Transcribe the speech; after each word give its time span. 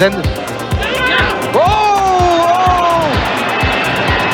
Zenden. 0.00 0.22
Oh, 1.54 1.62
oh! 1.62 3.02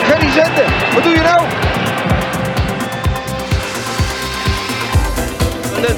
Gerry 0.05 0.31
Zenden, 0.31 0.65
wat 0.95 1.03
doe 1.03 1.13
je 1.13 1.21
nou? 1.21 1.41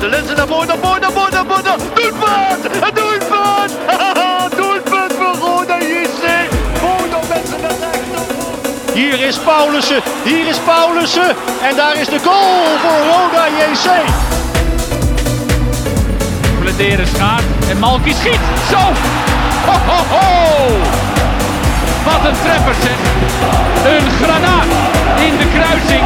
De 0.00 0.08
lenzen 0.08 0.36
naar 0.36 0.46
voren, 0.46 0.66
naar 0.66 0.76
voren, 0.82 1.00
naar 1.00 1.10
voren, 1.12 1.32
naar 1.32 1.44
voren. 1.46 1.78
Doelpunt! 1.94 2.64
Een 2.64 2.94
doelpunt! 2.94 3.72
doelpunt 4.56 5.12
voor 5.12 5.48
Roda 5.48 5.78
JC. 5.78 6.48
Roda 6.80 7.18
mensen 7.28 7.60
naar 7.60 7.70
rechts. 7.70 8.92
Hier 8.94 9.20
is 9.20 9.38
Paulussen, 9.38 10.02
hier 10.24 10.46
is 10.46 10.58
Paulussen. 10.58 11.36
En 11.62 11.76
daar 11.76 11.96
is 11.96 12.08
de 12.08 12.18
goal 12.18 12.78
voor 12.82 12.98
Roda 13.12 13.46
JC. 13.48 13.88
Bladeren 16.60 17.06
gaat 17.06 17.42
en 17.70 17.78
Malky 17.78 18.12
schiet. 18.12 18.40
Zo! 18.70 19.17
Ho, 19.66 19.72
ho, 19.88 19.98
ho! 20.14 20.26
Wat 22.04 22.28
een 22.28 22.36
treffer 22.42 22.74
zeg. 22.74 22.98
Een 23.92 24.10
granaat 24.10 24.66
in 25.20 25.36
de 25.36 25.48
kruising. 25.54 26.04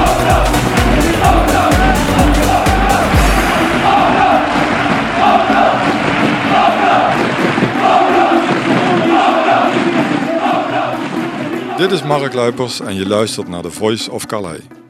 Dit 11.76 11.92
is 11.92 12.02
Mark 12.02 12.34
Luipers 12.34 12.80
en 12.80 12.94
je 12.94 13.06
luistert 13.06 13.48
naar 13.48 13.62
The 13.62 13.70
Voice 13.70 14.10
of 14.10 14.26
Calais. 14.26 14.81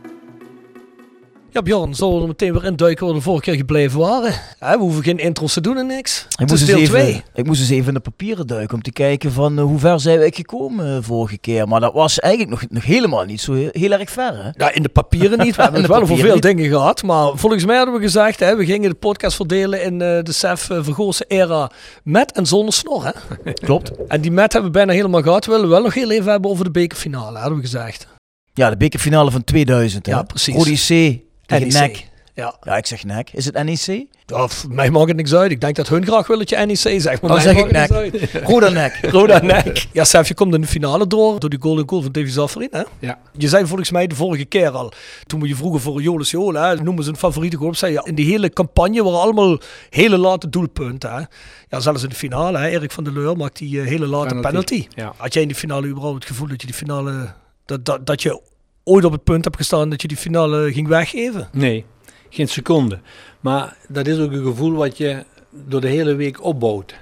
Ja, 1.53 1.63
Bjorn, 1.63 1.95
zullen 1.95 2.15
we 2.15 2.21
er 2.21 2.27
meteen 2.27 2.53
weer 2.53 2.65
induiken 2.65 3.05
waar 3.05 3.15
we 3.15 3.21
de 3.21 3.25
vorige 3.25 3.43
keer 3.43 3.55
gebleven 3.55 3.99
waren? 3.99 4.33
We 4.59 4.77
hoeven 4.79 5.03
geen 5.03 5.19
intros 5.19 5.53
te 5.53 5.61
doen 5.61 5.77
en 5.77 5.87
niks. 5.87 6.27
Ik 6.39 6.49
moest, 6.49 6.53
is 6.53 6.61
eens 6.61 6.69
deel 6.69 6.79
even, 6.79 6.99
2. 6.99 7.23
ik 7.35 7.47
moest 7.47 7.61
eens 7.61 7.71
even 7.71 7.89
in 7.89 7.95
de 7.95 8.01
papieren 8.01 8.47
duiken 8.47 8.75
om 8.75 8.83
te 8.83 8.93
kijken 8.93 9.33
van 9.33 9.59
eh, 9.59 9.65
hoe 9.65 9.79
ver 9.79 10.01
zijn 10.01 10.19
we 10.19 10.33
gekomen 10.35 10.97
eh, 10.97 11.03
vorige 11.03 11.39
keer. 11.39 11.69
Maar 11.69 11.81
dat 11.81 11.93
was 11.93 12.19
eigenlijk 12.19 12.61
nog, 12.61 12.71
nog 12.71 12.85
helemaal 12.85 13.25
niet 13.25 13.41
zo 13.41 13.53
heel, 13.53 13.69
heel 13.73 13.93
erg 13.93 14.11
ver. 14.11 14.45
Hè? 14.45 14.65
Ja, 14.65 14.73
in 14.73 14.83
de 14.83 14.89
papieren 14.89 15.39
niet. 15.39 15.57
We 15.57 15.63
hebben 15.63 15.81
het 15.81 15.91
wel 15.91 16.01
over 16.01 16.17
veel 16.17 16.41
dingen 16.41 16.69
gehad. 16.69 17.03
Maar 17.03 17.37
volgens 17.37 17.65
mij 17.65 17.77
hadden 17.77 17.95
we 17.95 18.01
gezegd, 18.01 18.41
hè, 18.41 18.57
we 18.57 18.65
gingen 18.65 18.91
de 18.91 18.97
podcast 18.97 19.37
verdelen 19.37 19.83
in 19.83 19.93
eh, 19.93 20.23
de 20.23 20.33
Sef 20.33 20.71
uh, 20.71 20.79
Vergozen 20.83 21.27
era 21.29 21.71
met 22.05 22.33
en 22.33 22.47
zonder 22.47 22.75
snor. 22.75 23.05
Hè? 23.05 23.53
Klopt. 23.67 24.07
En 24.09 24.21
die 24.21 24.31
met 24.31 24.53
hebben 24.53 24.71
we 24.73 24.77
bijna 24.77 24.93
helemaal 24.93 25.23
gehad. 25.23 25.45
We 25.45 25.53
willen 25.53 25.69
wel 25.69 25.83
nog 25.83 25.95
heel 25.95 26.11
even 26.11 26.31
hebben 26.31 26.51
over 26.51 26.65
de 26.65 26.71
bekerfinale, 26.71 27.39
hadden 27.39 27.57
we 27.57 27.65
gezegd. 27.65 28.07
Ja, 28.55 28.71
de 28.71 28.77
bekerfinale 28.77 29.31
van 29.31 29.45
2000. 29.45 30.07
Hè? 30.07 30.13
Ja, 30.13 30.23
precies. 30.23 30.87
Tegen 30.87 31.31
NEC. 31.61 31.73
NEC. 31.73 32.11
Ja. 32.35 32.57
Ja, 32.63 32.77
ik 32.77 32.87
zeg 32.87 33.05
NEC. 33.05 33.31
Is 33.33 33.45
het 33.45 33.65
NEC? 33.65 34.07
Ja, 34.27 34.49
voor 34.49 34.71
mij 34.71 34.91
maakt 34.91 35.09
het 35.09 35.17
niks 35.17 35.35
uit. 35.35 35.51
Ik 35.51 35.61
denk 35.61 35.77
dat 35.77 35.89
hun 35.89 36.05
graag 36.07 36.27
willen 36.27 36.47
dat 36.47 36.59
je 36.59 36.67
NEC 36.67 37.01
zegt. 37.01 37.23
Maar 37.23 37.31
Dan 37.31 37.45
mij 37.45 37.55
zeg 37.55 37.57
ik 37.57 37.71
NEC. 37.71 38.45
Roda 38.45 38.69
NEC. 38.69 38.99
Roda 39.03 39.43
nek. 39.43 39.87
Ja, 39.93 40.05
Sef, 40.05 40.29
je 40.29 40.35
komt 40.35 40.55
in 40.55 40.61
de 40.61 40.67
finale 40.67 41.07
door 41.07 41.41
door 41.41 41.51
die 41.51 41.61
golden 41.61 41.89
goal 41.89 42.03
van 42.03 42.13
Davy 42.13 42.29
Zafferin. 42.29 42.69
Hè? 42.71 42.83
Ja. 42.99 43.19
Je 43.37 43.49
zei 43.49 43.67
volgens 43.67 43.91
mij 43.91 44.07
de 44.07 44.15
vorige 44.15 44.45
keer 44.45 44.71
al, 44.71 44.93
toen 45.27 45.41
we 45.41 45.49
je 45.49 45.57
vroegen 45.57 45.81
voor 45.81 46.03
Jolis 46.03 46.31
Jola, 46.31 46.69
hè, 46.69 46.83
noemen 46.83 47.05
ze 47.05 47.11
een 47.11 47.17
favoriete 47.17 47.57
goal, 47.57 47.75
zei 47.75 47.93
je, 47.93 48.01
in 48.05 48.15
die 48.15 48.27
hele 48.27 48.51
campagne 48.51 49.05
waren 49.05 49.21
allemaal 49.21 49.59
hele 49.91 50.19
late 50.19 50.49
doelpunten. 50.49 51.13
Hè? 51.13 51.23
Ja, 51.69 51.81
zelfs 51.81 52.03
in 52.03 52.09
de 52.09 52.15
finale, 52.15 52.59
hè, 52.59 52.69
Erik 52.69 52.91
van 52.91 53.05
der 53.05 53.13
Leur 53.13 53.37
maakt 53.37 53.59
die 53.59 53.81
eh, 53.81 53.87
hele 53.87 54.07
late 54.07 54.35
penalty. 54.35 54.49
Penalty, 54.49 54.87
ja. 54.95 55.13
Had 55.17 55.33
jij 55.33 55.43
in 55.43 55.49
die 55.49 55.57
finale 55.57 55.87
überhaupt 55.87 56.15
het 56.15 56.25
gevoel 56.25 56.49
dat 56.49 56.61
je 56.61 56.67
die 56.67 56.77
finale, 56.77 57.35
dat, 57.65 57.85
dat, 57.85 58.07
dat 58.07 58.23
je 58.23 58.41
ooit 58.85 59.05
op 59.05 59.13
het 59.13 59.25
punt 59.25 59.45
hebt 59.45 59.57
gestaan 59.57 59.91
dat 59.91 60.03
je 60.03 60.09
die 60.09 60.17
finale 60.17 60.73
ging 60.73 60.89
weggeven? 60.89 61.49
Nee, 61.53 61.85
geen 62.29 62.49
seconde. 62.49 63.01
Maar 63.41 63.77
dat 63.89 64.07
is 64.07 64.19
ook 64.19 64.33
een 64.33 64.45
gevoel 64.45 64.73
wat 64.73 64.97
je 64.97 65.25
door 65.51 65.81
de 65.81 65.89
hele 65.89 66.15
week 66.15 66.45
opbouwt. 66.45 66.95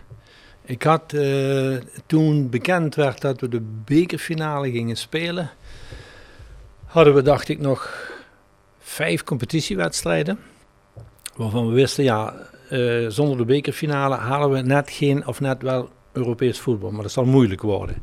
Ik 0.65 0.83
had 0.83 1.13
eh, 1.13 1.77
toen 2.07 2.51
bekend 2.51 2.95
werd 2.95 3.21
dat 3.21 3.41
we 3.41 3.49
de 3.49 3.61
bekerfinale 3.85 4.71
gingen 4.71 4.97
spelen, 4.97 5.51
hadden 6.85 7.15
we 7.15 7.23
dacht 7.23 7.49
ik 7.49 7.59
nog 7.59 8.11
vijf 8.79 9.25
competitiewedstrijden. 9.25 10.39
Waarvan 11.37 11.69
we 11.69 11.75
wisten, 11.75 12.05
ja, 12.05 12.35
eh, 12.69 13.07
zonder 13.09 13.37
de 13.37 13.45
bekerfinale 13.45 14.15
halen 14.15 14.51
we 14.51 14.61
net 14.61 14.91
geen 14.91 15.27
of 15.27 15.41
net 15.41 15.63
wel 15.63 15.89
Europees 16.13 16.59
voetbal. 16.59 16.91
Maar 16.91 17.03
dat 17.03 17.13
zal 17.13 17.25
moeilijk 17.25 17.63
worden. 17.63 18.03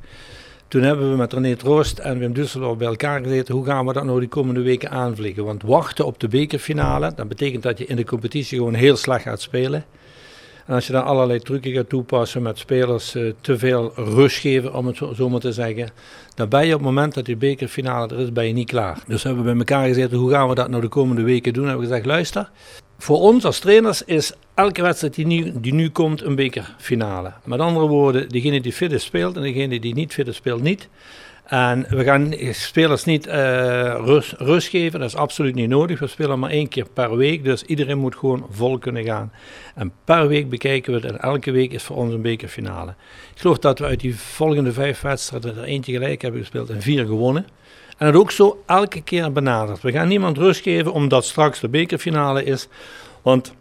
Toen 0.68 0.82
hebben 0.82 1.12
we 1.12 1.18
met 1.18 1.34
René 1.34 1.56
Troost 1.56 2.00
en 2.00 2.20
Wim 2.20 2.34
Dusseldorf 2.34 2.78
bij 2.78 2.88
elkaar 2.88 3.24
gezeten. 3.24 3.56
Hoe 3.56 3.66
gaan 3.66 3.86
we 3.86 3.94
dat 3.94 4.04
nou 4.04 4.20
die 4.20 4.30
komende 4.30 4.62
weken 4.62 4.90
aanvliegen? 4.90 5.46
Want 5.46 5.64
wachten 5.64 6.06
op 6.06 6.20
de 6.20 6.28
bekerfinale, 6.28 7.12
dat 7.16 7.28
betekent 7.28 7.64
dat 7.64 7.78
je 7.78 7.86
in 7.86 7.96
de 7.96 8.06
competitie 8.06 8.58
gewoon 8.58 8.74
heel 8.74 8.96
slecht 8.96 9.24
gaat 9.24 9.42
spelen. 9.42 9.86
En 10.66 10.74
als 10.74 10.88
je 10.88 10.94
dan 10.94 11.04
allerlei 11.04 11.40
trucken 11.40 11.72
gaat 11.72 11.90
toepassen 11.90 12.42
met 12.42 12.58
spelers 12.58 13.16
eh, 13.16 13.32
te 13.42 13.58
veel 13.58 13.92
rust 13.96 14.38
geven, 14.38 14.74
om 14.74 14.88
het 14.88 14.98
zo, 14.98 15.14
zo 15.14 15.30
maar 15.30 15.40
te 15.40 15.52
zeggen. 15.52 15.90
Dan 16.36 16.50
ben 16.50 16.66
je 16.66 16.74
op 16.74 16.80
het 16.80 16.90
moment 16.90 17.14
dat 17.14 17.26
die 17.26 17.36
bekerfinale 17.36 18.08
er 18.08 18.20
is, 18.20 18.32
ben 18.32 18.48
je 18.48 18.54
niet 18.54 18.70
klaar. 18.70 19.04
Dus 19.08 19.24
hebben 19.24 19.44
we 19.44 19.50
bij 19.50 19.60
elkaar 19.60 19.88
gezeten, 19.88 20.18
hoe 20.18 20.32
gaan 20.32 20.50
we 20.50 20.56
dat 20.56 20.70
nou 20.70 20.82
de 20.82 20.88
komende 20.88 21.22
weken 21.22 21.54
doen? 21.54 21.66
Hebben 21.66 21.82
we 21.82 21.88
gezegd, 21.88 22.06
luister, 22.06 22.50
voor 22.98 23.20
ons 23.20 23.46
als 23.46 23.60
trainers 23.60 24.04
is 24.04 24.34
elke 24.54 24.82
wedstrijd 24.82 25.16
die 25.16 25.26
nu, 25.26 25.54
die 25.56 25.74
nu 25.74 25.90
komt 25.90 26.22
een 26.22 26.36
bekerfinale. 26.36 27.34
Met 27.44 27.60
andere 27.60 27.88
woorden, 27.88 28.30
degene 28.30 28.62
die 28.62 28.74
fit 28.74 28.92
is 28.92 29.04
speelt 29.04 29.36
en 29.36 29.42
degene 29.42 29.80
die 29.80 29.94
niet 29.94 30.14
fit 30.14 30.28
is 30.28 30.36
speelt 30.36 30.62
niet. 30.62 30.90
En 31.48 31.86
we 31.90 32.04
gaan 32.04 32.34
spelers 32.52 33.04
niet 33.04 33.28
eh, 33.28 33.40
rust, 34.06 34.34
rust 34.38 34.68
geven, 34.68 35.00
dat 35.00 35.10
is 35.10 35.16
absoluut 35.16 35.56
niet 35.56 35.70
nodig. 35.70 36.00
We 36.00 36.08
spelen 36.08 36.40
maar 36.40 36.50
één 36.50 36.68
keer 36.68 36.86
per 36.94 37.18
week, 37.18 37.44
dus 37.44 37.64
iedereen 37.64 37.98
moet 37.98 38.16
gewoon 38.16 38.46
vol 38.50 38.78
kunnen 38.78 39.04
gaan. 39.04 39.32
En 39.76 39.92
per 40.04 40.28
week 40.28 40.50
bekijken 40.50 40.94
we 40.94 41.00
het 41.00 41.12
en 41.12 41.20
elke 41.20 41.52
week 41.52 41.72
is 41.72 41.84
voor 41.84 41.96
ons 41.96 42.14
een 42.14 42.22
bekerfinale. 42.22 42.92
Ik 43.34 43.42
geloof 43.42 43.58
dat 43.58 43.80
we 43.80 43.86
uit 43.86 44.00
die 44.00 44.20
volgende 44.20 44.72
vijf 44.72 45.02
wedstrijden 45.02 45.58
er 45.58 45.64
eentje 45.64 45.92
gelijk 45.92 46.22
hebben 46.22 46.42
gespeeld 46.42 46.70
en 46.70 46.82
vier 46.82 47.06
gewonnen. 47.06 47.46
En 47.98 48.12
dat 48.12 48.22
ook 48.22 48.32
zo 48.32 48.64
elke 48.66 49.02
keer 49.02 49.32
benaderd. 49.32 49.82
We 49.82 49.92
gaan 49.92 50.08
niemand 50.08 50.38
rust 50.38 50.62
geven 50.62 50.94
omdat 50.94 51.26
straks 51.26 51.60
de 51.60 51.70
bekerfinale 51.70 52.44
is. 52.44 52.68
Want 53.22 53.54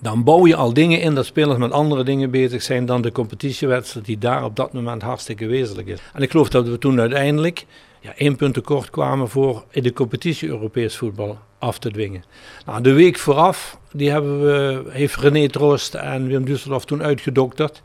dan 0.00 0.24
bouw 0.24 0.46
je 0.46 0.56
al 0.56 0.72
dingen 0.72 1.00
in 1.00 1.14
dat 1.14 1.26
spelers 1.26 1.58
met 1.58 1.72
andere 1.72 2.04
dingen 2.04 2.30
bezig 2.30 2.62
zijn 2.62 2.86
dan 2.86 3.02
de 3.02 3.12
competitiewedstrijd 3.12 4.06
die 4.06 4.18
daar 4.18 4.44
op 4.44 4.56
dat 4.56 4.72
moment 4.72 5.02
hartstikke 5.02 5.46
wezenlijk 5.46 5.88
is. 5.88 5.98
En 6.12 6.22
ik 6.22 6.30
geloof 6.30 6.48
dat 6.48 6.68
we 6.68 6.78
toen 6.78 7.00
uiteindelijk 7.00 7.66
ja, 8.00 8.12
één 8.16 8.36
punt 8.36 8.54
tekort 8.54 8.90
kwamen 8.90 9.28
voor 9.28 9.64
in 9.70 9.82
de 9.82 9.92
competitie 9.92 10.48
Europees 10.48 10.96
voetbal 10.96 11.38
af 11.58 11.78
te 11.78 11.90
dwingen. 11.90 12.24
Nou, 12.66 12.82
de 12.82 12.92
week 12.92 13.18
vooraf 13.18 13.78
die 13.92 14.10
hebben 14.10 14.40
we, 14.40 14.82
heeft 14.88 15.16
René 15.16 15.48
Troost 15.48 15.94
en 15.94 16.26
Wim 16.26 16.44
Dusseldorf 16.44 16.84
toen 16.84 17.02
uitgedokterd. 17.02 17.82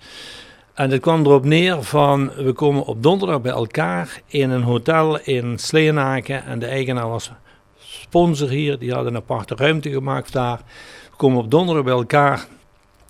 En 0.81 0.91
het 0.91 1.01
kwam 1.01 1.25
erop 1.25 1.45
neer 1.45 1.83
van, 1.83 2.31
we 2.35 2.53
komen 2.53 2.85
op 2.85 3.03
donderdag 3.03 3.41
bij 3.41 3.51
elkaar 3.51 4.21
in 4.27 4.49
een 4.49 4.61
hotel 4.61 5.19
in 5.19 5.59
Sleenaken. 5.59 6.45
En 6.45 6.59
de 6.59 6.65
eigenaar 6.65 7.09
was 7.09 7.31
sponsor 7.77 8.49
hier, 8.49 8.79
die 8.79 8.93
had 8.93 9.05
een 9.05 9.15
aparte 9.15 9.55
ruimte 9.55 9.89
gemaakt 9.89 10.33
daar. 10.33 10.61
We 11.09 11.15
komen 11.15 11.39
op 11.39 11.51
donderdag 11.51 11.83
bij 11.83 11.93
elkaar. 11.93 12.45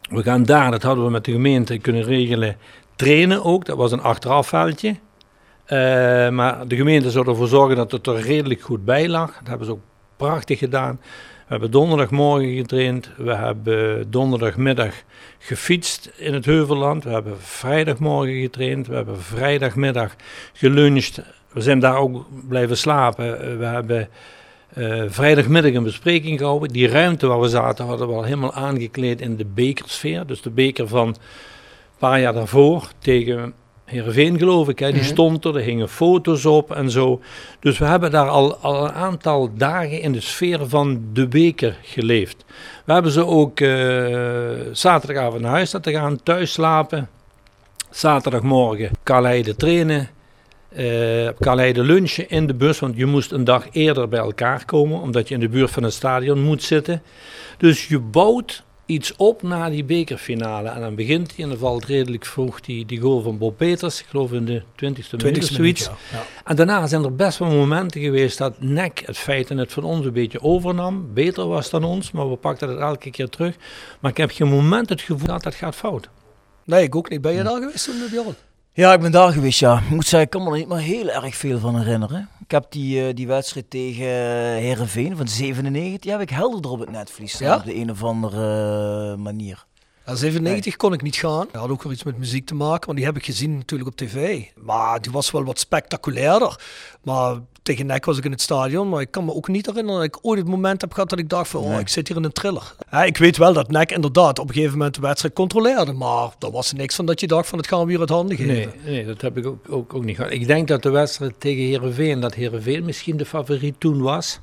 We 0.10 0.24
gaan 0.24 0.44
daar, 0.44 0.72
dat 0.72 0.84
hadden 0.84 1.06
we 1.06 1.12
met 1.12 1.26
de 1.26 1.32
gemeente 1.32 1.78
kunnen 1.78 2.04
regelen, 2.04 2.58
trainen 2.96 3.44
ook. 3.44 3.66
Dat 3.66 3.78
was 3.78 3.92
een 3.92 4.02
achterafveldje. 4.02 4.96
Eh, 5.66 5.78
maar 6.30 6.68
de 6.68 6.76
gemeente 6.76 7.12
zou 7.12 7.28
ervoor 7.28 7.48
zorgen 7.48 7.76
dat 7.76 7.92
het 7.92 8.08
er 8.08 8.22
redelijk 8.22 8.62
goed 8.62 8.86
bij 8.86 9.10
lag. 9.10 9.38
Dat 9.38 9.48
hebben 9.48 9.66
ze 9.66 9.72
ook 9.72 9.84
prachtig 10.18 10.60
gedaan. 10.60 11.00
We 11.52 11.58
hebben 11.58 11.80
donderdagmorgen 11.80 12.56
getraind. 12.56 13.10
We 13.18 13.36
hebben 13.36 14.12
donderdagmiddag 14.12 14.94
gefietst 15.40 16.12
in 16.18 16.34
het 16.34 16.46
Heuvelland. 16.46 17.04
We 17.04 17.10
hebben 17.10 17.42
vrijdagmorgen 17.42 18.42
getraind. 18.42 18.88
We 18.88 18.96
hebben 18.96 19.22
vrijdagmiddag 19.22 20.16
geluncht 20.54 21.22
we 21.52 21.62
zijn 21.62 21.80
daar 21.80 21.98
ook 21.98 22.26
blijven 22.48 22.78
slapen. 22.78 23.42
Eh, 23.42 23.58
we 23.58 23.66
hebben 23.66 24.10
eh, 24.74 25.04
vrijdagmiddag 25.08 25.74
een 25.74 25.84
bespreking 25.84 26.40
gehouden. 26.40 26.70
Die 26.70 26.88
ruimte 26.88 27.28
waar 27.28 27.40
we 27.40 27.50
zaten 27.50 27.86
hadden 27.86 28.08
we 28.08 28.14
al 28.14 28.24
helemaal 28.24 28.54
aangekleed 28.54 29.22
in 29.22 29.36
de 29.36 29.46
bekersfeer. 29.46 30.26
Dus 30.26 30.42
de 30.42 30.50
beker 30.50 30.88
van 30.88 31.08
een 31.08 31.16
paar 31.98 32.20
jaar 32.20 32.34
daarvoor 32.34 32.88
tegen 33.00 33.54
Heerenveen 33.92 34.38
geloof 34.38 34.70
ik. 34.70 34.80
Hè. 34.80 34.92
Die 34.92 35.02
Mhm. 35.02 35.10
stond 35.10 35.46
er, 35.46 35.56
er 35.56 35.62
hingen 35.62 35.90
foto's 35.90 36.46
op 36.46 36.72
en 36.72 36.90
zo. 36.90 37.22
Dus 37.60 37.78
we 37.78 37.86
hebben 37.86 38.12
daar 38.12 38.28
al, 38.28 38.56
al 38.56 38.84
een 38.84 38.92
aantal 38.92 39.50
dagen 39.56 40.02
in 40.02 40.12
de 40.12 40.22
sfeer 40.22 40.68
van 40.68 41.02
de 41.14 41.28
beker 41.28 41.78
geleefd. 41.82 42.46
We 42.86 42.94
hebben 42.94 43.12
ze 43.12 43.26
ook 43.26 43.60
eh, 43.60 43.70
zaterdagavond 44.72 45.42
naar 45.42 45.52
huis 45.52 45.74
laten 45.74 45.94
gaan, 45.94 46.24
thuis 46.24 46.52
slapen. 46.54 47.10
Zaterdagmorgen 47.90 48.90
Kaleide 49.04 49.56
trainen. 49.56 50.10
eh 50.70 51.30
Kaleide 51.40 51.84
lunchen 51.84 52.30
in 52.30 52.48
de 52.48 52.54
bus, 52.54 52.80
want 52.80 52.96
je 52.98 53.06
moest 53.06 53.32
een 53.32 53.44
dag 53.44 53.68
eerder 53.72 54.08
bij 54.08 54.20
elkaar 54.20 54.66
komen, 54.66 55.02
omdat 55.02 55.28
je 55.28 55.34
in 55.34 55.40
de 55.40 55.50
buurt 55.50 55.72
van 55.72 55.84
het 55.84 55.94
stadion 55.94 56.42
moet 56.44 56.64
zitten. 56.64 57.02
Dus 57.58 57.88
je 57.88 58.00
bouwt 58.00 58.64
iets 58.92 59.16
op 59.16 59.42
na 59.42 59.70
die 59.70 59.84
bekerfinale. 59.84 60.70
En 60.70 60.82
dan 60.82 60.96
begint 60.96 61.36
hij 61.36 61.44
en 61.44 61.50
dan 61.50 61.60
valt 61.60 61.86
redelijk 61.86 62.26
vroeg 62.26 62.62
die, 62.62 62.86
die 62.86 63.00
goal 63.00 63.22
van 63.22 63.38
Bob 63.38 63.58
Peters, 63.58 64.00
ik 64.00 64.06
geloof 64.06 64.32
in 64.32 64.46
de 64.46 64.62
20ste 64.62 64.76
minuut 64.76 65.00
of 65.00 65.08
20ste 65.08 65.22
zoiets. 65.22 65.58
minuut, 65.58 65.80
ja. 65.80 66.18
Ja. 66.18 66.24
En 66.44 66.56
daarna 66.56 66.88
zijn 66.88 67.04
er 67.04 67.16
best 67.16 67.38
wel 67.38 67.50
momenten 67.50 68.02
geweest 68.02 68.38
dat 68.38 68.62
NEC 68.62 69.04
het 69.06 69.18
feit 69.18 69.50
en 69.50 69.58
het 69.58 69.74
van 69.74 69.84
ons 69.84 70.06
een 70.06 70.14
beetje 70.14 70.42
overnam. 70.42 71.14
Beter 71.14 71.48
was 71.48 71.70
dan 71.70 71.84
ons, 71.84 72.12
maar 72.12 72.30
we 72.30 72.36
pakten 72.36 72.70
het 72.70 72.80
elke 72.80 73.12
keer 73.12 73.30
terug. 73.30 73.56
Maar 74.00 74.12
ik 74.12 74.18
heb 74.18 74.32
geen 74.32 74.48
moment 74.48 74.90
het 74.90 75.02
gevoel 75.02 75.28
dat 75.28 75.44
dat 75.44 75.56
gaat 75.56 75.76
fout. 75.76 76.10
Nee, 76.66 76.84
ik 76.84 76.96
ook 76.96 77.10
niet. 77.10 77.22
Ben 77.22 77.34
je 77.34 77.44
daar 77.44 77.62
geweest 77.62 77.86
toen, 77.86 78.10
Bjorn? 78.10 78.36
Ja, 78.74 78.94
ik 78.94 79.00
ben 79.02 79.12
daar 79.12 79.32
geweest, 79.32 79.60
ja. 79.60 79.78
Ik 79.80 79.90
moet 79.90 80.04
zeggen, 80.08 80.22
ik 80.22 80.30
kan 80.30 80.44
me 80.44 80.50
er 80.52 80.58
niet 80.58 80.68
meer 80.68 80.78
heel 80.78 81.10
erg 81.10 81.36
veel 81.36 81.60
van 81.60 81.78
herinneren. 81.78 82.30
Ik 82.44 82.52
heb 82.52 82.66
die, 82.70 83.08
eh, 83.08 83.16
die 83.16 83.28
wedstrijd 83.28 83.70
tegen 83.70 84.06
Herenveen 84.56 85.18
van 85.18 85.28
97, 85.28 86.00
die 86.00 86.12
heb 86.12 86.22
ik 86.22 86.30
helder 86.30 86.72
op 86.72 86.80
het 86.80 86.92
netvlies 86.92 87.34
staan, 87.34 87.48
Ja? 87.48 87.56
op 87.56 87.66
de 87.66 87.76
een 87.76 87.92
of 87.92 88.04
andere 88.04 89.12
eh, 89.12 89.18
manier. 89.18 89.66
Ja, 90.06 90.16
97 90.16 90.76
kon 90.76 90.94
ik 90.94 91.02
niet 91.02 91.16
gaan. 91.16 91.48
Dat 91.52 91.62
had 91.62 91.70
ook 91.70 91.84
weer 91.84 91.92
iets 91.94 92.04
met 92.04 92.18
muziek 92.18 92.46
te 92.46 92.56
maken, 92.56 92.86
want 92.86 92.98
die 92.98 93.08
heb 93.08 93.16
ik 93.18 93.26
gezien 93.26 93.58
natuurlijk 93.58 93.90
op 93.90 93.96
tv. 93.96 94.44
Maar 94.56 95.02
die 95.02 95.12
was 95.12 95.32
wel 95.32 95.44
wat 95.44 95.60
spectaculairder. 95.60 96.60
Maar 97.04 97.38
tegen 97.64 97.86
nek 97.86 98.06
was 98.06 98.18
ik 98.18 98.26
in 98.26 98.32
het 98.32 98.42
stadion, 98.42 98.90
maar 98.90 99.02
ik 99.02 99.12
kan 99.12 99.26
me 99.26 99.34
ook 99.34 99.48
niet 99.48 99.66
herinneren 99.66 100.00
dat 100.00 100.08
ik 100.08 100.26
ooit 100.26 100.40
het 100.40 100.48
moment 100.48 100.82
heb 100.82 100.94
gehad 100.94 101.10
dat 101.10 101.20
ik 101.20 101.30
dacht 101.30 101.50
van, 101.50 101.64
oh, 101.64 101.80
ik 101.80 101.88
zit 101.88 102.08
hier 102.08 102.18
in 102.18 102.24
een 102.24 102.32
thriller. 102.32 102.76
Ja, 102.92 103.04
ik 103.04 103.18
weet 103.18 103.38
wel 103.38 103.54
dat 103.54 103.72
nek 103.72 103.92
inderdaad 103.92 104.40
op 104.40 104.48
een 104.48 104.54
gegeven 104.54 104.78
moment 104.78 104.96
de 104.96 105.02
wedstrijd 105.02 105.34
controleerde, 105.34 105.94
maar 105.94 106.30
daar 106.40 106.52
was 106.52 106.72
er 106.72 106.78
niks 106.78 106.96
van 106.96 107.06
dat 107.06 107.20
je 107.20 107.28
dacht 107.28 107.50
van, 107.50 107.58
het 107.58 107.68
gaan 107.68 107.80
we 107.80 107.86
weer 107.86 108.00
uit 108.00 108.10
handen 108.10 108.38
geven. 108.38 108.54
Nee, 108.54 108.70
nee 108.86 109.06
dat 109.06 109.22
heb 109.22 109.38
ik 109.38 109.46
ook, 109.46 109.66
ook, 109.70 109.94
ook 109.94 110.04
niet 110.04 110.16
gehad. 110.16 110.32
Ik 110.32 110.48
denk 110.48 110.68
dat 110.68 110.84
de 110.84 110.90
wedstrijd 110.90 111.34
tegen 111.38 111.64
Herenveen, 111.64 112.20
dat 112.20 112.34
Herenveen 112.34 112.86
misschien 112.86 113.18
de 113.18 113.26
favoriet 113.26 113.76
toen 113.80 114.02
was. 114.02 114.40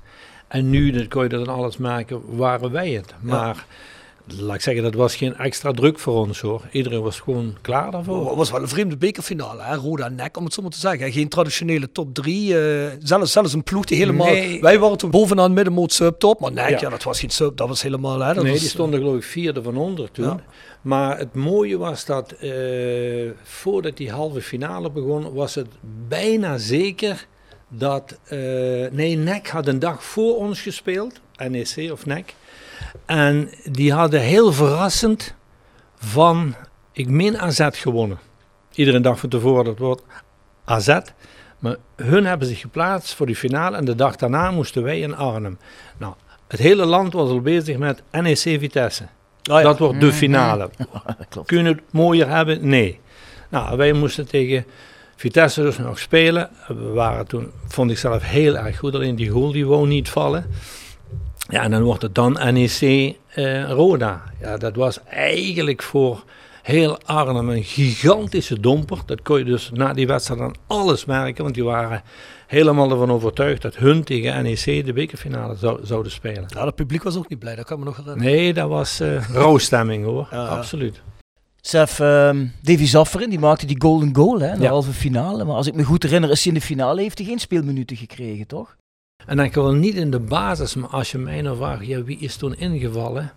En 0.48 0.70
nu, 0.70 0.90
dat 0.90 1.08
kon 1.08 1.22
je 1.22 1.28
dan 1.28 1.48
alles 1.48 1.76
maken, 1.76 2.36
waren 2.36 2.70
wij 2.70 2.90
het. 2.90 3.14
Maar 3.20 3.66
laat 4.36 4.54
ik 4.54 4.60
zeggen, 4.60 4.82
dat 4.82 4.94
was 4.94 5.16
geen 5.16 5.36
extra 5.36 5.72
druk 5.72 5.98
voor 5.98 6.14
ons 6.14 6.40
hoor. 6.40 6.62
Iedereen 6.72 7.02
was 7.02 7.20
gewoon 7.20 7.56
klaar 7.60 7.90
daarvoor. 7.90 8.26
Het 8.26 8.36
was 8.36 8.50
wel 8.50 8.62
een 8.62 8.68
vreemde 8.68 8.96
bekerfinale, 8.96 9.62
hè? 9.62 9.74
Roda 9.76 10.04
en 10.04 10.14
Nek, 10.14 10.36
om 10.36 10.44
het 10.44 10.54
zo 10.54 10.62
maar 10.62 10.70
te 10.70 10.78
zeggen. 10.78 11.12
Geen 11.12 11.28
traditionele 11.28 11.92
top 11.92 12.14
3. 12.14 12.58
eh, 12.58 12.90
zelfs, 13.02 13.32
zelfs 13.32 13.52
een 13.52 13.62
ploeg 13.62 13.84
die 13.84 13.98
helemaal... 13.98 14.26
Nee. 14.26 14.60
Wij 14.60 14.78
waren 14.78 14.98
toen 14.98 15.10
bovenaan 15.10 15.52
middenmoot 15.52 15.92
subtop, 15.92 16.40
maar 16.40 16.52
Nek, 16.52 16.68
ja. 16.70 16.78
Ja. 16.80 16.88
dat 16.88 17.02
was 17.02 17.20
geen 17.20 17.30
sub, 17.30 17.56
dat 17.56 17.68
was 17.68 17.82
helemaal... 17.82 18.20
Hè? 18.20 18.34
Dat 18.34 18.42
nee, 18.42 18.52
was, 18.52 18.60
die 18.60 18.70
stonden 18.70 19.00
geloof 19.00 19.16
ik 19.16 19.22
vierde 19.22 19.62
van 19.62 19.76
onder 19.76 20.10
toen. 20.10 20.24
Ja. 20.24 20.40
Maar 20.82 21.18
het 21.18 21.34
mooie 21.34 21.78
was 21.78 22.04
dat 22.04 22.32
eh, 22.32 22.50
voordat 23.42 23.96
die 23.96 24.10
halve 24.10 24.40
finale 24.40 24.90
begon, 24.90 25.32
was 25.32 25.54
het 25.54 25.68
bijna 26.08 26.58
zeker 26.58 27.26
dat... 27.68 28.18
eh, 28.24 28.38
nee, 28.90 29.16
NEC 29.16 29.48
had 29.48 29.66
een 29.66 29.78
dag 29.78 30.04
voor 30.04 30.36
ons 30.36 30.60
gespeeld, 30.60 31.20
NEC 31.48 31.92
of 31.92 32.06
NEC. 32.06 32.34
En 33.06 33.50
die 33.64 33.92
hadden 33.92 34.20
heel 34.20 34.52
verrassend 34.52 35.34
van, 35.98 36.54
ik 36.92 37.08
meen 37.08 37.38
AZ 37.38 37.68
gewonnen. 37.70 38.18
Iedere 38.72 39.00
dag 39.00 39.18
van 39.18 39.28
tevoren 39.28 39.64
dat 39.64 39.78
wordt 39.78 40.02
AZ. 40.64 40.98
Maar 41.58 41.76
hun 41.96 42.26
hebben 42.26 42.48
zich 42.48 42.60
geplaatst 42.60 43.14
voor 43.14 43.26
die 43.26 43.36
finale 43.36 43.76
en 43.76 43.84
de 43.84 43.94
dag 43.94 44.16
daarna 44.16 44.50
moesten 44.50 44.82
wij 44.82 45.00
in 45.00 45.16
Arnhem. 45.16 45.58
Nou, 45.98 46.14
het 46.48 46.60
hele 46.60 46.84
land 46.84 47.12
was 47.12 47.30
al 47.30 47.40
bezig 47.40 47.76
met 47.76 48.02
NEC 48.10 48.36
Vitesse. 48.38 49.06
Ja. 49.42 49.62
Dat 49.62 49.78
wordt 49.78 50.00
de 50.00 50.12
finale. 50.12 50.70
dat 51.18 51.26
klopt. 51.28 51.46
Kun 51.46 51.62
je 51.62 51.68
het 51.68 51.80
mooier 51.90 52.28
hebben? 52.28 52.68
Nee. 52.68 53.00
Nou, 53.48 53.76
wij 53.76 53.92
moesten 53.92 54.26
tegen 54.26 54.64
Vitesse 55.16 55.62
dus 55.62 55.78
nog 55.78 55.98
spelen. 55.98 56.50
We 56.66 56.88
waren 56.88 57.26
toen, 57.26 57.50
vond 57.66 57.90
ik 57.90 57.98
zelf 57.98 58.22
heel 58.22 58.56
erg 58.56 58.78
goed. 58.78 58.94
Alleen 58.94 59.16
die 59.16 59.28
goal 59.28 59.52
die 59.52 59.66
wou 59.66 59.86
niet 59.86 60.08
vallen. 60.08 60.46
Ja, 61.48 61.62
en 61.62 61.70
dan 61.70 61.82
wordt 61.82 62.02
het 62.02 62.14
dan 62.14 62.32
NEC 62.52 62.80
eh, 63.34 63.70
Roda. 63.70 64.22
Ja, 64.40 64.56
dat 64.56 64.76
was 64.76 65.04
eigenlijk 65.04 65.82
voor 65.82 66.24
heel 66.62 66.98
Arnhem 67.04 67.48
een 67.48 67.62
gigantische 67.64 68.60
domper. 68.60 68.98
Dat 69.06 69.22
kon 69.22 69.38
je 69.38 69.44
dus 69.44 69.70
na 69.72 69.92
die 69.92 70.06
wedstrijd 70.06 70.40
aan 70.40 70.54
alles 70.66 71.04
merken. 71.04 71.42
Want 71.42 71.54
die 71.54 71.64
waren 71.64 72.02
helemaal 72.46 72.90
ervan 72.90 73.10
overtuigd 73.10 73.62
dat 73.62 73.76
hun 73.76 74.04
tegen 74.04 74.42
NEC 74.42 74.84
de 74.84 74.92
bekerfinale 74.92 75.56
zou, 75.56 75.80
zouden 75.86 76.12
spelen. 76.12 76.44
Ja, 76.48 76.64
het 76.66 76.74
publiek 76.74 77.02
was 77.02 77.16
ook 77.16 77.28
niet 77.28 77.38
blij, 77.38 77.54
dat 77.56 77.64
kan 77.64 77.78
me 77.78 77.84
nog 77.84 77.96
herinneren. 77.96 78.32
Nee, 78.32 78.52
dat 78.54 78.68
was 78.68 79.00
eh 79.00 79.28
rouwstemming 79.32 80.04
hoor. 80.04 80.28
Ja. 80.30 80.46
Absoluut. 80.46 81.02
Sef, 81.60 82.00
ehm 82.00 82.46
Davy 82.62 82.84
Zafferin, 82.86 83.30
die 83.30 83.38
maakte 83.38 83.66
die 83.66 83.80
golden 83.80 84.14
goal 84.16 84.38
hè, 84.40 84.48
in 84.52 84.56
de 84.56 84.62
Ja. 84.62 84.68
halve 84.68 84.92
finale. 84.92 85.44
Maar 85.44 85.54
als 85.56 85.66
ik 85.66 85.74
me 85.74 85.84
goed 85.84 86.02
herinner, 86.02 86.30
is 86.30 86.44
hij 86.44 86.52
in 86.52 86.58
de 86.58 86.64
finale, 86.64 87.00
heeft 87.00 87.18
hij 87.18 87.26
geen 87.26 87.38
speelminuten 87.38 87.96
gekregen, 87.96 88.46
toch? 88.46 88.76
En 89.28 89.36
dan 89.36 89.52
gewoon 89.52 89.80
niet 89.80 89.94
in 89.94 90.10
de 90.10 90.18
basis, 90.20 90.74
maar 90.74 90.88
als 90.88 91.10
je 91.10 91.18
mij 91.18 91.40
nou 91.42 91.56
vraagt, 91.56 91.86
ja, 91.86 92.02
wie 92.02 92.18
is 92.18 92.36
toen 92.36 92.54
ingevallen? 92.58 93.32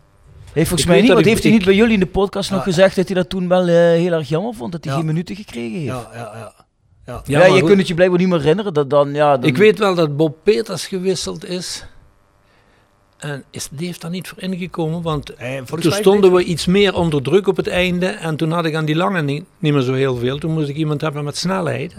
Heeft 0.54 0.68
volgens 0.68 0.82
Ik 0.82 0.88
mij 0.88 1.02
niet, 1.02 1.20
ik- 1.20 1.26
heeft 1.26 1.44
hij 1.44 1.52
niet 1.52 1.66
bij 1.66 1.74
jullie 1.76 1.94
in 1.94 2.00
de 2.00 2.06
podcast 2.06 2.50
nog 2.50 2.60
Ja. 2.60 2.66
gezegd 2.66 2.96
dat 2.96 3.06
hij 3.06 3.16
dat 3.16 3.30
toen 3.30 3.48
wel 3.48 3.68
eh, 3.68 3.74
heel 3.76 4.12
erg 4.12 4.30
jammer 4.30 4.54
vond, 4.54 4.72
dat 4.72 4.84
hij 4.84 4.94
Ja. 4.94 5.00
geen 5.00 5.08
minuten 5.08 5.36
gekregen 5.36 5.78
heeft? 5.80 5.86
Ja, 5.92 6.10
ja, 6.14 6.32
ja. 6.36 6.54
ja. 7.06 7.22
Ja, 7.26 7.46
je 7.46 7.52
goed, 7.60 7.64
kunt 7.68 7.78
het 7.80 7.88
je 7.88 7.94
blijkbaar 7.94 8.20
niet 8.20 8.28
meer 8.28 8.40
herinneren, 8.40 8.74
dat 8.74 8.90
dan, 8.90 9.14
ja... 9.14 9.38
Dan, 9.38 9.50
Ik 9.50 9.58
weet 9.58 9.80
wel 9.80 9.96
dat 9.96 10.18
Bob 10.18 10.36
Peters 10.44 10.88
gewisseld 10.88 11.46
is. 11.46 11.86
En 13.18 13.44
is 13.50 13.68
Dave 13.72 14.00
daar 14.00 14.12
niet 14.12 14.28
voor 14.28 14.42
ingekomen, 14.42 15.02
want 15.02 15.34
Eh, 15.34 15.62
toen 15.64 15.92
stonden 15.92 16.34
we 16.34 16.44
iets 16.44 16.66
meer 16.66 16.96
onder 16.96 17.22
druk 17.24 17.48
op 17.48 17.58
het 17.58 17.68
einde. 17.68 18.06
En 18.06 18.36
toen 18.36 18.52
had 18.52 18.66
ik 18.66 18.76
aan 18.76 18.86
die 18.86 18.96
lange 18.96 19.22
niet, 19.22 19.44
niet 19.60 19.74
meer 19.74 19.82
zo 19.82 19.94
heel 19.94 20.16
veel. 20.16 20.38
Toen 20.38 20.52
moest 20.54 20.70
ik 20.70 20.76
iemand 20.76 21.02
hebben 21.02 21.24
met 21.24 21.38
snelheid. 21.38 21.96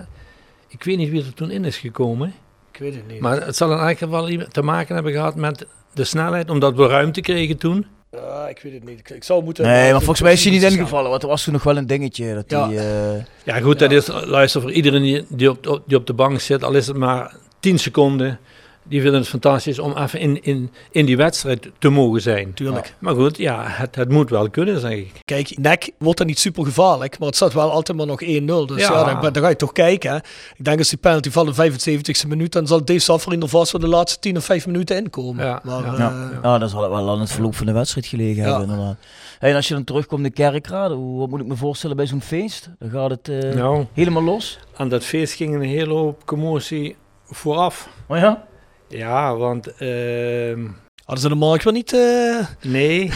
Ik 0.69 0.85
weet 0.85 0.97
niet 0.97 1.11
wie 1.11 1.25
er 1.25 1.35
toen 1.35 1.51
in 1.51 1.65
is 1.65 1.77
gekomen. 1.77 2.33
Ik 2.73 2.79
weet 2.79 2.95
het 2.95 3.09
niet. 3.09 3.21
Maar 3.21 3.47
het 3.47 3.57
zal 3.57 3.73
in 3.73 3.79
elk 3.79 3.99
geval 3.99 4.29
te 4.51 4.63
maken 4.63 4.95
hebben 4.95 5.13
gehad 5.13 5.35
met 5.35 5.67
de 5.95 6.05
snelheid, 6.05 6.51
omdat 6.51 6.75
we 6.75 6.87
ruimte 6.87 7.21
kregen 7.21 7.57
toen. 7.59 7.87
Ja, 8.11 8.49
ik 8.49 8.61
weet 8.63 8.73
het 8.73 8.85
niet. 8.85 8.99
Ik, 8.99 9.11
ik 9.11 9.25
zou 9.25 9.45
moeten... 9.45 9.65
Nee, 9.65 9.91
maar 9.91 10.01
volgens 10.01 10.21
mij 10.21 10.33
is 10.33 10.43
hij 10.45 10.53
niet 10.53 10.63
ingevallen, 10.63 11.11
want 11.11 11.23
er 11.23 11.29
was 11.29 11.45
toen 11.45 11.53
nog 11.53 11.63
wel 11.63 11.77
een 11.77 11.87
dingetje. 11.87 12.35
Dat 12.35 12.45
Ja. 12.47 12.69
hij, 12.69 12.79
eh, 12.79 13.25
Ja, 13.45 13.61
goed, 13.61 13.79
dat 13.79 13.91
is, 13.91 14.07
luister, 14.25 14.61
voor 14.61 14.73
iedereen 14.73 15.03
die, 15.03 15.25
die, 15.29 15.51
op, 15.51 15.67
op- 15.67 15.83
die 15.87 15.97
op 15.97 16.07
de 16.07 16.13
bank 16.13 16.41
zit, 16.41 16.65
al 16.65 16.73
is 16.75 16.87
het 16.87 16.97
maar 16.97 17.35
10 17.61 17.79
seconden, 17.79 18.39
die 18.85 19.01
vinden 19.01 19.21
het 19.21 19.29
fantastisch 19.29 19.79
om 19.79 19.97
even 19.97 20.21
in, 20.21 20.43
in, 20.43 20.71
in 20.91 21.07
die 21.07 21.17
wedstrijd 21.17 21.71
te 21.79 21.89
mogen 21.89 22.21
zijn. 22.21 22.55
Tuurlijk. 22.55 22.95
Maar 22.99 23.15
goed, 23.15 23.37
ja, 23.39 23.63
het, 23.67 23.95
het 23.95 24.09
moet 24.11 24.31
wel 24.31 24.51
kunnen, 24.51 24.81
zeg 24.81 24.93
ik. 24.93 25.13
Kijk, 25.25 25.59
nek 25.59 25.91
wordt 25.99 26.19
dan 26.19 26.27
niet 26.27 26.39
super 26.39 26.65
gevaarlijk, 26.65 27.19
maar 27.19 27.27
het 27.29 27.37
staat 27.37 27.53
wel 27.53 27.71
altijd 27.71 27.99
maar 27.99 28.07
nog 28.07 28.23
1-0. 28.23 28.25
Dus 28.27 28.81
ja, 28.81 28.93
Ja. 28.93 29.05
dan, 29.21 29.33
dan 29.33 29.43
ga 29.43 29.49
je 29.49 29.57
toch 29.57 29.73
kijken. 29.73 30.11
Hè. 30.11 30.17
Ik 30.57 30.65
denk 30.65 30.79
als 30.79 30.89
die 30.89 30.99
penalty 30.99 31.31
valt 31.31 31.59
in 31.59 31.73
75e 31.73 32.29
minuut, 32.29 32.53
dan 32.53 32.67
zal 32.67 32.85
Dave 32.85 32.99
Safferin 33.01 33.43
er 33.43 33.49
vast 33.49 33.73
wel 33.73 33.81
de 33.81 33.87
laatste 33.89 34.19
10 34.19 34.37
of 34.37 34.45
5 34.45 34.67
minuten 34.67 34.97
inkomen. 34.97 35.45
Ja, 35.45 35.61
maar, 35.65 35.85
ja. 35.85 35.93
eh, 35.93 35.99
ja. 35.99 36.39
ja, 36.43 36.59
dan 36.59 36.69
zal 36.69 36.83
het 36.83 36.91
wel 36.91 37.11
aan 37.11 37.21
het 37.21 37.31
verloop 37.33 37.55
van 37.57 37.67
de 37.67 37.73
wedstrijd 37.73 38.07
gelegen 38.07 38.43
Ja. 38.43 38.49
hebben, 38.49 38.69
inderdaad. 38.71 38.97
Hey, 39.39 39.51
en 39.51 39.57
als 39.57 39.69
je 39.69 39.75
dan 39.75 39.85
terugkomt 39.85 40.21
in 40.21 40.27
de 40.27 40.33
kerkraden, 40.35 40.97
hoe, 40.97 41.19
wat 41.19 41.29
moet 41.29 41.41
ik 41.41 41.47
me 41.47 41.57
voorstellen 41.57 41.97
bij 41.97 42.07
zo'n 42.07 42.21
feest? 42.23 42.71
Dan 42.79 42.91
gaat 42.91 43.11
het 43.11 43.29
eh, 43.29 43.55
Nou, 43.55 43.87
helemaal 43.93 44.23
los. 44.23 44.59
aan 44.77 44.89
dat 44.89 45.05
feest 45.05 45.35
ging 45.35 45.55
een 45.55 45.63
hele 45.63 45.93
hoop 45.95 46.27
commotie 46.27 46.97
vooraf. 47.27 47.89
Oh 48.09 48.17
ja? 48.17 48.45
Ja, 48.93 49.37
want 49.37 49.77
ehm, 49.77 50.67
Hadden 51.05 51.23
ze 51.23 51.29
de 51.29 51.35
markt 51.35 51.65
wel 51.65 51.73
niet... 51.73 51.93
eh, 51.93 52.47
nee. 52.63 53.11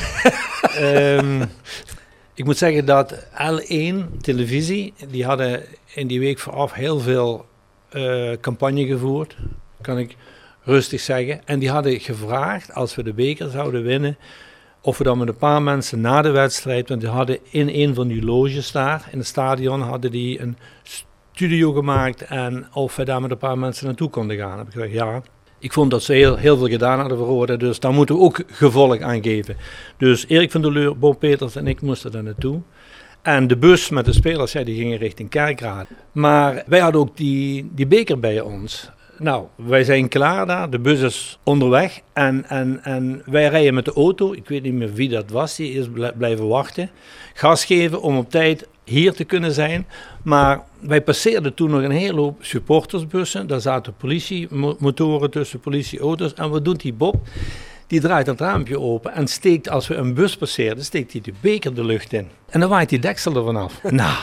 Ehm, 0.77 1.43
ik 2.35 2.45
moet 2.45 2.57
zeggen 2.57 2.85
dat 2.85 3.27
L1 3.33 4.21
televisie, 4.21 4.95
die 5.09 5.25
hadden 5.25 5.63
in 5.95 6.07
die 6.07 6.21
week 6.21 6.39
vooraf 6.39 6.73
heel 6.73 6.99
veel 6.99 7.47
eh, 7.89 8.33
campagne 8.41 8.87
gevoerd. 8.87 9.37
Kan 9.81 9.99
ik 9.99 10.17
rustig 10.63 11.01
zeggen. 11.01 11.41
En 11.47 11.59
die 11.59 11.71
hadden 11.71 12.01
gevraagd, 12.01 12.75
als 12.75 12.95
we 12.95 13.03
de 13.03 13.13
beker 13.13 13.51
zouden 13.51 13.83
winnen, 13.83 14.19
of 14.81 14.99
we 14.99 15.05
dan 15.05 15.19
met 15.19 15.29
een 15.29 15.37
paar 15.37 15.63
mensen 15.63 16.01
na 16.01 16.23
de 16.23 16.31
wedstrijd, 16.31 16.89
want 16.89 17.01
die 17.01 17.11
hadden 17.11 17.39
in 17.51 17.69
een 17.69 17.95
van 17.95 18.09
die 18.09 18.25
loges 18.25 18.73
daar, 18.73 19.09
in 19.13 19.19
het 19.19 19.27
stadion, 19.27 19.81
hadden 19.81 20.11
die 20.11 20.41
een 20.41 20.57
studio 20.83 21.73
gemaakt 21.73 22.23
en 22.23 22.67
of 22.73 22.97
we 22.97 23.05
daar 23.05 23.21
met 23.21 23.31
een 23.31 23.39
paar 23.39 23.59
mensen 23.59 23.87
naartoe 23.87 24.11
konden 24.11 24.37
gaan. 24.37 24.59
Heb 24.59 24.67
ik 24.67 24.73
gezegd, 24.73 24.93
ja. 24.93 25.23
Ik 25.59 25.73
vond 25.73 25.91
dat 25.91 26.03
ze 26.03 26.13
heel, 26.13 26.37
heel 26.37 26.57
veel 26.57 26.69
gedaan 26.69 26.99
hadden 26.99 27.19
voor 27.19 27.27
Roda, 27.27 27.57
dus 27.57 27.81
daar 27.81 27.93
moeten 27.93 28.15
we 28.15 28.21
ook 28.21 28.43
gevolg 28.47 29.01
aan 29.01 29.23
geven. 29.23 29.57
Dus 29.97 30.27
Erik 30.29 30.51
van 30.51 30.63
der 30.63 30.73
Leur, 30.73 30.99
Bob 30.99 31.19
Peters 31.19 31.57
en 31.57 31.67
ik 31.67 31.81
moesten 31.81 32.13
daar 32.13 32.23
naartoe. 32.23 32.61
En 33.23 33.47
de 33.47 33.57
bus 33.57 33.89
met 33.91 34.05
de 34.05 34.13
spelers, 34.13 34.53
ja, 34.53 34.65
die 34.65 34.77
gingen 34.77 34.99
richting 34.99 35.31
Kerkrade. 35.31 35.89
Maar 36.13 36.65
wij 36.67 36.81
hadden 36.81 37.01
ook 37.01 37.17
die, 37.17 37.71
die 37.75 37.87
beker 37.87 38.21
bij 38.21 38.41
ons. 38.41 38.91
Nou, 39.19 39.47
wij 39.55 39.85
zijn 39.85 40.09
klaar 40.09 40.47
daar, 40.47 40.71
de 40.71 40.79
bus 40.79 41.01
is 41.01 41.39
onderweg 41.43 42.01
en, 42.13 42.45
en, 42.49 42.85
en 42.85 43.23
wij 43.27 43.49
rijden 43.49 43.75
met 43.75 43.85
de 43.85 43.93
auto. 43.93 44.33
Ik 44.33 44.49
weet 44.49 44.63
niet 44.63 44.73
meer 44.73 44.93
wie 44.93 45.09
dat 45.09 45.31
was, 45.31 45.57
die 45.57 45.73
is 45.73 45.89
bl- 45.89 46.07
blijven 46.17 46.49
wachten. 46.49 46.91
Gas 47.35 47.65
geven 47.65 48.03
om 48.03 48.17
op 48.17 48.31
tijd 48.31 48.67
hier 48.85 49.13
te 49.13 49.25
kunnen 49.25 49.53
zijn. 49.53 49.87
Maar 50.23 50.63
wij 50.81 51.03
passeerden 51.03 51.55
toen 51.55 51.71
nog 51.71 51.83
een 51.83 51.91
hele 51.91 52.21
hoop 52.21 52.45
supportersbussen. 52.45 53.47
Daar 53.47 53.61
zaten 53.61 53.95
politiemotoren 53.97 55.31
tussen, 55.31 55.61
politieauto's. 55.61 56.35
En 56.35 56.51
wat 56.51 56.65
doet 56.65 56.81
die 56.81 56.93
Bob? 56.93 57.17
Die 57.87 58.01
draait 58.01 58.27
het 58.27 58.41
raampje 58.41 58.81
open 58.81 59.13
en 59.13 59.27
steekt, 59.27 59.69
als 59.69 59.89
we 59.89 59.95
een 59.95 60.15
bus 60.15 60.37
passeerden, 60.37 60.85
steekt 60.85 61.13
hij 61.13 61.21
de 61.21 61.33
beker 61.41 61.75
de 61.75 61.85
lucht 61.85 62.13
in. 62.13 62.29
En 62.49 62.61
dan 62.61 62.69
waait 62.69 62.89
die 62.89 62.99
deksel 62.99 63.37
er 63.37 63.45
vanaf. 63.45 63.83
nou, 63.91 64.17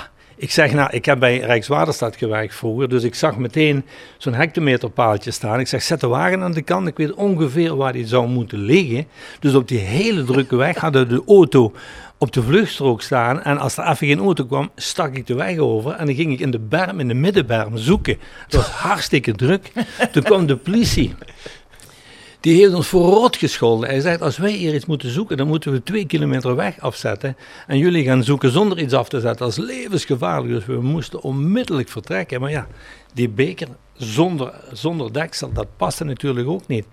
ik 0.43 0.51
zeg, 0.51 0.73
nou, 0.73 0.89
ik 0.91 1.05
heb 1.05 1.19
bij 1.19 1.37
Rijkswaterstaat 1.37 2.15
gewerkt 2.15 2.55
vroeger, 2.55 2.89
dus 2.89 3.03
ik 3.03 3.15
zag 3.15 3.37
meteen 3.37 3.85
zo'n 4.17 4.33
hectometerpaaltje 4.33 5.31
staan. 5.31 5.59
Ik 5.59 5.67
zeg, 5.67 5.83
zet 5.83 5.99
de 5.99 6.07
wagen 6.07 6.41
aan 6.41 6.51
de 6.51 6.61
kant, 6.61 6.87
ik 6.87 6.97
weet 6.97 7.13
ongeveer 7.13 7.75
waar 7.75 7.93
die 7.93 8.07
zou 8.07 8.27
moeten 8.27 8.59
liggen. 8.59 9.07
Dus 9.39 9.53
op 9.53 9.67
die 9.67 9.79
hele 9.79 10.23
drukke 10.23 10.55
weg 10.55 10.77
hadden 10.77 11.09
de 11.09 11.23
auto 11.27 11.73
op 12.17 12.31
de 12.31 12.43
vluchtstrook 12.43 13.01
staan. 13.01 13.41
En 13.41 13.57
als 13.57 13.77
er 13.77 13.83
even 13.83 14.07
geen 14.07 14.19
auto 14.19 14.45
kwam, 14.45 14.69
stak 14.75 15.15
ik 15.15 15.27
de 15.27 15.35
weg 15.35 15.57
over. 15.57 15.91
En 15.91 16.05
dan 16.05 16.15
ging 16.15 16.33
ik 16.33 16.39
in 16.39 16.51
de 16.51 16.59
berm, 16.59 16.99
in 16.99 17.07
de 17.07 17.13
middenberm, 17.13 17.77
zoeken. 17.77 18.17
Het 18.45 18.55
was 18.55 18.67
hartstikke 18.67 19.31
druk. 19.31 19.71
Toen 20.11 20.23
kwam 20.23 20.45
de 20.45 20.57
politie. 20.57 21.15
Die 22.43 22.61
heeft 22.61 22.73
ons 22.73 22.87
voor 22.87 23.09
rot 23.09 23.35
gescholden. 23.35 23.89
Hij 23.89 23.99
zegt, 23.99 24.21
als 24.21 24.37
wij 24.37 24.51
hier 24.51 24.75
iets 24.75 24.85
moeten 24.85 25.09
zoeken, 25.09 25.37
dan 25.37 25.47
moeten 25.47 25.71
we 25.71 25.83
twee 25.83 26.05
kilometer 26.05 26.55
weg 26.55 26.79
afzetten. 26.79 27.37
En 27.67 27.77
jullie 27.77 28.03
gaan 28.03 28.23
zoeken 28.23 28.51
zonder 28.51 28.79
iets 28.79 28.93
af 28.93 29.09
te 29.09 29.19
zetten. 29.19 29.45
Dat 29.45 29.57
levensgevaarlijk. 29.57 30.53
Dus 30.53 30.65
we 30.65 30.81
moesten 30.81 31.21
onmiddellijk 31.21 31.89
vertrekken. 31.89 32.41
Maar 32.41 32.51
ja, 32.51 32.67
die 33.13 33.29
beker 33.29 33.67
zonder, 33.93 34.53
zonder 34.71 35.13
deksel, 35.13 35.51
dat 35.53 35.67
paste 35.77 36.03
natuurlijk 36.03 36.47
ook 36.47 36.67
niet. 36.67 36.85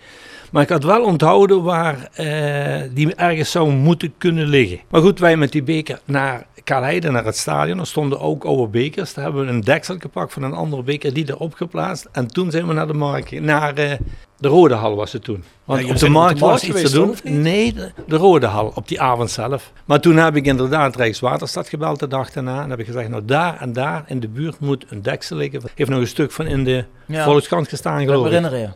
Maar 0.52 0.62
ik 0.62 0.69
had 0.69 0.85
wel 0.85 1.04
onthouden 1.04 1.62
waar 1.62 2.09
eh, 2.12 2.88
die 2.95 3.14
ergens 3.14 3.50
zou 3.50 3.71
moeten 3.71 4.14
kunnen 4.19 4.47
liggen. 4.47 4.80
Maar 4.88 5.00
goed, 5.00 5.19
wij 5.19 5.37
met 5.37 5.52
die 5.52 5.62
beker 5.62 6.00
naar 6.04 6.47
Kaleide, 6.70 7.10
naar 7.10 7.24
het 7.24 7.36
stadion. 7.36 7.78
Er 7.78 7.86
stonden 7.86 8.20
ook 8.20 8.44
oude 8.44 8.66
bekers. 8.66 9.14
Daar 9.14 9.24
hebben 9.24 9.44
we 9.46 9.52
een 9.52 9.60
deksel 9.60 9.96
gepakt 9.98 10.32
van 10.32 10.42
een 10.42 10.52
andere 10.52 10.82
beker, 10.82 11.14
die 11.14 11.28
erop 11.28 11.54
geplaatst. 11.54 12.08
En 12.12 12.26
toen 12.26 12.50
zijn 12.50 12.66
we 12.66 12.72
naar 12.72 12.86
de 12.86 12.92
markt, 12.92 13.40
naar 13.40 13.74
eh, 13.74 13.92
de 14.38 14.48
Rode 14.48 14.74
Hal 14.74 14.96
was 14.96 15.12
het 15.12 15.24
toen. 15.24 15.44
Want 15.64 15.84
op 15.84 15.90
de 15.90 15.98
zijn 15.98 16.10
op 16.10 16.16
de 16.16 16.22
markt 16.22 16.38
was 16.40 16.64
iets 16.64 16.82
te 16.82 16.90
doen. 16.90 17.14
Nee, 17.22 17.72
de, 17.72 17.92
de 18.06 18.16
Rode 18.16 18.46
Hal, 18.46 18.72
op 18.74 18.88
die 18.88 19.00
avond 19.00 19.30
zelf. 19.30 19.72
Maar 19.84 20.00
toen 20.00 20.16
heb 20.16 20.36
ik 20.36 20.46
inderdaad 20.46 20.96
Rijkswaterstaat 20.96 21.68
gebeld 21.68 21.98
de 21.98 22.08
dag 22.08 22.30
daarna. 22.30 22.62
En 22.62 22.70
heb 22.70 22.78
ik 22.78 22.86
gezegd, 22.86 23.08
nou 23.08 23.24
daar 23.24 23.60
en 23.60 23.72
daar 23.72 24.04
in 24.06 24.20
de 24.20 24.28
buurt 24.28 24.60
moet 24.60 24.84
een 24.88 25.02
deksel 25.02 25.36
liggen. 25.36 25.62
Heeft 25.74 25.90
nog 25.90 26.00
een 26.00 26.06
stuk 26.06 26.30
van 26.32 26.46
in 26.46 26.64
de 26.64 26.84
Ja. 27.06 27.24
Volkskrant 27.24 27.68
gestaan, 27.68 28.00
geloof 28.00 28.26
ik. 28.26 28.32
herinneren, 28.32 28.58
ja. 28.58 28.74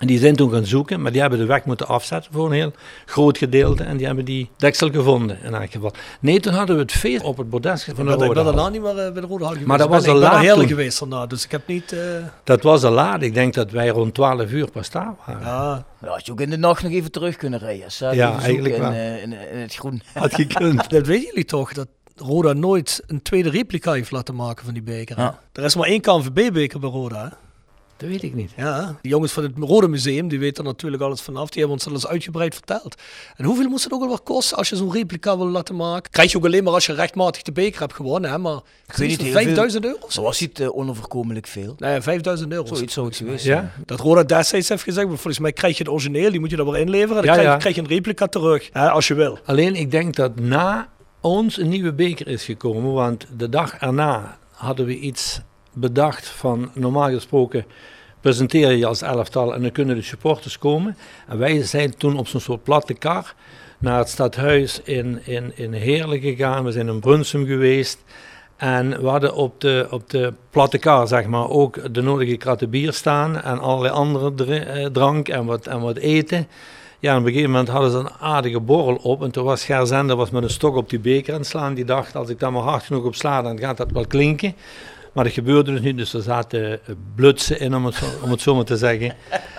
En 0.00 0.06
die 0.06 0.18
zijn 0.18 0.36
toen 0.36 0.50
gaan 0.52 0.66
zoeken, 0.66 1.02
maar 1.02 1.12
die 1.12 1.20
hebben 1.20 1.38
de 1.38 1.44
weg 1.44 1.64
moeten 1.64 1.86
afzetten 1.88 2.32
voor 2.32 2.46
een 2.46 2.52
heel 2.52 2.72
groot 3.06 3.38
gedeelte. 3.38 3.82
En 3.84 3.96
die 3.96 4.06
hebben 4.06 4.24
die 4.24 4.50
deksel 4.56 4.90
gevonden 4.90 5.38
in 5.42 5.54
elk 5.54 5.70
geval. 5.70 5.92
Nee, 6.20 6.40
toen 6.40 6.52
hadden 6.52 6.76
we 6.76 6.82
het 6.82 6.92
feest 6.92 7.22
op 7.22 7.36
het 7.36 7.50
bordes 7.50 7.84
van 7.84 7.94
de 7.94 8.00
Ik 8.00 8.06
ben, 8.06 8.14
ik 8.14 8.20
Rode 8.22 8.34
ben 8.34 8.44
daarna 8.44 8.68
niet 8.68 8.80
meer 8.82 8.90
eh, 8.98 9.12
bij 9.12 9.20
de 9.20 9.26
Rode 9.26 9.42
Hal 9.42 9.48
geweest. 9.52 9.66
Maar 9.68 9.78
dat 9.78 9.88
was 9.88 10.02
ben, 10.04 10.12
al 10.12 10.18
laat 10.18 10.54
toen. 10.54 10.66
geweest 10.68 10.98
daarna, 10.98 11.26
dus 11.26 11.44
ik 11.44 11.50
heb 11.50 11.66
niet... 11.66 11.92
eh, 11.92 11.98
Dat 12.44 12.62
was 12.62 12.82
al 12.84 12.92
laat. 12.92 13.22
Ik 13.22 13.34
denk 13.34 13.54
dat 13.54 13.70
wij 13.70 13.88
rond 13.88 14.14
12 14.14 14.50
uur 14.50 14.70
pas 14.70 14.90
daar 14.90 15.14
waren. 15.26 15.42
ja, 15.42 15.84
Ja, 16.02 16.08
had 16.08 16.26
je 16.26 16.32
ook 16.32 16.40
in 16.40 16.50
de 16.50 16.56
nacht 16.58 16.82
nog 16.82 16.92
even 16.92 17.10
terug 17.10 17.36
kunnen 17.36 17.58
rijden. 17.58 18.14
Ja, 18.14 18.38
eigenlijk 18.40 18.74
in, 18.74 18.80
wel. 18.80 18.90
eh, 18.90 19.22
in, 19.22 19.32
in 19.32 19.58
het 19.58 19.74
groen. 19.74 20.02
Had 20.14 20.34
gekund. 20.34 20.90
dat 20.90 21.06
weten 21.06 21.26
jullie 21.26 21.44
toch, 21.44 21.72
dat 21.72 21.88
Roda 22.16 22.52
nooit 22.52 23.02
een 23.06 23.22
tweede 23.22 23.50
replica 23.50 23.92
heeft 23.92 24.10
laten 24.10 24.34
maken 24.34 24.64
van 24.64 24.74
die 24.74 24.82
beker. 24.82 25.18
Ja. 25.18 25.38
Er 25.52 25.64
is 25.64 25.74
maar 25.76 25.86
één 25.86 26.00
KNVB-beker 26.00 26.80
bij 26.80 26.90
Roda. 26.90 27.22
hè? 27.24 27.28
Dat 28.00 28.08
weet 28.08 28.22
ik 28.22 28.34
niet. 28.34 28.50
Ja, 28.56 28.96
die 29.02 29.10
jongens 29.10 29.32
van 29.32 29.42
het 29.42 29.52
Rode 29.58 29.88
Museum, 29.88 30.28
die 30.28 30.38
weten 30.38 30.64
er 30.64 30.70
natuurlijk 30.70 31.02
alles 31.02 31.20
vanaf. 31.20 31.48
Die 31.48 31.58
hebben 31.58 31.72
ons 31.72 31.84
dat 31.84 31.92
eens 31.92 32.06
uitgebreid 32.06 32.54
verteld. 32.54 32.94
En 33.36 33.44
hoeveel 33.44 33.68
moest 33.68 33.84
het 33.84 33.92
ook 33.92 34.02
alweer 34.02 34.20
kosten 34.20 34.56
als 34.56 34.68
je 34.68 34.76
zo'n 34.76 34.92
replica 34.92 35.36
wil 35.36 35.46
laten 35.48 35.76
maken? 35.76 36.10
Krijg 36.10 36.30
je 36.30 36.36
ook 36.38 36.44
alleen 36.44 36.64
maar 36.64 36.72
als 36.72 36.86
je 36.86 36.92
rechtmatig 36.94 37.42
de 37.42 37.52
beker 37.52 37.80
hebt 37.80 37.92
gewonnen, 37.94 38.30
hè? 38.30 38.38
Maar 38.38 38.56
ik 38.56 38.94
weet 38.96 39.08
niet, 39.08 39.18
niet, 39.18 39.26
heel 39.26 39.32
5000 39.36 39.84
euro 39.84 39.98
Zo 40.08 40.22
was 40.22 40.38
het 40.38 40.60
uh, 40.60 40.76
onoverkomelijk 40.76 41.46
veel. 41.46 41.74
Nee, 41.78 42.00
5000 42.00 42.52
euro. 42.52 42.74
Zoiets 42.74 42.94
zou 42.94 43.06
het 43.06 43.16
geweest 43.16 43.44
Ja? 43.44 43.54
zijn. 43.56 43.70
Dat 43.86 44.00
Roda 44.00 44.22
destijds 44.22 44.68
heeft 44.68 44.82
gezegd, 44.82 45.06
maar 45.06 45.16
volgens 45.16 45.38
mij 45.38 45.52
krijg 45.52 45.76
je 45.76 45.82
het 45.82 45.92
origineel, 45.92 46.30
die 46.30 46.40
moet 46.40 46.50
je 46.50 46.56
er 46.56 46.64
weer 46.70 46.80
inleveren. 46.80 47.16
En 47.16 47.22
dan 47.22 47.24
Ja, 47.24 47.32
krijg, 47.32 47.48
ja. 47.48 47.56
krijg 47.56 47.74
je 47.74 47.80
een 47.80 47.88
replica 47.88 48.26
terug, 48.26 48.68
hè, 48.72 48.90
als 48.90 49.08
je 49.08 49.14
wil. 49.14 49.38
Alleen 49.44 49.74
ik 49.74 49.90
denk 49.90 50.16
dat 50.16 50.38
na 50.40 50.88
ons 51.20 51.58
een 51.58 51.68
nieuwe 51.68 51.92
beker 51.92 52.28
is 52.28 52.44
gekomen. 52.44 52.92
Want 52.92 53.26
de 53.36 53.48
dag 53.48 53.74
erna 53.78 54.38
hadden 54.50 54.86
we 54.86 54.98
iets 54.98 55.40
bedacht 55.72 56.26
van 56.28 56.70
normaal 56.74 57.10
gesproken 57.10 57.64
presenteer 58.20 58.70
je 58.70 58.86
als 58.86 59.02
elftal 59.02 59.54
en 59.54 59.62
dan 59.62 59.72
kunnen 59.72 59.96
de 59.96 60.02
supporters 60.02 60.58
komen. 60.58 60.96
En 61.28 61.38
wij 61.38 61.62
zijn 61.62 61.96
toen 61.96 62.18
op 62.18 62.28
zo'n 62.28 62.40
soort 62.40 62.62
platte 62.62 62.94
kar 62.94 63.34
naar 63.78 63.98
het 63.98 64.08
stadhuis 64.08 64.80
in, 64.82 65.20
in, 65.24 65.52
in 65.54 65.72
Heerlen 65.72 66.20
gegaan. 66.20 66.64
We 66.64 66.72
zijn 66.72 66.88
in 66.88 67.00
Brunsum 67.00 67.46
geweest. 67.46 67.98
En 68.56 69.02
we 69.02 69.08
hadden 69.08 69.34
op 69.34 69.60
de, 69.60 69.86
op 69.90 70.10
de 70.10 70.32
platte 70.50 70.78
kar 70.78 71.08
zeg 71.08 71.26
maar, 71.26 71.48
ook 71.48 71.94
de 71.94 72.02
nodige 72.02 72.36
kratten 72.36 72.70
bier 72.70 72.92
staan 72.92 73.42
en 73.42 73.58
allerlei 73.58 73.94
andere 73.94 74.58
eh, 74.58 74.86
drank 74.86 75.28
en 75.28 75.44
wat, 75.44 75.66
en 75.66 75.80
wat 75.80 75.96
eten. 75.96 76.46
Ja, 76.98 77.12
op 77.16 77.20
een 77.20 77.26
gegeven 77.26 77.50
moment 77.50 77.68
hadden 77.68 77.90
ze 77.90 77.96
een 77.96 78.10
aardige 78.20 78.60
borrel 78.60 78.94
op. 78.94 79.22
En 79.22 79.30
toen 79.30 79.44
was 79.44 79.64
Gerzender 79.64 80.16
was 80.16 80.30
met 80.30 80.42
een 80.42 80.50
stok 80.50 80.76
op 80.76 80.90
die 80.90 80.98
beker 80.98 81.32
aan 81.32 81.40
het 81.40 81.48
slaan. 81.48 81.74
Die 81.74 81.84
dacht, 81.84 82.16
als 82.16 82.28
ik 82.28 82.38
daar 82.38 82.52
maar 82.52 82.62
hard 82.62 82.82
genoeg 82.82 83.04
op 83.04 83.14
sla, 83.14 83.42
dan 83.42 83.58
gaat 83.58 83.76
dat 83.76 83.90
wel 83.90 84.06
klinken. 84.06 84.54
Maar 85.12 85.24
dat 85.24 85.32
gebeurde 85.32 85.72
dus 85.72 85.80
niet, 85.80 85.96
dus 85.96 86.14
er 86.14 86.22
zaten 86.22 86.72
eh, 86.72 86.94
blutsen 87.14 87.60
in, 87.60 87.74
om 87.74 87.84
het 87.84 87.94
zo, 87.94 88.04
om 88.22 88.30
het 88.30 88.40
zo 88.40 88.54
maar 88.54 88.64
te 88.64 88.76
zeggen. 88.76 89.14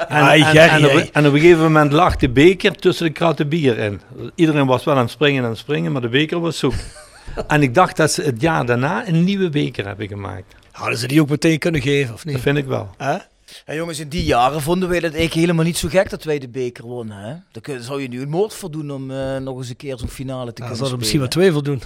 En, 0.08 0.18
Ai, 0.18 0.42
en, 0.42 0.70
en, 0.70 0.86
op, 0.86 0.92
en 1.12 1.26
op 1.28 1.34
een 1.34 1.40
gegeven 1.40 1.62
moment 1.62 1.92
lag 1.92 2.16
de 2.16 2.30
beker 2.30 2.76
tussen 2.76 3.06
de 3.06 3.12
kratten 3.12 3.48
bier 3.50 3.78
in. 3.78 4.02
Iedereen 4.36 4.66
was 4.66 4.84
wel 4.84 4.96
aan 4.96 5.02
het 5.02 5.10
springen 5.12 5.38
en 5.38 5.44
aan 5.44 5.50
het 5.50 5.60
springen, 5.60 5.92
maar 5.92 6.02
de 6.02 6.10
beker 6.10 6.40
was 6.40 6.58
zoek. 6.58 6.74
en 7.48 7.62
ik 7.62 7.74
dacht 7.74 7.98
dat 7.98 8.12
ze 8.12 8.22
het 8.22 8.42
jaar 8.42 8.66
daarna 8.66 9.08
een 9.08 9.24
nieuwe 9.24 9.50
beker 9.50 9.86
hebben 9.86 10.08
gemaakt. 10.08 10.56
Hadden 10.72 10.98
ze 10.98 11.08
die 11.08 11.22
ook 11.22 11.30
meteen 11.30 11.60
kunnen 11.60 11.82
geven, 11.82 12.14
of 12.14 12.24
Dat 12.24 12.34
niet? 12.34 12.42
vind 12.42 12.58
ik 12.58 12.66
wel. 12.66 12.90
Hè? 12.98 13.18
Ja, 13.66 13.74
jongens, 13.74 14.00
in 14.00 14.10
die 14.10 14.24
jaren 14.24 14.62
vonden 14.62 14.90
wij 14.90 15.00
dat 15.00 15.12
eigenlijk 15.12 15.40
helemaal 15.42 15.66
niet 15.66 15.78
zo 15.78 15.88
gek 15.90 16.10
dat 16.10 16.24
wij 16.24 16.40
de 16.40 16.50
beker 16.50 16.84
wonnen. 16.84 17.18
Hè? 17.18 17.34
Dan 17.52 17.62
kun- 17.62 17.84
zou 17.84 18.02
je 18.02 18.08
nu 18.08 18.22
een 18.22 18.30
moord 18.30 18.54
voor 18.54 18.72
doen 18.72 18.92
om 18.92 19.12
eh, 19.12 19.38
nog 19.38 19.58
eens 19.58 19.70
een 19.70 19.76
keer 19.76 19.98
zo'n 19.98 20.08
finale 20.10 20.54
te 20.54 20.62
Ja, 20.62 20.68
kunnen 20.68 20.88
zouden 20.88 21.00
er 21.00 21.06
spelen. 21.06 21.20
misschien 21.20 21.20
wel 21.20 21.28
twee 21.28 21.52
voor 21.52 21.64
doen. 21.64 21.82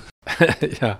ja. 0.87 0.99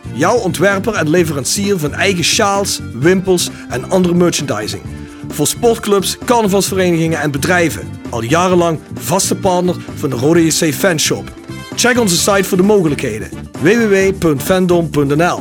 Jouw 0.13 0.37
ontwerper 0.37 0.93
en 0.93 1.09
leverancier 1.09 1.79
van 1.79 1.93
eigen 1.93 2.23
sjaals, 2.23 2.79
wimpels 2.93 3.49
en 3.69 3.89
andere 3.89 4.13
merchandising. 4.13 4.81
Voor 5.27 5.47
sportclubs, 5.47 6.17
carnavalsverenigingen 6.17 7.19
en 7.19 7.31
bedrijven. 7.31 7.89
Al 8.09 8.21
jarenlang 8.21 8.79
vaste 8.93 9.35
partner 9.35 9.75
van 9.95 10.09
de 10.09 10.15
Rode 10.15 10.45
JC 10.45 10.73
Fanshop. 10.73 11.31
Check 11.75 11.99
onze 11.99 12.17
site 12.17 12.43
voor 12.43 12.57
de 12.57 12.63
mogelijkheden. 12.63 13.29
www.fandom.nl 13.61 15.39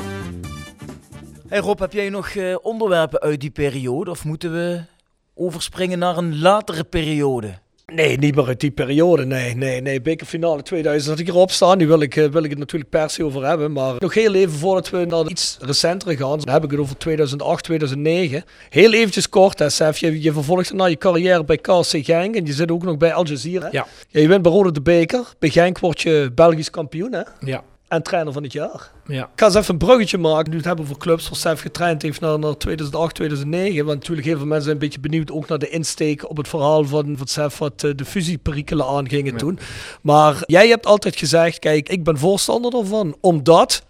Hey 1.48 1.58
Rob, 1.58 1.80
heb 1.80 1.92
jij 1.92 2.08
nog 2.08 2.28
eh, 2.28 2.56
onderwerpen 2.62 3.20
uit 3.20 3.40
die 3.40 3.50
periode? 3.50 4.10
Of 4.10 4.24
moeten 4.24 4.52
we 4.52 4.80
overspringen 5.34 5.98
naar 5.98 6.16
een 6.16 6.40
latere 6.40 6.84
periode? 6.84 7.58
Nee, 7.94 8.18
niet 8.18 8.34
meer 8.34 8.46
uit 8.46 8.60
die 8.60 8.70
periode. 8.70 9.26
Nee, 9.26 9.56
nee, 9.56 9.80
nee. 9.80 10.00
Bekerfinale 10.00 10.62
2000 10.62 11.10
had 11.10 11.20
ik 11.26 11.28
erop 11.28 11.50
staan. 11.50 11.78
Nu 11.78 11.86
wil 11.86 12.00
ik, 12.00 12.16
eh, 12.16 12.28
wil 12.28 12.42
ik 12.42 12.50
het 12.50 12.58
natuurlijk 12.58 12.90
per 12.90 13.10
se 13.10 13.24
over 13.24 13.46
hebben. 13.46 13.72
Maar 13.72 13.94
nog 13.98 14.14
heel 14.14 14.34
even 14.34 14.58
voordat 14.58 14.90
we 14.90 15.04
naar 15.04 15.26
iets 15.26 15.58
recentere 15.60 16.16
gaan. 16.16 16.38
Dan 16.38 16.54
heb 16.54 16.64
ik 16.64 16.70
het 16.70 16.80
over 16.80 16.96
2008, 16.96 17.64
2009. 17.64 18.44
Heel 18.68 18.92
eventjes 18.92 19.28
kort, 19.28 19.58
hè, 19.58 19.68
Sef. 19.68 19.98
Je, 19.98 20.22
je 20.22 20.32
vervolgt 20.32 20.72
na 20.72 20.84
je 20.84 20.96
carrière 20.96 21.44
bij 21.44 21.56
KC 21.56 22.04
Genk. 22.04 22.34
En 22.36 22.46
je 22.46 22.52
zit 22.52 22.70
ook 22.70 22.82
nog 22.82 22.96
bij 22.96 23.12
Al 23.12 23.26
Jazeera. 23.26 23.68
Ja. 23.70 23.86
Ja, 24.08 24.20
je 24.20 24.28
bent 24.28 24.42
bij 24.42 24.52
Rode 24.52 24.72
de 24.72 24.80
Beker. 24.80 25.34
Bij 25.38 25.48
Genk 25.50 25.78
word 25.78 26.00
je 26.00 26.30
Belgisch 26.34 26.70
kampioen 26.70 27.12
hè? 27.12 27.22
Ja. 27.40 27.62
En 27.90 28.02
trainer 28.02 28.32
van 28.32 28.42
het 28.42 28.52
jaar. 28.52 28.90
Ja. 29.06 29.22
Ik 29.22 29.28
ga 29.34 29.46
eens 29.46 29.54
even 29.54 29.72
een 29.72 29.78
bruggetje 29.78 30.18
maken. 30.18 30.50
Nu 30.50 30.56
het 30.56 30.66
hebben 30.66 30.84
over 30.84 30.98
clubs 30.98 31.28
waar 31.28 31.38
Sef 31.38 31.60
getraind 31.60 32.02
heeft 32.02 32.20
naar, 32.20 32.38
naar 32.38 32.56
2008, 32.56 33.14
2009. 33.14 33.84
Want 33.84 33.98
natuurlijk 33.98 34.26
heel 34.26 34.36
veel 34.36 34.46
mensen 34.46 34.64
zijn 34.64 34.74
een 34.74 34.82
beetje 34.82 35.00
benieuwd 35.00 35.30
ook 35.30 35.48
naar 35.48 35.58
de 35.58 35.68
insteek 35.68 36.28
op 36.30 36.36
het 36.36 36.48
verhaal 36.48 36.84
van, 36.84 37.16
van 37.16 37.26
Sef 37.26 37.58
wat 37.58 37.84
eh, 37.84 37.90
de 37.96 38.04
fusieperikelen 38.04 38.86
aangingen 38.86 39.36
toen. 39.36 39.58
Maar 40.02 40.42
jij 40.46 40.68
hebt 40.68 40.86
altijd 40.86 41.16
gezegd, 41.16 41.58
kijk, 41.58 41.88
ik 41.88 42.04
ben 42.04 42.18
voorstander 42.18 42.78
ervan. 42.78 43.16
Omdat 43.20 43.84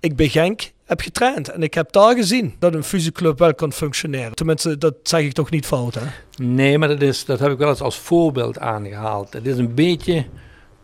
ik 0.00 0.16
bij 0.16 0.28
Genk 0.28 0.70
heb 0.84 1.00
getraind. 1.00 1.50
En 1.50 1.62
ik 1.62 1.74
heb 1.74 1.92
daar 1.92 2.14
gezien 2.14 2.54
dat 2.58 2.74
een 2.74 2.84
fusieclub 2.84 3.38
wel 3.38 3.54
kan 3.54 3.72
functioneren. 3.72 4.34
Tenminste, 4.34 4.78
dat 4.78 4.94
zeg 5.02 5.20
ik 5.20 5.32
toch 5.32 5.50
niet 5.50 5.66
fout, 5.66 5.94
hè? 5.94 6.06
Nee, 6.42 6.78
maar 6.78 6.88
dat, 6.88 7.02
is, 7.02 7.24
dat 7.24 7.38
heb 7.38 7.52
ik 7.52 7.58
wel 7.58 7.68
eens 7.68 7.80
als 7.80 7.98
voorbeeld 7.98 8.58
aangehaald. 8.58 9.32
Het 9.32 9.46
is 9.46 9.58
een 9.58 9.74
beetje 9.74 10.26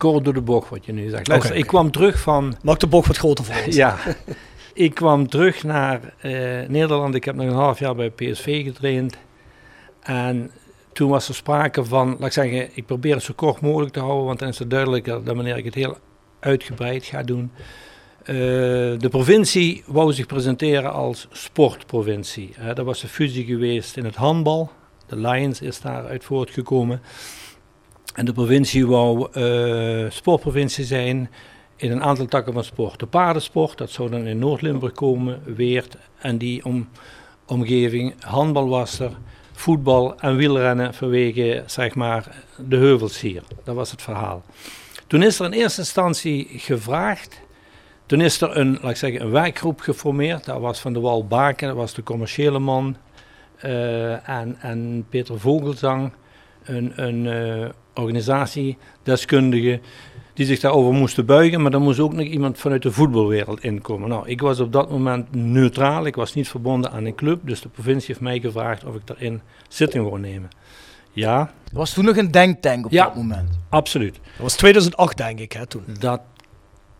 kort 0.02 0.24
door 0.24 0.34
de 0.34 0.40
bocht 0.40 0.70
wat 0.70 0.86
je 0.86 0.92
nu 0.92 1.08
zegt. 1.08 1.28
Luister, 1.28 1.54
ik 1.54 1.66
kwam 1.66 1.90
terug 1.90 2.20
van... 2.20 2.56
Maak 2.62 2.80
de 2.80 2.86
bocht 2.86 3.06
wat 3.06 3.16
groter 3.16 3.44
voor 3.44 3.64
ons. 3.66 3.76
Ja, 3.84 3.96
ik 4.74 4.94
kwam 4.94 5.28
terug 5.28 5.62
naar 5.62 6.00
eh, 6.18 6.32
Nederland. 6.68 7.14
Ik 7.14 7.24
heb 7.24 7.34
nog 7.34 7.46
een 7.46 7.52
half 7.52 7.78
jaar 7.78 7.94
bij 7.94 8.10
PSV 8.10 8.64
getraind. 8.64 9.16
En 10.02 10.50
toen 10.92 11.10
was 11.10 11.28
er 11.28 11.34
sprake 11.34 11.84
van, 11.84 12.08
laat 12.08 12.26
ik 12.26 12.32
zeggen, 12.32 12.70
ik 12.74 12.86
probeer 12.86 13.14
het 13.14 13.22
zo 13.22 13.32
kort 13.36 13.60
mogelijk 13.60 13.92
te 13.92 14.00
houden, 14.00 14.26
want 14.26 14.38
dan 14.38 14.48
is 14.48 14.58
het 14.58 14.70
duidelijker 14.70 15.24
dan 15.24 15.36
wanneer 15.36 15.56
ik 15.56 15.64
het 15.64 15.74
heel 15.74 15.96
uitgebreid 16.40 17.04
ga 17.04 17.22
doen. 17.22 17.50
Eh, 18.22 18.34
de 18.98 19.08
provincie 19.10 19.82
wou 19.86 20.12
zich 20.12 20.26
presenteren 20.26 20.92
als 20.92 21.28
sportprovincie. 21.30 22.54
Uh, 22.58 22.78
er 22.78 22.84
was 22.84 23.02
een 23.02 23.08
fusie 23.08 23.44
geweest 23.44 23.96
in 23.96 24.04
het 24.04 24.16
handbal. 24.16 24.70
De 25.06 25.16
Lions 25.16 25.60
is 25.60 25.80
daaruit 25.80 26.24
voortgekomen. 26.24 27.00
En 28.12 28.24
de 28.24 28.32
provincie 28.32 28.86
wou 28.86 29.28
uh, 29.34 30.10
sportprovincie 30.10 30.84
zijn 30.84 31.30
in 31.76 31.90
een 31.90 32.02
aantal 32.02 32.26
takken 32.26 32.52
van 32.52 32.64
sport. 32.64 32.98
De 32.98 33.06
paardensport, 33.06 33.78
dat 33.78 33.90
zou 33.90 34.10
dan 34.10 34.26
in 34.26 34.38
Noord-Limburg 34.38 34.92
komen, 34.92 35.42
Weert 35.44 35.96
en 36.18 36.38
die 36.38 36.64
om, 36.64 36.88
omgeving. 37.46 38.14
Handbal 38.20 38.68
was 38.68 38.98
er, 38.98 39.10
voetbal 39.52 40.18
en 40.20 40.36
wielrennen 40.36 40.94
vanwege 40.94 41.62
zeg 41.66 41.94
maar, 41.94 42.44
de 42.68 42.76
heuvels 42.76 43.20
hier. 43.20 43.42
Dat 43.64 43.74
was 43.74 43.90
het 43.90 44.02
verhaal. 44.02 44.42
Toen 45.06 45.22
is 45.22 45.38
er 45.38 45.46
in 45.46 45.52
eerste 45.52 45.80
instantie 45.80 46.48
gevraagd. 46.50 47.40
Toen 48.06 48.20
is 48.20 48.40
er 48.40 48.56
een, 48.56 48.78
laat 48.80 48.90
ik 48.90 48.96
zeggen, 48.96 49.20
een 49.20 49.30
werkgroep 49.30 49.80
geformeerd. 49.80 50.44
Dat 50.44 50.60
was 50.60 50.80
Van 50.80 50.92
de 50.92 51.00
Wal 51.00 51.26
Baken, 51.26 51.68
dat 51.68 51.76
was 51.76 51.94
de 51.94 52.02
commerciële 52.02 52.58
man. 52.58 52.96
Uh, 53.64 54.28
en, 54.28 54.56
en 54.60 55.06
Peter 55.08 55.40
Vogelzang, 55.40 56.12
een, 56.64 56.92
een 56.96 57.24
uh, 57.24 57.68
organisatiedeskundige 57.94 59.80
die 60.34 60.46
zich 60.46 60.60
daarover 60.60 60.92
moesten 60.92 61.26
buigen, 61.26 61.62
maar 61.62 61.72
er 61.72 61.80
moest 61.80 62.00
ook 62.00 62.12
nog 62.12 62.26
iemand 62.26 62.58
vanuit 62.58 62.82
de 62.82 62.92
voetbalwereld 62.92 63.64
inkomen. 63.64 64.08
Nou, 64.08 64.28
ik 64.28 64.40
was 64.40 64.60
op 64.60 64.72
dat 64.72 64.90
moment 64.90 65.34
neutraal, 65.34 66.06
ik 66.06 66.14
was 66.14 66.34
niet 66.34 66.48
verbonden 66.48 66.90
aan 66.90 67.04
een 67.04 67.14
club, 67.14 67.40
dus 67.44 67.60
de 67.60 67.68
provincie 67.68 68.06
heeft 68.06 68.20
mij 68.20 68.40
gevraagd 68.40 68.84
of 68.84 68.94
ik 68.94 69.06
daarin 69.06 69.40
zitting 69.68 70.04
wou 70.04 70.20
nemen. 70.20 70.50
Ja. 71.12 71.40
Er 71.40 71.78
was 71.78 71.92
toen 71.92 72.04
nog 72.04 72.16
een 72.16 72.30
denktank 72.30 72.84
op 72.84 72.90
ja, 72.90 73.04
dat 73.04 73.14
moment. 73.14 73.58
absoluut. 73.68 74.14
Dat 74.14 74.42
was 74.42 74.56
2008 74.56 75.16
denk 75.16 75.38
ik, 75.38 75.52
hè, 75.52 75.66
toen. 75.66 75.84
Dat 75.98 76.20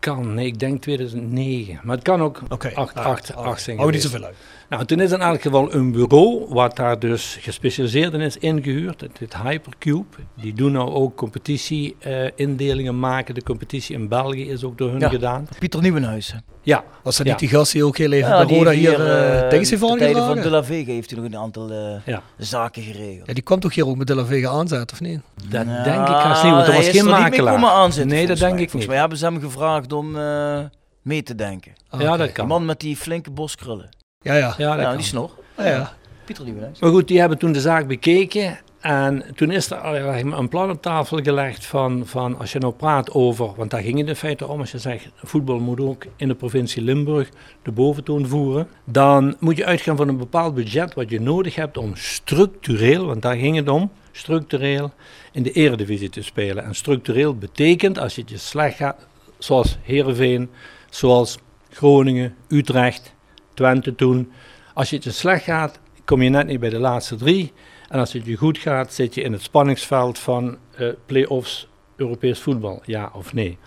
kan, 0.03 0.35
nee, 0.35 0.47
ik 0.47 0.59
denk 0.59 0.83
2009, 0.83 1.81
maar 1.83 1.95
het 1.95 2.05
kan 2.05 2.23
ook 2.23 2.43
Oké, 2.49 2.71
8, 2.75 2.95
ah, 2.95 3.07
8, 3.07 3.35
ah, 3.35 3.45
8 3.45 3.63
zijn 3.63 3.79
Hou 3.79 3.91
niet 3.91 4.03
zoveel 4.03 4.25
uit. 4.25 4.37
Nou, 4.69 4.85
toen 4.85 5.01
is 5.01 5.13
in 5.13 5.21
elk 5.21 5.43
geval 5.43 5.75
een 5.75 5.93
bureau, 5.93 6.47
wat 6.49 6.77
daar 6.77 6.99
dus 6.99 7.37
gespecialiseerd 7.41 8.13
in 8.13 8.21
is, 8.21 8.37
ingehuurd. 8.37 9.01
Het 9.01 9.37
Hypercube. 9.43 10.17
Die 10.35 10.53
doen 10.53 10.73
nou 10.73 10.91
ook 10.91 11.17
competitie-indelingen 11.17 12.99
maken. 12.99 13.35
De 13.35 13.43
competitie 13.43 13.95
in 13.95 14.09
België 14.09 14.49
is 14.49 14.65
ook 14.65 14.79
door 14.79 14.91
hun 14.91 15.01
Ja. 15.01 15.09
gedaan. 15.09 15.49
Pieter 15.59 15.81
Nieuwenhuizen. 15.83 16.45
Ja, 16.65 16.85
Was 17.03 17.17
dat 17.17 17.27
Ja. 17.27 17.33
niet 17.33 17.41
die 17.41 17.49
gast 17.49 17.73
die 17.73 17.85
ook 17.85 17.97
heel 17.97 18.13
even 18.13 18.29
Ja, 18.31 18.47
bij 18.47 18.57
Roda 18.57 18.71
hier 18.71 18.91
uh, 19.01 19.39
ten 19.49 19.49
tijde 19.63 19.79
van 19.79 19.91
aangedragen? 19.91 20.43
De 20.43 20.51
La 20.51 20.65
Vega 20.65 20.91
heeft 20.93 21.11
hij 21.11 21.21
nog 21.21 21.29
een 21.33 21.37
aantal 21.39 21.71
eh, 21.71 22.07
Ja. 22.07 22.23
zaken 22.39 22.83
geregeld. 22.83 23.27
Ja, 23.27 23.35
die 23.35 23.43
kwam 23.43 23.61
toch 23.61 23.75
hier 23.75 23.87
ook 23.87 23.97
met 23.97 24.07
De 24.07 24.15
La 24.15 24.25
Vega 24.25 24.49
aanzetten, 24.51 24.93
of 24.97 25.01
niet? 25.01 25.21
dat 25.49 25.67
Nou, 25.67 25.85
denk 25.85 26.01
ik 26.09 26.15
haast 26.15 26.43
niet, 26.43 26.53
want 26.53 26.67
er 26.67 26.73
was 26.75 26.87
is 26.87 26.93
geen 26.97 27.05
niet 27.05 27.19
makelaar. 27.19 27.65
aanzetten, 27.65 28.09
nee, 28.13 28.27
dat 28.27 28.39
denk 28.39 28.53
ik 28.53 28.59
Volgens 28.59 28.75
niet. 28.81 28.89
mij 28.89 28.99
hebben 28.99 29.19
ze 29.19 29.25
hem 29.25 29.41
gevraagd 29.41 29.93
om 29.93 30.17
eh, 30.19 30.59
mee 31.03 31.23
te 31.23 31.35
denken. 31.35 31.73
Ah, 31.89 32.01
ja, 32.01 32.17
dat 32.17 32.27
De 32.27 32.33
kan. 32.33 32.47
man 32.47 32.65
met 32.65 32.81
die 32.81 32.97
flinke 32.97 33.31
boskrullen. 33.31 33.89
Ja, 34.21 34.35
ja. 34.35 34.55
Ja, 34.59 34.71
dat 34.71 34.79
Ja, 34.79 34.89
kan. 34.89 34.97
die 34.97 35.07
snor. 35.07 35.31
Ah, 35.55 35.67
ja. 35.67 35.93
Pieter 36.25 36.45
Nieuwenhuizen. 36.45 36.85
Maar 36.87 36.95
goed, 36.95 37.09
die 37.09 37.21
hebben 37.21 37.39
toen 37.39 37.53
de 37.53 37.61
zaak 37.61 37.87
bekeken. 37.87 38.59
En 38.83 39.25
toen 39.35 39.51
is 39.51 39.71
er 39.71 39.79
eh, 39.79 40.19
een 40.19 40.49
plan 40.49 40.71
op 40.71 40.83
tafel 40.83 41.23
gelegd 41.23 41.67
van, 41.67 42.07
van 42.07 42.39
als 42.39 42.53
je 42.53 42.59
nou 42.59 42.73
praat 42.73 43.11
over, 43.11 43.55
want 43.57 43.71
daar 43.71 43.83
ging 43.83 43.99
het 43.99 44.09
in 44.09 44.17
feite 44.17 44.47
om, 44.47 44.61
als 44.61 44.71
je 44.71 44.79
zegt 44.79 45.09
voetbal 45.17 45.59
moet 45.59 45.81
ook 45.81 46.05
in 46.17 46.29
de 46.29 46.35
provincie 46.35 46.83
Limburg 46.83 47.29
de 47.63 47.73
boventoon 47.73 48.27
voeren, 48.27 48.69
dan 48.85 49.37
moet 49.39 49.57
je 49.57 49.65
uitgaan 49.65 49.97
van 49.97 50.09
een 50.09 50.17
bepaald 50.17 50.55
budget 50.55 50.95
wat 50.95 51.11
je 51.11 51.21
nodig 51.21 51.55
hebt 51.55 51.79
om 51.79 51.97
structureel, 51.97 53.07
want 53.07 53.23
daar 53.23 53.37
ging 53.37 53.57
het 53.57 53.69
om, 53.69 53.91
structureel 54.13 54.93
in 55.33 55.43
de 55.43 55.53
eredivisie 55.53 56.11
te 56.11 56.23
spelen. 56.23 56.65
En 56.65 56.75
structureel 56.75 57.37
betekent 57.37 57.99
als 57.99 58.15
je 58.15 58.21
het 58.21 58.31
je 58.31 58.39
slecht 58.39 58.77
gaat, 58.77 59.07
zoals 59.39 59.79
Heerenveen, 59.83 60.51
zoals 60.91 61.39
Groningen, 61.71 62.35
Utrecht, 62.49 63.15
Twente 63.55 63.95
toen, 63.95 64.33
als 64.75 64.91
je 64.91 64.97
het 64.97 65.05
je 65.05 65.11
slecht 65.11 65.45
gaat, 65.45 65.79
kom 66.05 66.23
je 66.23 66.31
net 66.31 66.47
niet 66.47 66.61
bij 66.61 66.71
de 66.71 66.79
laatste 66.79 67.17
drie. 67.17 67.53
En 67.93 67.99
als 67.99 68.13
het 68.13 68.25
je 68.27 68.37
goed 68.37 68.59
gaat, 68.59 68.93
zit 68.93 69.15
je 69.15 69.23
in 69.23 69.33
het 69.33 69.43
spanningsveld 69.43 70.19
van 70.19 70.57
uh, 70.81 70.89
play-offs 71.07 71.69
Europees 71.97 72.39
voetbal, 72.41 72.83
ja 72.85 73.11
of 73.15 73.33
nee. 73.35 73.59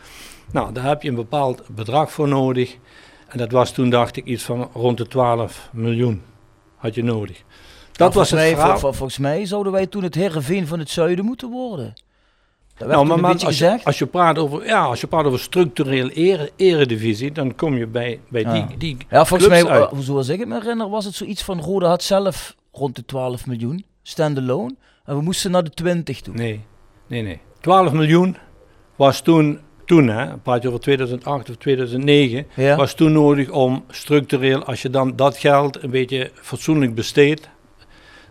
Nou, 0.52 0.74
daar 0.74 0.84
heb 0.84 1.02
je 1.02 1.10
een 1.10 1.16
bepaald 1.16 1.64
bedrag 1.76 2.12
voor 2.12 2.28
nodig. 2.28 2.76
En 3.28 3.38
dat 3.38 3.52
was 3.52 3.72
toen, 3.72 3.90
dacht 3.90 4.16
ik, 4.18 4.26
iets 4.26 4.44
van 4.44 4.70
rond 4.74 4.98
de 4.98 5.08
12 5.08 5.70
miljoen 5.74 6.22
had 6.76 6.96
je 6.96 7.04
nodig. 7.04 7.38
Dat 7.38 7.98
Nou, 7.98 8.14
was 8.14 8.14
volgens, 8.14 8.30
het 8.30 8.40
mij, 8.40 8.50
verhaal. 8.50 8.70
vol- 8.72 8.80
vol- 8.80 8.92
volgens 8.98 9.18
mij 9.18 9.46
zouden 9.46 9.72
wij 9.72 9.88
toen 9.88 10.04
het 10.04 10.16
Heerenveen 10.16 10.68
van 10.68 10.80
het 10.80 10.90
zuiden 10.90 11.26
moeten 11.26 11.50
worden. 11.50 11.94
Dat 12.78 12.88
werd 12.88 13.04
Nou, 13.04 13.20
maar 13.22 13.32
als, 13.32 13.42
je, 13.42 13.48
gezegd. 13.48 13.86
als, 13.86 14.00
je 14.00 14.06
praat 14.06 14.38
over, 14.38 14.66
ja, 14.66 14.84
als 14.84 15.02
je 15.02 15.08
praat 15.08 15.26
over 15.26 15.40
structureel 15.40 16.10
ere, 16.10 16.52
eredivisie, 16.56 17.32
dan 17.32 17.56
kom 17.56 17.78
je 17.78 17.88
bij, 17.88 18.20
bij 18.30 18.42
Ja. 18.42 18.52
die, 18.68 18.78
die 18.78 18.98
ja, 19.10 19.26
volgens 19.26 19.50
mij, 19.50 19.66
uit. 19.68 19.92
uh, 19.94 20.00
zoals 20.00 20.28
ik 20.30 20.40
het 20.40 20.48
me 20.48 20.54
herinner, 20.60 20.90
was 20.90 21.06
het 21.06 21.14
zoiets 21.16 21.44
van 21.44 21.60
Roda 21.62 21.88
had 21.88 22.04
zelf 22.04 22.56
rond 22.72 22.96
de 22.96 23.06
12 23.06 23.46
miljoen, 23.48 23.86
standalone. 24.08 24.76
En 25.06 25.16
we 25.16 25.22
moesten 25.22 25.52
naar 25.52 25.64
de 25.64 25.70
20 25.70 26.22
toe. 26.22 26.34
Nee, 26.34 26.62
nee, 27.08 27.22
nee. 27.22 27.40
12 27.62 27.92
miljoen 27.92 28.38
was 28.96 29.22
toen, 29.22 29.60
toen 29.86 30.08
hè, 30.08 30.38
praat 30.38 30.62
je 30.62 30.68
over 30.68 30.80
2008 30.80 31.50
of 31.50 31.56
2009, 31.56 32.48
Ja. 32.56 32.76
was 32.76 32.94
toen 32.94 33.12
nodig 33.12 33.50
om 33.50 33.84
structureel, 33.90 34.64
als 34.64 34.82
je 34.82 34.90
dan 34.90 35.16
dat 35.16 35.38
geld 35.38 35.84
een 35.84 35.90
beetje 35.90 36.32
fatsoenlijk 36.34 36.96
besteedt, 36.96 37.50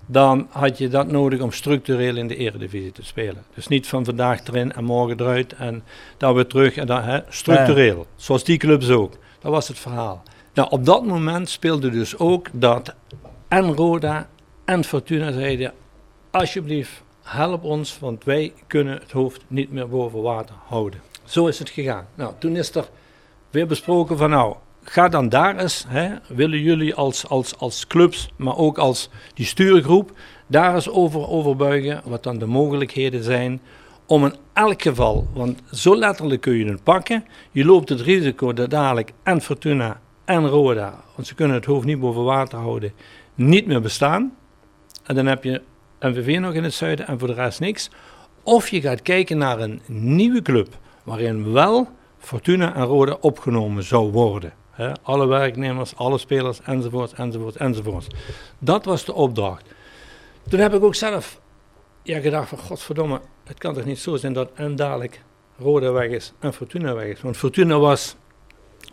dan 0.07 0.47
had 0.51 0.79
je 0.79 0.89
dat 0.89 1.11
nodig 1.11 1.41
om 1.41 1.53
structureel 1.53 2.17
in 2.17 2.29
de 2.29 2.37
eredivisie 2.37 2.93
te 2.93 3.05
spelen. 3.05 3.45
Dus 3.55 3.69
niet 3.69 3.87
van 3.87 4.05
vandaag 4.05 4.47
erin 4.47 4.73
en 4.73 4.85
morgen 4.85 5.21
eruit 5.21 5.53
en 5.53 5.83
dan 6.17 6.35
weer 6.35 6.47
terug 6.47 6.77
en 6.77 6.87
dan 6.87 7.03
hè, 7.03 7.21
structureel. 7.29 8.07
Zoals 8.17 8.45
die 8.45 8.57
clubs 8.57 8.91
ook. 8.91 9.13
Dat 9.41 9.53
was 9.53 9.69
het 9.69 9.79
verhaal. 9.79 10.23
Nou, 10.55 10.71
op 10.71 10.85
dat 10.85 11.07
moment 11.07 11.49
speelde 11.49 11.91
dus 11.91 12.19
ook 12.19 12.49
dat 12.53 12.95
en 13.49 13.73
Roda 13.75 14.29
en 14.65 14.85
Fortuna 14.85 15.33
zeiden, 15.33 15.73
alsjeblieft, 16.31 17.03
help 17.23 17.65
ons, 17.65 17.99
want 17.99 18.25
wij 18.25 18.53
kunnen 18.67 18.95
het 18.99 19.11
hoofd 19.11 19.45
niet 19.47 19.73
meer 19.73 19.89
boven 19.89 20.23
water 20.23 20.55
houden. 20.67 21.01
Zo 21.25 21.47
is 21.47 21.59
het 21.59 21.69
gegaan. 21.69 22.07
Nou, 22.15 22.33
toen 22.39 22.57
is 22.57 22.75
er 22.75 22.89
weer 23.51 23.67
besproken 23.67 24.17
van 24.17 24.31
nou, 24.31 24.57
ga 24.83 25.09
dan 25.09 25.29
daar 25.29 25.57
eens, 25.57 25.85
hè, 25.89 26.15
willen 26.29 26.61
jullie 26.61 26.95
als, 26.95 27.29
als, 27.29 27.59
als 27.59 27.87
clubs, 27.87 28.31
maar 28.37 28.57
ook 28.57 28.79
als 28.79 29.09
die 29.35 29.47
stuurgroep, 29.47 30.13
daar 30.47 30.75
eens 30.75 30.89
over, 30.89 31.29
over 31.29 31.57
buigen, 31.57 32.01
wat 32.05 32.23
dan 32.23 32.39
de 32.39 32.47
mogelijkheden 32.47 33.23
zijn, 33.23 33.61
om 34.07 34.25
in 34.25 34.35
elk 34.53 34.83
geval, 34.83 35.27
want 35.33 35.63
zo 35.73 35.97
letterlijk 35.97 36.41
kun 36.41 36.55
je 36.55 36.65
het 36.65 36.83
pakken, 36.83 37.25
je 37.51 37.65
loopt 37.65 37.89
het 37.89 38.01
risico 38.01 38.53
dat 38.53 38.71
dadelijk 38.71 39.13
en 39.23 39.41
Fortuna 39.41 40.01
en 40.25 40.49
Roda, 40.49 41.01
want 41.15 41.27
ze 41.27 41.35
kunnen 41.35 41.57
het 41.57 41.65
hoofd 41.65 41.87
niet 41.87 42.01
boven 42.01 42.25
water 42.25 42.59
houden, 42.59 42.93
niet 43.35 43.67
meer 43.67 43.81
bestaan. 43.81 44.33
En 45.05 45.15
dan 45.15 45.27
heb 45.27 45.45
je 45.45 45.63
MVV 46.01 46.39
nog 46.39 46.55
in 46.55 46.65
het 46.65 46.75
zuiden 46.75 47.07
en 47.07 47.19
voor 47.19 47.29
de 47.29 47.35
rest 47.35 47.61
niks. 47.61 47.91
Of 48.43 48.69
je 48.69 48.81
gaat 48.81 49.03
kijken 49.03 49.39
naar 49.39 49.61
een 49.61 49.81
nieuwe 49.87 50.43
club, 50.43 50.69
waarin 51.05 51.53
wel 51.53 51.89
Fortuna 52.19 52.75
en 52.75 52.85
Roda 52.85 53.17
opgenomen 53.21 53.83
zou 53.83 54.13
worden. 54.13 54.53
Alle 55.03 55.27
werknemers, 55.27 55.97
alle 55.97 56.19
spelers, 56.19 56.61
enzovoort, 56.61 57.13
enzovoort, 57.13 57.57
enzovoort. 57.57 58.15
Dat 58.59 58.85
was 58.85 59.05
de 59.05 59.13
opdracht. 59.13 59.65
Toen 60.49 60.61
heb 60.61 60.75
ik 60.75 60.83
ook 60.83 60.95
zelf 60.95 61.41
ja, 62.03 62.21
gedacht 62.21 62.49
van, 62.49 62.59
godverdomme, 62.59 63.21
het 63.45 63.59
kan 63.59 63.75
toch 63.75 63.85
niet 63.85 63.99
zo 63.99 64.17
zijn 64.17 64.33
dat 64.33 64.51
en 64.55 64.77
dadelijk 64.77 65.23
Roda 65.59 65.93
weg 65.93 66.11
is 66.11 66.33
en 66.39 66.53
Fortuna 66.53 66.95
weg 66.95 67.07
is. 67.07 67.21
Want 67.21 67.37
Fortuna 67.37 67.79
was, 67.79 68.17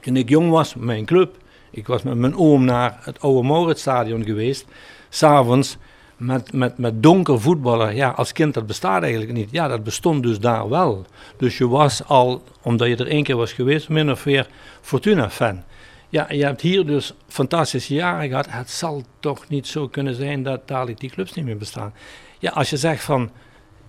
toen 0.02 0.16
ik 0.16 0.30
jong 0.30 0.50
was, 0.50 0.76
mijn 0.76 1.06
club. 1.06 1.38
Ik 1.72 1.88
was 1.88 2.04
met 2.04 2.18
mijn 2.18 2.36
oom 2.36 2.66
naar 2.66 3.00
het 3.02 3.20
oude 3.20 3.48
Mauritsstadion 3.48 4.24
geweest. 4.24 4.66
S'avonds 5.10 5.78
met, 6.22 6.54
met, 6.54 6.78
met 6.78 7.04
donker 7.04 7.42
voetballen. 7.42 7.96
Ja, 7.96 8.10
als 8.10 8.32
kind 8.32 8.54
dat 8.54 8.68
bestaat 8.68 9.02
eigenlijk 9.02 9.34
niet. 9.34 9.48
Ja, 9.52 9.68
dat 9.68 9.84
bestond 9.84 10.24
dus 10.24 10.40
daar 10.40 10.70
wel. 10.70 11.06
Dus 11.38 11.58
je 11.58 11.68
was 11.68 12.04
al, 12.06 12.44
omdat 12.62 12.88
je 12.88 12.96
er 12.96 13.08
één 13.08 13.24
keer 13.24 13.36
was 13.36 13.54
geweest, 13.54 13.90
min 13.90 14.12
of 14.12 14.26
meer 14.26 14.48
Fortuna-fan. 14.82 15.64
Ja, 16.10 16.32
je 16.32 16.44
hebt 16.44 16.62
hier 16.62 16.86
dus 16.86 17.14
fantastische 17.28 17.94
jaren 17.94 18.30
gehad. 18.30 18.46
Het 18.50 18.70
zal 18.70 19.04
toch 19.20 19.48
niet 19.48 19.68
zo 19.68 19.88
kunnen 19.88 20.16
zijn 20.16 20.44
dat 20.44 20.68
dadelijk 20.68 21.00
die 21.00 21.10
clubs 21.10 21.34
niet 21.34 21.46
meer 21.46 21.58
bestaan. 21.58 21.94
Ja, 22.40 22.52
als 22.52 22.70
je 22.70 22.78
zegt 22.78 23.04
van, 23.04 23.32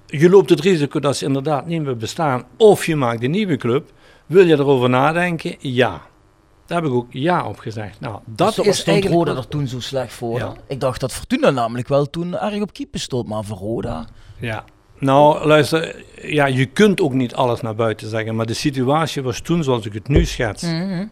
je 0.06 0.30
loopt 0.30 0.50
het 0.50 0.60
risico 0.60 1.00
dat 1.00 1.16
ze 1.16 1.24
inderdaad 1.24 1.66
niet 1.66 1.82
meer 1.82 1.96
bestaan, 1.96 2.44
of 2.56 2.86
je 2.86 2.96
maakt 2.96 3.22
een 3.22 3.30
nieuwe 3.30 3.56
club, 3.56 3.90
wil 4.26 4.46
je 4.46 4.54
erover 4.54 4.88
nadenken? 4.88 5.54
Ja. 5.58 6.02
Daar 6.66 6.82
heb 6.82 6.90
ik 6.90 6.96
ook 6.96 7.06
ja 7.10 7.46
op 7.46 7.58
gezegd. 7.58 8.00
Nou, 8.00 8.20
dat 8.24 8.54
Dus 8.54 8.66
is 8.66 8.76
stond 8.76 8.88
eigenlijk... 8.88 9.28
Roda 9.28 9.40
er 9.40 9.48
toen 9.48 9.68
zo 9.68 9.80
slecht 9.80 10.12
voor. 10.12 10.38
Ja. 10.38 10.52
Ik 10.66 10.80
dacht 10.80 11.00
dat 11.00 11.12
Fortuna 11.12 11.50
namelijk 11.50 11.88
wel 11.88 12.10
toen 12.10 12.38
erg 12.38 12.60
op 12.60 12.72
keeper 12.72 13.00
stond, 13.00 13.28
maar 13.28 13.44
voor 13.44 13.56
Roda... 13.56 14.06
Ja. 14.38 14.64
Nou, 14.98 15.46
luister, 15.46 16.04
ja, 16.22 16.46
je 16.46 16.66
kunt 16.66 17.00
ook 17.00 17.12
niet 17.12 17.34
alles 17.34 17.60
naar 17.60 17.74
buiten 17.74 18.08
zeggen, 18.08 18.36
maar 18.36 18.46
de 18.46 18.54
situatie 18.54 19.22
was 19.22 19.40
toen 19.40 19.62
zoals 19.62 19.86
ik 19.86 19.92
het 19.92 20.08
nu 20.08 20.24
schets. 20.24 20.62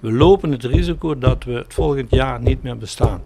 We 0.00 0.12
lopen 0.12 0.50
het 0.52 0.64
risico 0.64 1.18
dat 1.18 1.44
we 1.44 1.52
het 1.52 1.74
volgend 1.74 2.10
jaar 2.10 2.40
niet 2.40 2.62
meer 2.62 2.76
bestaan. 2.76 3.22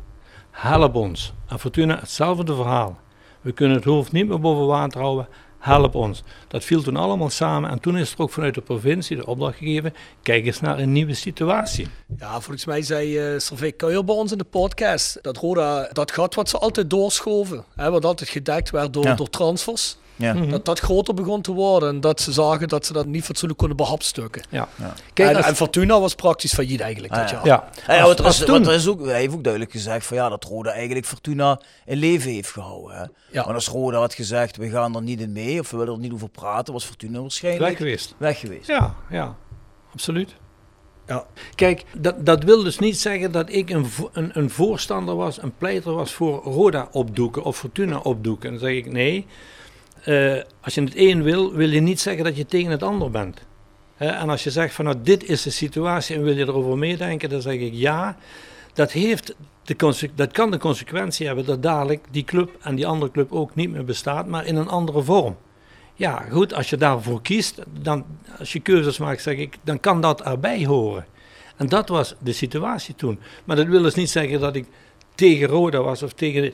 Help 0.51 0.95
ons. 0.95 1.35
En 1.47 1.59
Fortuna, 1.59 1.99
hetzelfde 1.99 2.55
verhaal. 2.55 2.99
We 3.41 3.53
kunnen 3.53 3.77
het 3.77 3.85
hoofd 3.85 4.13
niet 4.13 4.29
meer 4.29 4.41
boven 4.41 4.67
water 4.67 5.01
houden. 5.01 5.29
Help 5.65 5.95
ons. 5.95 6.23
Dat 6.49 6.65
viel 6.65 6.83
toen 6.83 6.97
allemaal 6.97 7.31
samen 7.31 7.71
en 7.71 7.81
toen 7.81 7.99
is 7.99 8.13
er 8.13 8.19
ook 8.19 8.31
vanuit 8.31 8.55
de 8.55 8.61
provincie 8.61 9.17
de 9.17 9.27
opdracht 9.27 9.57
gegeven, 9.57 9.95
kijk 10.23 10.47
eens 10.47 10.61
naar 10.61 10.79
een 10.79 10.93
nieuwe 10.93 11.15
situatie. 11.15 11.89
Ja, 12.19 12.33
volgens 12.33 12.65
mij 12.65 12.83
zei 12.83 13.33
uh, 13.35 13.39
Servé 13.39 13.71
Kuijer 13.71 14.05
bij 14.05 14.15
ons 14.15 14.33
in 14.33 14.39
de 14.39 14.45
podcast 14.45 15.19
dat 15.23 15.37
Roda 15.37 15.89
dat 15.93 16.13
gat 16.13 16.35
wat 16.35 16.49
ze 16.49 16.59
altijd 16.59 16.91
doorschoven, 16.91 17.65
hè, 17.75 17.91
wat 17.91 18.05
altijd 18.05 18.29
gedekt 18.31 18.71
werd 18.71 18.93
door, 18.93 19.05
Ja. 19.05 19.15
door 19.15 19.31
transfers, 19.31 19.97
Ja. 20.17 20.35
Mhm. 20.35 20.51
dat 20.51 20.65
dat 20.65 20.79
groter 20.79 21.15
begon 21.15 21.43
te 21.43 21.53
worden 21.53 21.89
en 21.89 22.01
dat 22.01 22.21
ze 22.21 22.33
zagen 22.33 22.69
dat 22.69 22.87
ze 22.87 22.93
dat 22.93 23.07
niet 23.07 23.25
fatsoenlijk 23.25 23.59
konden 23.59 23.77
behapstukken. 23.77 24.43
Ja. 24.51 24.69
Ja. 24.79 24.95
Kijk, 25.13 25.31
en, 25.31 25.37
als- 25.37 25.47
en 25.47 25.57
Fortuna 25.57 26.01
was 26.01 26.15
praktisch 26.15 26.53
failliet 26.55 26.81
eigenlijk 26.81 27.13
Ah, 27.13 27.19
dat 27.21 27.31
ja. 27.31 27.37
jaar. 27.37 27.47
ja. 27.47 27.71
Ja, 27.95 27.99
Als- 27.99 28.07
want 28.07 28.19
er 28.19 28.25
als 28.25 28.39
is, 28.39 28.45
toen- 28.45 28.55
want 28.55 28.67
er 28.67 28.75
is 28.75 28.89
ook, 28.89 29.05
hij 29.05 29.21
heeft 29.21 29.35
ook 29.35 29.43
duidelijk 29.43 29.73
gezegd 29.73 30.07
van 30.07 30.17
ja, 30.17 30.29
dat 30.29 30.45
Roda 30.45 30.71
eigenlijk 30.73 31.07
Fortuna 31.07 31.61
in 31.87 31.99
leven 31.99 32.31
heeft 32.31 32.51
gehouden. 32.51 32.97
Hè. 32.97 33.03
Ja. 33.31 33.45
Maar 33.45 33.55
als 33.55 33.69
Roda 33.69 33.99
had 33.99 34.15
gezegd, 34.15 34.57
we 34.57 34.71
gaan 34.71 34.95
er 34.95 35.03
niet 35.03 35.21
in 35.21 35.33
mee 35.33 35.61
of 35.61 35.71
we 35.71 35.77
willen 35.77 35.95
er 35.95 36.01
niet 36.01 36.13
over 36.13 36.29
praten, 36.29 36.73
was 36.73 36.85
Fortuna 36.85 37.21
waarschijnlijk 37.21 37.69
weg 37.69 37.77
geweest. 37.77 38.15
weg 38.19 38.39
geweest. 38.41 38.67
Ja, 38.67 38.95
ja, 39.11 39.37
absoluut. 39.93 40.35
Ja. 41.07 41.27
Kijk, 41.55 41.85
dat, 41.97 42.27
dat 42.27 42.45
wil 42.45 42.63
dus 42.63 42.79
niet 42.79 42.99
zeggen 42.99 43.33
dat 43.33 43.53
ik 43.53 43.71
een, 43.71 43.87
vo- 43.87 44.09
een, 44.13 44.31
een 44.33 44.51
voorstander 44.51 45.17
was, 45.17 45.43
een 45.43 45.57
pleiter 45.57 45.93
was 45.95 46.13
voor 46.13 46.43
Roda 46.45 46.89
opdoeken 46.93 47.43
of 47.43 47.57
Fortuna 47.59 47.99
opdoeken. 47.99 48.51
Dan 48.51 48.59
zeg 48.59 48.73
ik 48.73 48.93
nee. 48.93 49.27
Eh, 50.05 50.41
als 50.61 50.75
je 50.75 50.81
het 50.81 50.97
een 50.97 51.23
wil, 51.23 51.53
wil 51.53 51.71
je 51.71 51.81
niet 51.81 52.01
zeggen 52.01 52.25
dat 52.25 52.37
je 52.37 52.47
tegen 52.47 52.71
het 52.71 52.83
ander 52.83 53.11
bent. 53.11 53.43
En 53.97 54.29
als 54.29 54.45
je 54.45 54.51
zegt 54.51 54.75
van 54.75 54.85
nou 54.85 54.97
dit 55.03 55.29
is 55.29 55.43
de 55.43 55.51
situatie 55.51 56.17
en 56.17 56.23
wil 56.23 56.37
je 56.37 56.47
erover 56.47 56.79
meedenken, 56.79 57.29
dan 57.29 57.43
zeg 57.43 57.55
ik 57.55 57.73
ja. 57.73 58.17
Dat, 58.73 58.93
heeft 58.93 59.35
de 59.65 60.11
dat 60.15 60.33
kan 60.33 60.51
de 60.51 60.59
consequentie 60.59 61.27
hebben 61.27 61.45
dat 61.45 61.63
dadelijk 61.63 62.05
die 62.11 62.25
club 62.25 62.57
en 62.61 62.75
die 62.75 62.87
andere 62.87 63.11
club 63.11 63.33
ook 63.33 63.55
niet 63.55 63.71
meer 63.71 63.85
bestaat, 63.85 64.27
maar 64.27 64.47
in 64.47 64.57
een 64.57 64.69
andere 64.69 65.03
vorm. 65.03 65.37
Ja, 65.95 66.25
goed, 66.31 66.55
als 66.55 66.71
je 66.71 66.77
daarvoor 66.77 67.23
kiest, 67.23 67.63
dan, 67.81 68.05
als 68.39 68.53
je 68.53 68.61
keuzes 68.61 68.99
maakt, 68.99 69.23
zeg 69.23 69.37
ik, 69.37 69.57
dan 69.63 69.81
kan 69.81 70.01
dat 70.01 70.23
erbij 70.23 70.65
horen. 70.65 71.07
En 71.57 71.69
dat 71.69 71.89
was 71.89 72.15
de 72.19 72.33
situatie 72.33 72.95
toen. 72.95 73.19
Maar 73.45 73.57
dat 73.57 73.67
wil 73.67 73.83
dus 73.83 73.95
niet 73.95 74.11
zeggen 74.11 74.41
dat 74.41 74.57
ik 74.57 74.67
tegen 75.15 75.47
Roda 75.47 75.83
was 75.83 76.03
of 76.03 76.13
tegen 76.13 76.53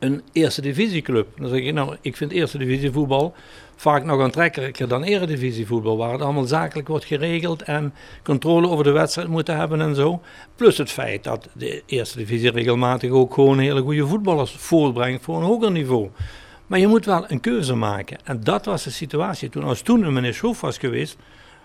een 0.00 0.22
eerste 0.32 0.60
divisieclub. 0.60 1.28
Dan 1.36 1.48
zeg 1.48 1.60
ik, 1.60 1.72
nou, 1.74 1.96
ik 2.00 2.16
vind 2.16 2.32
eerste 2.32 2.58
divisie 2.58 2.90
voetbal 2.90 3.34
vaak 3.80 4.04
nog 4.04 4.20
aantrekkelijker 4.20 4.88
dan 4.88 5.02
eredivisie 5.02 5.66
voetbal, 5.66 5.96
waar 5.96 6.12
het 6.12 6.20
allemaal 6.20 6.44
zakelijk 6.44 6.88
wordt 6.88 7.04
geregeld 7.04 7.62
en 7.62 7.94
controle 8.22 8.68
over 8.68 8.84
de 8.84 8.90
wedstrijd 8.90 9.28
moeten 9.28 9.56
hebben 9.56 9.80
en 9.80 9.94
zo. 9.94 10.20
Plus 10.56 10.78
het 10.78 10.90
feit 10.90 11.24
dat 11.24 11.48
de 11.52 11.82
eerste 11.86 12.18
divisie 12.18 12.50
regelmatig 12.50 13.10
ook 13.10 13.34
gewoon 13.34 13.58
hele 13.58 13.80
goede 13.80 14.06
voetballers 14.06 14.50
voortbrengt 14.50 15.24
voor 15.24 15.36
een 15.36 15.42
hoger 15.42 15.70
niveau. 15.70 16.08
Maar 16.66 16.78
je 16.78 16.86
moet 16.86 17.04
wel 17.04 17.30
een 17.30 17.40
keuze 17.40 17.74
maken. 17.74 18.18
En 18.24 18.40
dat 18.44 18.64
was 18.64 18.84
de 18.84 18.90
situatie 18.90 19.48
toen. 19.48 19.64
Als 19.64 19.82
toen 19.82 20.02
een 20.02 20.12
meneer 20.12 20.34
Schoof 20.34 20.60
was 20.60 20.78
geweest, 20.78 21.16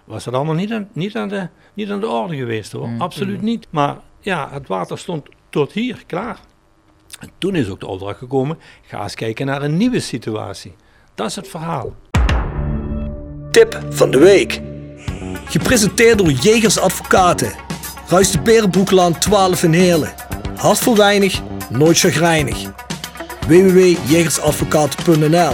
was 0.05 0.23
dat 0.23 0.33
allemaal 0.33 0.55
niet 0.55 0.71
aan, 0.71 0.89
niet 0.93 1.15
aan, 1.15 1.27
de, 1.27 1.47
niet 1.73 1.89
aan 1.89 1.99
de 1.99 2.07
orde 2.07 2.35
geweest 2.35 2.71
hoor. 2.71 2.89
Absoluut 2.97 3.41
niet. 3.41 3.67
Maar 3.69 3.97
ja, 4.19 4.49
het 4.51 4.67
water 4.67 4.97
stond 4.97 5.27
tot 5.49 5.71
hier, 5.71 6.03
klaar. 6.07 6.39
En 7.19 7.29
toen 7.37 7.55
is 7.55 7.69
ook 7.69 7.79
de 7.79 7.87
opdracht 7.87 8.17
gekomen, 8.17 8.57
ga 8.81 9.03
eens 9.03 9.15
kijken 9.15 9.45
naar 9.45 9.61
een 9.61 9.77
nieuwe 9.77 9.99
situatie. 9.99 10.75
Dat 11.15 11.27
is 11.27 11.35
het 11.35 11.47
verhaal. 11.47 11.95
Tip 13.51 13.79
van 13.89 14.11
de 14.11 14.19
week. 14.19 14.61
Gepresenteerd 15.45 16.17
door 16.17 16.31
Jegers 16.31 16.79
Advocaten. 16.79 17.53
Ruist 18.07 18.31
de 18.31 18.41
Berenbroeklaan 18.41 19.19
12 19.19 19.63
in 19.63 19.73
Heerlen. 19.73 20.13
Hart 20.55 20.77
voor 20.77 20.97
weinig, 20.97 21.41
nooit 21.69 21.99
chagrijnig. 21.99 22.57
www.jegersadvocaten.nl 23.47 25.53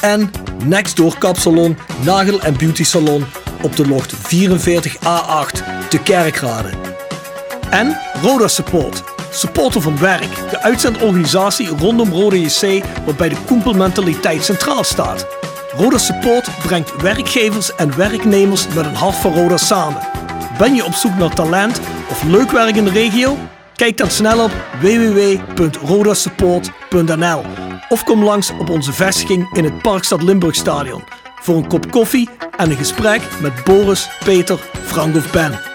En 0.00 0.30
Nextdoor 0.64 1.18
Kapsalon, 1.18 1.76
Nagel 2.04 2.40
en 2.40 2.56
Beauty 2.56 2.84
Salon 2.84 3.24
op 3.62 3.76
de 3.76 3.88
locht 3.88 4.14
44A8 4.14 5.88
te 5.88 5.98
Kerkrade. 6.04 6.70
En 7.70 7.98
Roda 8.22 8.48
Support. 8.48 9.13
Supporter 9.34 9.80
van 9.80 9.98
werk. 9.98 10.50
De 10.50 10.62
uitzendorganisatie 10.62 11.68
rondom 11.68 12.10
Roda 12.10 12.36
JC 12.36 12.84
waarbij 13.04 13.28
de 13.28 13.36
koempelmentaliteit 13.46 14.44
centraal 14.44 14.84
staat. 14.84 15.26
Roda 15.76 15.98
Support 15.98 16.48
brengt 16.62 17.02
werkgevers 17.02 17.74
en 17.74 17.96
werknemers 17.96 18.68
met 18.68 18.84
een 18.84 18.94
hart 18.94 19.14
voor 19.14 19.32
Roda 19.32 19.56
samen. 19.56 20.02
Ben 20.58 20.74
je 20.74 20.84
op 20.84 20.92
zoek 20.92 21.18
naar 21.18 21.34
talent 21.34 21.80
of 22.10 22.22
leuk 22.22 22.50
werk 22.50 22.76
in 22.76 22.84
de 22.84 22.90
regio? 22.90 23.36
Kijk 23.76 23.98
dan 23.98 24.10
snel 24.10 24.44
op 24.44 24.50
www.rodasupport.nl 24.80 27.42
of 27.88 28.04
kom 28.04 28.24
langs 28.24 28.52
op 28.58 28.70
onze 28.70 28.92
vestiging 28.92 29.56
in 29.56 29.64
het 29.64 29.82
Parkstad 29.82 30.22
Limburgstadion 30.22 31.04
voor 31.40 31.56
een 31.56 31.68
kop 31.68 31.90
koffie 31.90 32.28
en 32.56 32.70
een 32.70 32.76
gesprek 32.76 33.22
met 33.40 33.64
Boris, 33.64 34.08
Peter, 34.24 34.58
Frank 34.84 35.16
of 35.16 35.32
Ben. 35.32 35.73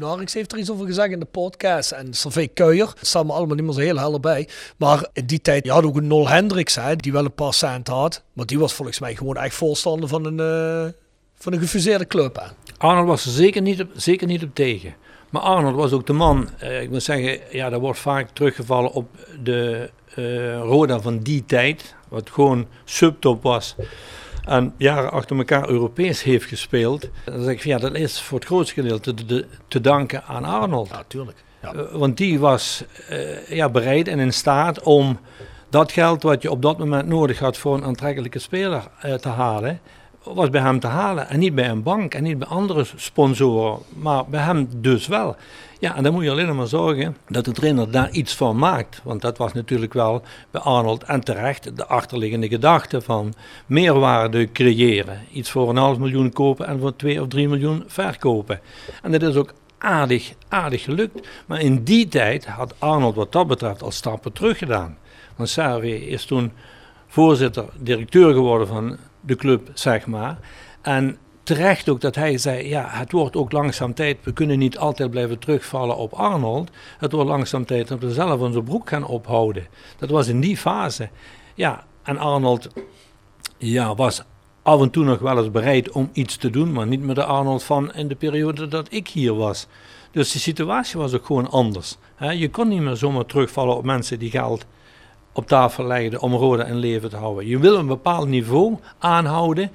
Narings 0.00 0.34
heeft 0.34 0.52
er 0.52 0.58
iets 0.58 0.70
over 0.70 0.86
gezegd 0.86 1.10
in 1.10 1.20
de 1.20 1.26
podcast. 1.26 1.90
En 1.90 2.14
Servé 2.14 2.46
Kuijer, 2.46 2.86
dat 2.86 3.06
staat 3.06 3.26
me 3.26 3.32
allemaal 3.32 3.56
niet 3.56 3.64
meer 3.64 3.74
zo 3.74 3.80
heel 3.80 3.96
helder 3.96 4.20
bij. 4.20 4.48
Maar 4.76 5.08
in 5.12 5.26
die 5.26 5.40
tijd, 5.40 5.64
je 5.64 5.70
had 5.70 5.84
ook 5.84 5.96
een 5.96 6.06
Nol 6.06 6.28
Hendricks, 6.28 6.74
hè, 6.74 6.96
die 6.96 7.12
wel 7.12 7.24
een 7.24 7.34
paar 7.34 7.54
cent 7.54 7.88
had. 7.88 8.22
Maar 8.32 8.46
die 8.46 8.58
was 8.58 8.72
volgens 8.72 8.98
mij 8.98 9.14
gewoon 9.14 9.36
echt 9.36 9.54
voorstander 9.54 10.08
van 10.08 10.24
een, 10.24 10.40
eh, 10.40 10.92
van 11.34 11.52
een 11.52 11.58
gefuseerde 11.58 12.06
club. 12.06 12.36
Hè. 12.36 12.46
Arnold 12.78 13.06
was 13.06 13.24
er 13.24 13.30
zeker 13.30 13.62
niet 13.62 13.80
op, 13.80 13.88
zeker 13.94 14.26
niet 14.26 14.42
op 14.42 14.54
tegen. 14.54 14.94
Maar 15.30 15.42
Arnold 15.42 15.74
was 15.74 15.92
ook 15.92 16.06
de 16.06 16.12
man, 16.12 16.48
eh, 16.58 16.82
ik 16.82 16.90
moet 16.90 17.02
zeggen, 17.02 17.40
ja, 17.50 17.70
daar 17.70 17.80
wordt 17.80 17.98
vaak 17.98 18.30
teruggevallen 18.30 18.92
op 18.92 19.08
de 19.42 19.90
eh, 20.14 20.58
Roda 20.58 21.00
van 21.00 21.18
die 21.18 21.44
tijd. 21.44 21.94
Wat 22.08 22.30
gewoon 22.30 22.66
subtop 22.84 23.42
was. 23.42 23.76
En 24.44 24.74
jaren 24.76 25.10
achter 25.10 25.36
elkaar 25.36 25.68
Europees 25.68 26.22
heeft 26.22 26.44
gespeeld. 26.46 27.08
Dan 27.24 27.42
zeg 27.42 27.52
ik 27.52 27.62
van 27.62 27.70
ja, 27.70 27.78
dat 27.78 27.94
is 27.94 28.20
voor 28.20 28.38
het 28.38 28.46
grootste 28.46 28.74
gedeelte 28.74 29.14
te, 29.14 29.24
te, 29.24 29.46
te 29.68 29.80
danken 29.80 30.24
aan 30.24 30.44
Arnold. 30.44 30.88
Ja, 30.88 31.02
tuurlijk. 31.06 31.44
Ja. 31.62 31.72
Eh, 31.72 31.92
want 31.92 32.16
die 32.16 32.38
was 32.38 32.84
eh, 33.08 33.48
ja, 33.48 33.68
bereid 33.68 34.08
en 34.08 34.18
in 34.18 34.32
staat 34.32 34.82
om 34.82 35.18
dat 35.68 35.92
geld 35.92 36.22
wat 36.22 36.42
je 36.42 36.50
op 36.50 36.62
dat 36.62 36.78
moment 36.78 37.08
nodig 37.08 37.38
had 37.38 37.56
voor 37.56 37.74
een 37.74 37.84
aantrekkelijke 37.84 38.38
speler 38.38 38.82
eh, 39.00 39.14
te 39.14 39.28
halen, 39.28 39.80
was 40.22 40.50
bij 40.50 40.60
hem 40.60 40.80
te 40.80 40.86
halen. 40.86 41.28
En 41.28 41.38
niet 41.38 41.54
bij 41.54 41.68
een 41.68 41.82
bank 41.82 42.14
en 42.14 42.22
niet 42.22 42.38
bij 42.38 42.48
andere 42.48 42.84
sponsoren, 42.96 43.78
maar 43.88 44.26
bij 44.26 44.42
hem 44.42 44.68
dus 44.76 45.06
wel. 45.06 45.36
Ja, 45.80 45.96
en 45.96 46.02
dan 46.02 46.12
moet 46.12 46.24
je 46.24 46.30
alleen 46.30 46.56
maar 46.56 46.66
zorgen 46.66 47.16
dat 47.28 47.44
de 47.44 47.52
trainer 47.52 47.90
daar 47.90 48.10
iets 48.10 48.34
van 48.34 48.58
maakt. 48.58 49.00
Want 49.04 49.20
dat 49.20 49.38
was 49.38 49.52
natuurlijk 49.52 49.92
wel 49.92 50.22
bij 50.50 50.60
Arnold 50.60 51.04
en 51.04 51.20
terecht 51.20 51.76
de 51.76 51.86
achterliggende 51.86 52.48
gedachte 52.48 53.00
van 53.00 53.34
meerwaarde 53.66 54.52
creëren. 54.52 55.20
Iets 55.32 55.50
voor 55.50 55.68
een 55.68 55.76
half 55.76 55.98
miljoen 55.98 56.32
kopen 56.32 56.66
en 56.66 56.80
voor 56.80 56.96
twee 56.96 57.20
of 57.20 57.28
drie 57.28 57.48
miljoen 57.48 57.84
verkopen. 57.86 58.60
En 59.02 59.12
dat 59.12 59.22
is 59.22 59.34
ook 59.34 59.52
aardig, 59.78 60.32
aardig 60.48 60.82
gelukt. 60.82 61.28
Maar 61.46 61.60
in 61.60 61.84
die 61.84 62.08
tijd 62.08 62.46
had 62.46 62.74
Arnold 62.78 63.14
wat 63.14 63.32
dat 63.32 63.46
betreft 63.46 63.82
al 63.82 63.90
stappen 63.90 64.32
terug 64.32 64.58
gedaan. 64.58 64.98
Want 65.36 65.48
Sarri 65.48 66.08
is 66.08 66.24
toen 66.24 66.52
voorzitter, 67.06 67.64
directeur 67.78 68.32
geworden 68.32 68.66
van 68.66 68.96
de 69.20 69.36
club, 69.36 69.70
zeg 69.74 70.06
maar. 70.06 70.38
En 70.82 71.18
terecht 71.54 71.88
ook 71.88 72.00
dat 72.00 72.14
hij 72.14 72.38
zei, 72.38 72.68
ja, 72.68 72.86
het 72.88 73.12
wordt 73.12 73.36
ook 73.36 73.52
langzaam 73.52 73.94
tijd, 73.94 74.18
we 74.22 74.32
kunnen 74.32 74.58
niet 74.58 74.78
altijd 74.78 75.10
blijven 75.10 75.38
terugvallen 75.38 75.96
op 75.96 76.12
Arnold. 76.12 76.70
Het 76.98 77.12
wordt 77.12 77.28
langzaam 77.28 77.64
tijd 77.64 77.88
dat 77.88 78.00
we 78.00 78.12
zelf 78.12 78.40
onze 78.40 78.62
broek 78.62 78.88
gaan 78.88 79.04
ophouden. 79.04 79.66
Dat 79.98 80.10
was 80.10 80.28
in 80.28 80.40
die 80.40 80.56
fase. 80.56 81.08
Ja, 81.54 81.84
en 82.02 82.18
Arnold 82.18 82.68
ja, 83.58 83.94
was 83.94 84.22
af 84.62 84.80
en 84.80 84.90
toe 84.90 85.04
nog 85.04 85.18
wel 85.18 85.38
eens 85.38 85.50
bereid 85.50 85.90
om 85.90 86.10
iets 86.12 86.36
te 86.36 86.50
doen, 86.50 86.72
maar 86.72 86.86
niet 86.86 87.02
met 87.02 87.16
de 87.16 87.24
Arnold 87.24 87.62
van 87.62 87.94
in 87.94 88.08
de 88.08 88.14
periode 88.14 88.68
dat 88.68 88.92
ik 88.92 89.08
hier 89.08 89.34
was. 89.34 89.66
Dus 90.10 90.32
de 90.32 90.38
situatie 90.38 91.00
was 91.00 91.14
ook 91.14 91.26
gewoon 91.26 91.50
anders. 91.50 91.96
Je 92.18 92.50
kon 92.50 92.68
niet 92.68 92.80
meer 92.80 92.96
zomaar 92.96 93.26
terugvallen 93.26 93.76
op 93.76 93.84
mensen 93.84 94.18
die 94.18 94.30
geld 94.30 94.66
op 95.32 95.46
tafel 95.46 95.84
legden 95.84 96.20
om 96.20 96.34
Roda 96.34 96.64
in 96.64 96.76
leven 96.76 97.10
te 97.10 97.16
houden. 97.16 97.46
Je 97.46 97.58
wil 97.58 97.76
een 97.76 97.86
bepaald 97.86 98.28
niveau 98.28 98.78
aanhouden, 98.98 99.70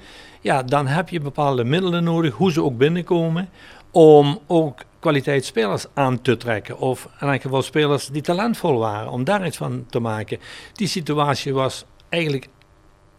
ja, 0.46 0.62
dan 0.62 0.86
heb 0.86 1.08
je 1.08 1.20
bepaalde 1.20 1.64
middelen 1.64 2.04
nodig, 2.04 2.34
hoe 2.34 2.52
ze 2.52 2.62
ook 2.62 2.76
binnenkomen, 2.76 3.48
om 3.90 4.38
ook 4.46 4.80
kwaliteitsspelers 4.98 5.86
aan 5.94 6.22
te 6.22 6.36
trekken. 6.36 6.78
Of 6.78 7.08
in 7.20 7.28
elk 7.28 7.42
geval 7.42 7.62
spelers 7.62 8.06
die 8.08 8.22
talentvol 8.22 8.78
waren, 8.78 9.10
om 9.10 9.24
daar 9.24 9.46
iets 9.46 9.56
van 9.56 9.86
te 9.90 10.00
maken. 10.00 10.38
Die 10.72 10.88
situatie 10.88 11.54
was 11.54 11.84
eigenlijk 12.08 12.48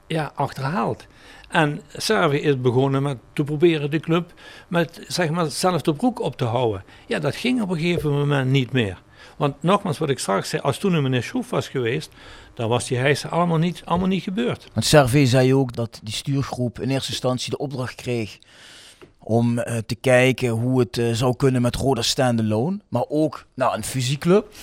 ja, 0.07 0.31
achterhaald. 0.35 1.07
En 1.49 1.81
Servië 1.95 2.39
is 2.39 2.61
begonnen 2.61 3.03
met 3.03 3.17
te 3.33 3.43
proberen 3.43 3.91
de 3.91 3.99
club 3.99 4.33
met 4.67 5.01
zeg 5.07 5.29
maar 5.29 5.43
hetzelfde 5.43 5.93
broek 5.93 6.19
op 6.21 6.37
te 6.37 6.45
houden. 6.45 6.83
Ja, 7.07 7.19
dat 7.19 7.35
ging 7.35 7.61
op 7.61 7.69
een 7.69 7.79
gegeven 7.79 8.11
moment 8.11 8.49
niet 8.49 8.71
meer. 8.71 9.01
Want 9.37 9.55
nogmaals, 9.63 9.97
wat 9.97 10.09
ik 10.09 10.19
straks 10.19 10.49
zei, 10.49 10.61
als 10.61 10.77
toen 10.77 10.93
een 10.93 11.03
meneer 11.03 11.23
Schroef 11.23 11.49
was 11.49 11.67
geweest, 11.67 12.11
dan 12.57 12.69
was 12.69 12.87
die 12.87 12.97
hijsen 12.97 13.29
allemaal 13.29 13.57
niet, 13.57 13.81
allemaal 13.85 14.07
niet 14.07 14.23
gebeurd. 14.23 14.67
Want 14.73 14.85
Servé 14.85 15.25
zei 15.25 15.53
ook 15.53 15.75
dat 15.75 15.99
die 16.03 16.13
stuurgroep 16.13 16.79
in 16.79 16.89
eerste 16.89 17.11
instantie 17.11 17.49
de 17.49 17.57
opdracht 17.57 17.95
kreeg 17.95 18.37
om 19.19 19.57
uh, 19.57 19.63
te 19.85 19.95
kijken 19.95 20.49
hoe 20.49 20.79
het 20.79 20.97
uh, 20.97 21.13
zou 21.13 21.35
kunnen 21.35 21.61
met 21.61 21.75
Roda 21.75 22.01
Standalone. 22.01 22.79
Maar 22.89 23.05
ook 23.07 23.45
naar 23.53 23.73
een 23.73 23.83
fusieclub. 23.83 24.53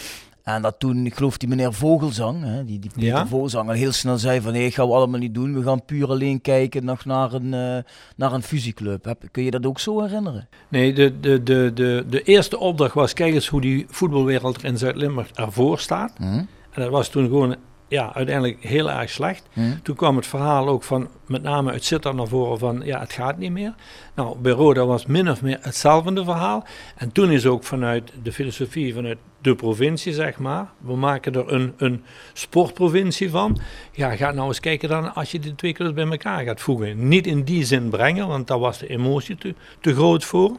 En 0.42 0.62
dat 0.62 0.78
toen, 0.78 1.07
ik 1.07 1.14
geloof 1.14 1.37
die 1.37 1.48
meneer 1.48 1.72
Vogelzang, 1.72 2.42
hè, 2.42 2.64
die, 2.64 2.78
die 2.78 2.90
Peter 2.90 3.09
Ja. 3.09 3.26
Vogelzang, 3.26 3.68
al 3.68 3.74
heel 3.74 3.92
snel 3.92 4.18
zei 4.18 4.40
van 4.40 4.52
nee, 4.52 4.70
gaan 4.70 4.88
we 4.88 4.94
allemaal 4.94 5.20
niet 5.20 5.35
doen. 5.35 5.54
We 5.54 5.62
gaan 5.62 5.85
puur 5.85 6.09
alleen 6.09 6.40
kijken 6.40 6.85
nog 6.85 7.04
naar 7.04 7.33
een, 7.33 7.54
eh, 7.54 7.92
naar 8.16 8.33
een 8.33 8.42
fusieclub. 8.42 9.04
Heb, 9.04 9.22
kun 9.30 9.42
je 9.42 9.50
dat 9.50 9.66
ook 9.66 9.80
zo 9.80 10.02
herinneren? 10.02 10.48
Nee, 10.68 10.92
de, 10.92 11.20
de, 11.20 11.42
de, 11.42 11.70
de, 11.74 12.04
de 12.09 12.22
eerste 12.22 12.59
opdracht 12.59 12.94
was, 12.94 13.12
kijk 13.12 13.35
eens 13.35 13.48
hoe 13.48 13.61
die 13.61 13.87
voetbalwereld 13.88 14.57
er 14.57 14.64
in 14.64 14.78
Zuid-Limburg 14.78 15.30
ervoor 15.30 15.78
staat. 15.78 16.12
Hm? 16.16 16.24
En 16.24 16.46
dat 16.83 16.90
was 16.90 17.09
toen 17.09 17.24
gewoon, 17.24 17.57
ja, 17.94 18.14
uiteindelijk 18.14 18.62
heel 18.62 18.90
erg 18.90 19.11
slecht. 19.11 19.48
Hm? 19.52 19.61
Toen 19.83 19.96
kwam 19.96 20.16
het 20.16 20.26
verhaal 20.26 20.68
ook 20.68 20.83
van, 20.83 21.09
met 21.26 21.42
name 21.42 21.70
uit 21.70 21.85
Sittard 21.85 22.16
naar 22.16 22.26
voren 22.26 22.59
van, 22.59 22.83
ja, 22.85 23.00
het 23.00 23.12
gaat 23.12 23.38
niet 23.38 23.50
meer. 23.50 23.74
Nou, 24.14 24.38
bij 24.38 24.52
Roda 24.52 24.87
was 24.87 25.07
min 25.07 25.30
of 25.30 25.42
meer 25.42 25.59
hetzelfde 25.61 26.24
verhaal. 26.24 26.64
En 26.96 27.12
toen 27.12 27.30
is 27.30 27.46
ook 27.46 27.64
vanuit 27.64 28.12
de 28.22 28.33
filosofie, 28.33 28.94
vanuit 28.94 29.18
de 29.40 29.54
provincie, 29.54 30.12
zeg 30.12 30.38
maar, 30.38 30.66
we 30.78 30.96
maken 30.96 31.35
er 31.35 31.52
een, 31.52 31.72
een 31.76 32.04
sportprovincie 32.33 33.30
van. 33.30 33.59
Ja, 33.92 34.16
ga 34.16 34.30
nou 34.30 34.48
eens 34.48 34.61
kijken 34.61 34.88
dan 34.88 35.14
als 35.14 35.30
je 35.30 35.38
die 35.38 35.54
twee 35.54 35.72
clubs 35.72 35.94
bij 35.94 36.07
elkaar 36.07 36.44
gaat 36.44 36.61
voegen. 36.61 37.09
Niet 37.09 37.26
in 37.26 37.42
die 37.44 37.64
zin 37.64 37.88
brengen, 37.88 38.28
want 38.28 38.46
daar 38.46 38.59
was 38.59 38.78
de 38.78 38.88
emotie 38.88 39.37
te, 39.37 39.54
te 39.80 39.94
groot 39.94 40.24
voor. 40.24 40.57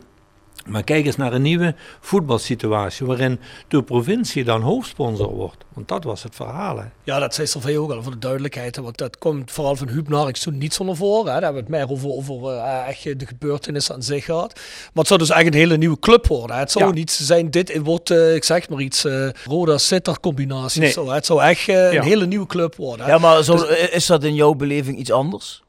Maar 0.65 0.84
kijk 0.84 1.06
eens 1.06 1.15
naar 1.15 1.34
een 1.34 1.41
nieuwe 1.41 1.75
voetbalsituatie 1.99 3.06
waarin 3.06 3.39
de 3.67 3.84
provincie 3.84 4.43
dan 4.43 4.62
hoofdsponsor 4.62 5.34
wordt. 5.34 5.63
Want 5.73 5.88
dat 5.88 6.04
was 6.04 6.23
het 6.23 6.36
verhaal. 6.36 6.78
Hè. 6.78 6.84
Ja, 7.04 7.19
dat 7.19 7.34
zei 7.36 7.47
Salvee 7.47 7.80
ook 7.80 7.91
al 7.91 8.04
voor 8.04 8.12
de 8.12 8.17
duidelijkheid. 8.19 8.75
hè, 8.75 8.82
Want 8.82 8.97
dat 8.97 9.17
komt 9.17 9.51
vooral 9.51 9.75
van 9.75 9.88
Huub 9.89 10.08
Narks 10.08 10.39
toen 10.39 10.58
niet 10.58 10.73
zo 10.73 10.84
naar 10.84 10.95
voren. 10.95 11.34
Hè. 11.34 11.39
Daar 11.39 11.54
hebben 11.54 11.65
we 11.65 11.75
het 11.78 11.88
meer 11.88 11.97
over, 11.97 12.10
over 12.10 12.49
eh, 12.58 12.88
echt 12.88 13.19
de 13.19 13.25
gebeurtenissen 13.25 13.95
aan 13.95 14.04
zich 14.04 14.25
gehad. 14.25 14.54
Maar 14.56 14.91
het 14.93 15.08
zou 15.08 15.19
dus 15.19 15.30
echt 15.30 15.45
een 15.45 15.54
hele 15.54 15.78
nieuwe 15.78 15.99
club 15.99 16.28
worden. 16.28 16.56
Hè. 16.56 16.62
Het 16.62 16.71
zou 16.71 16.86
Ja. 16.86 16.91
niet 16.91 17.12
zijn, 17.12 17.51
dit 17.51 17.78
wordt, 17.84 18.10
eh, 18.10 18.36
ik 18.36 18.43
zeg 18.43 18.69
maar 18.69 18.82
iets, 18.82 19.06
eh 19.06 19.30
roda 19.45 19.78
sitter 19.78 20.19
combinatie 20.19 20.82
Nee. 20.82 20.91
zo. 20.91 21.08
hè. 21.08 21.13
Het 21.13 21.25
zou 21.25 21.41
echt 21.41 21.67
eh, 21.67 21.75
Ja. 21.75 21.99
een 21.99 22.04
hele 22.08 22.25
nieuwe 22.25 22.45
club 22.47 22.75
worden. 22.75 23.06
hè. 23.06 23.12
Ja, 23.12 23.17
maar 23.17 23.43
zo, 23.43 23.56
is 23.91 24.06
dat 24.06 24.23
in 24.23 24.36
jouw 24.36 24.54
beleving 24.54 24.97
iets 24.97 25.12
anders? 25.12 25.63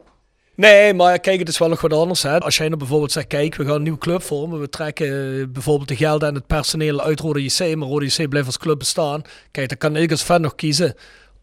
Nee, 0.56 0.94
maar 0.94 1.18
kijk, 1.18 1.38
het 1.38 1.48
is 1.48 1.58
wel 1.58 1.68
nog 1.68 1.80
wat 1.80 1.92
anders. 1.92 2.22
Hè. 2.22 2.38
Als 2.38 2.56
jij 2.56 2.66
nou 2.66 2.78
bijvoorbeeld 2.78 3.12
zegt, 3.12 3.26
kijk, 3.26 3.54
we 3.54 3.64
gaan 3.64 3.74
een 3.74 3.82
nieuwe 3.82 3.98
club 3.98 4.22
vormen. 4.22 4.60
We 4.60 4.68
trekken 4.68 5.40
eh, 5.40 5.46
bijvoorbeeld 5.48 5.88
de 5.88 5.96
gelden 5.96 6.28
en 6.28 6.34
het 6.34 6.46
personeel 6.46 7.00
uit 7.00 7.20
Rode 7.20 7.44
JC. 7.44 7.76
Maar 7.76 7.88
Rode 7.88 8.04
JC 8.04 8.28
blijft 8.28 8.46
als 8.46 8.58
club 8.58 8.78
bestaan. 8.78 9.22
Kijk, 9.50 9.68
dan 9.68 9.78
kan 9.78 9.96
ik 9.96 10.10
als 10.10 10.22
fan 10.22 10.40
nog 10.40 10.54
kiezen 10.54 10.94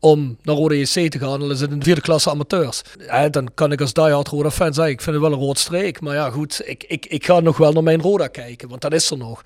om 0.03 0.37
naar 0.41 0.55
Rode 0.55 0.79
JC 0.79 1.11
te 1.11 1.19
gaan. 1.19 1.39
Dan 1.39 1.51
is 1.51 1.59
het 1.61 1.71
een 1.71 1.83
vierde 1.83 2.01
klasse 2.01 2.29
amateurs. 2.29 2.81
Ja, 3.07 3.29
dan 3.29 3.49
kan 3.53 3.71
ik 3.71 3.81
als 3.81 3.93
diehard 3.93 4.27
Roda 4.27 4.51
fan 4.51 4.73
zeggen, 4.73 4.93
ik 4.93 5.01
vind 5.01 5.15
het 5.15 5.25
wel 5.25 5.33
een 5.33 5.39
rood 5.45 5.59
streek. 5.59 6.01
Maar 6.01 6.15
ja, 6.15 6.29
goed, 6.29 6.61
ik, 6.65 6.83
ik, 6.87 7.05
ik 7.05 7.25
ga 7.25 7.39
nog 7.39 7.57
wel 7.57 7.71
naar 7.71 7.83
mijn 7.83 8.01
Roda 8.01 8.27
kijken. 8.27 8.69
Want 8.69 8.81
dat 8.81 8.93
is 8.93 9.09
er 9.11 9.17
nog. 9.17 9.41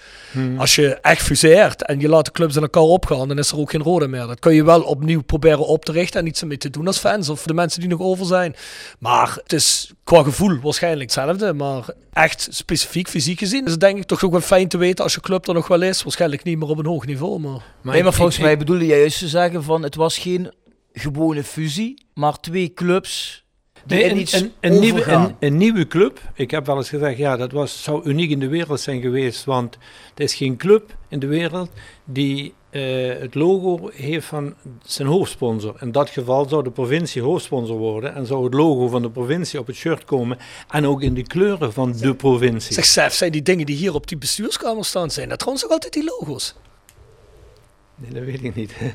Als 0.58 0.76
je 0.76 0.88
echt 1.02 1.22
fuseert 1.22 1.84
en 1.86 2.00
je 2.00 2.10
laat 2.10 2.26
de 2.26 2.32
clubs 2.32 2.56
in 2.56 2.62
elkaar 2.62 2.84
opgaan, 2.84 3.28
dan 3.28 3.38
is 3.38 3.52
er 3.52 3.58
ook 3.58 3.70
geen 3.72 3.82
Roda 3.84 4.08
meer. 4.08 4.28
Dat 4.28 4.40
kun 4.40 4.54
je 4.54 4.64
wel 4.64 4.82
opnieuw 4.82 5.22
proberen 5.22 5.68
op 5.68 5.86
te 5.86 5.92
richten 5.92 6.20
en 6.20 6.28
iets 6.28 6.42
ermee 6.42 6.58
te 6.58 6.70
doen 6.70 6.88
als 6.88 6.98
fans. 6.98 7.30
Of 7.30 7.44
de 7.44 7.54
mensen 7.54 7.80
die 7.80 7.90
nog 7.90 8.00
over 8.02 8.26
zijn. 8.26 8.56
Maar 9.00 9.38
het 9.44 9.54
is 9.54 9.92
qua 10.04 10.24
gevoel 10.24 10.60
waarschijnlijk 10.62 11.02
hetzelfde. 11.14 11.54
Maar 11.54 11.86
echt 12.14 12.48
specifiek 12.52 13.08
fysiek 13.08 13.40
gezien 13.40 13.66
is 13.66 13.72
het 13.72 13.80
denk 13.80 13.98
ik 13.98 14.04
toch 14.06 14.24
ook 14.24 14.32
wel 14.32 14.42
fijn 14.42 14.68
te 14.68 14.78
weten 14.78 15.04
als 15.04 15.14
je 15.14 15.22
club 15.22 15.48
er 15.48 15.54
nog 15.54 15.68
wel 15.68 15.82
is. 15.82 16.04
Waarschijnlijk 16.04 16.44
niet 16.44 16.58
meer 16.60 16.68
op 16.70 16.78
een 16.78 16.86
hoog 16.86 17.06
niveau. 17.06 17.40
Maar 17.40 17.60
nee, 17.82 18.04
maar 18.04 18.14
volgens 18.14 18.38
ik- 18.38 18.44
mij 18.44 18.58
bedoelde 18.58 18.86
jij 18.86 19.00
juist 19.00 19.20
te 19.20 19.28
zeggen 19.28 19.64
van 19.64 19.84
het 19.84 19.96
was 19.96 20.18
geen 20.18 20.47
gewone 21.00 21.44
fusie, 21.44 22.06
maar 22.14 22.40
twee 22.40 22.74
clubs 22.74 23.46
die 23.86 23.98
Nee, 23.98 24.06
in 24.06 24.12
een, 24.16 24.22
iets 24.22 24.34
een, 24.34 24.52
een, 24.60 24.80
nieuwe, 24.80 25.12
een, 25.12 25.36
een 25.40 25.58
nieuwe 25.58 25.88
club. 25.88 26.22
Ik 26.34 26.52
heb 26.52 26.66
wel 26.66 26.78
eens 26.78 26.90
gezegd, 26.90 27.18
ja, 27.18 27.38
dat 27.38 27.52
was, 27.52 27.84
zou 27.84 28.04
uniek 28.04 28.30
in 28.30 28.40
de 28.40 28.48
wereld 28.48 28.80
zijn 28.80 29.02
geweest. 29.02 29.44
Want 29.44 29.78
er 30.16 30.24
is 30.24 30.34
geen 30.34 30.58
club 30.58 30.96
in 31.08 31.20
de 31.20 31.28
wereld 31.28 31.70
die 32.06 32.54
eh, 32.70 33.20
het 33.20 33.36
logo 33.36 33.90
heeft 33.94 34.26
van 34.26 34.56
zijn 34.84 35.08
hoofdsponsor. 35.08 35.76
In 35.80 35.92
dat 35.92 36.10
geval 36.10 36.50
zou 36.50 36.64
de 36.64 36.72
provincie 36.72 37.22
hoofdsponsor 37.22 37.78
worden. 37.78 38.16
En 38.16 38.26
zou 38.26 38.44
het 38.44 38.54
logo 38.54 38.88
van 38.88 39.02
de 39.02 39.10
provincie 39.10 39.60
op 39.60 39.68
het 39.68 39.76
shirt 39.76 40.06
komen. 40.06 40.38
En 40.70 40.88
ook 40.88 41.02
in 41.02 41.14
de 41.14 41.24
kleuren 41.24 41.74
van 41.74 41.92
de 41.92 42.16
provincie. 42.16 42.74
zeg 42.74 42.86
Sef, 42.86 43.14
zijn 43.14 43.32
die 43.32 43.42
dingen 43.42 43.66
die 43.66 43.76
hier 43.76 43.94
op 43.94 44.08
die 44.08 44.18
bestuurskamer 44.18 44.86
staan, 44.86 45.12
zijn 45.12 45.30
dat 45.30 45.40
trouwens 45.40 45.66
ook 45.66 45.72
altijd 45.72 45.94
die 45.94 46.04
logo's? 46.04 46.56
Nee, 47.96 48.12
dat 48.12 48.24
weet 48.24 48.44
ik 48.44 48.56
niet. 48.56 48.74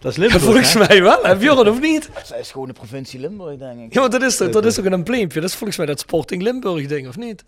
dat 0.00 0.10
is 0.10 0.16
Ja, 0.16 0.22
Limburg, 0.22 0.42
volgens 0.42 0.72
hè? 0.72 0.78
mij 0.86 1.02
wel, 1.02 1.22
hè 1.22 1.36
Bjorn, 1.36 1.68
of 1.68 1.80
niet? 1.80 2.10
Zij 2.24 2.40
is 2.40 2.50
gewoon 2.50 2.66
de 2.66 2.72
provincie 2.72 3.20
Limburg, 3.20 3.56
denk 3.58 3.80
ik. 3.80 3.94
Ja, 3.94 4.00
maar 4.00 4.10
dat 4.10 4.22
is, 4.22 4.36
toch- 4.36 4.50
dat 4.50 4.64
is 4.66 4.78
ook 4.78 4.84
een 4.84 4.92
embleempje. 4.92 5.40
Dat 5.40 5.48
is 5.48 5.54
volgens 5.56 5.78
mij 5.78 5.86
dat 5.86 6.00
Sporting 6.00 6.42
Limburg 6.42 6.86
ding, 6.86 7.08
of 7.08 7.16
niet? 7.16 7.44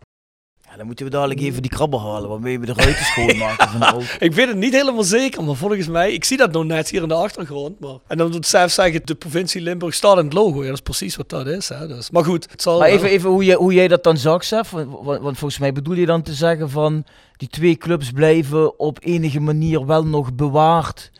Ja, 0.70 0.76
dan 0.76 0.86
moeten 0.86 1.04
we 1.04 1.10
dadelijk 1.10 1.40
even 1.40 1.62
die 1.62 1.70
krabben 1.70 2.00
halen, 2.00 2.28
waarmee 2.30 2.58
we 2.60 2.66
de 2.66 2.72
ruiten 2.72 3.04
schoonmaken 3.04 3.68
van 3.68 3.82
auto. 3.92 4.04
Ik 4.18 4.32
weet 4.32 4.46
het 4.48 4.56
niet 4.56 4.72
helemaal 4.72 5.02
zeker, 5.02 5.44
maar 5.44 5.54
volgens 5.54 5.86
mij, 5.88 6.12
ik 6.12 6.24
zie 6.24 6.36
dat 6.36 6.52
nog 6.52 6.64
net 6.64 6.88
hier 6.90 7.02
in 7.02 7.08
de 7.08 7.14
achtergrond. 7.14 7.80
Maar, 7.80 7.94
en 8.06 8.18
dan 8.18 8.30
doet 8.30 8.46
zelf 8.46 8.70
zeggen, 8.70 9.00
de 9.04 9.14
provincie 9.14 9.60
Limburg 9.60 9.94
staat 9.94 10.18
in 10.18 10.24
het 10.24 10.32
logo. 10.32 10.58
Ja, 10.60 10.64
dat 10.66 10.74
is 10.74 10.80
precies 10.80 11.16
wat 11.16 11.28
dat 11.28 11.46
is. 11.46 11.68
Hè. 11.68 11.86
Dus, 11.86 12.10
maar 12.10 12.24
goed, 12.24 12.46
het 12.50 12.62
zal 12.62 12.78
Maar 12.78 12.88
even, 12.88 13.08
even 13.08 13.30
hoe, 13.30 13.44
je, 13.44 13.54
hoe 13.54 13.72
jij 13.74 13.88
dat 13.88 14.02
dan 14.04 14.16
zag, 14.16 14.44
Sef. 14.44 14.70
Want 14.70 15.38
volgens 15.38 15.58
mij 15.58 15.72
bedoel 15.72 15.94
je 15.94 16.06
dan 16.06 16.22
te 16.22 16.34
zeggen 16.34 16.70
van... 16.70 17.04
die 17.36 17.48
twee 17.48 17.76
clubs 17.76 18.10
blijven 18.10 18.78
op 18.78 18.98
enige 19.02 19.40
manier 19.40 19.86
wel 19.86 20.04
nog 20.06 20.34
bewaard 20.34 21.10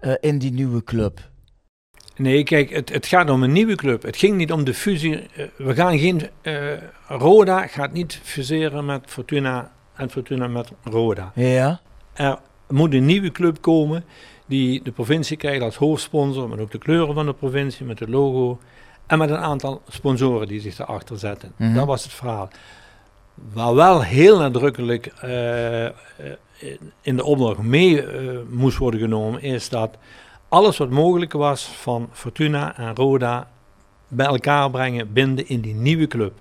eh, 0.00 0.12
in 0.20 0.38
die 0.38 0.52
nieuwe 0.52 0.84
club. 0.84 1.28
Nee, 2.16 2.42
kijk, 2.44 2.70
het, 2.70 2.88
het 2.92 3.06
gaat 3.06 3.30
om 3.30 3.42
een 3.42 3.52
nieuwe 3.52 3.74
club. 3.74 4.02
Het 4.02 4.16
ging 4.16 4.36
niet 4.36 4.52
om 4.52 4.64
de 4.64 4.74
fusie. 4.74 5.16
eh, 5.34 5.46
we 5.56 5.74
gaan 5.74 5.98
geen. 5.98 6.28
eh, 6.42 6.54
Roda 7.08 7.66
gaat 7.66 7.92
niet 7.92 8.20
fuseren 8.22 8.84
met 8.84 9.02
Fortuna 9.06 9.72
en 9.94 10.10
Fortuna 10.10 10.46
met 10.48 10.72
Roda. 10.84 11.32
Ja. 11.34 11.80
Er 12.14 12.38
moet 12.68 12.94
een 12.94 13.04
nieuwe 13.06 13.32
club 13.32 13.60
komen 13.60 14.04
die 14.46 14.82
de 14.82 14.92
provincie 14.92 15.36
krijgt 15.36 15.62
als 15.62 15.76
hoofdsponsor, 15.76 16.48
met 16.48 16.60
ook 16.60 16.70
de 16.70 16.78
kleuren 16.78 17.14
van 17.14 17.26
de 17.26 17.32
provincie, 17.34 17.86
met 17.86 17.98
het 17.98 18.08
logo 18.08 18.58
en 19.06 19.18
met 19.18 19.30
een 19.30 19.36
aantal 19.36 19.82
sponsoren 19.88 20.48
die 20.48 20.60
zich 20.60 20.78
erachter 20.78 21.18
zetten. 21.18 21.52
Mhm. 21.56 21.74
Dat 21.74 21.86
was 21.86 22.02
het 22.02 22.12
verhaal. 22.12 22.48
Waar 23.52 23.74
wel 23.74 24.02
heel 24.02 24.38
nadrukkelijk 24.38 25.12
in 27.00 27.16
de 27.16 27.24
opdracht 27.24 27.58
mee 27.58 28.02
eh, 28.02 28.38
moest 28.50 28.78
worden 28.78 29.00
genomen, 29.00 29.42
is 29.42 29.68
dat 29.68 29.96
alles 30.48 30.76
wat 30.76 30.90
mogelijk 30.90 31.32
was 31.32 31.64
van 31.64 32.08
Fortuna 32.12 32.76
en 32.76 32.94
Roda 32.94 33.50
bij 34.08 34.26
elkaar 34.26 34.70
brengen, 34.70 35.12
binden 35.12 35.48
in 35.48 35.60
die 35.60 35.74
nieuwe 35.74 36.06
club. 36.06 36.32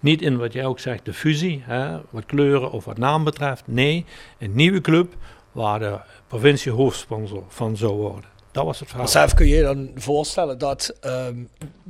Niet 0.00 0.22
in 0.22 0.36
wat 0.36 0.52
jij 0.52 0.64
ook 0.64 0.78
zegt, 0.78 1.04
de 1.04 1.12
fusie, 1.12 1.62
hè, 1.64 2.00
wat 2.10 2.26
kleuren 2.26 2.70
of 2.70 2.84
wat 2.84 2.98
naam 2.98 3.24
betreft. 3.24 3.62
Nee, 3.66 4.04
een 4.38 4.54
nieuwe 4.54 4.80
club 4.80 5.14
waar 5.52 5.78
de 5.78 5.98
provincie 6.26 6.72
hoofdsponsor 6.72 7.44
van 7.48 7.76
zou 7.76 7.92
worden. 7.92 8.35
Dat 8.56 8.64
was 8.64 8.80
het 8.80 8.88
verhaal. 8.88 9.08
Zelf 9.08 9.34
kun 9.34 9.46
je 9.46 9.56
je 9.56 9.62
dan 9.62 9.90
voorstellen 9.94 10.58
dat, 10.58 10.92
ehm, 11.00 11.34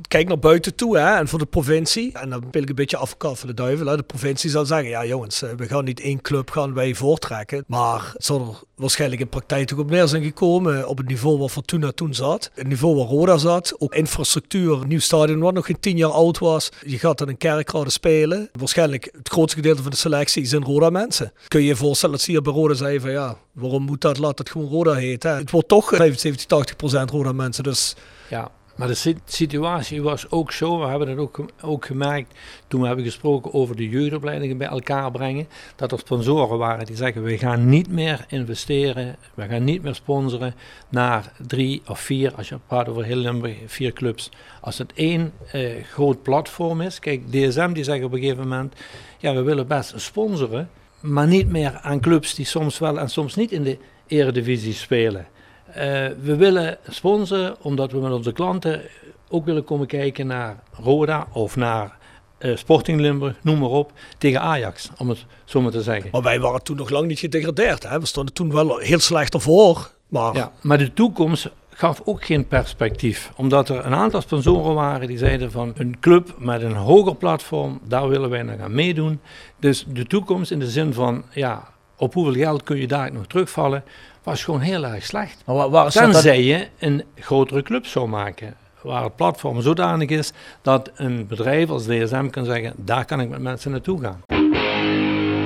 kijk 0.07 0.27
naar 0.27 0.39
buiten 0.39 0.75
toe 0.75 0.97
hè, 0.97 1.15
en 1.15 1.27
voor 1.27 1.39
de 1.39 1.45
provincie, 1.45 2.13
en 2.13 2.29
dan 2.29 2.43
wil 2.51 2.61
ik 2.61 2.69
een 2.69 2.75
beetje 2.75 2.97
advocaat 2.97 3.39
van 3.39 3.47
de 3.47 3.53
duivel, 3.53 3.87
hè, 3.87 3.95
de 3.95 4.03
provincie 4.03 4.49
zal 4.49 4.65
zeggen, 4.65 4.89
ja 4.89 5.05
jongens, 5.05 5.41
eh, 5.41 5.49
we 5.57 5.67
gaan 5.67 5.83
niet 5.83 5.99
één 5.99 6.21
club 6.21 6.49
gaan 6.49 6.73
wij 6.73 6.95
voortrekken, 6.95 7.63
maar 7.67 8.13
zal 8.17 8.39
er 8.39 8.63
waarschijnlijk 8.75 9.21
in 9.21 9.29
praktijk 9.29 9.73
ook 9.73 9.79
op 9.79 9.89
neer 9.89 10.07
zijn 10.07 10.23
gekomen 10.23 10.87
op 10.87 10.97
het 10.97 11.07
niveau 11.07 11.37
waar 11.37 11.49
Fortuna 11.49 11.91
toen 11.91 12.13
zat, 12.13 12.51
het 12.53 12.67
niveau 12.67 12.95
waar 12.95 13.07
Roda 13.07 13.37
zat, 13.37 13.75
ook 13.77 13.95
infrastructuur, 13.95 14.87
nieuw 14.87 14.99
stadion 14.99 15.39
wat 15.39 15.53
nog 15.53 15.65
geen 15.65 15.79
tien 15.79 15.97
jaar 15.97 16.11
oud 16.11 16.37
was, 16.37 16.69
je 16.85 16.99
gaat 16.99 17.17
dan 17.17 17.27
een 17.27 17.37
kerkrade 17.37 17.89
spelen, 17.89 18.49
waarschijnlijk 18.51 19.09
het 19.17 19.29
grootste 19.29 19.55
gedeelte 19.57 19.81
van 19.81 19.91
de 19.91 19.97
selectie 19.97 20.45
zijn 20.45 20.63
Roda 20.63 20.89
mensen. 20.89 21.33
Kun 21.47 21.61
je 21.61 21.67
je 21.67 21.75
voorstellen 21.75 22.15
dat 22.15 22.23
ze 22.23 22.31
hier 22.31 22.41
bij 22.41 22.53
Roda 22.53 22.73
zeggen 22.73 23.01
van 23.01 23.11
ja, 23.11 23.37
waarom 23.57 23.83
moet 23.83 24.01
dat, 24.01 24.17
laat 24.17 24.37
het 24.37 24.49
gewoon 24.49 24.67
Roda 24.69 24.93
heten. 24.93 25.35
Het 25.37 25.51
wordt 25.51 25.67
toch 25.67 25.87
75, 25.89 26.45
80 26.45 26.75
procent 26.75 27.09
Roda 27.11 27.31
mensen, 27.31 27.63
dus 27.63 27.95
Ja, 28.29 28.51
maar 28.75 28.87
de 28.87 28.93
si- 28.93 29.17
situatie 29.25 30.01
was 30.01 30.31
ook 30.31 30.51
zo, 30.51 30.79
we 30.79 30.85
hebben 30.87 31.07
dat 31.07 31.17
ook, 31.17 31.45
ook 31.61 31.85
gemerkt 31.85 32.33
toen 32.67 32.81
we 32.81 32.87
hebben 32.87 33.05
gesproken 33.05 33.53
over 33.53 33.75
de 33.75 33.89
jeugdopleidingen 33.89 34.57
bij 34.57 34.67
elkaar 34.67 35.11
brengen, 35.11 35.47
dat 35.75 35.91
er 35.91 35.99
sponsoren 35.99 36.57
waren 36.57 36.85
die 36.85 36.95
zeggen 36.95 37.23
we 37.23 37.37
gaan 37.37 37.69
niet 37.69 37.89
meer 37.91 38.25
investeren, 38.27 39.15
we 39.33 39.47
gaan 39.47 39.63
niet 39.63 39.81
meer 39.83 39.95
sponsoren 39.95 40.55
naar 40.89 41.31
drie 41.47 41.81
of 41.87 41.99
vier, 41.99 42.35
als 42.35 42.49
je 42.49 42.57
praat 42.67 42.89
over 42.89 43.03
heel 43.03 43.15
Limburg, 43.15 43.55
vier 43.65 43.93
clubs. 43.93 44.29
Als 44.61 44.77
het 44.77 44.93
één 44.93 45.33
eh, 45.51 45.83
groot 45.83 46.21
platform 46.23 46.81
is, 46.81 46.99
kijk 46.99 47.31
DSM 47.31 47.71
die 47.73 47.83
zeggen 47.83 48.05
op 48.05 48.13
een 48.13 48.19
gegeven 48.19 48.43
moment, 48.47 48.73
ja 49.17 49.33
we 49.33 49.41
willen 49.41 49.67
best 49.67 49.93
sponsoren, 49.95 50.69
maar 50.99 51.27
niet 51.27 51.49
meer 51.49 51.79
aan 51.81 51.99
clubs 51.99 52.35
die 52.35 52.45
soms 52.45 52.79
wel 52.79 52.99
en 52.99 53.09
soms 53.09 53.35
niet 53.35 53.51
in 53.51 53.63
de 53.63 53.77
eredivisie 54.07 54.73
spelen. 54.73 55.27
eh, 55.67 55.83
we 56.21 56.35
willen 56.35 56.77
sponsoren 56.89 57.55
omdat 57.61 57.91
we 57.91 57.97
met 57.99 58.11
onze 58.11 58.31
klanten 58.31 58.81
ook 59.29 59.45
willen 59.45 59.63
komen 59.63 59.87
kijken 59.87 60.27
naar 60.27 60.63
Roda 60.83 61.27
of 61.31 61.55
naar 61.55 61.97
eh, 62.37 62.55
Sporting 62.55 62.99
Limburg, 62.99 63.35
noem 63.41 63.59
maar 63.59 63.69
op, 63.69 63.91
tegen 64.17 64.41
Ajax, 64.41 64.89
om 64.97 65.09
het 65.09 65.25
zo 65.45 65.61
maar 65.61 65.71
te 65.71 65.81
zeggen. 65.81 66.09
Maar 66.11 66.21
wij 66.21 66.39
waren 66.39 66.63
toen 66.63 66.77
nog 66.77 66.89
lang 66.89 67.07
niet 67.07 67.19
gedegradeerd. 67.19 67.83
Hè? 67.89 67.99
We 67.99 68.05
stonden 68.05 68.33
toen 68.33 68.53
wel 68.53 68.77
heel 68.77 68.99
slecht 68.99 69.33
ervoor. 69.33 69.91
Maar 70.07 70.35
Ja, 70.35 70.51
maar 70.61 70.77
de 70.77 70.93
toekomst 70.93 71.49
gaf 71.77 72.01
ook 72.05 72.25
geen 72.25 72.47
perspectief. 72.47 73.31
Omdat 73.35 73.69
er 73.69 73.85
een 73.85 73.93
aantal 73.93 74.21
sponsoren 74.21 74.73
waren 74.73 75.07
die 75.07 75.17
zeiden 75.17 75.51
van 75.51 75.73
een 75.75 75.99
club 75.99 76.35
met 76.37 76.61
een 76.61 76.75
hoger 76.75 77.15
platform, 77.15 77.79
daar 77.83 78.09
willen 78.09 78.29
wij 78.29 78.43
naar 78.43 78.57
gaan 78.57 78.73
meedoen. 78.73 79.19
Dus 79.59 79.85
de 79.87 80.05
toekomst 80.05 80.51
in 80.51 80.59
de 80.59 80.69
zin 80.69 80.93
van, 80.93 81.23
ja, 81.31 81.67
op 81.97 82.13
hoeveel 82.13 82.33
geld 82.33 82.63
kun 82.63 82.77
je 82.77 82.87
daar 82.87 83.13
nog 83.13 83.27
terugvallen, 83.27 83.83
was 84.23 84.43
gewoon 84.43 84.59
heel 84.59 84.85
erg 84.85 85.05
slecht. 85.05 85.43
Maar 85.45 85.69
waar, 85.69 85.91
Tenzij 85.91 86.43
je 86.43 86.67
een 86.79 87.03
grotere 87.15 87.63
club 87.63 87.85
zou 87.85 88.07
maken. 88.07 88.55
Waar 88.81 89.03
het 89.03 89.15
platform 89.15 89.61
zodanig 89.61 90.09
is 90.09 90.31
dat 90.61 90.91
een 90.95 91.27
bedrijf 91.27 91.69
als 91.69 91.85
DSM 91.85 92.27
kan 92.27 92.45
zeggen, 92.45 92.73
daar 92.75 93.05
kan 93.05 93.19
ik 93.19 93.29
met 93.29 93.41
mensen 93.41 93.71
naartoe 93.71 94.01
gaan. 94.01 94.21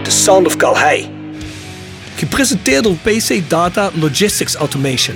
The 0.04 0.12
Sound 0.12 0.46
of 0.46 0.56
Calhei. 0.56 1.10
Gepresenteerd 2.16 2.84
door 2.84 2.96
PC 2.96 3.50
Data 3.50 3.90
Logistics 3.94 4.56
Automation. 4.56 5.16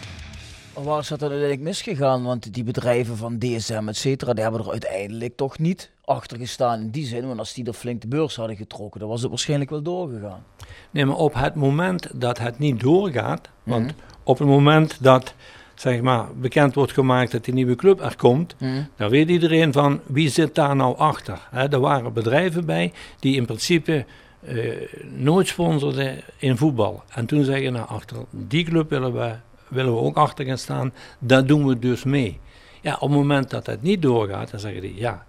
Waar 0.83 0.99
is 0.99 1.07
dat 1.07 1.21
uiteindelijk 1.21 1.61
misgegaan? 1.61 2.23
Want 2.23 2.53
die 2.53 2.63
bedrijven 2.63 3.17
van 3.17 3.39
DSM, 3.39 3.83
et 3.87 3.97
cetera, 3.97 4.33
die 4.33 4.43
hebben 4.43 4.61
er 4.61 4.71
uiteindelijk 4.71 5.35
toch 5.35 5.59
niet 5.59 5.91
achter 6.05 6.37
gestaan 6.37 6.79
in 6.79 6.89
die 6.89 7.05
zin. 7.05 7.27
Want 7.27 7.39
als 7.39 7.53
die 7.53 7.65
er 7.65 7.73
flink 7.73 8.01
de 8.01 8.07
beurs 8.07 8.35
hadden 8.35 8.55
getrokken, 8.55 8.99
dan 8.99 9.09
was 9.09 9.21
het 9.21 9.29
waarschijnlijk 9.29 9.69
wel 9.69 9.81
doorgegaan. 9.81 10.43
Nee, 10.91 11.05
maar 11.05 11.15
op 11.15 11.33
het 11.33 11.55
moment 11.55 12.07
dat 12.13 12.37
het 12.39 12.59
niet 12.59 12.79
doorgaat, 12.79 13.49
want 13.63 13.93
op 14.23 14.39
het 14.39 14.47
moment 14.47 14.97
dat 14.99 15.33
zeg 15.75 16.01
maar, 16.01 16.35
bekend 16.35 16.75
wordt 16.75 16.91
gemaakt 16.91 17.31
dat 17.31 17.45
die 17.45 17.53
nieuwe 17.53 17.75
club 17.75 18.01
er 18.01 18.15
komt, 18.15 18.55
dan 18.95 19.09
weet 19.09 19.29
iedereen 19.29 19.73
van 19.73 19.99
wie 20.05 20.29
zit 20.29 20.55
daar 20.55 20.75
nou 20.75 20.97
achter. 20.97 21.47
Er 21.51 21.79
waren 21.79 22.13
bedrijven 22.13 22.65
bij 22.65 22.93
die 23.19 23.35
in 23.35 23.45
principe 23.45 24.05
eh, 24.45 24.57
nooit 25.15 25.47
sponsorden 25.47 26.21
in 26.37 26.57
voetbal. 26.57 27.03
En 27.09 27.25
toen 27.25 27.43
zeggen 27.43 27.73
nou, 27.73 27.87
achter 27.87 28.17
die 28.29 28.63
club 28.63 28.89
willen 28.89 29.13
we, 29.13 29.35
willen 29.71 29.93
we 29.93 29.99
ook 29.99 30.17
achter 30.17 30.45
gaan 30.45 30.57
staan, 30.57 30.93
daar 31.19 31.45
doen 31.45 31.67
we 31.67 31.79
dus 31.79 32.03
mee. 32.03 32.39
Ja, 32.81 32.93
op 32.93 33.09
het 33.09 33.17
moment 33.17 33.49
dat 33.49 33.65
het 33.65 33.81
niet 33.81 34.01
doorgaat, 34.01 34.51
dan 34.51 34.59
zeggen 34.59 34.81
die 34.81 34.95
ja, 34.95 35.25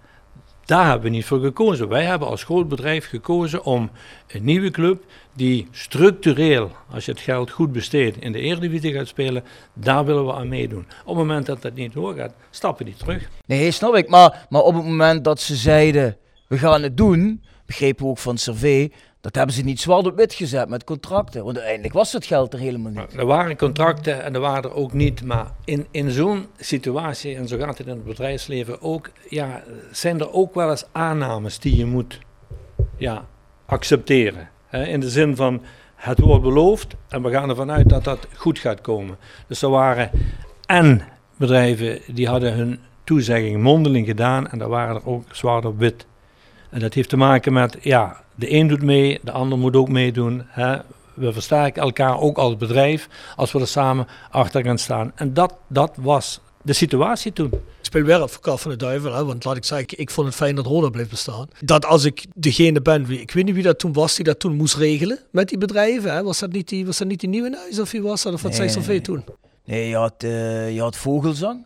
daar 0.65 0.85
hebben 0.85 1.03
we 1.03 1.15
niet 1.15 1.25
voor 1.25 1.39
gekozen. 1.39 1.87
Wij 1.87 2.03
hebben 2.03 2.27
als 2.27 2.43
groot 2.43 2.67
bedrijf 2.67 3.07
gekozen 3.07 3.63
om 3.63 3.89
een 4.27 4.43
nieuwe 4.43 4.71
club 4.71 5.03
die 5.33 5.67
structureel, 5.71 6.71
als 6.91 7.05
je 7.05 7.11
het 7.11 7.19
geld 7.19 7.51
goed 7.51 7.71
besteedt, 7.71 8.17
in 8.17 8.31
de 8.31 8.39
Eredivisie 8.39 8.93
gaat 8.93 9.07
spelen, 9.07 9.43
daar 9.73 10.05
willen 10.05 10.25
we 10.25 10.33
aan 10.33 10.47
meedoen. 10.47 10.85
Op 11.01 11.07
het 11.07 11.15
moment 11.15 11.45
dat 11.45 11.61
dat 11.61 11.73
niet 11.73 11.93
doorgaat, 11.93 12.33
stappen 12.49 12.85
die 12.85 12.95
terug. 12.95 13.29
Nee, 13.45 13.71
snap 13.71 13.95
ik. 13.95 14.09
Maar, 14.09 14.45
maar 14.49 14.61
op 14.61 14.73
het 14.73 14.83
moment 14.83 15.23
dat 15.23 15.39
ze 15.39 15.55
zeiden, 15.55 16.17
we 16.47 16.57
gaan 16.57 16.83
het 16.83 16.97
doen, 16.97 17.43
begrepen 17.65 18.03
we 18.03 18.11
ook 18.11 18.17
van 18.17 18.37
Servé, 18.37 18.89
dat 19.23 19.35
hebben 19.35 19.55
ze 19.55 19.63
niet 19.63 19.81
zwart 19.81 20.05
op 20.05 20.15
wit 20.15 20.33
gezet 20.33 20.69
met 20.69 20.83
contracten. 20.83 21.43
Want 21.43 21.55
uiteindelijk 21.55 21.93
was 21.93 22.13
het 22.13 22.25
geld 22.25 22.53
er 22.53 22.59
helemaal 22.59 22.91
niet. 22.91 23.13
Er 23.13 23.25
waren 23.25 23.57
contracten 23.57 24.23
en 24.23 24.33
er 24.33 24.39
waren 24.39 24.63
er 24.63 24.75
ook 24.75 24.93
niet, 24.93 25.23
maar 25.23 25.51
in, 25.65 25.87
in 25.91 26.11
zo'n 26.11 26.47
situatie, 26.57 27.35
en 27.35 27.47
zo 27.47 27.57
gaat 27.57 27.77
het 27.77 27.87
in 27.87 27.93
het 27.93 28.03
bedrijfsleven 28.03 28.81
ook, 28.81 29.09
ja, 29.29 29.63
zijn 29.91 30.19
er 30.19 30.33
ook 30.33 30.53
wel 30.53 30.69
eens 30.69 30.85
aannames 30.91 31.59
die 31.59 31.75
je 31.75 31.85
moet 31.85 32.19
ja, 32.97 33.25
accepteren. 33.65 34.49
In 34.71 34.99
de 34.99 35.09
zin 35.09 35.35
van, 35.35 35.61
het 35.95 36.19
wordt 36.19 36.43
beloofd 36.43 36.95
en 37.09 37.21
we 37.23 37.31
gaan 37.31 37.49
ervan 37.49 37.71
uit 37.71 37.89
dat 37.89 38.03
dat 38.03 38.27
goed 38.35 38.59
gaat 38.59 38.81
komen. 38.81 39.17
Dus 39.47 39.61
er 39.61 39.69
waren 39.69 40.11
en 40.65 41.01
bedrijven 41.37 41.99
die 42.07 42.27
hadden 42.27 42.53
hun 42.53 42.79
toezegging 43.03 43.61
mondeling 43.61 44.05
gedaan 44.05 44.47
en 44.47 44.61
er 44.61 44.69
waren 44.69 44.95
er 44.95 45.07
ook 45.07 45.23
zwart 45.31 45.65
op 45.65 45.79
wit. 45.79 46.05
En 46.69 46.79
dat 46.79 46.93
heeft 46.93 47.09
te 47.09 47.17
maken 47.17 47.53
met, 47.53 47.77
ja, 47.81 48.22
de 48.35 48.53
een 48.53 48.67
doet 48.67 48.81
mee, 48.81 49.19
de 49.23 49.31
ander 49.31 49.57
moet 49.57 49.75
ook 49.75 49.89
meedoen. 49.89 50.43
Hè. 50.47 50.77
We 51.13 51.33
versterken 51.33 51.81
elkaar 51.81 52.19
ook 52.19 52.37
als 52.37 52.57
bedrijf 52.57 53.07
als 53.35 53.51
we 53.51 53.59
er 53.59 53.67
samen 53.67 54.07
achter 54.31 54.63
gaan 54.63 54.77
staan. 54.77 55.11
En 55.15 55.33
dat, 55.33 55.55
dat 55.67 55.91
was 56.01 56.39
de 56.61 56.73
situatie 56.73 57.33
toen. 57.33 57.51
Ik 57.53 57.89
speel 57.89 58.03
weer 58.03 58.17
advocaat 58.17 58.61
van 58.61 58.71
de 58.71 58.77
duivel, 58.77 59.13
hè, 59.13 59.25
want 59.25 59.43
laat 59.43 59.55
ik 59.55 59.63
zeggen, 59.65 59.99
ik 59.99 60.09
vond 60.09 60.27
het 60.27 60.35
fijn 60.35 60.55
dat 60.55 60.65
Roda 60.65 60.89
bleef 60.89 61.09
bestaan. 61.09 61.47
Dat 61.59 61.85
als 61.85 62.03
ik 62.03 62.25
degene 62.35 62.81
ben, 62.81 63.05
wie, 63.05 63.21
ik 63.21 63.31
weet 63.31 63.45
niet 63.45 63.53
wie 63.53 63.63
dat 63.63 63.79
toen 63.79 63.93
was, 63.93 64.15
die 64.15 64.25
dat 64.25 64.39
toen 64.39 64.55
moest 64.55 64.75
regelen 64.75 65.19
met 65.31 65.49
die 65.49 65.57
bedrijven. 65.57 66.13
Hè. 66.13 66.23
Was, 66.23 66.39
dat 66.39 66.51
niet 66.51 66.69
die, 66.69 66.85
was 66.85 66.97
dat 66.97 67.07
niet 67.07 67.19
die 67.19 67.29
Nieuwenhuis 67.29 67.79
of 67.79 67.91
wie 67.91 68.01
was 68.01 68.23
dat? 68.23 68.33
Of 68.33 68.41
wat 68.41 68.55
zei 68.55 68.65
Nee. 68.65 68.75
Salvé 68.75 69.01
toen? 69.01 69.23
Nee, 69.65 69.87
je 69.87 69.95
had, 69.95 70.23
eh, 70.23 70.73
je 70.73 70.81
had 70.81 70.97
Vogelzang 70.97 71.65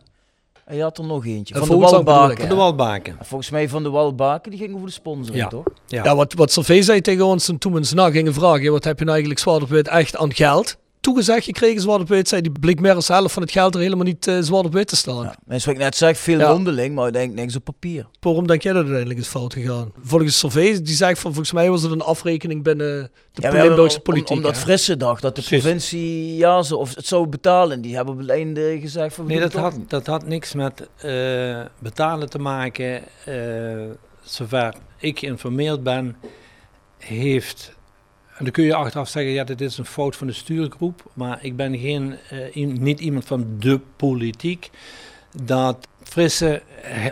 en 0.68 0.76
je 0.76 0.82
had 0.82 0.98
er 0.98 1.04
nog 1.04 1.26
eentje. 1.26 1.54
En 1.54 1.66
Van 1.66 1.78
de 1.80 1.86
Walbaken. 1.86 2.38
Van 2.38 2.48
de 2.48 2.54
Walbaken. 2.54 3.16
Volgens 3.22 3.50
mij 3.50 3.68
van 3.68 3.82
de 3.82 3.90
Walbaken, 3.90 4.50
die 4.50 4.60
ging 4.60 4.74
over 4.74 4.86
de 4.86 4.92
sponsoring, 4.92 5.42
Ja. 5.42 5.48
toch? 5.48 5.64
Ja. 5.86 6.04
Ja, 6.04 6.16
wat, 6.16 6.32
wat 6.34 6.52
Salvé 6.52 6.82
zei 6.82 7.00
tegen 7.00 7.24
ons 7.24 7.48
en 7.48 7.58
toen 7.58 7.72
we 7.72 7.78
eens 7.78 7.92
na 7.92 8.10
gingen 8.10 8.34
vragen, 8.34 8.72
wat 8.72 8.84
heb 8.84 8.98
je 8.98 9.04
nou 9.04 9.10
eigenlijk 9.16 9.40
zwart 9.40 9.62
op 9.62 9.68
wit 9.68 9.88
echt 9.88 10.16
aan 10.16 10.34
geld? 10.34 10.76
Toegezegd 11.00 11.44
gekregen 11.44 11.80
zwart 11.80 12.00
op 12.00 12.08
wit, 12.08 12.28
zei 12.28 12.40
die 12.42 12.52
bleek 12.60 12.80
meer 12.80 12.94
als 12.94 13.08
helft 13.08 13.32
van 13.32 13.42
het 13.42 13.50
geld 13.52 13.74
er 13.74 13.80
helemaal 13.80 14.04
niet 14.04 14.26
eh, 14.26 14.38
zwart 14.40 14.66
op 14.66 14.72
wit 14.72 14.88
te 14.88 14.96
staan. 14.96 15.22
Ja. 15.22 15.36
Mensen 15.44 15.68
wat 15.68 15.78
ik 15.78 15.84
net 15.84 15.96
zeg, 15.96 16.18
veel 16.18 16.38
Ja. 16.38 16.52
mondeling, 16.52 16.94
maar 16.94 17.02
uiteindelijk 17.04 17.42
niks 17.42 17.56
op 17.56 17.64
papier. 17.64 18.06
Waarom 18.20 18.46
denk 18.46 18.62
jij 18.62 18.72
dat 18.72 18.82
uiteindelijk 18.82 19.20
is 19.20 19.26
fout 19.26 19.52
gegaan? 19.52 19.92
Volgens 20.02 20.38
Salvé, 20.38 20.82
die 20.82 20.94
zegt 20.94 21.18
van 21.20 21.30
volgens 21.32 21.52
mij 21.52 21.70
was 21.70 21.82
het 21.82 21.92
een 21.92 22.00
afrekening 22.00 22.62
binnen 22.62 23.10
de 23.32 23.42
Ja, 23.42 23.62
Limburgse 23.62 24.00
politiek. 24.00 24.30
Om, 24.30 24.36
omdat. 24.36 24.56
Frisse 24.58 24.96
dacht 24.96 25.22
dat 25.22 25.36
de 25.36 25.42
Precies. 25.42 25.60
provincie 25.62 26.36
ja, 26.36 26.62
ze, 26.62 26.76
of 26.76 26.94
het 26.94 27.06
zou 27.06 27.26
betalen. 27.26 27.80
Die 27.80 27.94
hebben 27.96 28.14
op 28.14 28.20
het 28.20 28.30
einde 28.30 28.78
gezegd 28.80 29.14
van... 29.14 29.26
Nee, 29.26 29.40
dat 29.40 29.52
had, 29.52 29.74
dat 29.88 30.06
had 30.06 30.26
niks 30.26 30.54
met 30.54 30.88
eh, 30.96 31.60
betalen 31.78 32.30
te 32.30 32.38
maken. 32.38 33.02
Eh, 33.24 33.34
zover 34.22 34.74
ik 34.98 35.18
geïnformeerd 35.18 35.82
ben, 35.82 36.16
heeft. 36.98 37.76
En 38.38 38.44
dan 38.44 38.52
kun 38.52 38.64
je 38.64 38.74
achteraf 38.74 39.08
zeggen, 39.08 39.32
ja, 39.32 39.44
dit 39.44 39.60
is 39.60 39.78
een 39.78 39.84
fout 39.84 40.16
van 40.16 40.26
de 40.26 40.32
stuurgroep. 40.32 41.02
Maar 41.12 41.38
ik 41.42 41.56
ben 41.56 41.78
geen, 41.78 42.16
eh, 42.30 42.66
niet 42.66 43.00
iemand 43.00 43.24
van 43.24 43.46
de 43.58 43.80
politiek. 43.96 44.70
Dat 45.42 45.88
Frisse, 46.02 46.62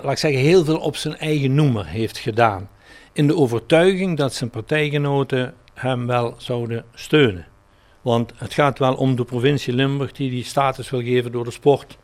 laat 0.03 0.13
ik 0.13 0.19
zeggen, 0.19 0.41
heel 0.41 0.65
veel 0.65 0.79
op 0.79 0.97
zijn 0.97 1.17
eigen 1.17 1.55
noemer 1.55 1.87
heeft 1.87 2.19
gedaan. 2.19 2.69
In 3.13 3.27
de 3.27 3.37
overtuiging 3.37 4.17
dat 4.17 4.35
zijn 4.35 4.51
partijgenoten 4.51 5.55
hem 5.75 6.07
wel 6.07 6.35
zouden 6.39 6.85
steunen. 6.95 7.47
Want 8.03 8.33
het 8.37 8.55
gaat 8.55 8.79
wel 8.79 8.95
om 8.95 9.17
de 9.17 9.25
provincie 9.25 9.75
Limburg 9.75 10.13
die 10.13 10.31
die 10.31 10.45
status 10.45 10.91
wil 10.91 11.03
geven 11.03 11.33
door 11.33 11.45
de 11.45 11.51
sport 11.51 11.99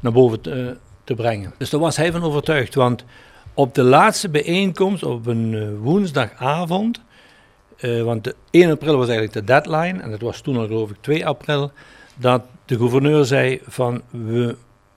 naar 0.00 0.12
boven 0.12 0.40
te, 0.40 0.50
eh, 0.50 0.76
te 1.04 1.14
brengen. 1.14 1.54
Dus 1.58 1.70
daar 1.70 1.80
was 1.80 1.96
hij 1.96 2.12
van 2.12 2.22
overtuigd. 2.22 2.74
Want 2.74 3.04
op 3.54 3.74
de 3.74 3.82
laatste 3.82 4.28
bijeenkomst 4.28 5.02
op 5.02 5.26
een 5.26 5.54
eh, 5.54 5.68
woensdagavond, 5.80 7.00
eh, 7.78 8.02
want 8.02 8.24
de 8.24 8.34
1 8.50 8.70
april 8.70 8.96
was 8.96 9.08
eigenlijk 9.08 9.32
de 9.32 9.44
deadline, 9.44 10.02
en 10.02 10.10
dat 10.10 10.20
was 10.20 10.40
toen 10.40 10.56
al 10.56 10.66
geloof 10.66 10.90
ik 10.90 10.96
2 11.00 11.26
april, 11.26 11.72
dat 12.14 12.42
de 12.64 12.76
gouverneur 12.76 13.24
zei 13.24 13.60
van 13.66 14.02
we 14.10 14.56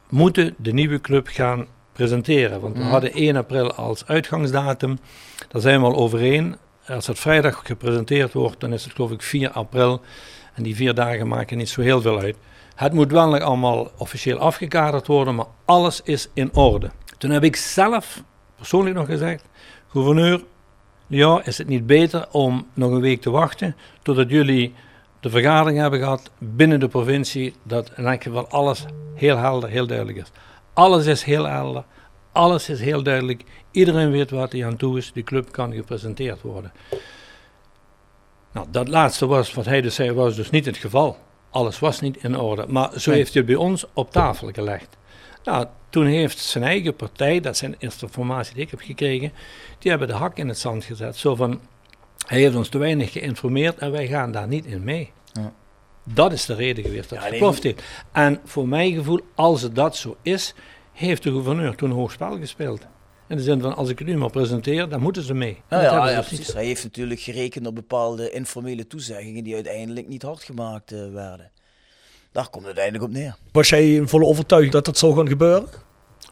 moeten 0.10 0.56
de 0.58 0.74
nieuwe 0.74 1.02
club 1.02 1.28
gaan 1.28 1.68
presenteren. 1.94 2.62
Want 2.62 2.78
we 2.78 2.84
hadden 2.84 3.14
1 3.14 3.36
april 3.36 3.74
als 3.74 4.06
uitgangsdatum, 4.06 5.00
daar 5.48 5.62
zijn 5.62 5.80
we 5.80 5.86
al 5.86 5.96
overeen. 5.96 6.56
Als 6.88 7.08
het 7.08 7.20
vrijdag 7.20 7.62
gepresenteerd 7.66 8.34
wordt, 8.34 8.60
dan 8.60 8.74
is 8.74 8.84
het 8.84 8.94
geloof 8.94 9.12
ik 9.12 9.22
4 9.22 9.52
april. 9.52 10.02
En 10.54 10.64
die 10.64 10.76
vier 10.76 10.94
dagen 10.94 11.28
maken 11.28 11.58
niet 11.58 11.70
zo 11.70 11.82
heel 11.82 12.02
veel 12.02 12.20
uit. 12.20 12.36
Het 12.76 12.94
moet 12.94 13.12
wel 13.12 13.30
nog 13.30 13.40
allemaal 13.40 13.92
officieel 13.98 14.38
afgekaderd 14.38 15.08
worden, 15.08 15.36
maar 15.36 15.46
alles 15.66 16.02
is 16.04 16.30
in 16.34 16.54
orde. 16.54 16.92
Toen 17.18 17.32
heb 17.32 17.44
ik 17.44 17.56
zelf 17.56 18.24
persoonlijk 18.56 18.96
nog 18.96 19.06
gezegd, 19.06 19.44
gouverneur, 19.88 20.44
ja, 21.12 21.42
is 21.46 21.58
het 21.58 21.68
niet 21.68 21.86
beter 21.86 22.28
om 22.32 22.68
nog 22.74 22.92
een 22.92 23.02
week 23.02 23.22
te 23.22 23.30
wachten 23.30 23.76
totdat 24.02 24.30
jullie 24.30 24.74
de 25.20 25.30
vergadering 25.30 25.80
hebben 25.80 26.00
gehad 26.00 26.32
binnen 26.38 26.80
de 26.80 26.88
provincie, 26.88 27.54
dat 27.64 27.92
in 27.98 28.06
elk 28.06 28.24
geval 28.24 28.48
alles 28.48 28.86
heel 29.14 29.38
helder, 29.38 29.70
heel 29.70 29.88
duidelijk 29.88 30.18
is. 30.18 30.32
Alles 30.74 31.06
is 31.06 31.24
heel 31.24 31.46
helder, 31.46 31.84
alles 32.32 32.70
is 32.70 32.80
heel 32.80 33.04
duidelijk. 33.04 33.44
Iedereen 33.72 34.12
weet 34.12 34.32
wat 34.32 34.52
hij 34.52 34.66
aan 34.66 34.78
toe 34.78 34.98
is, 34.98 35.12
de 35.14 35.24
club 35.24 35.52
kan 35.52 35.74
gepresenteerd 35.74 36.42
worden. 36.42 36.72
Nou, 38.52 38.68
dat 38.72 38.88
laatste 38.88 39.26
was, 39.26 39.54
wat 39.54 39.66
hij 39.66 39.82
dus 39.82 39.96
zei, 39.96 40.12
was 40.12 40.36
dus 40.36 40.50
niet 40.50 40.66
het 40.66 40.78
geval. 40.78 41.18
Alles 41.50 41.80
was 41.80 42.00
niet 42.00 42.24
in 42.24 42.40
orde. 42.40 42.66
Maar 42.68 43.00
zo 43.00 43.12
heeft 43.12 43.34
hij 43.34 43.42
het 43.42 43.52
bij 43.52 43.62
ons 43.66 43.86
op 43.94 44.12
tafel 44.12 44.50
gelegd. 44.52 44.98
Nou, 45.44 45.66
toen 45.92 46.06
heeft 46.06 46.40
zijn 46.40 46.64
eigen 46.64 46.96
partij, 46.96 47.40
dat 47.40 47.58
zijn 47.58 47.76
eerste 47.80 48.06
informatie 48.06 48.54
die 48.54 48.64
ik 48.64 48.72
heb 48.72 48.82
gekregen, 48.82 49.32
die 49.80 49.90
hebben 49.90 50.08
de 50.08 50.14
hak 50.14 50.38
in 50.38 50.48
het 50.48 50.58
zand 50.58 50.84
gezet. 50.84 51.16
Zo 51.18 51.36
van, 51.36 51.60
hij 52.28 52.40
heeft 52.40 52.56
ons 52.56 52.70
te 52.70 52.78
weinig 52.78 53.12
geïnformeerd 53.12 53.78
en 53.78 53.92
wij 53.92 54.08
gaan 54.08 54.32
daar 54.32 54.48
niet 54.48 54.66
in 54.66 54.84
mee. 54.84 55.12
Ja. 55.34 55.54
Dat 56.04 56.32
is 56.32 56.46
de 56.46 56.54
reden 56.54 56.84
geweest 56.84 57.10
dat 57.10 57.18
Ja, 57.18 57.24
het 57.24 57.40
nee, 57.40 57.50
heeft. 57.62 57.84
En 58.12 58.40
voor 58.46 58.68
mijn 58.68 58.94
gevoel, 58.94 59.20
als 59.36 59.62
het 59.62 59.76
dat 59.76 59.96
zo 59.96 60.18
is, 60.22 60.54
heeft 60.92 61.24
de 61.24 61.32
gouverneur 61.32 61.76
toen 61.76 61.92
hoog 61.92 62.12
spel 62.12 62.38
gespeeld. 62.38 62.88
In 63.28 63.38
de 63.38 63.44
zin 63.44 63.62
van, 63.62 63.76
als 63.76 63.90
ik 63.90 64.00
het 64.00 64.08
nu 64.08 64.18
maar 64.18 64.30
presenteer, 64.30 64.90
dan 64.90 65.02
moeten 65.02 65.24
ze 65.24 65.34
mee. 65.34 65.62
Ja, 65.70 65.82
ja, 65.82 66.06
dus 66.06 66.16
niet. 66.16 66.28
precies. 66.28 66.54
Hij 66.54 66.66
heeft 66.66 66.84
natuurlijk 66.84 67.20
gerekend 67.20 67.68
op 67.68 67.76
bepaalde 67.76 68.32
informele 68.32 68.88
toezeggingen 68.88 69.44
die 69.44 69.54
uiteindelijk 69.54 70.08
niet 70.08 70.22
hard 70.22 70.44
gemaakt 70.44 70.92
eh, 70.92 71.12
werden. 71.12 71.52
Daar 72.32 72.50
komt 72.50 72.66
het 72.66 72.78
uiteindelijk 72.78 73.04
op 73.04 73.12
neer. 73.12 73.36
Was 73.52 73.70
jij 73.70 73.94
in 73.94 74.08
volle 74.08 74.26
overtuiging 74.26 74.74
dat 74.74 74.86
dat 74.86 74.98
zou 74.98 75.16
gaan 75.16 75.28
gebeuren? 75.28 75.68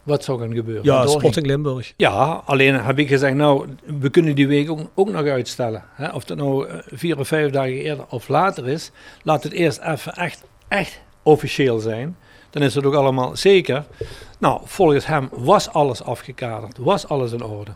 Wat 0.04 0.24
zou 0.24 0.40
gaan 0.40 0.54
gebeuren? 0.54 0.84
Ja. 0.84 1.08
Sporting 1.08 1.46
Limburg. 1.46 1.94
Ja, 1.98 2.42
alleen 2.46 2.76
heb 2.76 3.00
ik 3.00 3.08
gezegd, 3.08 3.36
nou, 3.36 3.68
we 4.00 4.10
kunnen 4.10 4.36
die 4.36 4.48
week 4.48 4.70
ook, 4.70 4.80
ook 4.94 5.10
nog 5.10 5.26
uitstellen. 5.26 5.84
Hè? 5.94 6.10
Of 6.10 6.24
dat 6.24 6.38
nou 6.38 6.68
eh, 6.68 6.78
vier 6.86 7.20
of 7.20 7.28
vijf 7.28 7.52
dagen 7.52 7.74
eerder 7.74 8.06
of 8.10 8.28
later 8.28 8.68
is, 8.68 8.92
laat 9.24 9.44
het 9.44 9.52
eerst 9.52 9.80
even 9.80 10.14
echt, 10.14 10.44
echt 10.68 11.02
officieel 11.24 11.80
zijn. 11.80 12.18
Dan 12.50 12.62
is 12.62 12.76
het 12.76 12.86
ook 12.86 12.94
allemaal 12.94 13.36
zeker. 13.36 13.86
Nou, 14.40 14.62
volgens 14.66 15.06
hem 15.06 15.30
was 15.32 15.70
alles 15.70 16.04
afgekaderd, 16.04 16.78
was 16.78 17.08
alles 17.08 17.32
in 17.32 17.44
orde. 17.44 17.72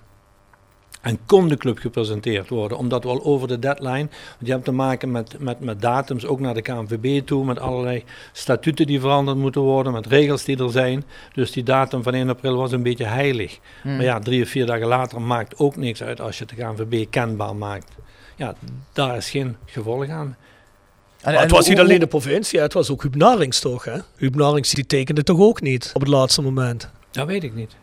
En 1.04 1.20
kon 1.26 1.48
de 1.48 1.58
club 1.58 1.78
gepresenteerd 1.78 2.50
worden, 2.50 2.78
omdat 2.78 3.04
we 3.04 3.10
al 3.10 3.24
over 3.24 3.48
de 3.48 3.60
deadline, 3.60 4.08
want 4.08 4.38
je 4.38 4.52
hebt 4.52 4.66
te 4.66 4.72
maken 4.72 5.12
met, 5.12 5.40
met, 5.40 5.60
met 5.60 5.82
datums, 5.82 6.26
ook 6.26 6.40
naar 6.40 6.54
de 6.54 6.62
KNVB 6.62 7.26
toe, 7.26 7.46
met 7.46 7.60
allerlei 7.60 8.04
statuten 8.32 8.86
die 8.86 9.00
veranderd 9.00 9.38
moeten 9.38 9.62
worden, 9.62 9.94
met 9.94 10.06
regels 10.06 10.44
die 10.44 10.58
er 10.58 10.72
zijn. 10.72 11.04
Dus 11.34 11.52
die 11.52 11.64
datum 11.64 12.04
van 12.04 12.14
1 12.14 12.30
april 12.30 12.58
was 12.58 12.72
een 12.72 12.84
beetje 12.84 13.06
heilig. 13.06 13.60
Hmm. 13.82 13.96
Maar 13.96 14.06
ja, 14.06 14.20
drie 14.20 14.44
of 14.44 14.50
vier 14.50 14.66
dagen 14.66 14.88
later 14.88 15.22
maakt 15.22 15.58
ook 15.58 15.76
niks 15.76 16.04
uit 16.04 16.22
als 16.22 16.38
je 16.38 16.46
de 16.46 16.56
KNVB 16.56 17.06
kenbaar 17.10 17.56
maakt. 17.56 17.92
Ja, 18.36 18.56
daar 18.94 19.18
is 19.18 19.30
geen 19.30 19.56
gevolg 19.66 20.08
aan. 20.08 20.38
En, 21.22 21.32
Maar 21.32 21.42
het 21.42 21.52
en 21.52 21.56
was 21.56 21.68
niet 21.68 21.80
alleen 21.80 22.00
de 22.00 22.08
provincie, 22.08 22.60
het 22.60 22.74
was 22.74 22.90
ook 22.92 23.02
Huub 23.02 23.16
Narings 23.16 23.60
toch? 23.60 23.86
Hè? 23.86 23.98
Huub 24.16 24.36
Narings 24.36 24.72
die 24.72 24.86
tekende 24.86 25.24
toch 25.24 25.40
ook 25.40 25.62
niet 25.62 25.92
op 25.94 26.02
het 26.02 26.10
laatste 26.10 26.42
moment. 26.42 26.90
Dat 27.12 27.28
weet 27.28 27.44
ik 27.44 27.56
niet. 27.56 27.76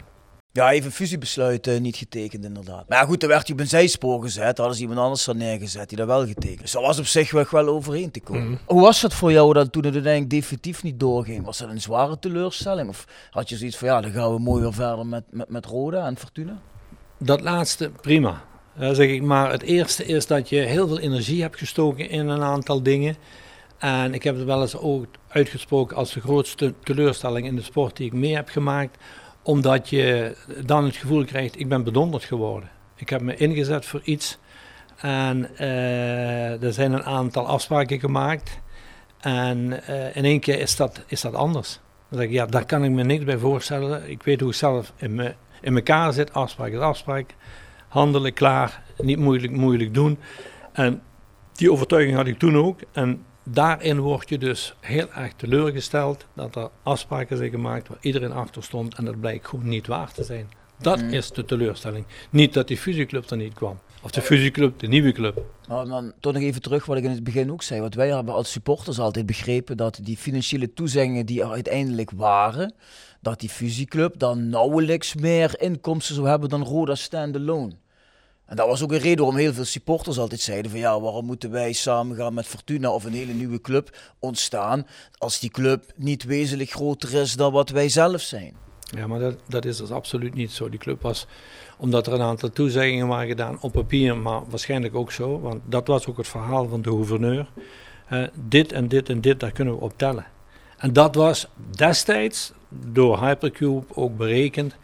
Ja, 0.52 0.64
hij 0.64 0.74
heeft 0.74 0.86
een 0.86 0.92
fusiebesluit 0.92 1.66
eh, 1.66 1.80
niet 1.80 1.96
getekend 1.96 2.44
inderdaad. 2.44 2.88
Maar 2.88 2.98
ja, 2.98 3.04
goed, 3.04 3.20
dan 3.20 3.28
werd 3.28 3.46
hij 3.46 3.54
op 3.54 3.60
een 3.60 3.68
zijspoor 3.68 4.22
gezet. 4.22 4.58
Hadden 4.58 4.76
ze 4.76 4.82
iemand 4.82 5.00
anders 5.00 5.26
er 5.26 5.36
neergezet 5.36 5.88
die 5.88 5.98
dat 5.98 6.06
wel 6.06 6.26
getekend. 6.26 6.60
Dus 6.60 6.72
dat 6.72 6.82
was 6.82 6.98
op 6.98 7.06
zich 7.06 7.30
wel, 7.30 7.44
wel 7.50 7.68
overeen 7.68 8.10
te 8.10 8.20
komen. 8.20 8.50
Mhm. 8.50 8.56
Hoe 8.66 8.80
was 8.80 9.02
het 9.02 9.14
voor 9.14 9.32
jou 9.32 9.52
dat 9.52 9.72
toen 9.72 9.84
het 9.84 9.94
uiteindelijk 9.94 10.32
definitief 10.32 10.82
niet 10.82 11.00
doorging? 11.00 11.44
Was 11.44 11.58
dat 11.58 11.68
een 11.68 11.80
zware 11.80 12.18
teleurstelling? 12.18 12.88
Of 12.88 13.06
had 13.30 13.48
je 13.48 13.56
zoiets 13.56 13.76
van, 13.76 13.88
ja, 13.88 14.00
dan 14.00 14.10
gaan 14.10 14.34
we 14.34 14.40
mooi 14.40 14.62
weer 14.62 14.74
verder 14.74 15.06
met, 15.06 15.24
met, 15.30 15.48
met 15.48 15.66
Roda 15.66 16.06
en 16.06 16.16
Fortuna? 16.16 16.58
Dat 17.18 17.40
laatste, 17.40 17.90
prima. 18.00 18.44
Ja, 18.78 18.94
zeg 18.94 19.08
ik 19.08 19.22
maar, 19.22 19.50
het 19.50 19.62
eerste 19.62 20.04
is 20.04 20.26
dat 20.26 20.48
je 20.48 20.56
heel 20.56 20.86
veel 20.86 20.98
energie 20.98 21.42
hebt 21.42 21.58
gestoken 21.58 22.10
in 22.10 22.28
een 22.28 22.42
aantal 22.42 22.82
dingen. 22.82 23.16
En 23.78 24.14
ik 24.14 24.22
heb 24.22 24.36
het 24.36 24.44
wel 24.44 24.60
eens 24.60 24.76
ook 24.76 25.06
uitgesproken 25.28 25.96
als 25.96 26.12
de 26.12 26.20
grootste 26.20 26.74
teleurstelling 26.82 27.46
in 27.46 27.56
de 27.56 27.62
sport 27.62 27.96
die 27.96 28.06
ik 28.06 28.12
mee 28.12 28.34
heb 28.34 28.48
gemaakt. 28.48 28.96
Omdat 29.42 29.88
je 29.88 30.36
dan 30.64 30.84
het 30.84 30.96
gevoel 30.96 31.24
krijgt, 31.24 31.60
ik 31.60 31.68
ben 31.68 31.84
bedonderd 31.84 32.24
geworden. 32.24 32.70
Ik 32.96 33.08
heb 33.08 33.20
me 33.20 33.36
ingezet 33.36 33.86
voor 33.86 34.00
iets. 34.04 34.38
En 34.96 35.56
eh, 35.56 36.62
er 36.62 36.72
zijn 36.72 36.92
een 36.92 37.04
aantal 37.04 37.46
afspraken 37.46 38.00
gemaakt. 38.00 38.60
En 39.20 39.86
eh, 39.86 40.16
in 40.16 40.24
één 40.24 40.40
keer 40.40 40.58
is 40.58 40.76
dat, 40.76 41.04
is 41.06 41.20
dat 41.20 41.34
anders. 41.34 41.80
Dan 42.08 42.18
zeg 42.18 42.28
ik, 42.28 42.34
ja, 42.34 42.46
daar 42.46 42.66
kan 42.66 42.84
ik 42.84 42.90
me 42.90 43.02
niks 43.02 43.24
bij 43.24 43.38
voorstellen. 43.38 44.10
Ik 44.10 44.22
weet 44.22 44.40
hoe 44.40 44.48
ik 44.48 44.54
zelf 44.54 44.92
in, 44.96 45.14
me, 45.14 45.34
in 45.60 45.74
elkaar 45.74 46.12
zit. 46.12 46.32
Afspraak 46.32 46.72
is 46.72 46.78
afspraak. 46.78 47.34
Handelen, 47.88 48.32
klaar. 48.32 48.82
Niet 48.96 49.18
moeilijk, 49.18 49.52
moeilijk 49.52 49.94
doen. 49.94 50.18
En 50.72 51.02
die 51.52 51.72
overtuiging 51.72 52.16
had 52.16 52.26
ik 52.26 52.38
toen 52.38 52.56
ook. 52.56 52.80
En 52.92 53.24
daarin 53.44 53.98
word 54.00 54.28
je 54.28 54.38
dus 54.38 54.74
heel 54.80 55.10
erg 55.12 55.32
teleurgesteld 55.36 56.26
dat 56.34 56.56
er 56.56 56.68
afspraken 56.82 57.36
zijn 57.36 57.50
gemaakt 57.50 57.88
waar 57.88 57.98
iedereen 58.00 58.32
achter 58.32 58.62
stond. 58.62 58.94
En 58.94 59.04
dat 59.04 59.20
blijkt 59.20 59.46
gewoon 59.48 59.68
niet 59.68 59.86
waar 59.86 60.12
te 60.12 60.24
zijn. 60.24 60.48
Dat 60.78 61.00
Mm. 61.02 61.08
is 61.10 61.30
de 61.30 61.44
teleurstelling. 61.44 62.04
Niet 62.30 62.52
dat 62.54 62.68
die 62.68 62.76
fusieclub 62.76 63.30
er 63.30 63.36
niet 63.36 63.54
kwam. 63.54 63.78
Of 64.02 64.10
de 64.10 64.22
fusieclub, 64.22 64.78
de 64.78 64.86
nieuwe 64.86 65.12
club. 65.12 65.42
Maar 65.68 65.86
dan 65.86 66.12
toch 66.20 66.32
nog 66.32 66.42
even 66.42 66.62
terug 66.62 66.86
wat 66.86 66.96
ik 66.96 67.04
in 67.04 67.10
het 67.10 67.24
begin 67.24 67.52
ook 67.52 67.62
zei. 67.62 67.80
Want 67.80 67.94
wij 67.94 68.08
hebben 68.08 68.34
als 68.34 68.50
supporters 68.50 68.98
altijd 68.98 69.26
begrepen 69.26 69.76
dat 69.76 69.98
die 70.02 70.16
financiële 70.16 70.72
toezeggingen 70.72 71.26
die 71.26 71.42
er 71.42 71.50
uiteindelijk 71.50 72.10
waren, 72.10 72.74
dat 73.20 73.40
die 73.40 73.48
fusieclub 73.48 74.18
dan 74.18 74.48
nauwelijks 74.48 75.14
meer 75.14 75.60
inkomsten 75.60 76.14
zou 76.14 76.28
hebben 76.28 76.48
dan 76.48 76.62
Roda 76.64 76.94
standalone. 76.94 77.72
En 78.50 78.56
dat 78.56 78.66
was 78.66 78.82
ook 78.82 78.92
een 78.92 78.98
reden 78.98 79.24
waarom 79.24 79.36
heel 79.36 79.52
veel 79.52 79.64
supporters 79.64 80.18
altijd 80.18 80.40
zeiden 80.40 80.70
van 80.70 80.80
ja, 80.80 81.00
waarom 81.00 81.24
moeten 81.24 81.50
wij 81.50 81.72
samen 81.72 82.16
gaan 82.16 82.34
met 82.34 82.46
Fortuna 82.46 82.90
of 82.90 83.04
een 83.04 83.12
hele 83.12 83.32
nieuwe 83.32 83.60
club 83.60 83.96
ontstaan 84.18 84.86
als 85.18 85.40
die 85.40 85.50
club 85.50 85.84
niet 85.96 86.24
wezenlijk 86.24 86.70
groter 86.70 87.14
is 87.14 87.34
dan 87.34 87.52
wat 87.52 87.70
wij 87.70 87.88
zelf 87.88 88.20
zijn. 88.20 88.54
Ja, 88.80 89.06
maar 89.06 89.18
dat, 89.18 89.36
dat 89.48 89.64
is 89.64 89.76
dus 89.76 89.90
absoluut 89.90 90.34
niet 90.34 90.50
zo. 90.50 90.68
Die 90.68 90.78
club 90.78 91.02
was, 91.02 91.26
omdat 91.78 92.06
er 92.06 92.12
een 92.12 92.20
aantal 92.20 92.50
toezeggingen 92.50 93.06
waren 93.06 93.28
gedaan 93.28 93.58
op 93.60 93.72
papier, 93.72 94.16
maar 94.16 94.42
waarschijnlijk 94.48 94.94
ook 94.94 95.12
zo, 95.12 95.40
want 95.40 95.60
dat 95.64 95.86
was 95.86 96.06
ook 96.06 96.16
het 96.16 96.28
verhaal 96.28 96.68
van 96.68 96.82
de 96.82 96.88
gouverneur. 96.88 97.50
Eh, 98.08 98.22
dit 98.48 98.72
en 98.72 98.88
dit 98.88 99.08
en 99.08 99.20
dit, 99.20 99.40
daar 99.40 99.52
kunnen 99.52 99.74
we 99.74 99.80
op 99.80 99.92
tellen. 99.96 100.26
En 100.76 100.92
dat 100.92 101.14
was 101.14 101.46
destijds 101.70 102.52
door 102.68 103.20
Hypercube 103.20 103.84
ook 103.94 104.16
berekend. 104.16 104.76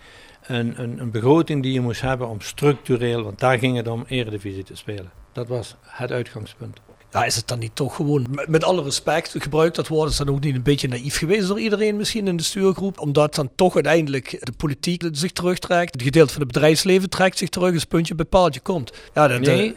Een, 0.47 0.83
een, 0.83 1.01
een 1.01 1.11
begroting 1.11 1.63
die 1.63 1.73
je 1.73 1.81
moest 1.81 2.01
hebben 2.01 2.29
om 2.29 2.41
structureel, 2.41 3.23
want 3.23 3.39
daar 3.39 3.59
ging 3.59 3.77
het 3.77 3.89
om, 3.89 4.05
eredivisie 4.09 4.65
te 4.65 4.77
spelen. 4.77 5.11
Dat 5.33 5.49
was 5.49 5.77
het 5.83 6.13
uitgangspunt. 6.13 6.81
Ja, 7.11 7.25
is 7.25 7.37
het 7.37 7.49
dan 7.49 7.59
niet 7.59 7.75
toch 7.75 7.97
gewoon, 7.97 8.27
met, 8.31 8.49
met 8.49 8.65
alle 8.65 8.83
respect, 8.83 9.35
gebruikt 9.39 9.77
dat 9.77 9.89
woord, 9.89 10.11
is 10.11 10.17
dan 10.17 10.29
ook 10.29 10.41
niet 10.41 10.55
een 10.55 10.63
beetje 10.63 10.89
naïef 10.89 11.19
geweest 11.19 11.49
door 11.49 11.61
iedereen 11.61 11.97
misschien 11.97 12.27
in 12.27 12.37
de 12.37 12.43
stuurgroep? 12.43 13.01
Omdat 13.01 13.35
dan 13.35 13.51
toch 13.55 13.75
uiteindelijk 13.75 14.37
de 14.41 14.53
politiek 14.57 15.05
zich 15.13 15.33
terugtrekt, 15.33 15.93
het 15.93 16.03
gedeelte 16.03 16.33
van 16.33 16.43
het 16.43 16.53
bedrijfsleven 16.53 17.11
trekt 17.11 17.39
zich 17.39 17.49
terug 17.49 17.73
als 17.73 17.81
het 17.81 17.89
puntje 17.89 18.15
bij 18.15 18.25
paaltje 18.25 18.61
komt. 18.61 18.93
Ja, 19.15 19.29
dat, 19.29 19.41
Nee, 19.41 19.75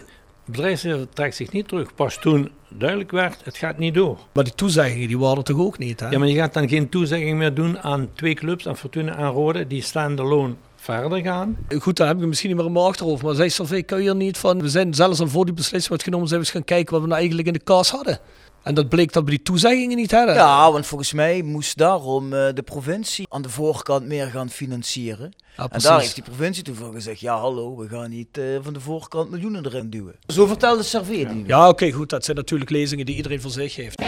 het 0.50 0.58
bedrijfsleven 0.58 1.10
trekt 1.14 1.36
zich 1.36 1.52
niet 1.52 1.68
terug. 1.68 1.96
Pas 1.96 2.18
toen 2.20 2.52
duidelijk 2.70 3.12
werd, 3.12 3.42
het 3.44 3.58
gaat 3.58 3.78
niet 3.78 3.94
door. 3.94 4.18
maar 4.34 4.44
die 4.44 4.56
toezeggingen 4.56 5.08
die 5.08 5.20
waren 5.20 5.44
toch 5.44 5.60
ook 5.60 5.78
niet, 5.78 6.00
hè? 6.00 6.10
Ja, 6.10 6.20
maar 6.20 6.28
je 6.28 6.36
gaat 6.36 6.54
dan 6.54 6.70
geen 6.70 6.90
toezegging 6.90 7.38
meer 7.38 7.54
doen 7.54 7.80
aan 7.80 8.10
twee 8.14 8.34
clubs, 8.34 8.68
aan 8.68 8.78
Fortuna 8.78 9.18
en 9.18 9.28
Rode, 9.28 9.68
die 9.68 9.82
standalone 9.82 10.54
verder 10.76 11.22
gaan. 11.22 11.58
Goed, 11.80 11.98
daar 11.98 12.08
heb 12.08 12.22
ik 12.22 12.26
misschien 12.26 12.50
niet 12.50 12.58
meer 12.58 12.68
in 12.68 12.74
mijn 12.74 12.86
achterhoofd, 12.86 13.24
maar 13.24 13.36
zei 13.36 13.50
Salvé, 13.50 13.82
kun 13.82 14.04
je 14.04 14.10
er 14.10 14.16
niet 14.16 14.38
van, 14.38 14.62
we 14.62 14.70
zijn 14.70 14.94
zelfs 14.94 15.20
al 15.20 15.28
voor 15.28 15.46
die 15.46 15.54
beslissing 15.54 16.04
genomen, 16.04 16.28
zijn 16.28 16.40
we 16.40 16.46
eens 16.46 16.56
gaan 16.56 16.66
kijken 16.66 16.92
wat 16.92 17.02
we 17.02 17.08
nou 17.08 17.20
eigenlijk 17.20 17.48
in 17.48 17.54
de 17.54 17.60
kas 17.60 17.90
hadden. 17.90 18.20
En 18.64 18.74
dat 18.74 18.90
bleek 18.90 19.14
dat 19.14 19.24
we 19.24 19.30
die 19.30 19.42
toezeggingen 19.42 19.98
niet 19.98 20.12
hadden. 20.12 20.36
Ja, 20.36 20.72
want 20.72 20.86
volgens 20.86 21.14
mij 21.14 21.42
moest 21.42 21.78
daarom 21.78 22.34
eh, 22.34 22.48
de 22.54 22.62
provincie 22.62 23.26
aan 23.30 23.42
de 23.42 23.50
voorkant 23.50 24.06
meer 24.06 24.28
gaan 24.28 24.50
financieren. 24.50 25.34
Ja, 25.58 25.68
En 25.70 25.80
daar 25.82 26.00
heeft 26.00 26.16
die 26.16 26.24
provincie 26.24 26.64
toen 26.64 26.76
voor 26.76 26.94
gezegd, 26.94 27.20
ja 27.20 27.38
hallo, 27.40 27.78
we 27.78 27.88
gaan 27.88 28.10
niet 28.10 28.38
eh, 28.38 28.46
van 28.62 28.74
de 28.74 28.80
voorkant 28.80 29.30
miljoenen 29.30 29.66
erin 29.66 29.90
duwen. 29.90 30.16
Zo 30.28 30.46
vertelde 30.46 30.84
Serveer 30.84 31.28
die. 31.28 31.44
Ja, 31.48 31.70
oké, 31.70 31.92
goed. 31.92 32.10
Dat 32.10 32.26
zijn 32.26 32.38
natuurlijk 32.38 32.70
lezingen 32.70 33.06
die 33.06 33.16
iedereen 33.16 33.42
voor 33.42 33.52
zich 33.52 33.76
heeft. 33.76 34.02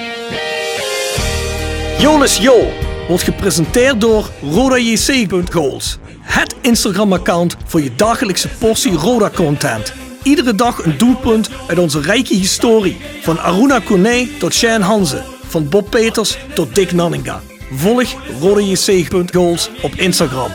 Jolis 2.00 2.38
Jo 2.38 2.70
wordt 3.08 3.24
gepresenteerd 3.24 4.02
door 4.02 4.30
RodaJC.goals. 4.42 5.98
Het 6.22 6.56
Instagram-account 6.62 7.56
voor 7.66 7.82
je 7.82 7.96
dagelijkse 7.96 8.48
portie 8.48 8.94
Roda-content. 8.94 10.01
Iedere 10.24 10.56
dag 10.56 10.86
een 10.86 10.98
doelpunt 10.98 11.50
uit 11.68 11.78
onze 11.78 12.02
rijke 12.02 12.34
historie. 12.34 12.98
Van 13.22 13.40
Aruna 13.40 13.80
Kone 13.80 14.28
tot 14.40 14.54
Shane 14.54 14.84
Hanze. 14.84 15.24
Van 15.48 15.70
Bob 15.70 15.90
Peters 15.90 16.38
tot 16.54 16.76
Dick 16.76 16.92
Nanninga. 16.92 17.42
Volg 17.72 18.16
RodaJC.goals 18.42 19.70
op 19.82 19.96
Instagram. 19.96 20.52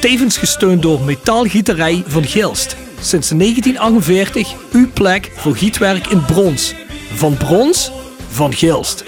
Tevens 0.00 0.36
gesteund 0.36 0.82
door 0.82 1.00
Metaalgieterij 1.00 2.04
van 2.06 2.24
Gilst. 2.24 2.76
Sinds 3.00 3.28
1948 3.28 4.54
uw 4.72 4.90
plek 4.92 5.32
voor 5.36 5.56
gietwerk 5.56 6.06
in 6.06 6.24
brons. 6.24 6.74
Van 7.14 7.36
brons, 7.36 7.90
van 8.30 8.52
Gilst. 8.52 9.04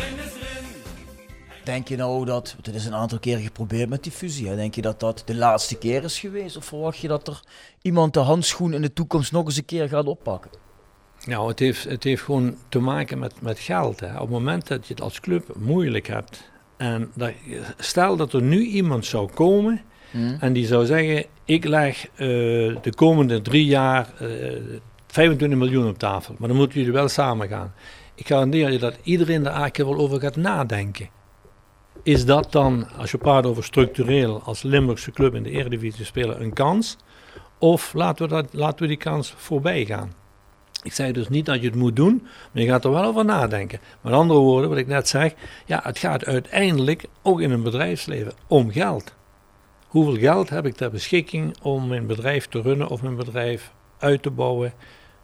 Denk 1.69 1.89
je 1.89 1.97
nou 1.97 2.25
dat, 2.25 2.53
want 2.53 2.67
het 2.67 2.75
is 2.75 2.87
een 2.87 2.95
aantal 2.95 3.19
keren 3.19 3.43
geprobeerd 3.43 3.89
met 3.89 4.03
die 4.03 4.13
fusie, 4.13 4.49
hè? 4.49 4.57
denk 4.57 4.75
je 4.75 4.83
dat 4.83 5.01
dat 5.01 5.23
de 5.27 5.35
laatste 5.35 5.79
keer 5.79 6.05
is 6.05 6.19
geweest? 6.19 6.57
Of 6.57 6.65
verwacht 6.65 6.99
je 6.99 7.09
dat 7.09 7.29
er 7.29 7.41
iemand 7.83 8.15
de 8.15 8.21
handschoen 8.21 8.73
in 8.73 8.83
de 8.83 8.93
toekomst 8.93 9.33
nog 9.33 9.45
eens 9.45 9.57
een 9.57 9.65
keer 9.65 9.89
gaat 9.89 10.07
oppakken? 10.07 10.51
Nou, 11.25 11.49
het 11.49 11.59
heeft, 11.59 11.85
het 11.85 12.05
heeft 12.05 12.23
gewoon 12.23 12.57
te 12.69 12.79
maken 12.79 13.19
met, 13.19 13.41
met 13.41 13.59
geld. 13.59 14.01
Hè. 14.01 14.15
Op 14.15 14.21
het 14.21 14.31
moment 14.31 14.67
dat 14.67 14.87
je 14.87 14.95
het 14.95 15.03
als 15.03 15.21
club 15.21 15.55
moeilijk 15.57 16.07
hebt. 16.07 16.51
En 16.77 17.11
dat, 17.15 17.33
stel 17.79 18.17
dat 18.17 18.33
er 18.33 18.43
nu 18.43 18.61
iemand 18.61 19.07
zou 19.07 19.31
komen 19.31 19.81
en 20.41 20.53
die 20.53 20.67
zou 20.67 20.87
zeggen: 20.87 21.25
Ik 21.45 21.65
leg 21.65 22.07
eh, 22.07 22.27
de 22.83 22.93
komende 22.95 23.43
drie 23.43 23.65
jaar 23.65 24.13
eh 24.19 24.79
25 25.07 25.59
miljoen 25.59 25.89
op 25.89 25.99
tafel. 25.99 26.35
Maar 26.39 26.49
dan 26.49 26.57
moeten 26.57 26.79
jullie 26.79 26.95
wel 26.95 27.09
samen 27.09 27.49
gaan. 27.49 27.75
Ik 28.15 28.27
garandeer 28.27 28.73
je 28.73 28.79
dat 28.79 28.97
iedereen 29.03 29.43
daar 29.43 29.55
eigenlijk 29.55 29.91
wel 29.91 30.05
over 30.05 30.21
gaat 30.21 30.37
nadenken. 30.37 31.17
Is 32.03 32.25
dat 32.25 32.53
dan, 32.53 32.87
als 32.97 33.11
je 33.11 33.19
praat 33.19 33.47
over 33.47 33.65
structureel, 33.65 34.43
als 34.43 34.63
Limburgse 34.63 35.11
club 35.11 35.35
in 35.35 35.43
de 35.43 35.51
Eredivisie 35.51 36.05
spelen, 36.05 36.43
een 36.43 36.53
kans? 36.53 36.97
Of 37.59 37.93
laten 37.95 38.29
we, 38.29 38.35
dat, 38.35 38.47
laten 38.53 38.81
we 38.81 38.87
die 38.87 38.97
kans 38.97 39.35
voorbij 39.37 39.85
gaan? 39.85 40.13
Ik 40.83 40.93
zeg 40.93 41.13
dus 41.13 41.29
niet 41.29 41.47
dat 41.47 41.61
je 41.61 41.67
het 41.67 41.75
moet 41.75 41.97
doen, 41.97 42.27
maar 42.53 42.63
je 42.63 42.69
gaat 42.69 42.85
er 42.85 42.91
wel 42.91 43.05
over 43.05 43.25
nadenken. 43.25 43.81
Met 44.01 44.13
andere 44.13 44.41
woorden, 44.41 44.69
wat 44.69 44.79
ik 44.79 44.87
net 44.87 45.09
zeg, 45.09 45.35
ja, 45.67 45.81
het 45.83 45.99
gaat 45.99 46.25
uiteindelijk 46.25 47.05
ook 47.23 47.41
in 47.41 47.51
een 47.51 47.63
bedrijfsleven 47.63 48.33
om 48.47 48.71
geld. 48.71 49.15
Hoeveel 49.89 50.17
geld 50.17 50.49
heb 50.49 50.67
ik 50.67 50.75
ter 50.75 50.91
beschikking 50.91 51.57
om 51.63 51.89
mijn 51.89 52.07
bedrijf 52.07 52.47
te 52.47 52.61
runnen 52.61 52.89
of 52.89 53.03
mijn 53.03 53.17
bedrijf 53.17 53.73
uit 53.99 54.23
te 54.23 54.31
bouwen, 54.31 54.73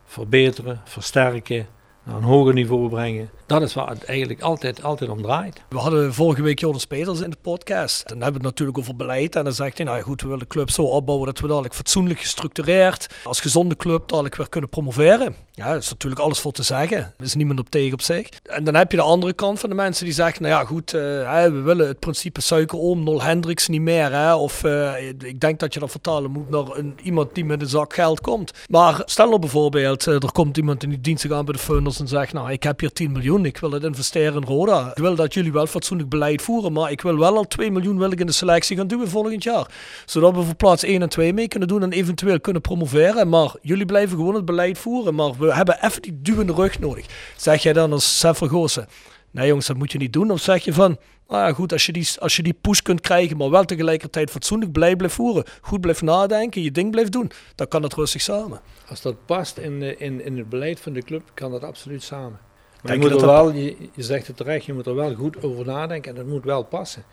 verbeteren, 0.04 0.80
versterken, 0.84 1.66
naar 2.02 2.16
een 2.16 2.22
hoger 2.22 2.54
niveau 2.54 2.88
brengen. 2.88 3.30
Dat 3.46 3.62
is 3.62 3.74
waar 3.74 3.88
het 3.88 4.04
eigenlijk 4.04 4.40
altijd, 4.40 4.82
altijd 4.82 5.10
om 5.10 5.22
draait. 5.22 5.62
We 5.68 5.78
hadden 5.78 6.14
vorige 6.14 6.42
week 6.42 6.58
Jonas 6.58 6.86
Peters 6.86 7.20
in 7.20 7.30
de 7.30 7.36
podcast. 7.42 8.08
Dan 8.08 8.20
hebben 8.20 8.40
we 8.40 8.46
het 8.46 8.56
natuurlijk 8.58 8.78
over 8.78 8.96
beleid. 8.96 9.36
En 9.36 9.44
dan 9.44 9.52
zegt 9.52 9.76
hij, 9.76 9.86
nou 9.86 10.00
goed, 10.02 10.20
we 10.20 10.26
willen 10.26 10.42
de 10.42 10.48
club 10.48 10.70
zo 10.70 10.82
opbouwen 10.82 11.26
dat 11.26 11.40
we 11.40 11.46
dadelijk 11.46 11.74
fatsoenlijk 11.74 12.20
gestructureerd, 12.20 13.06
als 13.24 13.40
gezonde 13.40 13.76
club 13.76 14.08
dadelijk 14.08 14.36
weer 14.36 14.48
kunnen 14.48 14.70
promoveren. 14.70 15.34
Ja, 15.56 15.74
is 15.74 15.90
natuurlijk 15.90 16.20
alles 16.20 16.38
voor 16.38 16.52
te 16.52 16.62
zeggen. 16.62 16.98
Er 16.98 17.24
is 17.24 17.34
niemand 17.34 17.58
op 17.58 17.70
tegen 17.70 17.92
op 17.92 18.02
zich. 18.02 18.28
En 18.42 18.64
dan 18.64 18.74
heb 18.74 18.90
je 18.90 18.96
de 18.96 19.02
andere 19.02 19.32
kant 19.32 19.60
van 19.60 19.68
de 19.68 19.74
mensen 19.74 20.04
die 20.04 20.14
zeggen, 20.14 20.42
nou 20.42 20.54
ja, 20.54 20.64
goed, 20.64 20.94
uh, 20.94 21.00
we 21.42 21.60
willen 21.64 21.88
het 21.88 21.98
principe 21.98 22.40
suikeroom, 22.40 23.02
Nol 23.02 23.22
Hendricks 23.22 23.68
niet 23.68 23.80
meer. 23.80 24.12
Hè? 24.12 24.34
Of 24.34 24.64
uh, 24.64 25.08
ik 25.08 25.40
denk 25.40 25.60
dat 25.60 25.74
je 25.74 25.80
dat 25.80 25.90
vertalen 25.90 26.30
moet 26.30 26.50
naar 26.50 26.76
een, 26.76 26.94
iemand 27.02 27.34
die 27.34 27.44
met 27.44 27.60
een 27.60 27.68
zak 27.68 27.94
geld 27.94 28.20
komt. 28.20 28.52
Maar 28.68 29.02
stel 29.04 29.28
nou 29.28 29.38
bijvoorbeeld, 29.38 30.06
uh, 30.06 30.14
er 30.14 30.32
komt 30.32 30.56
iemand 30.56 30.82
in 30.82 30.88
die 30.88 31.00
dienst 31.00 31.32
aan 31.32 31.44
bij 31.44 31.54
de 31.54 31.60
funders 31.60 32.00
en 32.00 32.08
zegt, 32.08 32.32
nou, 32.32 32.50
ik 32.50 32.62
heb 32.62 32.80
hier 32.80 32.92
10 32.92 33.12
miljoen, 33.12 33.33
ik 33.42 33.58
wil 33.58 33.70
het 33.70 33.84
investeren 33.84 34.34
in 34.34 34.48
Roda. 34.48 34.90
Ik 34.90 35.02
wil 35.02 35.14
dat 35.14 35.34
jullie 35.34 35.52
wel 35.52 35.66
fatsoenlijk 35.66 36.08
beleid 36.08 36.42
voeren, 36.42 36.72
maar 36.72 36.90
ik 36.90 37.00
wil 37.00 37.18
wel 37.18 37.36
al 37.36 37.46
2 37.46 37.70
miljoen 37.70 37.98
wil 37.98 38.10
ik 38.10 38.20
in 38.20 38.26
de 38.26 38.32
selectie 38.32 38.76
gaan 38.76 38.86
doen 38.86 39.08
volgend 39.08 39.42
jaar. 39.42 39.66
Zodat 40.06 40.34
we 40.34 40.42
voor 40.42 40.54
plaats 40.54 40.82
1 40.82 41.02
en 41.02 41.08
2 41.08 41.32
mee 41.32 41.48
kunnen 41.48 41.68
doen 41.68 41.82
en 41.82 41.92
eventueel 41.92 42.40
kunnen 42.40 42.62
promoveren. 42.62 43.28
Maar 43.28 43.54
jullie 43.62 43.86
blijven 43.86 44.16
gewoon 44.16 44.34
het 44.34 44.44
beleid 44.44 44.78
voeren, 44.78 45.14
maar 45.14 45.32
we 45.38 45.54
hebben 45.54 45.84
even 45.84 46.02
die 46.02 46.22
duwende 46.22 46.52
rug 46.52 46.78
nodig. 46.78 47.06
Zeg 47.36 47.62
jij 47.62 47.72
dan 47.72 47.92
als 47.92 48.18
Sef 48.18 48.36
Vergozen, 48.36 48.86
nee 49.30 49.46
jongens, 49.46 49.66
dat 49.66 49.76
moet 49.76 49.92
je 49.92 49.98
niet 49.98 50.12
doen. 50.12 50.30
Of 50.30 50.40
zeg 50.40 50.64
je 50.64 50.72
van, 50.72 50.96
nou 51.28 51.46
ja, 51.46 51.52
goed, 51.52 51.72
als 51.72 51.86
je, 51.86 51.92
die, 51.92 52.08
als 52.18 52.36
je 52.36 52.42
die 52.42 52.58
push 52.60 52.80
kunt 52.80 53.00
krijgen, 53.00 53.36
maar 53.36 53.50
wel 53.50 53.64
tegelijkertijd 53.64 54.30
fatsoenlijk 54.30 54.72
beleid 54.72 54.96
blijft 54.96 55.14
voeren, 55.14 55.44
goed 55.60 55.80
blijft 55.80 56.02
nadenken, 56.02 56.62
je 56.62 56.70
ding 56.70 56.90
blijft 56.90 57.12
doen, 57.12 57.30
dan 57.54 57.68
kan 57.68 57.82
dat 57.82 57.94
rustig 57.94 58.20
samen. 58.20 58.60
Als 58.88 59.02
dat 59.02 59.26
past 59.26 59.58
in, 59.58 59.98
in, 60.00 60.24
in 60.24 60.38
het 60.38 60.48
beleid 60.48 60.80
van 60.80 60.92
de 60.92 61.02
club, 61.02 61.30
kan 61.34 61.50
dat 61.50 61.64
absoluut 61.64 62.02
samen. 62.02 62.52
Je, 62.84 62.98
moet 62.98 63.10
er 63.10 63.26
wel, 63.26 63.52
je, 63.52 63.76
je 63.94 64.02
zegt 64.02 64.26
het 64.26 64.36
terecht, 64.36 64.64
je 64.64 64.72
moet 64.72 64.86
er 64.86 64.94
wel 64.94 65.14
goed 65.14 65.42
over 65.42 65.64
nadenken 65.64 66.10
en 66.10 66.16
dat 66.16 66.26
moet 66.26 66.44
wel 66.44 66.64
passen. 66.64 67.04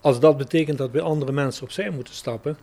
Als 0.00 0.20
dat 0.20 0.36
betekent 0.36 0.78
dat 0.78 0.90
we 0.90 1.00
andere 1.00 1.32
mensen 1.32 1.62
opzij 1.62 1.90
moeten 1.90 2.14
stappen, 2.14 2.58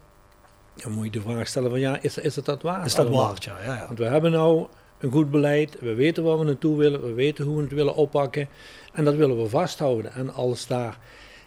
dan 0.75 0.91
moet 0.91 1.03
je 1.03 1.11
de 1.11 1.21
vraag 1.21 1.47
stellen 1.47 1.69
van 1.69 1.79
ja, 1.79 2.01
is, 2.01 2.17
is 2.17 2.35
het 2.35 2.45
dat 2.45 2.61
waard? 2.61 2.85
Is 2.85 2.95
dat 2.95 3.09
waard, 3.09 3.43
ja, 3.43 3.55
ja, 3.65 3.75
ja. 3.75 3.85
Want 3.85 3.99
we 3.99 4.05
hebben 4.05 4.31
nou 4.31 4.67
een 4.99 5.11
goed 5.11 5.31
beleid, 5.31 5.79
we 5.79 5.93
weten 5.93 6.23
waar 6.23 6.39
we 6.39 6.45
naartoe 6.45 6.77
willen, 6.77 7.01
we 7.01 7.13
weten 7.13 7.45
hoe 7.45 7.55
we 7.55 7.61
het 7.61 7.71
willen 7.71 7.95
oppakken 7.95 8.49
en 8.93 9.03
dat 9.03 9.15
willen 9.15 9.41
we 9.41 9.49
vasthouden. 9.49 10.13
En 10.13 10.33
als 10.33 10.67
daar 10.67 10.97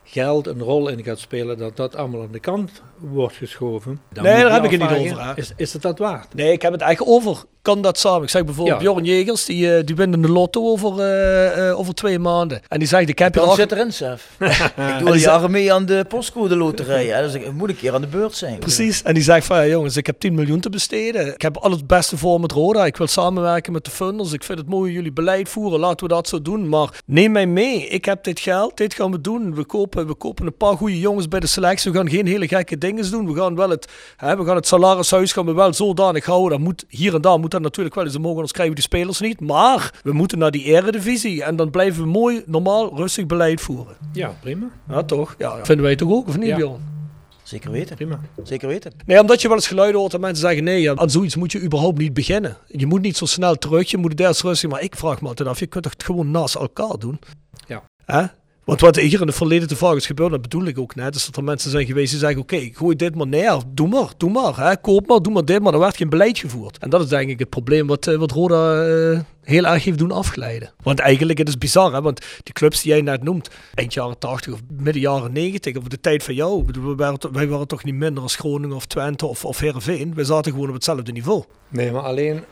geld 0.04 0.46
een 0.46 0.60
rol 0.60 0.88
in 0.88 1.04
gaat 1.04 1.18
spelen, 1.18 1.58
dat 1.58 1.76
dat 1.76 1.96
allemaal 1.96 2.22
aan 2.22 2.32
de 2.32 2.40
kant 2.40 2.82
wordt 2.98 3.36
geschoven. 3.36 4.00
nee, 4.12 4.22
daar 4.42 4.52
heb 4.52 4.64
ik 4.64 4.70
het 4.70 4.80
niet 4.80 5.12
over. 5.12 5.32
Is, 5.38 5.52
is 5.56 5.72
het 5.72 5.82
dat 5.82 5.98
waard? 5.98 6.34
Nee, 6.34 6.52
ik 6.52 6.62
heb 6.62 6.72
het 6.72 6.80
eigenlijk 6.80 7.16
over. 7.16 7.44
Kan 7.66 7.80
dat 7.80 7.98
samen? 7.98 8.22
Ik 8.22 8.28
zeg 8.28 8.44
bijvoorbeeld, 8.44 8.80
ja. 8.80 8.82
Bjorn 8.82 9.04
Jegers, 9.04 9.44
die, 9.44 9.66
uh, 9.66 9.84
die 9.84 9.96
wint 9.96 10.22
de 10.22 10.28
lotto 10.28 10.70
over, 10.70 10.92
uh, 10.98 11.66
uh, 11.66 11.78
over 11.78 11.94
twee 11.94 12.18
maanden. 12.18 12.60
En 12.68 12.78
die 12.78 12.88
zegt, 12.88 13.08
ik 13.08 13.18
heb 13.18 13.32
Dan 13.32 13.54
zit 13.54 13.72
erin, 13.72 13.92
zelf. 13.92 14.28
ik 14.38 14.98
doe 14.98 15.08
al 15.08 15.14
jaren 15.14 15.50
mee 15.50 15.72
aan 15.72 15.86
de 15.86 16.04
postcode 16.08 16.56
loterij. 16.56 17.06
Hè, 17.06 17.22
dus 17.22 17.34
ik 17.34 17.52
moet 17.52 17.68
een 17.68 17.76
keer 17.76 17.94
aan 17.94 18.00
de 18.00 18.06
beurt 18.06 18.34
zijn. 18.34 18.58
Precies. 18.58 19.02
En 19.02 19.14
die 19.14 19.22
zegt 19.22 19.46
van, 19.46 19.56
ja, 19.56 19.66
jongens, 19.66 19.96
ik 19.96 20.06
heb 20.06 20.20
10 20.20 20.34
miljoen 20.34 20.60
te 20.60 20.70
besteden. 20.70 21.34
Ik 21.34 21.42
heb 21.42 21.56
al 21.56 21.70
het 21.70 21.86
beste 21.86 22.16
voor 22.16 22.40
met 22.40 22.52
Roda. 22.52 22.86
Ik 22.86 22.96
wil 22.96 23.06
samenwerken 23.06 23.72
met 23.72 23.84
de 23.84 23.90
funders. 23.90 24.32
Ik 24.32 24.44
vind 24.44 24.58
het 24.58 24.68
mooi 24.68 24.92
jullie 24.92 25.12
beleid 25.12 25.48
voeren. 25.48 25.80
Laten 25.80 26.06
we 26.06 26.14
dat 26.14 26.28
zo 26.28 26.42
doen. 26.42 26.68
Maar 26.68 27.00
neem 27.06 27.32
mij 27.32 27.46
mee. 27.46 27.88
Ik 27.88 28.04
heb 28.04 28.24
dit 28.24 28.40
geld. 28.40 28.76
Dit 28.76 28.94
gaan 28.94 29.10
we 29.10 29.20
doen. 29.20 29.54
We 29.54 29.64
kopen, 29.64 30.06
we 30.06 30.14
kopen 30.14 30.46
een 30.46 30.56
paar 30.56 30.76
goede 30.76 30.98
jongens 30.98 31.28
bij 31.28 31.40
de 31.40 31.46
selectie. 31.46 31.92
We 31.92 31.98
gaan 31.98 32.10
geen 32.10 32.26
hele 32.26 32.48
gekke 32.48 32.78
dingen 32.78 33.10
doen. 33.10 33.32
We 33.32 33.40
gaan 33.40 33.56
wel 33.56 33.70
het, 33.70 33.88
hè, 34.16 34.36
we 34.36 34.44
gaan 34.44 34.56
het 34.56 34.66
salarishuis 34.66 35.32
gaan 35.32 35.46
we 35.46 35.52
wel 35.52 35.72
zodanig 35.72 36.24
houden. 36.24 36.50
Dat 36.50 36.66
moet, 36.66 36.84
hier 36.88 37.14
en 37.14 37.20
daar 37.20 37.38
moet 37.38 37.54
dat 37.62 37.70
natuurlijk 37.70 37.94
wel 37.94 38.04
eens 38.04 38.16
mogen, 38.16 38.34
anders 38.34 38.52
krijgen 38.52 38.74
we 38.74 38.80
die 38.80 38.90
spelers 38.90 39.20
niet. 39.20 39.40
Maar 39.40 40.00
we 40.02 40.12
moeten 40.12 40.38
naar 40.38 40.50
die 40.50 40.64
eredivisie. 40.64 41.42
En 41.42 41.56
dan 41.56 41.70
blijven 41.70 42.02
we 42.02 42.08
mooi, 42.08 42.42
normaal, 42.46 42.96
rustig 42.96 43.26
beleid 43.26 43.60
voeren. 43.60 43.96
Ja, 44.12 44.34
prima. 44.40 44.66
Ja, 44.88 45.02
toch? 45.02 45.34
Ja, 45.38 45.64
Vinden 45.64 45.84
wij 45.84 45.96
toch 45.96 46.10
ook, 46.10 46.28
of 46.28 46.36
niet, 46.38 46.48
ja. 46.48 46.56
Bjorn? 46.56 46.94
Zeker 47.42 47.70
weten. 47.70 47.96
Prima. 47.96 48.20
Zeker 48.42 48.68
weten. 48.68 48.92
Nee, 49.06 49.20
omdat 49.20 49.40
je 49.42 49.48
wel 49.48 49.56
eens 49.56 49.66
geluiden 49.66 50.00
hoort 50.00 50.14
en 50.14 50.20
mensen 50.20 50.46
zeggen: 50.46 50.64
nee, 50.64 50.90
aan 50.90 51.10
zoiets 51.10 51.36
moet 51.36 51.52
je 51.52 51.62
überhaupt 51.62 51.98
niet 51.98 52.14
beginnen. 52.14 52.56
Je 52.66 52.86
moet 52.86 53.00
niet 53.02 53.16
zo 53.16 53.26
snel 53.26 53.56
terug, 53.56 53.90
je 53.90 53.96
moet 53.96 54.10
het 54.10 54.20
eerst 54.20 54.42
rustig. 54.42 54.70
Maar 54.70 54.82
ik 54.82 54.96
vraag 54.96 55.20
me 55.20 55.28
altijd 55.28 55.48
af: 55.48 55.58
je 55.58 55.66
kunt 55.66 55.84
het 55.84 56.04
gewoon 56.04 56.30
naast 56.30 56.54
elkaar 56.54 56.98
doen. 56.98 57.18
Ja. 57.66 57.82
Hè? 58.04 58.24
Want 58.66 58.80
wat 58.80 58.96
hier 58.96 59.20
in 59.20 59.26
het 59.26 59.36
verleden 59.36 59.68
te 59.68 59.76
vaak 59.76 59.96
is 59.96 60.06
gebeurd, 60.06 60.30
dat 60.30 60.42
bedoel 60.42 60.64
ik 60.64 60.78
ook 60.78 60.94
net, 60.94 61.14
is 61.14 61.24
dat 61.26 61.36
er 61.36 61.44
mensen 61.44 61.70
zijn 61.70 61.86
geweest 61.86 62.10
die 62.10 62.20
zeggen, 62.20 62.40
oké, 62.40 62.68
gooi 62.72 62.96
dit 62.96 63.14
maar 63.14 63.26
neer, 63.26 63.62
doe 63.68 63.88
maar, 63.88 64.12
doe 64.16 64.30
maar, 64.30 64.56
hè, 64.56 64.76
koop 64.76 65.06
maar, 65.06 65.22
doe 65.22 65.32
maar 65.32 65.44
dit, 65.44 65.62
maar 65.62 65.72
er 65.72 65.78
werd 65.78 65.96
geen 65.96 66.08
beleid 66.08 66.38
gevoerd. 66.38 66.78
En 66.78 66.90
dat 66.90 67.00
is 67.00 67.08
denk 67.08 67.28
ik 67.28 67.38
het 67.38 67.48
probleem 67.48 67.86
wat, 67.86 68.04
wat 68.04 68.30
Roda 68.30 68.88
uh, 68.88 69.20
heel 69.42 69.64
erg 69.64 69.84
heeft 69.84 69.98
doen 69.98 70.10
afglijden. 70.10 70.70
Want 70.82 70.98
eigenlijk, 70.98 71.38
het 71.38 71.48
is 71.48 71.58
bizar, 71.58 71.92
hè, 71.92 72.02
want 72.02 72.20
die 72.42 72.54
clubs 72.54 72.82
die 72.82 72.92
jij 72.92 73.00
net 73.00 73.22
noemt, 73.22 73.50
eind 73.74 73.94
jaren 73.94 74.18
80 74.18 74.52
of 74.52 74.60
midden 74.78 75.02
jaren 75.02 75.32
90, 75.32 75.76
of 75.76 75.82
de 75.82 76.00
tijd 76.00 76.22
van 76.22 76.34
jou, 76.34 76.64
wij 76.82 76.94
waren, 76.94 77.32
wij 77.32 77.48
waren 77.48 77.68
toch 77.68 77.84
niet 77.84 77.94
minder 77.94 78.22
als 78.22 78.36
Groningen 78.36 78.76
of 78.76 78.86
Twente 78.86 79.26
of, 79.26 79.44
of 79.44 79.58
Heerenveen, 79.58 80.14
wij 80.14 80.24
zaten 80.24 80.52
gewoon 80.52 80.68
op 80.68 80.74
hetzelfde 80.74 81.12
niveau. 81.12 81.44
Nee, 81.68 81.92
maar 81.92 82.02
alleen, 82.02 82.44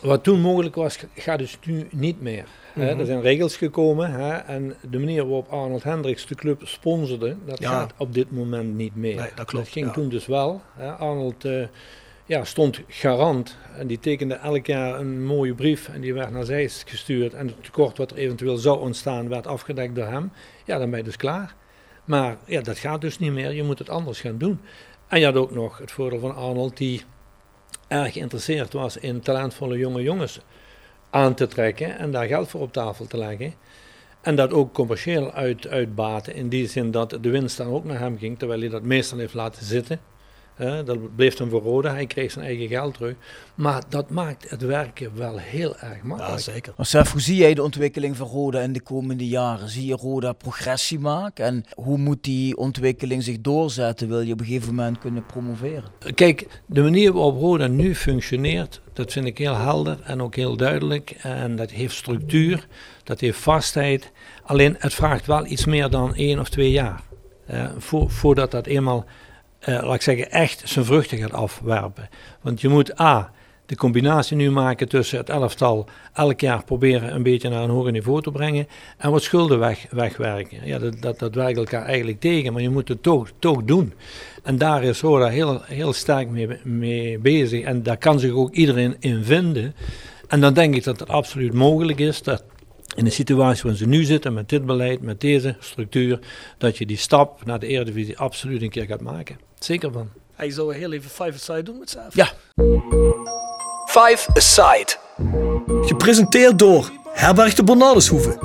wat 0.00 0.22
toen 0.24 0.40
mogelijk 0.40 0.74
was, 0.74 0.98
gaat 1.14 1.38
dus 1.38 1.58
nu 1.66 1.86
niet 1.90 2.20
meer. 2.20 2.44
Mm 2.74 2.82
-hmm. 2.82 3.00
Er 3.00 3.06
zijn 3.06 3.20
regels 3.20 3.56
gekomen 3.56 4.12
hè, 4.12 4.32
en 4.32 4.74
de 4.90 4.98
manier 4.98 5.22
waarop 5.22 5.48
Arnold 5.48 5.82
Hendricks 5.82 6.26
de 6.26 6.34
club 6.34 6.60
sponsorde, 6.64 7.36
dat 7.46 7.58
ja. 7.58 7.70
gaat 7.70 7.92
op 7.96 8.14
dit 8.14 8.30
moment 8.30 8.74
niet 8.74 8.96
meer. 8.96 9.16
Nee, 9.16 9.30
dat, 9.34 9.46
klopt, 9.46 9.64
dat 9.64 9.72
ging 9.72 9.86
ja. 9.86 9.92
toen 9.92 10.08
dus 10.08 10.26
wel. 10.26 10.60
Hè. 10.76 10.90
Arnold 10.90 11.44
uh, 11.44 11.66
ja, 12.26 12.44
stond 12.44 12.80
garant 12.88 13.56
en 13.76 13.86
die 13.86 13.98
tekende 13.98 14.34
elk 14.34 14.66
jaar 14.66 15.00
een 15.00 15.24
mooie 15.24 15.54
brief 15.54 15.88
en 15.88 16.00
die 16.00 16.14
werd 16.14 16.30
naar 16.30 16.44
zij 16.44 16.68
gestuurd 16.68 17.34
en 17.34 17.46
het 17.46 17.64
tekort 17.64 17.98
wat 17.98 18.10
er 18.10 18.16
eventueel 18.16 18.56
zou 18.56 18.80
ontstaan 18.80 19.28
werd 19.28 19.46
afgedekt 19.46 19.94
door 19.94 20.06
hem. 20.06 20.32
Ja, 20.64 20.78
dan 20.78 20.90
ben 20.90 20.98
je 20.98 21.04
dus 21.04 21.16
klaar. 21.16 21.54
Maar 22.04 22.36
ja, 22.46 22.60
dat 22.60 22.78
gaat 22.78 23.00
dus 23.00 23.18
niet 23.18 23.32
meer, 23.32 23.52
je 23.52 23.62
moet 23.62 23.78
het 23.78 23.88
anders 23.88 24.20
gaan 24.20 24.38
doen. 24.38 24.60
En 25.08 25.18
je 25.18 25.24
had 25.24 25.36
ook 25.36 25.50
nog 25.50 25.78
het 25.78 25.92
voordeel 25.92 26.18
van 26.18 26.34
Arnold 26.34 26.76
die 26.76 27.02
erg 27.92 28.12
geïnteresseerd 28.12 28.72
was 28.72 28.96
in 28.96 29.20
talentvolle 29.20 29.78
jonge 29.78 30.02
jongens 30.02 30.40
aan 31.10 31.34
te 31.34 31.46
trekken 31.46 31.98
en 31.98 32.10
daar 32.10 32.26
geld 32.26 32.48
voor 32.48 32.60
op 32.60 32.72
tafel 32.72 33.06
te 33.06 33.16
leggen. 33.16 33.54
En 34.20 34.36
dat 34.36 34.52
ook 34.52 34.72
commercieel 34.72 35.32
uit, 35.32 35.66
uitbaten, 35.66 36.34
in 36.34 36.48
die 36.48 36.68
zin 36.68 36.90
dat 36.90 37.18
de 37.20 37.30
winst 37.30 37.56
dan 37.56 37.66
ook 37.66 37.84
naar 37.84 37.98
hem 37.98 38.18
ging, 38.18 38.38
terwijl 38.38 38.60
hij 38.60 38.68
dat 38.68 38.82
meestal 38.82 39.18
heeft 39.18 39.34
laten 39.34 39.64
zitten. 39.64 40.00
Uh, 40.60 40.78
dat 40.84 41.16
bleef 41.16 41.34
dan 41.34 41.48
voor 41.48 41.62
Roda, 41.62 41.92
hij 41.92 42.06
kreeg 42.06 42.30
zijn 42.30 42.44
eigen 42.44 42.68
geld 42.68 42.94
terug. 42.94 43.14
Maar 43.54 43.82
dat 43.88 44.10
maakt 44.10 44.50
het 44.50 44.62
werken 44.62 45.16
wel 45.16 45.38
heel 45.38 45.76
erg 45.78 46.02
makkelijk. 46.02 46.34
Ja, 46.34 46.52
zeker. 46.52 46.72
Maar 46.76 46.86
Sef, 46.86 47.12
hoe 47.12 47.20
zie 47.20 47.36
jij 47.36 47.54
de 47.54 47.62
ontwikkeling 47.62 48.16
van 48.16 48.26
Roda 48.26 48.60
in 48.60 48.72
de 48.72 48.80
komende 48.80 49.28
jaren? 49.28 49.68
Zie 49.68 49.86
je 49.86 49.96
Roda 49.96 50.32
progressie 50.32 50.98
maken? 50.98 51.44
En 51.44 51.64
hoe 51.74 51.98
moet 51.98 52.24
die 52.24 52.56
ontwikkeling 52.56 53.22
zich 53.22 53.40
doorzetten? 53.40 54.08
Wil 54.08 54.20
je 54.20 54.32
op 54.32 54.40
een 54.40 54.46
gegeven 54.46 54.74
moment 54.74 54.98
kunnen 54.98 55.26
promoveren? 55.26 55.90
Kijk, 56.14 56.46
de 56.66 56.82
manier 56.82 57.12
waarop 57.12 57.40
Roda 57.40 57.66
nu 57.66 57.94
functioneert, 57.94 58.80
dat 58.92 59.12
vind 59.12 59.26
ik 59.26 59.38
heel 59.38 59.56
helder 59.56 59.98
en 60.04 60.22
ook 60.22 60.34
heel 60.34 60.56
duidelijk. 60.56 61.10
En 61.10 61.56
dat 61.56 61.70
heeft 61.70 61.94
structuur, 61.94 62.66
dat 63.04 63.20
heeft 63.20 63.38
vastheid. 63.38 64.12
Alleen 64.42 64.76
het 64.78 64.94
vraagt 64.94 65.26
wel 65.26 65.46
iets 65.46 65.64
meer 65.64 65.90
dan 65.90 66.14
één 66.14 66.38
of 66.38 66.48
twee 66.48 66.70
jaar. 66.70 67.02
Uh, 67.50 67.70
voor, 67.78 68.10
voordat 68.10 68.50
dat 68.50 68.66
eenmaal 68.66 69.04
uh, 69.68 69.82
laat 69.82 69.94
ik 69.94 70.02
zeggen, 70.02 70.30
echt 70.30 70.62
zijn 70.64 70.84
vruchten 70.84 71.18
gaat 71.18 71.32
afwerpen. 71.32 72.08
Want 72.40 72.60
je 72.60 72.68
moet 72.68 73.00
A, 73.00 73.32
de 73.66 73.76
combinatie 73.76 74.36
nu 74.36 74.50
maken 74.50 74.88
tussen 74.88 75.18
het 75.18 75.28
elftal 75.28 75.88
elk 76.12 76.40
jaar 76.40 76.64
proberen 76.64 77.14
een 77.14 77.22
beetje 77.22 77.48
naar 77.48 77.62
een 77.62 77.70
hoger 77.70 77.92
niveau 77.92 78.22
te 78.22 78.30
brengen 78.30 78.66
en 78.98 79.10
wat 79.10 79.22
schulden 79.22 79.58
weg, 79.58 79.86
wegwerken. 79.90 80.58
Ja, 80.64 80.78
dat, 80.78 81.02
dat, 81.02 81.18
dat 81.18 81.34
werkt 81.34 81.58
elkaar 81.58 81.84
eigenlijk 81.84 82.20
tegen, 82.20 82.52
maar 82.52 82.62
je 82.62 82.70
moet 82.70 82.88
het 82.88 83.02
toch, 83.02 83.30
toch 83.38 83.64
doen. 83.64 83.92
En 84.42 84.58
daar 84.58 84.84
is 84.84 85.00
Roda 85.00 85.28
heel, 85.28 85.60
heel 85.64 85.92
sterk 85.92 86.28
mee, 86.28 86.48
mee 86.62 87.18
bezig 87.18 87.64
en 87.64 87.82
daar 87.82 87.96
kan 87.96 88.20
zich 88.20 88.32
ook 88.32 88.52
iedereen 88.54 88.96
in 88.98 89.24
vinden. 89.24 89.74
En 90.28 90.40
dan 90.40 90.54
denk 90.54 90.74
ik 90.74 90.84
dat 90.84 91.00
het 91.00 91.08
absoluut 91.08 91.52
mogelijk 91.52 91.98
is 91.98 92.22
dat 92.22 92.44
in 92.96 93.04
de 93.04 93.10
situatie 93.10 93.62
waarin 93.62 93.82
ze 93.82 93.88
nu 93.88 94.04
zitten, 94.04 94.32
met 94.32 94.48
dit 94.48 94.66
beleid, 94.66 95.00
met 95.00 95.20
deze 95.20 95.56
structuur, 95.58 96.18
dat 96.58 96.78
je 96.78 96.86
die 96.86 96.96
stap 96.96 97.44
naar 97.44 97.58
de 97.58 97.66
Eredivisie 97.66 98.18
absoluut 98.18 98.62
een 98.62 98.70
keer 98.70 98.86
gaat 98.86 99.00
maken. 99.00 99.51
Zeker 99.64 99.92
van. 99.92 100.08
Hij 100.34 100.50
zou 100.50 100.74
heel 100.74 100.92
even 100.92 101.10
Five 101.10 101.32
Aside 101.34 101.62
doen 101.62 101.78
met 101.78 101.90
zelf. 101.90 102.14
Ja. 102.14 102.28
Five 103.86 104.30
Aside. 104.34 104.96
Gepresenteerd 105.82 106.58
door 106.58 106.90
Herberg 107.12 107.54
de 107.54 107.64
Bernardeshoeve. 107.64 108.38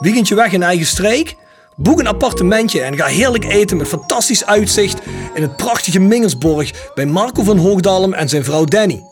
Weekendje 0.00 0.34
weg 0.34 0.52
in 0.52 0.62
eigen 0.62 0.86
streek? 0.86 1.34
Boek 1.76 1.98
een 1.98 2.06
appartementje 2.06 2.80
en 2.80 2.96
ga 2.96 3.06
heerlijk 3.06 3.44
eten 3.44 3.76
met 3.76 3.88
fantastisch 3.88 4.44
uitzicht 4.44 5.00
in 5.34 5.42
het 5.42 5.56
prachtige 5.56 6.00
Mingersborg 6.00 6.92
bij 6.94 7.06
Marco 7.06 7.42
van 7.42 7.58
Hoogdalem 7.58 8.12
en 8.12 8.28
zijn 8.28 8.44
vrouw 8.44 8.64
Danny. 8.64 9.02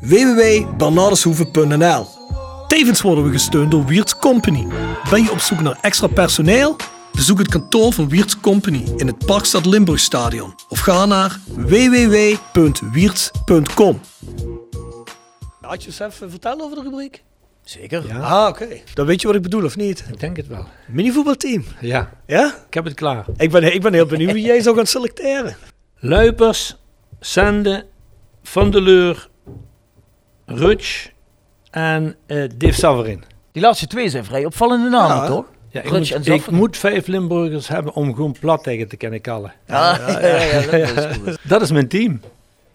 www.bernardeshoeven.nl 0.00 2.06
Tevens 2.66 3.00
worden 3.00 3.24
we 3.24 3.30
gesteund 3.30 3.70
door 3.70 3.84
Wiert's 3.84 4.16
Company. 4.16 4.66
Ben 5.10 5.22
je 5.22 5.30
op 5.30 5.38
zoek 5.38 5.60
naar 5.60 5.78
extra 5.80 6.06
personeel? 6.06 6.76
Bezoek 7.18 7.38
het 7.38 7.48
kantoor 7.48 7.92
van 7.92 8.08
Wiert's 8.08 8.40
Company 8.40 8.84
in 8.96 9.06
het 9.06 9.26
Parkstad 9.26 9.66
Limburgstadion 9.66 10.54
of 10.68 10.78
ga 10.78 11.06
naar 11.06 11.38
www.wierts.com. 11.56 14.00
Had 15.60 15.82
je 15.82 15.88
eens 15.88 15.98
even 15.98 16.30
vertellen 16.30 16.64
over 16.64 16.76
de 16.76 16.82
rubriek? 16.82 17.22
Zeker. 17.64 18.06
Ja, 18.06 18.18
Ah, 18.18 18.48
oké. 18.48 18.66
Dan 18.94 19.06
weet 19.06 19.20
je 19.20 19.26
wat 19.26 19.36
ik 19.36 19.42
bedoel, 19.42 19.64
of 19.64 19.76
niet? 19.76 20.04
ik 20.12 20.20
denk 20.20 20.36
het 20.36 20.46
wel. 20.46 20.66
Minivoetbalteam. 20.88 21.64
Ja, 21.80 22.10
Ja? 22.26 22.54
ik 22.66 22.74
heb 22.74 22.84
het 22.84 22.94
klaar. 22.94 23.24
Ik 23.36 23.50
ben, 23.50 23.74
ik 23.74 23.82
ben 23.82 23.92
heel 23.92 24.06
benieuwd 24.06 24.32
wie 24.32 24.44
jij 24.44 24.60
zou 24.62 24.76
gaan 24.76 24.86
selecteren. 24.86 25.56
Luipers, 25.98 26.76
Sende, 27.20 27.86
Van 28.42 28.70
der 28.70 28.82
Leur, 28.82 29.28
Rutsch 30.46 31.06
en 31.70 32.16
eh 32.26 32.48
Dave 32.56 32.74
Saverin. 32.74 33.24
Die 33.52 33.62
laatste 33.62 33.86
twee 33.86 34.08
zijn 34.08 34.24
vrij 34.24 34.44
opvallende 34.44 34.88
namen, 34.88 35.16
Ja. 35.16 35.26
toch? 35.26 35.44
Ja, 35.70 35.82
ik, 35.82 35.90
moet, 35.90 36.00
ik 36.00 36.06
Saverin. 36.24 36.54
moet 36.54 36.76
vijf 36.76 37.06
Limburgers 37.06 37.68
hebben 37.68 37.94
om 37.94 38.14
gewoon 38.14 38.34
plat 38.40 38.62
tegen 38.62 38.88
te 38.88 38.96
kunnen 38.96 39.20
kallen. 39.20 39.52
Ja, 39.66 39.98
ja, 40.08 40.20
ja, 40.20 40.76
ja, 40.76 40.92
dat 40.94 41.10
is 41.10 41.16
goed. 41.16 41.38
Dat 41.48 41.62
is 41.62 41.70
mijn 41.70 41.88
team. 41.88 42.20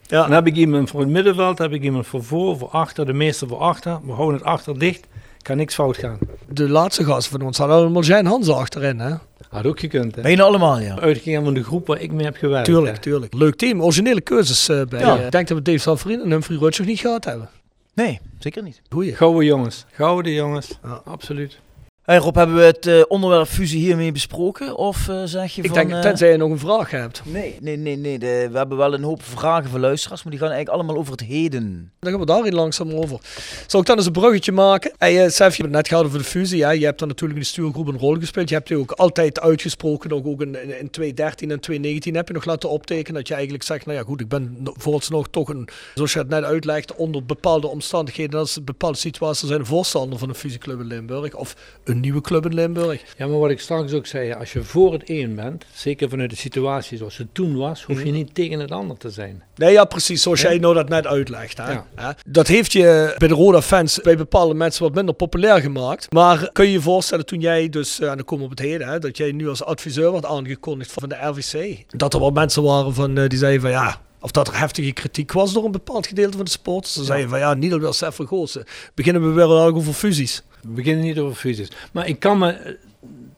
Ja. 0.07 0.21
Dan 0.21 0.31
heb 0.31 0.47
ik 0.47 0.55
iemand 0.55 0.89
voor 0.89 0.99
het 0.99 1.09
middenveld, 1.09 1.57
heb 1.57 1.71
ik 1.73 1.81
iemand 1.83 2.07
voor 2.07 2.23
voor, 2.23 2.57
voor 2.57 2.69
achter, 2.69 3.05
de 3.05 3.13
meeste 3.13 3.47
voor 3.47 3.57
achter. 3.57 3.99
We 4.05 4.11
houden 4.11 4.35
het 4.37 4.45
achter 4.47 4.79
dicht, 4.79 5.07
kan 5.41 5.57
niks 5.57 5.73
fout 5.73 5.97
gaan. 5.97 6.17
De 6.49 6.69
laatste 6.69 7.03
gasten 7.03 7.31
van 7.39 7.47
ons 7.47 7.57
hadden 7.57 7.77
allemaal 7.77 8.03
zijn 8.03 8.25
Hansen 8.25 8.55
achterin, 8.55 8.99
hè? 8.99 9.13
Had 9.49 9.65
ook 9.65 9.79
gekund, 9.79 10.15
hè. 10.15 10.21
Bijna 10.21 10.43
allemaal, 10.43 10.79
ja. 10.79 10.99
Uitgegaan 10.99 11.43
van 11.43 11.53
de 11.53 11.63
groep 11.63 11.87
waar 11.87 11.99
ik 12.01 12.11
mee 12.11 12.25
heb 12.25 12.35
gewerkt. 12.37 12.65
Tuurlijk, 12.65 12.95
hè. 12.95 13.01
tuurlijk. 13.01 13.33
Leuk 13.33 13.55
team. 13.55 13.81
Originele 13.81 14.21
keuzes 14.21 14.69
eh, 14.69 14.81
bij. 14.89 14.99
Ja. 14.99 15.17
eh, 15.17 15.25
Ik 15.25 15.31
denk 15.31 15.47
dat 15.47 15.57
we 15.57 15.63
Dave 15.63 15.77
Salverin 15.77 16.21
en 16.21 16.29
Humphrey 16.31 16.57
Rutsch 16.57 16.79
nog 16.79 16.87
niet 16.87 16.99
gehad 16.99 17.25
hebben. 17.25 17.49
Nee, 17.93 18.19
zeker 18.39 18.63
niet. 18.63 18.81
Goeie. 18.89 19.15
Gouden 19.15 19.45
jongens. 19.45 19.85
Gouden 19.91 20.31
jongens. 20.31 20.79
Ja. 20.83 21.01
Absoluut. 21.05 21.59
Hey 22.03 22.17
Rob, 22.17 22.35
hebben 22.35 22.55
we 22.55 22.61
het 22.61 22.87
eh, 22.87 23.01
onderwerp 23.07 23.47
fusie 23.47 23.79
hiermee 23.79 24.11
besproken? 24.11 24.77
Of 24.77 25.07
eh, 25.07 25.21
zeg 25.23 25.55
je 25.55 25.61
Ik 25.61 25.67
van... 25.67 25.77
denk, 25.77 25.91
eh, 25.91 25.99
tenzij 25.99 26.31
je 26.31 26.37
nog 26.37 26.49
een 26.49 26.59
vraag 26.59 26.91
hebt. 26.91 27.21
Nee, 27.25 27.57
nee, 27.61 27.77
nee. 27.77 27.95
nee 27.95 28.19
de, 28.19 28.47
we 28.51 28.57
hebben 28.57 28.77
wel 28.77 28.93
een 28.93 29.03
hoop 29.03 29.23
vragen 29.23 29.69
van 29.69 29.79
luisteraars, 29.79 30.23
maar 30.23 30.31
die 30.31 30.41
gaan 30.41 30.51
eigenlijk 30.51 30.79
allemaal 30.79 31.01
over 31.01 31.11
het 31.11 31.21
heden. 31.21 31.91
Dan 31.99 32.11
gaan 32.11 32.19
we 32.19 32.25
daar 32.25 32.43
hier 32.43 32.51
langzaam 32.51 32.91
over. 32.91 33.19
Zal 33.67 33.79
ik 33.79 33.85
dan 33.85 33.97
eens 33.97 34.05
een 34.05 34.11
bruggetje 34.11 34.51
maken? 34.51 34.91
Hey, 34.97 35.23
uh, 35.23 35.29
Sef, 35.29 35.37
je 35.37 35.43
hebt 35.43 35.57
het 35.57 35.71
net 35.71 35.87
gehad 35.87 36.05
over 36.05 36.17
de 36.17 36.23
fusie. 36.23 36.63
Hè? 36.63 36.71
Je 36.71 36.85
hebt 36.85 36.99
dan 36.99 37.07
natuurlijk 37.07 37.39
in 37.39 37.45
de 37.45 37.51
stuurgroep 37.51 37.87
een 37.87 37.97
rol 37.97 38.15
gespeeld. 38.15 38.49
Je 38.49 38.55
hebt 38.55 38.67
die 38.67 38.77
ook 38.77 38.91
altijd 38.91 39.39
uitgesproken. 39.39 40.11
Ook, 40.11 40.27
ook 40.27 40.41
in, 40.41 40.61
in, 40.61 40.79
in 40.79 40.89
2013 40.89 41.51
en 41.51 41.59
2019 41.59 42.15
heb 42.15 42.27
je 42.27 42.33
nog 42.33 42.45
laten 42.45 42.69
optekenen 42.69 43.13
dat 43.13 43.27
je 43.27 43.33
eigenlijk 43.33 43.63
zegt, 43.63 43.85
nou 43.85 43.97
ja 43.97 44.03
goed, 44.03 44.21
ik 44.21 44.27
ben 44.27 44.55
no- 44.59 44.73
vooralsnog 44.77 45.27
toch 45.29 45.49
een, 45.49 45.67
zoals 45.95 46.13
je 46.13 46.19
het 46.19 46.29
net 46.29 46.43
uitlegt, 46.43 46.95
onder 46.95 47.25
bepaalde 47.25 47.67
omstandigheden, 47.67 48.39
als 48.39 48.63
bepaalde 48.63 48.97
situaties 48.97 49.47
zijn, 49.47 49.59
een 49.59 49.65
voorstander 49.65 50.19
van 50.19 50.29
een 50.29 50.35
fusieclub 50.35 50.79
in 50.79 50.85
Limburg. 50.85 51.35
Of 51.35 51.55
een 51.93 51.99
nieuwe 51.99 52.21
club 52.21 52.45
in 52.45 52.53
Limburg. 52.53 53.01
Ja, 53.17 53.27
maar 53.27 53.39
wat 53.39 53.49
ik 53.49 53.59
straks 53.59 53.93
ook 53.93 54.05
zei, 54.05 54.33
als 54.33 54.53
je 54.53 54.63
voor 54.63 54.93
het 54.93 55.09
een 55.09 55.35
bent, 55.35 55.65
zeker 55.73 56.09
vanuit 56.09 56.29
de 56.29 56.35
situatie 56.35 56.97
zoals 56.97 57.17
het 57.17 57.27
toen 57.33 57.55
was, 57.57 57.83
hoef 57.83 57.97
je 57.99 58.05
Mhm. 58.05 58.13
niet 58.13 58.35
tegen 58.35 58.59
het 58.59 58.71
ander 58.71 58.97
te 58.97 59.09
zijn. 59.09 59.43
Nee, 59.55 59.71
ja, 59.71 59.85
precies. 59.85 60.21
Zoals 60.21 60.41
jij 60.41 60.57
nou 60.57 60.73
dat 60.73 60.89
net 60.89 61.07
uitlegt. 61.07 61.57
Hè? 61.57 61.71
Ja. 61.71 62.15
Dat 62.27 62.47
heeft 62.47 62.71
je 62.71 63.15
bij 63.17 63.27
de 63.27 63.33
Roda-fans 63.33 63.99
bij 64.01 64.17
bepaalde 64.17 64.53
mensen 64.53 64.83
wat 64.83 64.93
minder 64.95 65.15
populair 65.15 65.61
gemaakt. 65.61 66.11
Maar 66.11 66.49
kun 66.51 66.65
je 66.65 66.71
je 66.71 66.81
voorstellen 66.81 67.25
toen 67.25 67.39
jij 67.39 67.69
dus, 67.69 67.99
eh, 67.99 68.09
en 68.09 68.15
dan 68.15 68.25
komen 68.25 68.45
we 68.45 68.51
op 68.51 68.57
het 68.57 68.67
heden, 68.67 68.87
hè, 68.87 68.99
dat 68.99 69.17
jij 69.17 69.31
nu 69.31 69.49
als 69.49 69.63
adviseur 69.63 70.11
werd 70.11 70.25
aangekondigd 70.25 70.91
van 70.91 71.09
de 71.09 71.15
RVC. 71.21 71.83
Dat 71.87 72.13
er 72.13 72.19
wel 72.19 72.31
mensen 72.31 72.63
waren 72.63 72.93
van, 72.93 73.17
eh, 73.17 73.27
die 73.29 73.37
zeiden 73.39 73.61
van 73.61 73.71
ja... 73.71 74.01
Of 74.19 74.31
dat 74.31 74.47
er 74.47 74.59
heftige 74.59 74.91
kritiek 74.91 75.31
was 75.31 75.53
door 75.53 75.65
een 75.65 75.71
bepaald 75.71 76.07
gedeelte 76.07 76.35
van 76.35 76.45
de 76.45 76.51
sporters. 76.51 76.93
Ze 76.93 77.03
zeiden 77.03 77.29
van 77.29 77.39
ja, 77.39 77.53
niet 77.53 77.73
alweer 77.73 77.93
Sef 77.93 78.15
van 78.15 78.27
Goossen. 78.27 78.63
Beginnen 78.95 79.27
we 79.27 79.33
weer 79.33 79.43
al 79.43 79.59
over 79.75 79.93
fusies. 79.93 80.43
We 80.63 80.69
beginnen 80.69 81.03
niet 81.03 81.19
over 81.19 81.35
fusies. 81.35 81.71
Maar 81.91 82.07
ik 82.07 82.19
kan 82.19 82.37
me 82.37 82.51
eh, 82.51 82.73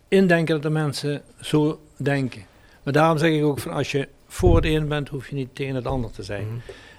indenken 0.07 0.53
dat 0.53 0.63
de 0.63 0.69
mensen 0.69 1.21
zo 1.41 1.79
denken. 1.97 2.41
Maar 2.83 2.93
daarom 2.93 3.17
zeg 3.17 3.31
ik 3.31 3.43
ook 3.43 3.59
van 3.59 3.71
als 3.71 3.91
je 3.91 4.07
voor 4.27 4.55
het 4.55 4.65
een 4.65 4.87
bent, 4.87 5.09
hoef 5.09 5.29
je 5.29 5.35
niet 5.35 5.55
tegen 5.55 5.75
het 5.75 5.85
ander 5.85 6.11
te 6.11 6.23
zijn. 6.23 6.45
Mhm. 6.45 6.55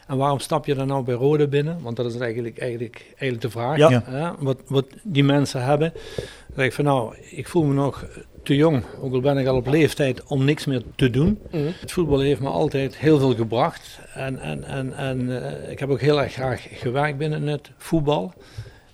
En 0.06 0.16
waarom 0.16 0.38
stap 0.38 0.66
je 0.66 0.74
dan 0.74 0.86
nou 0.86 1.04
bij 1.04 1.14
Rode 1.14 1.48
binnen? 1.48 1.78
Want 1.82 1.96
dat 1.96 2.06
is 2.06 2.18
eigenlijk, 2.18 2.58
eigenlijk, 2.58 3.06
eigenlijk 3.08 3.40
de 3.40 3.50
vraag. 3.50 3.76
Ja. 3.76 4.36
Wat, 4.38 4.58
wat 4.66 4.86
die 5.02 5.24
mensen 5.24 5.64
hebben. 5.64 5.92
Dan 5.92 6.54
zeg 6.56 6.64
ik 6.64 6.72
van 6.72 6.84
nou, 6.84 7.14
ik 7.30 7.48
voel 7.48 7.64
me 7.64 7.74
nog 7.74 8.06
te 8.46 8.56
jong, 8.56 8.82
ook 9.00 9.12
al 9.12 9.20
ben 9.20 9.38
ik 9.38 9.46
al 9.46 9.56
op 9.56 9.66
leeftijd, 9.66 10.22
om 10.24 10.44
niks 10.44 10.64
meer 10.64 10.82
te 10.94 11.10
doen. 11.10 11.38
Het 11.80 11.92
voetbal 11.92 12.20
heeft 12.20 12.40
me 12.40 12.48
altijd 12.48 12.96
heel 12.96 13.18
veel 13.18 13.34
gebracht. 13.34 13.98
En, 14.14 14.38
en, 14.38 14.64
en, 14.64 14.96
en 14.96 15.42
eh, 15.42 15.70
ik 15.70 15.78
heb 15.78 15.90
ook 15.90 16.00
heel 16.00 16.22
erg 16.22 16.32
graag 16.32 16.66
gewerkt 16.70 17.18
binnen 17.18 17.46
het 17.46 17.70
voetbal. 17.76 18.34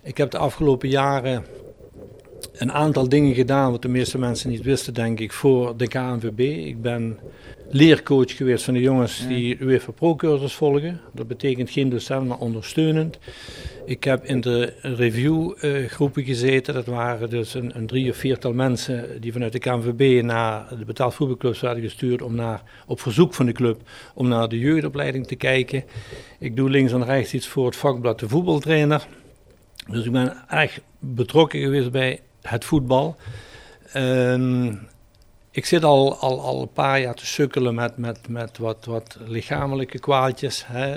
Ik 0.04 0.16
heb 0.16 0.30
de 0.30 0.38
afgelopen 0.38 0.88
jaren 0.88 1.44
een 2.52 2.72
aantal 2.72 3.08
dingen 3.08 3.34
gedaan 3.34 3.70
wat 3.70 3.82
de 3.82 3.88
meeste 3.88 4.18
mensen 4.18 4.50
niet 4.50 4.62
wisten, 4.62 4.94
denk 4.94 5.20
ik, 5.20 5.32
voor 5.32 5.76
de 5.76 5.88
KNVB. 5.88 6.38
Ik 6.66 6.82
ben 6.82 7.18
leercoach 7.70 8.36
geweest 8.36 8.64
van 8.64 8.74
de 8.74 8.80
jongens 8.80 9.26
die 9.28 9.56
UEFA 9.60 9.92
Pro-cursus 9.92 10.54
volgen. 10.54 11.00
Dat 11.12 11.28
betekent 11.28 11.70
geen 11.70 11.88
docent, 11.88 12.28
maar 12.28 12.38
ondersteunend. 12.38 13.18
Ik 13.84 14.04
heb 14.04 14.24
in 14.24 14.40
de 14.40 14.72
reviewgroepen 14.80 16.24
gezeten. 16.24 16.74
Dat 16.74 16.86
waren 16.86 17.30
dus 17.30 17.54
een, 17.54 17.76
een 17.76 17.86
drie 17.86 18.10
of 18.10 18.16
viertal 18.16 18.52
mensen 18.52 19.20
die 19.20 19.32
vanuit 19.32 19.52
de 19.52 19.58
KNVB 19.58 20.22
naar 20.24 20.78
de 20.78 20.84
betaald 20.84 21.14
voetbalclubs 21.14 21.60
werden 21.60 21.82
gestuurd 21.82 22.22
om 22.22 22.34
naar, 22.34 22.62
op 22.86 23.00
verzoek 23.00 23.34
van 23.34 23.46
de 23.46 23.52
club, 23.52 23.80
om 24.14 24.28
naar 24.28 24.48
de 24.48 24.58
jeugdopleiding 24.58 25.26
te 25.26 25.36
kijken. 25.36 25.84
Ik 26.38 26.56
doe 26.56 26.70
links 26.70 26.92
en 26.92 27.04
rechts 27.04 27.34
iets 27.34 27.48
voor 27.48 27.66
het 27.66 27.76
vakblad 27.76 28.20
de 28.20 28.28
voetbaltrainer. 28.28 29.06
Dus 29.90 30.04
ik 30.04 30.12
ben 30.12 30.36
erg 30.48 30.80
betrokken 30.98 31.60
geweest 31.60 31.90
bij 31.90 32.20
het 32.42 32.64
voetbal. 32.64 33.16
Ehm, 33.92 34.74
ik 35.50 35.64
zit 35.66 35.84
al, 35.84 36.16
al, 36.16 36.40
al 36.40 36.62
een 36.62 36.72
paar 36.72 37.00
jaar 37.00 37.14
te 37.14 37.26
sukkelen 37.26 37.74
met, 37.74 37.96
met, 37.96 38.28
met 38.28 38.58
wat, 38.58 38.84
wat 38.84 39.18
lichamelijke 39.26 39.98
kwaaltjes. 39.98 40.64
Hè. 40.66 40.94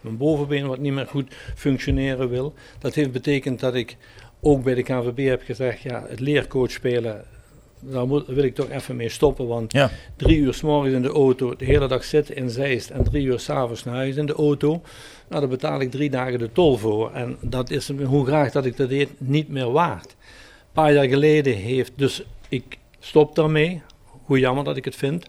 Mijn 0.00 0.16
bovenbeen 0.16 0.66
wat 0.66 0.78
niet 0.78 0.92
meer 0.92 1.06
goed 1.06 1.34
functioneren 1.54 2.28
wil. 2.28 2.54
Dat 2.78 2.94
heeft 2.94 3.12
betekend 3.12 3.60
dat 3.60 3.74
ik 3.74 3.96
ook 4.40 4.62
bij 4.64 4.74
de 4.74 4.82
KNVB 4.82 5.26
heb 5.28 5.42
gezegd, 5.42 5.82
ja, 5.82 6.04
het 6.08 6.20
leercoach 6.20 6.70
spelen, 6.70 7.24
daar 7.80 8.06
moet, 8.06 8.26
wil 8.26 8.44
ik 8.44 8.54
toch 8.54 8.70
even 8.70 8.96
mee 8.96 9.08
stoppen. 9.08 9.46
Want 9.46 9.72
Ja. 9.72 9.90
drie 10.16 10.38
uur 10.38 10.54
s 10.54 10.62
morgens 10.62 10.94
in 10.94 11.02
de 11.02 11.08
auto, 11.08 11.56
de 11.56 11.64
hele 11.64 11.88
dag 11.88 12.04
zitten 12.04 12.36
in 12.36 12.50
Zeist 12.50 12.90
en 12.90 13.04
drie 13.04 13.26
uur 13.26 13.38
s'avonds 13.38 13.84
naar 13.84 13.94
huis 13.94 14.16
in 14.16 14.26
de 14.26 14.34
auto. 14.34 14.82
Nou, 15.28 15.40
daar 15.40 15.48
betaal 15.48 15.80
ik 15.80 15.90
drie 15.90 16.10
dagen 16.10 16.38
de 16.38 16.52
tol 16.52 16.76
voor. 16.76 17.12
En 17.12 17.36
dat 17.40 17.70
is, 17.70 17.88
hoe 17.88 18.26
graag 18.26 18.52
dat 18.52 18.64
ik 18.64 18.76
dat 18.76 18.88
deed, 18.88 19.10
niet 19.18 19.48
meer 19.48 19.72
waard. 19.72 20.06
Een 20.06 20.82
paar 20.82 20.92
jaar 20.92 21.08
geleden 21.08 21.54
heeft, 21.54 21.92
dus 21.96 22.22
ik 22.48 22.78
stop 22.98 23.34
daarmee. 23.34 23.82
Hoe 24.24 24.38
jammer 24.38 24.64
dat 24.64 24.76
ik 24.76 24.84
het 24.84 24.96
vind. 24.96 25.26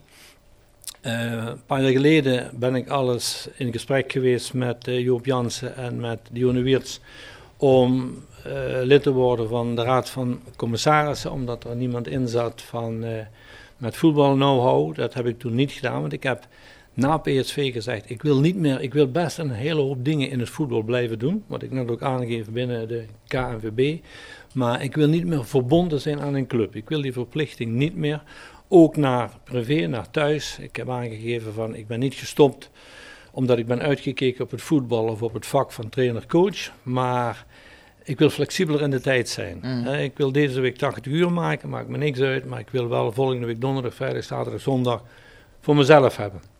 Eh, 1.00 1.32
een 1.32 1.64
paar 1.66 1.82
jaar 1.82 1.92
geleden 1.92 2.50
ben 2.54 2.74
ik 2.74 2.88
alles 2.88 3.48
in 3.56 3.72
gesprek 3.72 4.12
geweest 4.12 4.54
met 4.54 4.88
eh, 4.88 5.00
Joop 5.00 5.26
Jansen 5.26 5.76
en 5.76 6.00
met 6.00 6.20
Dionne 6.30 6.62
Wiertz 6.62 6.98
om 7.56 8.14
eh, 8.44 8.52
lid 8.82 9.02
te 9.02 9.12
worden 9.12 9.48
van 9.48 9.76
de 9.76 9.82
Raad 9.82 10.10
van 10.10 10.40
Commissarissen, 10.56 11.32
omdat 11.32 11.64
er 11.64 11.76
niemand 11.76 12.08
in 12.08 12.28
zat 12.28 12.62
van, 12.62 13.04
met 13.76 13.96
voetbal 13.96 14.34
know-how. 14.34 14.94
Dat 14.94 15.14
heb 15.14 15.26
ik 15.26 15.38
toen 15.38 15.54
niet 15.54 15.72
gedaan, 15.72 16.00
want 16.00 16.12
ik 16.12 16.22
heb 16.22 16.46
na 16.96 17.18
PSV 17.18 17.72
gezegd, 17.72 18.10
ik 18.10 18.22
wil 18.22 18.40
niet 18.40 18.56
meer, 18.56 18.80
ik 18.80 18.94
wil 18.94 19.10
best 19.10 19.38
een 19.38 19.50
hele 19.50 19.80
hoop 19.80 20.04
dingen 20.04 20.30
in 20.30 20.40
het 20.40 20.48
voetbal 20.48 20.82
blijven 20.82 21.18
doen, 21.18 21.44
wat 21.46 21.62
ik 21.62 21.70
net 21.70 21.90
ook 21.90 22.02
aangeef 22.02 22.50
binnen 22.50 22.88
de 22.88 23.04
KNVB, 23.26 23.98
maar 24.54 24.82
ik 24.82 24.94
wil 24.94 25.08
niet 25.08 25.26
meer 25.26 25.44
verbonden 25.44 26.00
zijn 26.00 26.20
aan 26.20 26.34
een 26.34 26.46
club. 26.46 26.76
Ik 26.76 26.88
wil 26.88 27.02
die 27.02 27.12
verplichting 27.12 27.72
niet 27.72 27.96
meer, 27.96 28.22
ook 28.68 28.96
naar 28.96 29.30
privé, 29.44 29.86
naar 29.86 30.10
thuis. 30.10 30.58
Ik 30.60 30.76
heb 30.76 30.90
aangegeven 30.90 31.52
van, 31.52 31.74
ik 31.74 31.86
ben 31.86 31.98
niet 31.98 32.14
gestopt 32.14 32.70
omdat 33.32 33.58
ik 33.58 33.66
ben 33.66 33.82
uitgekeken 33.82 34.44
op 34.44 34.50
het 34.50 34.62
voetbal 34.62 35.04
of 35.04 35.22
op 35.22 35.34
het 35.34 35.46
vak 35.46 35.72
van 35.72 35.88
trainer-coach, 35.88 36.72
maar 36.82 37.46
ik 38.02 38.18
wil 38.18 38.30
flexibeler 38.30 38.82
in 38.82 38.90
de 38.90 39.00
tijd 39.00 39.28
zijn. 39.28 39.58
Mm. 39.62 39.86
Ik 39.86 40.16
wil 40.16 40.32
deze 40.32 40.60
week 40.60 40.76
80 40.76 41.12
uur 41.12 41.32
maken, 41.32 41.68
maakt 41.68 41.88
me 41.88 41.98
niks 41.98 42.20
uit, 42.20 42.44
maar 42.44 42.60
ik 42.60 42.70
wil 42.70 42.88
wel 42.88 43.12
volgende 43.12 43.46
week 43.46 43.60
donderdag, 43.60 43.94
vrijdag, 43.94 44.24
zaterdag, 44.24 44.60
zondag 44.60 45.02
voor 45.60 45.76
mezelf 45.76 46.16
hebben. 46.16 46.55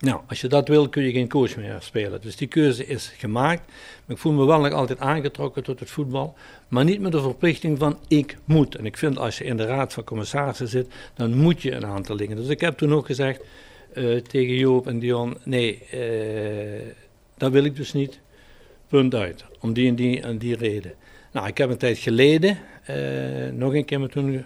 Nou, 0.00 0.20
als 0.28 0.40
je 0.40 0.48
dat 0.48 0.68
wil, 0.68 0.88
kun 0.88 1.02
je 1.02 1.12
geen 1.12 1.28
coach 1.28 1.56
meer 1.56 1.76
spelen. 1.80 2.20
Dus 2.20 2.36
die 2.36 2.48
keuze 2.48 2.86
is 2.86 3.12
gemaakt. 3.16 3.62
Maar 3.66 4.16
ik 4.16 4.22
voel 4.22 4.32
me 4.32 4.44
wel 4.44 4.60
nog 4.60 4.72
altijd 4.72 4.98
aangetrokken 4.98 5.62
tot 5.62 5.80
het 5.80 5.90
voetbal. 5.90 6.34
Maar 6.68 6.84
niet 6.84 7.00
met 7.00 7.12
de 7.12 7.20
verplichting 7.20 7.78
van 7.78 7.98
ik 8.08 8.36
moet. 8.44 8.74
En 8.74 8.86
ik 8.86 8.96
vind 8.96 9.18
als 9.18 9.38
je 9.38 9.44
in 9.44 9.56
de 9.56 9.64
raad 9.64 9.92
van 9.92 10.04
commissarissen 10.04 10.68
zit, 10.68 10.86
dan 11.14 11.36
moet 11.36 11.62
je 11.62 11.72
een 11.72 11.86
aantal 11.86 12.16
dingen. 12.16 12.36
Dus 12.36 12.48
ik 12.48 12.60
heb 12.60 12.78
toen 12.78 12.94
ook 12.94 13.06
gezegd 13.06 13.40
eh, 13.94 14.16
tegen 14.16 14.54
Joop 14.54 14.86
en 14.86 14.98
Dion, 14.98 15.36
nee, 15.44 15.84
eh, 15.90 16.94
dat 17.36 17.52
wil 17.52 17.64
ik 17.64 17.76
dus 17.76 17.92
niet. 17.92 18.20
Punt 18.88 19.14
uit. 19.14 19.44
Om 19.60 19.72
die 19.72 19.88
en 19.88 19.94
die 19.94 20.20
en 20.20 20.38
die 20.38 20.56
reden. 20.56 20.94
Nou, 21.32 21.46
ik 21.46 21.58
heb 21.58 21.70
een 21.70 21.76
tijd 21.76 21.98
geleden 21.98 22.58
eh, 22.84 22.96
nog 23.52 23.74
een 23.74 23.84
keer 23.84 24.00
me 24.00 24.08
toen 24.08 24.44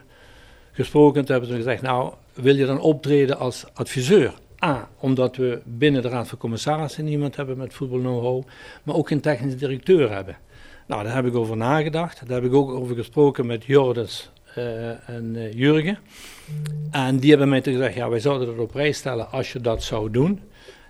gesproken. 0.72 1.24
Toen 1.24 1.30
hebben 1.30 1.50
ze 1.50 1.56
gezegd, 1.56 1.82
nou, 1.82 2.12
wil 2.32 2.56
je 2.56 2.66
dan 2.66 2.80
optreden 2.80 3.38
als 3.38 3.64
adviseur? 3.72 4.34
A, 4.64 4.88
omdat 4.98 5.36
we 5.36 5.62
binnen 5.64 6.02
de 6.02 6.08
Raad 6.08 6.28
van 6.28 6.38
Commissarissen 6.38 7.04
niemand 7.04 7.36
hebben 7.36 7.56
met 7.56 7.74
voetbal 7.74 7.98
know-how, 7.98 8.42
maar 8.82 8.94
ook 8.94 9.08
geen 9.08 9.20
technisch 9.20 9.56
directeur 9.56 10.12
hebben. 10.12 10.36
Nou, 10.86 11.04
daar 11.04 11.14
heb 11.14 11.26
ik 11.26 11.34
over 11.34 11.56
nagedacht. 11.56 12.26
Daar 12.26 12.42
heb 12.42 12.50
ik 12.50 12.54
ook 12.54 12.70
over 12.70 12.96
gesproken 12.96 13.46
met 13.46 13.64
Jordens 13.64 14.30
uh, 14.58 15.08
en 15.08 15.34
uh, 15.34 15.52
Jurgen. 15.52 15.98
En 16.90 17.18
die 17.18 17.30
hebben 17.30 17.48
mij 17.48 17.60
toen 17.60 17.72
gezegd, 17.72 17.94
ja, 17.94 18.08
wij 18.08 18.20
zouden 18.20 18.46
dat 18.46 18.58
op 18.58 18.70
prijs 18.70 18.98
stellen 18.98 19.30
als 19.30 19.52
je 19.52 19.60
dat 19.60 19.82
zou 19.82 20.10
doen. 20.10 20.40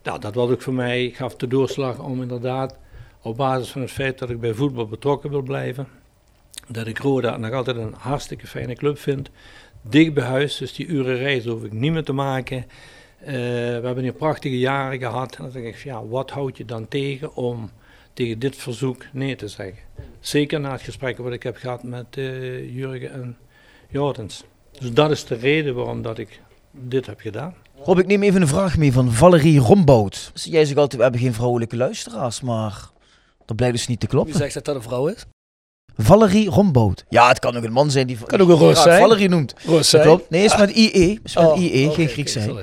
Nou, 0.03 0.21
dat 0.21 0.35
was 0.35 0.51
ook 0.51 0.63
voor 0.63 0.75
mij, 0.75 1.11
gaf 1.15 1.37
de 1.37 1.47
doorslag 1.47 1.99
om 1.99 2.23
inderdaad, 2.23 2.77
op 3.23 3.37
basis 3.37 3.71
van 3.71 3.81
het 3.81 3.91
feit 3.91 4.19
dat 4.19 4.31
ik 4.31 4.41
bij 4.41 4.55
voetbal 4.55 4.87
betrokken 4.87 5.31
wil 5.31 5.43
blijven, 5.43 5.89
dat 6.69 6.87
ik 6.87 6.99
Roda 6.99 7.37
nog 7.37 7.53
altijd 7.53 7.77
een 7.77 7.95
hartstikke 7.99 8.47
fijne 8.47 8.75
club 8.75 8.99
vind. 8.99 9.31
Dicht 9.83 10.15
bij 10.15 10.25
huis, 10.25 10.57
dus 10.57 10.73
die 10.75 10.87
uren 10.87 11.17
reizen 11.17 11.51
hoef 11.51 11.65
ik 11.65 11.73
niet 11.73 11.93
meer 11.93 12.05
te 12.05 12.13
maken. 12.13 12.65
Uh, 13.27 13.31
we 13.31 13.81
hebben 13.85 14.03
hier 14.03 14.13
prachtige 14.13 14.59
jaren 14.59 14.99
gehad. 14.99 15.37
En 15.37 15.43
dan 15.43 15.53
denk 15.53 15.67
ik, 15.67 15.77
ja, 15.77 16.07
wat 16.07 16.31
houd 16.31 16.57
je 16.57 16.65
dan 16.65 16.89
tegen 16.89 17.35
om 17.35 17.71
tegen 18.13 18.39
dit 18.39 18.57
verzoek 18.57 19.05
nee 19.13 19.37
te 19.37 19.49
zeggen? 19.49 19.83
Zeker 20.21 20.61
na 20.61 20.73
het 20.73 20.81
gesprek 20.83 21.19
wat 21.19 21.33
ik 21.33 21.43
heb 21.43 21.57
gehad 21.57 21.83
met 21.83 22.17
uh, 22.17 22.75
Jurgen 22.75 23.13
en 23.13 23.37
Jordens. 23.89 24.45
Dus 24.79 24.93
dat 24.93 25.11
is 25.11 25.25
de 25.25 25.35
reden 25.35 25.75
waarom 25.75 26.03
dat 26.03 26.19
ik 26.19 26.41
dit 26.71 27.07
heb 27.07 27.21
gedaan. 27.21 27.55
Rob, 27.83 27.99
ik 27.99 28.07
neem 28.07 28.23
even 28.23 28.41
een 28.41 28.49
vraag 28.49 28.77
mee 28.77 28.93
van 28.93 29.13
Valerie 29.13 29.59
Rombout. 29.59 30.31
Jij 30.35 30.65
zegt 30.65 30.79
altijd, 30.79 30.97
we 30.97 31.03
hebben 31.03 31.21
geen 31.21 31.35
vrouwelijke 31.35 31.77
luisteraars, 31.77 32.41
maar 32.41 32.91
dat 33.45 33.57
blijkt 33.57 33.77
dus 33.77 33.87
niet 33.87 34.01
te 34.01 34.07
kloppen. 34.07 34.33
Wie 34.33 34.43
zegt 34.43 34.55
dat 34.55 34.65
dat 34.65 34.75
een 34.75 34.83
vrouw 34.83 35.07
is? 35.07 35.27
Valerie 35.97 36.49
Rombout. 36.51 37.05
Ja, 37.09 37.29
het 37.29 37.39
kan 37.39 37.57
ook 37.57 37.65
een 37.65 37.73
man 37.73 37.91
zijn 37.91 38.07
die 38.07 38.19
kan 38.27 38.41
ook 38.41 38.49
een 38.49 38.57
Roos 38.57 38.83
zijn. 38.83 39.01
Valerie 39.01 39.29
noemt. 39.29 39.55
Roos 39.67 39.89
zijn. 39.89 40.03
Klopt. 40.03 40.31
Nee, 40.31 40.45
is 40.45 40.57
met 40.57 40.71
IE. 40.71 41.21
Is 41.25 41.35
met 41.35 41.45
Oh, 41.45 41.63
IE, 41.63 41.91
geen 41.91 42.09
Grieks 42.09 42.33
zijn. 42.33 42.57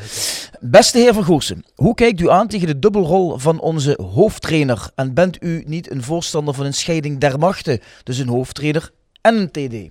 Beste 0.59 0.97
heer 0.97 1.13
Van 1.13 1.23
Goossen, 1.23 1.65
hoe 1.75 1.95
kijkt 1.95 2.19
u 2.19 2.29
aan 2.29 2.47
tegen 2.47 2.67
de 2.67 2.79
dubbelrol 2.79 3.37
van 3.37 3.59
onze 3.59 3.99
hoofdtrainer? 4.13 4.89
En 4.95 5.13
bent 5.13 5.43
u 5.43 5.63
niet 5.65 5.91
een 5.91 6.03
voorstander 6.03 6.53
van 6.53 6.65
een 6.65 6.73
scheiding 6.73 7.19
der 7.19 7.39
machten? 7.39 7.79
Dus 8.03 8.17
een 8.17 8.27
hoofdtrainer 8.27 8.91
en 9.21 9.35
een 9.35 9.51
TD? 9.51 9.89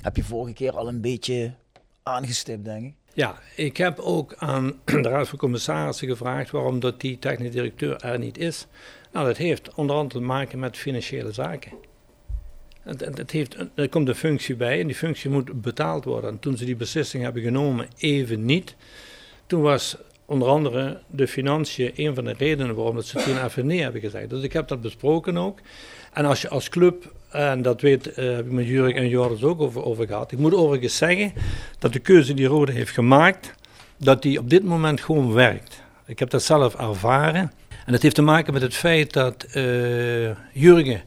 Heb 0.00 0.16
je 0.16 0.24
vorige 0.24 0.52
keer 0.52 0.72
al 0.76 0.88
een 0.88 1.00
beetje 1.00 1.54
aangestipt, 2.02 2.64
denk 2.64 2.84
ik. 2.84 2.94
Ja, 3.14 3.38
ik 3.56 3.76
heb 3.76 3.98
ook 3.98 4.34
aan 4.38 4.72
de 4.84 5.08
Raad 5.08 5.28
van 5.28 5.38
Commissarissen 5.38 6.08
gevraagd 6.08 6.50
waarom 6.50 6.80
dat 6.80 7.00
die 7.00 7.18
technisch 7.18 7.52
directeur 7.52 7.96
er 7.96 8.18
niet 8.18 8.38
is. 8.38 8.66
Nou, 9.12 9.26
dat 9.26 9.36
heeft 9.36 9.74
onder 9.74 9.96
andere 9.96 10.20
te 10.20 10.26
maken 10.26 10.58
met 10.58 10.76
financiële 10.76 11.32
zaken. 11.32 11.72
Het, 12.84 13.30
heeft, 13.30 13.56
er 13.74 13.88
komt 13.88 14.08
een 14.08 14.14
functie 14.14 14.56
bij 14.56 14.80
en 14.80 14.86
die 14.86 14.96
functie 14.96 15.30
moet 15.30 15.62
betaald 15.62 16.04
worden. 16.04 16.30
En 16.30 16.38
toen 16.38 16.56
ze 16.56 16.64
die 16.64 16.76
beslissing 16.76 17.22
hebben 17.22 17.42
genomen, 17.42 17.88
even 17.98 18.44
niet. 18.44 18.76
Toen 19.46 19.62
was 19.62 19.96
onder 20.26 20.48
andere 20.48 21.00
de 21.06 21.28
financiën 21.28 21.92
een 21.94 22.14
van 22.14 22.24
de 22.24 22.34
redenen 22.38 22.74
waarom 22.74 22.94
dat 22.94 23.06
ze 23.06 23.22
toen 23.22 23.44
even 23.44 23.66
nee 23.66 23.82
hebben 23.82 24.00
gezegd. 24.00 24.30
Dus 24.30 24.42
ik 24.42 24.52
heb 24.52 24.68
dat 24.68 24.80
besproken 24.80 25.36
ook. 25.36 25.58
En 26.12 26.24
als 26.24 26.42
je 26.42 26.48
als 26.48 26.68
club, 26.68 27.12
en 27.30 27.62
dat 27.62 27.80
weet, 27.80 28.12
eh, 28.12 28.34
heb 28.34 28.46
ik 28.46 28.52
met 28.52 28.66
Jurk 28.66 28.96
en 28.96 29.08
Joris 29.08 29.42
ook 29.42 29.60
over, 29.60 29.84
over 29.84 30.06
gehad. 30.06 30.32
Ik 30.32 30.38
moet 30.38 30.54
overigens 30.54 30.96
zeggen 30.96 31.32
dat 31.78 31.92
de 31.92 31.98
keuze 31.98 32.34
die 32.34 32.46
Rode 32.46 32.72
heeft 32.72 32.90
gemaakt, 32.90 33.54
dat 33.96 34.22
die 34.22 34.38
op 34.38 34.50
dit 34.50 34.64
moment 34.64 35.00
gewoon 35.00 35.32
werkt. 35.32 35.82
Ik 36.06 36.18
heb 36.18 36.30
dat 36.30 36.42
zelf 36.42 36.74
ervaren. 36.74 37.52
En 37.86 37.92
dat 37.92 38.02
heeft 38.02 38.14
te 38.14 38.22
maken 38.22 38.52
met 38.52 38.62
het 38.62 38.74
feit 38.74 39.12
dat 39.12 39.42
eh 39.42 40.30
Jurgen 40.52 41.02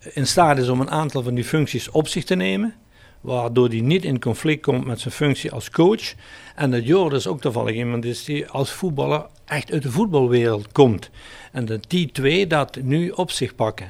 in 0.00 0.26
staat 0.26 0.58
is 0.58 0.68
om 0.68 0.80
een 0.80 0.90
aantal 0.90 1.22
van 1.22 1.34
die 1.34 1.44
functies 1.44 1.90
op 1.90 2.08
zich 2.08 2.24
te 2.24 2.34
nemen. 2.34 2.74
Waardoor 3.20 3.68
hij 3.68 3.80
niet 3.80 4.04
in 4.04 4.20
conflict 4.20 4.62
komt 4.62 4.84
met 4.84 5.00
zijn 5.00 5.14
functie 5.14 5.52
als 5.52 5.70
coach. 5.70 6.14
En 6.54 6.70
dat 6.70 6.86
Joris 6.86 7.26
ook 7.26 7.40
toevallig 7.40 7.74
iemand 7.74 8.04
is 8.04 8.24
die 8.24 8.48
als 8.48 8.72
voetballer 8.72 9.26
echt 9.44 9.72
uit 9.72 9.82
de 9.82 9.90
voetbalwereld 9.90 10.72
komt. 10.72 11.10
En 11.52 11.64
dat 11.64 11.84
die 11.88 12.12
twee 12.12 12.46
dat 12.46 12.78
nu 12.82 13.10
op 13.10 13.30
zich 13.30 13.54
pakken. 13.54 13.88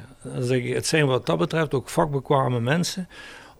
Het 0.49 0.87
zijn 0.87 1.05
wat 1.05 1.25
dat 1.25 1.37
betreft 1.37 1.73
ook 1.73 1.89
vakbekwame 1.89 2.59
mensen 2.59 3.07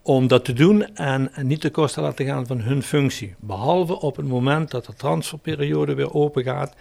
om 0.01 0.27
dat 0.27 0.45
te 0.45 0.53
doen 0.53 0.95
en, 0.95 1.31
niet 1.41 1.61
te 1.61 1.69
kosten 1.69 2.03
laten 2.03 2.25
gaan 2.25 2.47
van 2.47 2.61
hun 2.61 2.83
functie. 2.83 3.35
Behalve 3.39 3.99
op 3.99 4.15
het 4.15 4.27
moment 4.27 4.71
dat 4.71 4.85
de 4.85 4.93
transferperiode 4.93 5.93
weer 5.93 6.13
open 6.13 6.43
gaat. 6.43 6.75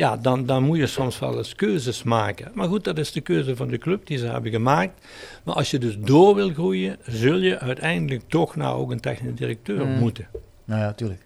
Ja, 0.00 0.16
dan, 0.16 0.46
dan 0.46 0.62
moet 0.62 0.78
je 0.78 0.86
soms 0.86 1.18
wel 1.18 1.36
eens 1.38 1.54
keuzes 1.54 2.02
maken. 2.02 2.50
Maar 2.54 2.68
goed, 2.68 2.84
dat 2.84 2.98
is 2.98 3.12
de 3.12 3.20
keuze 3.20 3.56
van 3.56 3.68
de 3.68 3.78
club 3.78 4.06
die 4.06 4.18
ze 4.18 4.26
hebben 4.26 4.50
gemaakt. 4.50 5.06
Maar 5.44 5.54
als 5.54 5.70
je 5.70 5.78
dus 5.78 5.98
door 5.98 6.34
wil 6.34 6.50
groeien, 6.52 6.96
zul 7.06 7.36
je 7.36 7.58
uiteindelijk 7.58 8.22
toch 8.28 8.56
naar 8.56 8.74
ook 8.74 8.90
een 8.90 9.00
technisch 9.00 9.34
directeur 9.34 9.86
Mm. 9.86 9.98
moeten. 9.98 10.28
Nou 10.64 10.80
ja, 10.80 10.92
tuurlijk. 10.92 11.20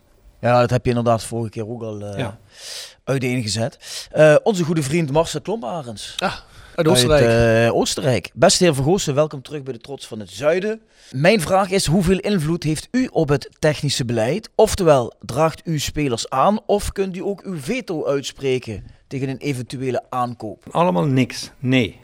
Ja, 0.44 0.60
dat 0.60 0.70
heb 0.70 0.84
je 0.84 0.88
inderdaad 0.88 1.24
vorige 1.24 1.50
keer 1.50 1.68
ook 1.68 1.82
al 1.82 2.00
eh 2.00 2.18
Ja. 2.18 2.38
uiteengezet. 3.04 4.06
Eh, 4.10 4.36
onze 4.42 4.64
goede 4.64 4.82
vriend 4.82 5.10
Marcel 5.12 5.40
Klomparens. 5.40 6.16
Uit 6.74 6.88
Oostenrijk. 6.88 7.24
Uit 7.24 7.66
eh, 7.68 7.74
Oostenrijk. 7.74 8.30
Beste 8.34 8.64
heer 8.64 8.74
Vergoosen, 8.74 9.14
welkom 9.14 9.42
terug 9.42 9.62
bij 9.62 9.72
de 9.72 9.78
Trots 9.78 10.06
van 10.06 10.20
het 10.20 10.30
Zuiden. 10.30 10.80
Mijn 11.10 11.40
vraag 11.40 11.70
is, 11.70 11.86
hoeveel 11.86 12.18
invloed 12.18 12.62
heeft 12.62 12.88
u 12.90 13.08
op 13.12 13.28
het 13.28 13.48
technische 13.58 14.04
beleid? 14.04 14.50
Oftewel, 14.54 15.12
draagt 15.20 15.60
u 15.64 15.78
spelers 15.78 16.30
aan 16.30 16.58
of 16.66 16.92
kunt 16.92 17.16
u 17.16 17.20
ook 17.22 17.42
uw 17.42 17.58
veto 17.60 18.06
uitspreken 18.06 18.84
tegen 19.08 19.28
een 19.28 19.38
eventuele 19.38 20.02
aankoop? 20.10 20.64
Allemaal 20.70 21.04
niks. 21.04 21.50
Nee. 21.58 22.00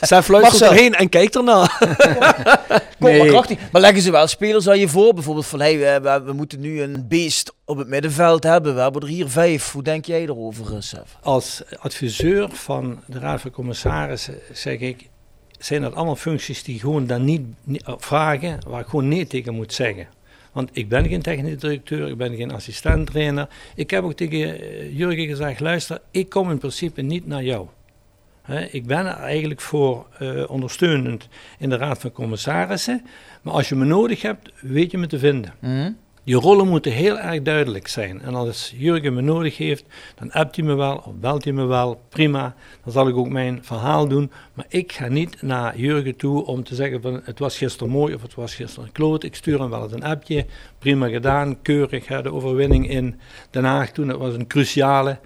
Sef 0.00 0.28
luistert 0.28 0.60
Marcel. 0.60 0.70
erheen 0.70 0.94
en 0.94 1.08
kijkt 1.08 1.36
ernaar. 1.36 1.78
Kom 2.98 3.08
Nee. 3.08 3.18
maar 3.18 3.26
krachtig. 3.26 3.58
Maar 3.72 3.80
leggen 3.80 4.02
ze 4.02 4.10
wel 4.10 4.26
spelers 4.26 4.68
aan 4.68 4.78
je 4.78 4.88
voor? 4.88 5.14
Bijvoorbeeld 5.14 5.46
van, 5.46 5.60
hey, 5.60 5.78
we, 5.78 6.00
we, 6.02 6.22
we 6.24 6.32
moeten 6.32 6.60
nu 6.60 6.82
een 6.82 7.04
beest 7.08 7.52
op 7.64 7.76
het 7.76 7.88
middenveld 7.88 8.42
hebben. 8.44 8.74
We 8.74 8.80
hebben 8.80 9.02
er 9.02 9.08
hier 9.08 9.28
vijf. 9.28 9.72
Hoe 9.72 9.82
denk 9.82 10.04
jij 10.04 10.22
erover, 10.22 10.74
eh, 10.74 10.80
Sef? 10.80 11.16
Als 11.22 11.62
adviseur 11.78 12.48
van 12.52 13.00
de 13.06 13.18
Raad 13.18 13.40
van 13.40 13.50
Commissarissen 13.50 14.34
zeg 14.52 14.78
ik, 14.78 15.08
zijn 15.58 15.82
dat 15.82 15.94
allemaal 15.94 16.16
functies 16.16 16.62
die 16.62 16.80
gewoon 16.80 17.06
dan 17.06 17.24
niet, 17.24 17.42
niet 17.64 17.82
eh, 17.82 17.94
vragen, 17.98 18.58
waar 18.66 18.80
ik 18.80 18.86
gewoon 18.86 19.08
nee 19.08 19.26
tegen 19.26 19.54
moet 19.54 19.72
zeggen. 19.72 20.06
Want 20.52 20.70
ik 20.72 20.88
ben 20.88 21.08
geen 21.08 21.22
technisch 21.22 21.58
directeur, 21.58 22.08
ik 22.08 22.16
ben 22.16 22.36
geen 22.36 22.52
assistent-trainer. 22.52 23.48
Ik 23.74 23.90
heb 23.90 24.04
ook 24.04 24.12
tegen 24.12 24.60
eh, 24.60 24.96
Jurgen 24.98 25.26
gezegd, 25.26 25.60
luister, 25.60 26.00
ik 26.10 26.28
kom 26.28 26.50
in 26.50 26.58
principe 26.58 27.02
niet 27.02 27.26
naar 27.26 27.42
jou. 27.42 27.66
Ik 28.70 28.86
ben 28.86 29.06
er 29.06 29.16
eigenlijk 29.16 29.60
voor 29.60 30.06
eh, 30.18 30.50
ondersteunend 30.50 31.28
in 31.58 31.68
de 31.68 31.76
Raad 31.76 32.00
van 32.00 32.12
Commissarissen. 32.12 33.06
Maar 33.42 33.54
als 33.54 33.68
je 33.68 33.74
me 33.74 33.84
nodig 33.84 34.22
hebt, 34.22 34.50
weet 34.60 34.90
je 34.90 34.98
me 34.98 35.06
te 35.06 35.18
vinden. 35.18 35.52
Die 36.24 36.36
rollen 36.36 36.68
moeten 36.68 36.92
heel 36.92 37.18
erg 37.18 37.42
duidelijk 37.42 37.88
zijn. 37.88 38.20
En 38.22 38.34
als 38.34 38.74
Jurgen 38.76 39.14
me 39.14 39.20
nodig 39.20 39.56
heeft, 39.56 39.84
dan 40.14 40.32
appt 40.32 40.56
hij 40.56 40.64
me 40.64 40.74
wel 40.74 40.96
of 40.96 41.14
belt 41.14 41.44
hij 41.44 41.52
me 41.52 41.64
wel. 41.64 42.00
Prima, 42.08 42.54
dan 42.84 42.92
zal 42.92 43.08
ik 43.08 43.16
ook 43.16 43.28
mijn 43.28 43.58
verhaal 43.62 44.08
doen. 44.08 44.30
Maar 44.54 44.66
ik 44.68 44.92
ga 44.92 45.08
niet 45.08 45.42
naar 45.42 45.78
Jurgen 45.78 46.16
toe 46.16 46.46
om 46.46 46.64
te 46.64 46.74
zeggen 46.74 47.02
van 47.02 47.20
het 47.24 47.38
was 47.38 47.58
gisteren 47.58 47.92
mooi 47.92 48.14
of 48.14 48.22
het 48.22 48.34
was 48.34 48.54
gisteren 48.54 48.84
een 48.84 48.92
kloot. 48.92 49.24
Ik 49.24 49.34
stuur 49.34 49.60
hem 49.60 49.70
wel 49.70 49.82
eens 49.82 49.92
een 49.92 50.04
appje. 50.04 50.46
Prima 50.78 51.08
gedaan, 51.08 51.62
keurig. 51.62 52.08
Hè, 52.08 52.22
de 52.22 52.32
overwinning 52.32 52.90
in 52.90 53.20
Den 53.50 53.64
Haag 53.64 53.90
toen, 53.90 54.06
dat 54.06 54.18
was 54.18 54.34
een 54.34 54.46
cruciale. 54.46 55.18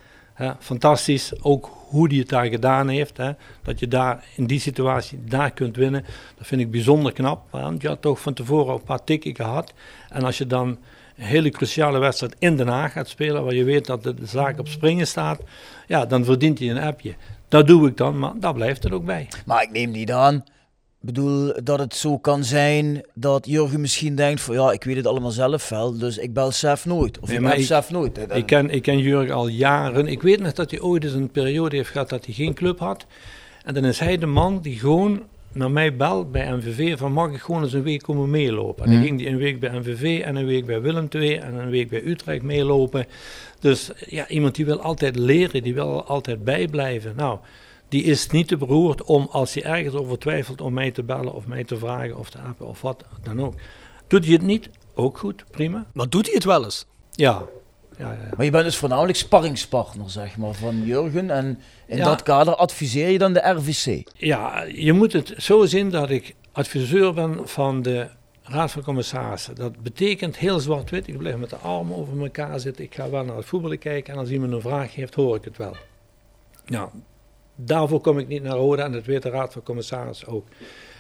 Fantastisch, 0.59 1.33
ook 1.43 1.71
hoe 1.89 2.09
hij 2.09 2.17
het 2.17 2.29
daar 2.29 2.47
gedaan 2.47 2.89
heeft. 2.89 3.17
Hè, 3.17 3.31
dat 3.63 3.79
je 3.79 3.89
daar 3.89 4.25
in 4.37 4.47
die 4.47 4.61
situatie 4.61 5.19
daar 5.25 5.51
kunt 5.51 5.77
winnen. 5.77 6.05
Dat 6.37 6.47
vind 6.47 6.61
ik 6.61 6.71
bijzonder 6.71 7.13
knap. 7.13 7.43
Want 7.51 7.83
je 7.83 7.89
had 7.89 8.03
toch 8.03 8.21
van 8.21 8.35
tevoren 8.35 8.75
een 8.75 8.83
paar 8.83 9.05
tikken 9.05 9.35
gehad. 9.35 9.73
En 10.09 10.25
als 10.25 10.39
je 10.39 10.47
dan 10.47 10.69
een 11.17 11.25
hele 11.25 11.51
cruciale 11.51 11.99
wedstrijd 11.99 12.37
in 12.39 12.57
Den 12.57 12.69
Haag 12.69 12.93
gaat 12.93 13.09
spelen, 13.09 13.45
waar 13.45 13.55
je 13.55 13.65
weet 13.65 13.87
dat 13.87 14.03
de 14.03 14.15
zaak 14.23 14.59
op 14.59 14.69
springen 14.69 15.07
staat, 15.07 15.41
ja, 15.87 16.07
dan 16.07 16.25
verdient 16.25 16.59
hij 16.59 16.71
een 16.71 16.83
appje. 16.83 17.15
Dat 17.49 17.67
doe 17.67 17.89
ik 17.89 17.97
dan, 17.97 18.19
maar 18.19 18.33
daar 18.37 18.55
blijft 18.55 18.83
het 18.83 18.93
ook 18.93 19.05
bij. 19.05 19.29
Maar 19.47 19.63
ik 19.63 19.71
neem 19.71 19.91
niet 19.91 20.13
aan. 20.13 20.45
Ik 21.03 21.09
bedoel, 21.09 21.53
dat 21.65 21.79
het 21.79 21.95
zo 21.95 22.19
kan 22.19 22.45
zijn 22.45 23.03
dat 23.15 23.47
Jurgen 23.47 23.81
misschien 23.81 24.15
denkt 24.15 24.41
van 24.41 24.55
ja, 24.55 24.73
ik 24.73 24.85
weet 24.85 24.97
het 24.97 25.07
allemaal 25.07 25.31
zelf 25.31 25.69
wel, 25.69 25.99
dus 25.99 26.19
ik 26.19 26.33
bel 26.33 26.51
Sef 26.51 26.87
nooit. 26.87 27.19
Of 27.19 27.29
Nee, 27.29 27.37
ik 27.39 27.43
bel 27.45 27.53
ik- 27.53 27.65
Sef 27.65 27.91
nooit. 27.91 28.19
Ik 28.35 28.47
ken, 28.47 28.71
ik 28.71 28.83
ken 28.83 28.99
Jurgen 28.99 29.35
al 29.35 29.49
jaren. 29.49 30.07
Ik 30.07 30.23
weet 30.23 30.41
nog 30.41 30.53
dat 30.53 30.71
hij 30.71 30.81
ooit 30.81 31.05
eens 31.05 31.13
een 31.13 31.31
periode 31.31 31.77
heeft 31.77 31.91
gehad 31.91 32.09
dat 32.09 32.25
hij 32.25 32.35
geen 32.35 32.55
club 32.55 32.79
had. 32.79 33.07
En 33.65 33.75
dan 33.75 33.85
is 33.85 33.99
hij 33.99 34.19
de 34.19 34.27
man 34.27 34.61
die 34.61 34.79
gewoon 34.79 35.23
naar 35.53 35.71
mij 35.71 35.97
belt 35.97 36.33
bij 36.33 36.53
MVV 36.57 36.99
van 36.99 37.13
mag 37.13 37.33
ik 37.33 37.41
gewoon 37.41 37.63
eens 37.63 37.73
een 37.73 37.83
week 37.83 38.03
komen 38.03 38.31
meelopen. 38.31 38.85
En 38.85 38.91
dan 38.91 38.99
Mhm. 38.99 39.09
ging 39.09 39.21
hij 39.21 39.31
een 39.33 39.39
week 39.39 39.61
bij 39.61 39.79
MVV 39.79 40.21
en 40.25 40.37
een 40.37 40.47
week 40.47 40.67
bij 40.67 40.81
Willem 40.81 41.07
II 41.11 41.35
en 41.37 41.55
een 41.55 41.71
week 41.71 41.89
bij 41.89 42.03
Utrecht 42.05 42.43
meelopen. 42.43 43.07
Dus 43.61 43.91
ja, 44.07 44.29
iemand 44.29 44.55
die 44.55 44.65
wil 44.65 44.81
altijd 44.81 45.17
leren, 45.17 45.63
die 45.63 45.75
wil 45.75 46.05
altijd 46.05 46.45
bijblijven. 46.45 47.13
Nou, 47.17 47.39
die 47.93 48.03
is 48.03 48.27
niet 48.27 48.49
te 48.49 48.57
beroerd 48.57 49.03
om 49.03 49.29
als 49.31 49.55
hij 49.55 49.63
ergens 49.65 49.95
over 49.95 50.19
twijfelt 50.19 50.61
om 50.61 50.73
mij 50.73 50.91
te 50.91 51.03
bellen 51.03 51.33
of 51.35 51.47
mij 51.47 51.65
te 51.65 51.77
vragen 51.77 52.17
of 52.17 52.31
te 52.31 52.39
appen 52.39 52.67
of 52.67 52.81
wat 52.81 53.05
dan 53.23 53.41
ook. 53.43 53.55
Doet 54.07 54.25
hij 54.25 54.33
het 54.33 54.43
niet? 54.43 54.71
Ook 54.95 55.19
goed, 55.19 55.45
prima. 55.51 55.87
Maar 55.93 56.09
doet 56.09 56.25
hij 56.27 56.35
het 56.35 56.45
wel 56.45 56.65
eens? 56.65 56.87
Ja. 57.11 57.43
Ja, 57.99 58.13
ja, 58.13 58.13
ja. 58.13 58.29
Maar 58.37 58.45
je 58.45 58.51
bent 58.51 58.65
dus 58.65 58.77
voornamelijk 58.77 59.19
sparringspartner, 59.19 60.11
zeg 60.11 60.37
maar, 60.37 60.55
van 60.55 60.83
Jurgen. 60.85 61.31
En 61.31 61.61
in 61.87 61.97
Ja. 61.97 62.05
dat 62.05 62.23
kader 62.23 62.55
adviseer 62.55 63.09
je 63.11 63.19
dan 63.19 63.33
de 63.33 63.41
RVC. 63.51 64.03
Ja, 64.17 64.63
je 64.63 64.93
moet 64.93 65.13
het 65.13 65.35
zo 65.37 65.65
zien 65.65 65.91
dat 65.91 66.11
ik 66.11 66.35
adviseur 66.53 67.15
ben 67.15 67.49
van 67.49 67.83
de 67.83 68.07
raad 68.43 68.71
van 68.71 68.83
commissarissen. 68.83 69.55
Dat 69.55 69.83
betekent 69.83 70.37
heel 70.37 70.61
zwart-wit. 70.61 71.09
Ik 71.09 71.19
blijf 71.19 71.37
met 71.37 71.51
de 71.51 71.57
armen 71.57 71.97
over 71.97 72.23
elkaar 72.23 72.61
zitten. 72.61 72.85
Ik 72.85 72.95
ga 72.95 73.11
wel 73.11 73.25
naar 73.25 73.37
het 73.37 73.47
voetballen 73.47 73.79
kijken. 73.79 74.13
En 74.13 74.19
als 74.19 74.31
iemand 74.31 74.53
een 74.53 74.61
vraag 74.61 74.95
heeft, 74.95 75.15
hoor 75.15 75.37
ik 75.37 75.45
het 75.45 75.57
wel. 75.57 75.77
Nou, 76.67 76.89
daarvoor 77.55 78.01
kom 78.01 78.19
ik 78.19 78.29
niet 78.29 78.43
naar 78.43 78.57
Roda. 78.57 78.85
En 78.85 78.93
dat 78.93 79.05
weet 79.05 79.23
de 79.23 79.31
raad 79.31 79.53
van 79.53 79.63
commissarissen 79.63 80.29
ook. 80.29 80.47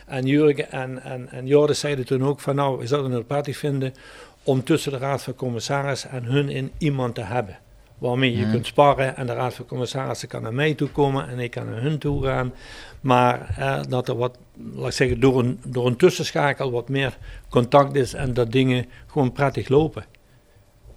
En 0.07 0.27
Jurgen 0.27 0.71
en, 0.71 1.03
en, 1.03 1.29
en 1.31 1.47
Joris 1.47 1.81
zeiden 1.81 2.07
toen 2.07 2.25
ook 2.25 2.41
van 2.41 2.55
nou, 2.55 2.79
we 2.79 2.87
zouden 2.87 3.13
het 3.13 3.27
prettig 3.27 3.57
vinden 3.57 3.95
om 4.43 4.65
tussen 4.65 4.93
de 4.93 4.99
raad 4.99 5.23
van 5.23 5.35
commissarissen 5.35 6.11
en 6.11 6.25
hun 6.25 6.49
in 6.49 6.73
iemand 6.79 7.15
te 7.15 7.21
hebben. 7.23 7.59
Waarmee 7.99 8.37
je 8.37 8.43
Mhm. 8.43 8.51
kunt 8.51 8.67
sparren 8.67 9.17
en 9.17 9.27
de 9.27 9.33
raad 9.33 9.55
van 9.55 9.67
commissarissen 9.67 10.29
kan 10.29 10.43
naar 10.43 10.55
mij 10.55 10.75
toe 10.75 10.89
komen 10.89 11.29
en 11.29 11.39
ik 11.39 11.51
kan 11.51 11.67
naar 11.71 11.83
hun 11.83 11.99
toe 11.99 12.25
gaan. 12.25 12.53
Maar 13.01 13.55
eh, 13.59 13.81
dat 13.89 14.09
er 14.09 14.17
wat, 14.17 14.39
laat 14.75 14.87
ik 14.87 14.93
zeggen, 14.93 15.21
door 15.21 15.39
een, 15.39 15.61
door 15.67 15.87
een 15.87 15.97
tussenschakel 15.97 16.71
wat 16.71 16.89
meer 16.89 17.17
contact 17.49 17.95
is 17.95 18.15
en 18.15 18.35
dat 18.35 18.53
dingen 18.53 18.87
gewoon 19.07 19.33
prettig 19.33 19.69
lopen. 19.69 20.05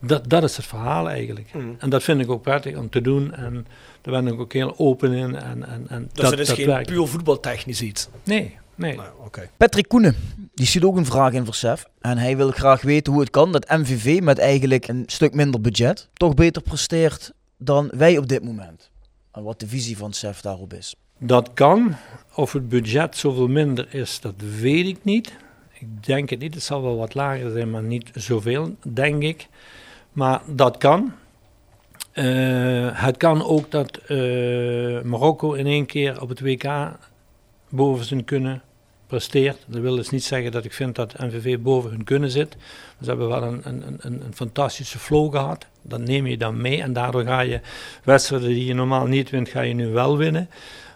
Dat, 0.01 0.29
dat 0.29 0.43
is 0.43 0.57
het 0.57 0.65
verhaal 0.65 1.09
eigenlijk. 1.09 1.53
Mm. 1.53 1.75
En 1.79 1.89
dat 1.89 2.03
vind 2.03 2.21
ik 2.21 2.31
ook 2.31 2.41
prettig 2.41 2.77
om 2.77 2.89
te 2.89 3.01
doen 3.01 3.33
en 3.33 3.67
daar 4.05 4.23
ben 4.23 4.33
ik 4.33 4.39
ook 4.39 4.53
heel 4.53 4.73
open 4.77 5.11
in. 5.11 5.35
En, 5.35 5.67
en, 5.67 5.85
en 5.89 6.09
Dus 6.13 6.29
dat, 6.29 6.39
is 6.39 6.49
geen 6.49 6.65
werkt. 6.65 6.87
puur 6.87 7.07
voetbaltechnisch 7.07 7.81
iets. 7.81 8.07
Nee, 8.23 8.57
nee. 8.75 8.95
Nou, 8.95 9.09
oké. 9.25 9.49
Patrick 9.57 9.87
Koenen, 9.87 10.15
die 10.53 10.65
ziet 10.65 10.83
ook 10.83 10.97
een 10.97 11.05
vraag 11.05 11.33
in 11.33 11.45
Versef. 11.45 11.85
En 12.01 12.17
hij 12.17 12.37
wil 12.37 12.51
graag 12.51 12.81
weten 12.81 13.11
hoe 13.13 13.21
het 13.21 13.31
kan 13.31 13.51
dat 13.51 13.69
MVV 13.69 14.19
met 14.21 14.37
eigenlijk 14.39 14.87
een 14.87 15.03
stuk 15.05 15.33
minder 15.33 15.61
budget 15.61 16.09
toch 16.13 16.33
beter 16.33 16.61
presteert 16.61 17.33
dan 17.57 17.89
wij 17.93 18.17
op 18.17 18.27
dit 18.27 18.43
moment. 18.43 18.89
En 19.31 19.43
wat 19.43 19.59
de 19.59 19.67
visie 19.67 19.97
van 19.97 20.13
SEF 20.13 20.41
daarop 20.41 20.73
is. 20.73 20.95
Dat 21.17 21.49
kan. 21.53 21.95
Of 22.35 22.53
het 22.53 22.69
budget 22.69 23.17
zoveel 23.17 23.47
minder 23.47 23.93
is, 23.93 24.19
dat 24.19 24.33
weet 24.59 24.85
ik 24.85 25.03
niet. 25.03 25.33
Ik 25.79 26.05
denk 26.05 26.29
het 26.29 26.39
niet. 26.39 26.53
Het 26.53 26.63
zal 26.63 26.81
wel 26.81 26.97
wat 26.97 27.13
lager 27.13 27.51
zijn, 27.51 27.69
maar 27.69 27.83
niet 27.83 28.09
zoveel, 28.13 28.75
denk 28.87 29.21
ik. 29.23 29.47
Maar 30.11 30.41
dat 30.47 30.77
kan. 30.77 31.13
Eh, 32.15 32.25
het 32.91 33.17
kan 33.17 33.45
ook 33.45 33.71
dat 33.71 33.97
eh, 33.97 34.17
Marokko 35.01 35.53
in 35.53 35.65
één 35.65 35.85
keer 35.85 36.21
op 36.21 36.29
het 36.29 36.39
WK 36.39 36.65
boven 37.69 38.05
zijn 38.05 38.23
kunnen 38.23 38.61
presteert. 39.07 39.57
Dat 39.67 39.81
wil 39.81 39.95
dus 39.95 40.09
niet 40.09 40.23
zeggen 40.23 40.51
dat 40.51 40.65
ik 40.65 40.73
vind 40.73 40.95
dat 40.95 41.17
NVV 41.17 41.59
boven 41.59 41.89
hun 41.89 42.03
kunnen 42.03 42.31
zit. 42.31 42.57
Ze 43.01 43.09
hebben 43.09 43.27
wel 43.27 43.43
een, 43.43 43.61
een, 43.63 43.83
een, 43.99 44.21
een 44.25 44.35
fantastische 44.35 44.99
flow 44.99 45.31
gehad. 45.31 45.65
Dat 45.81 45.99
neem 45.99 46.27
je 46.27 46.37
dan 46.37 46.61
mee 46.61 46.81
en 46.81 46.93
daardoor 46.93 47.23
ga 47.23 47.39
je 47.39 47.59
wedstrijden 48.03 48.49
die 48.49 48.65
je 48.65 48.73
normaal 48.73 49.05
niet 49.05 49.29
wint, 49.29 49.49
ga 49.49 49.61
je 49.61 49.73
nu 49.73 49.87
wel 49.87 50.17
winnen. 50.17 50.49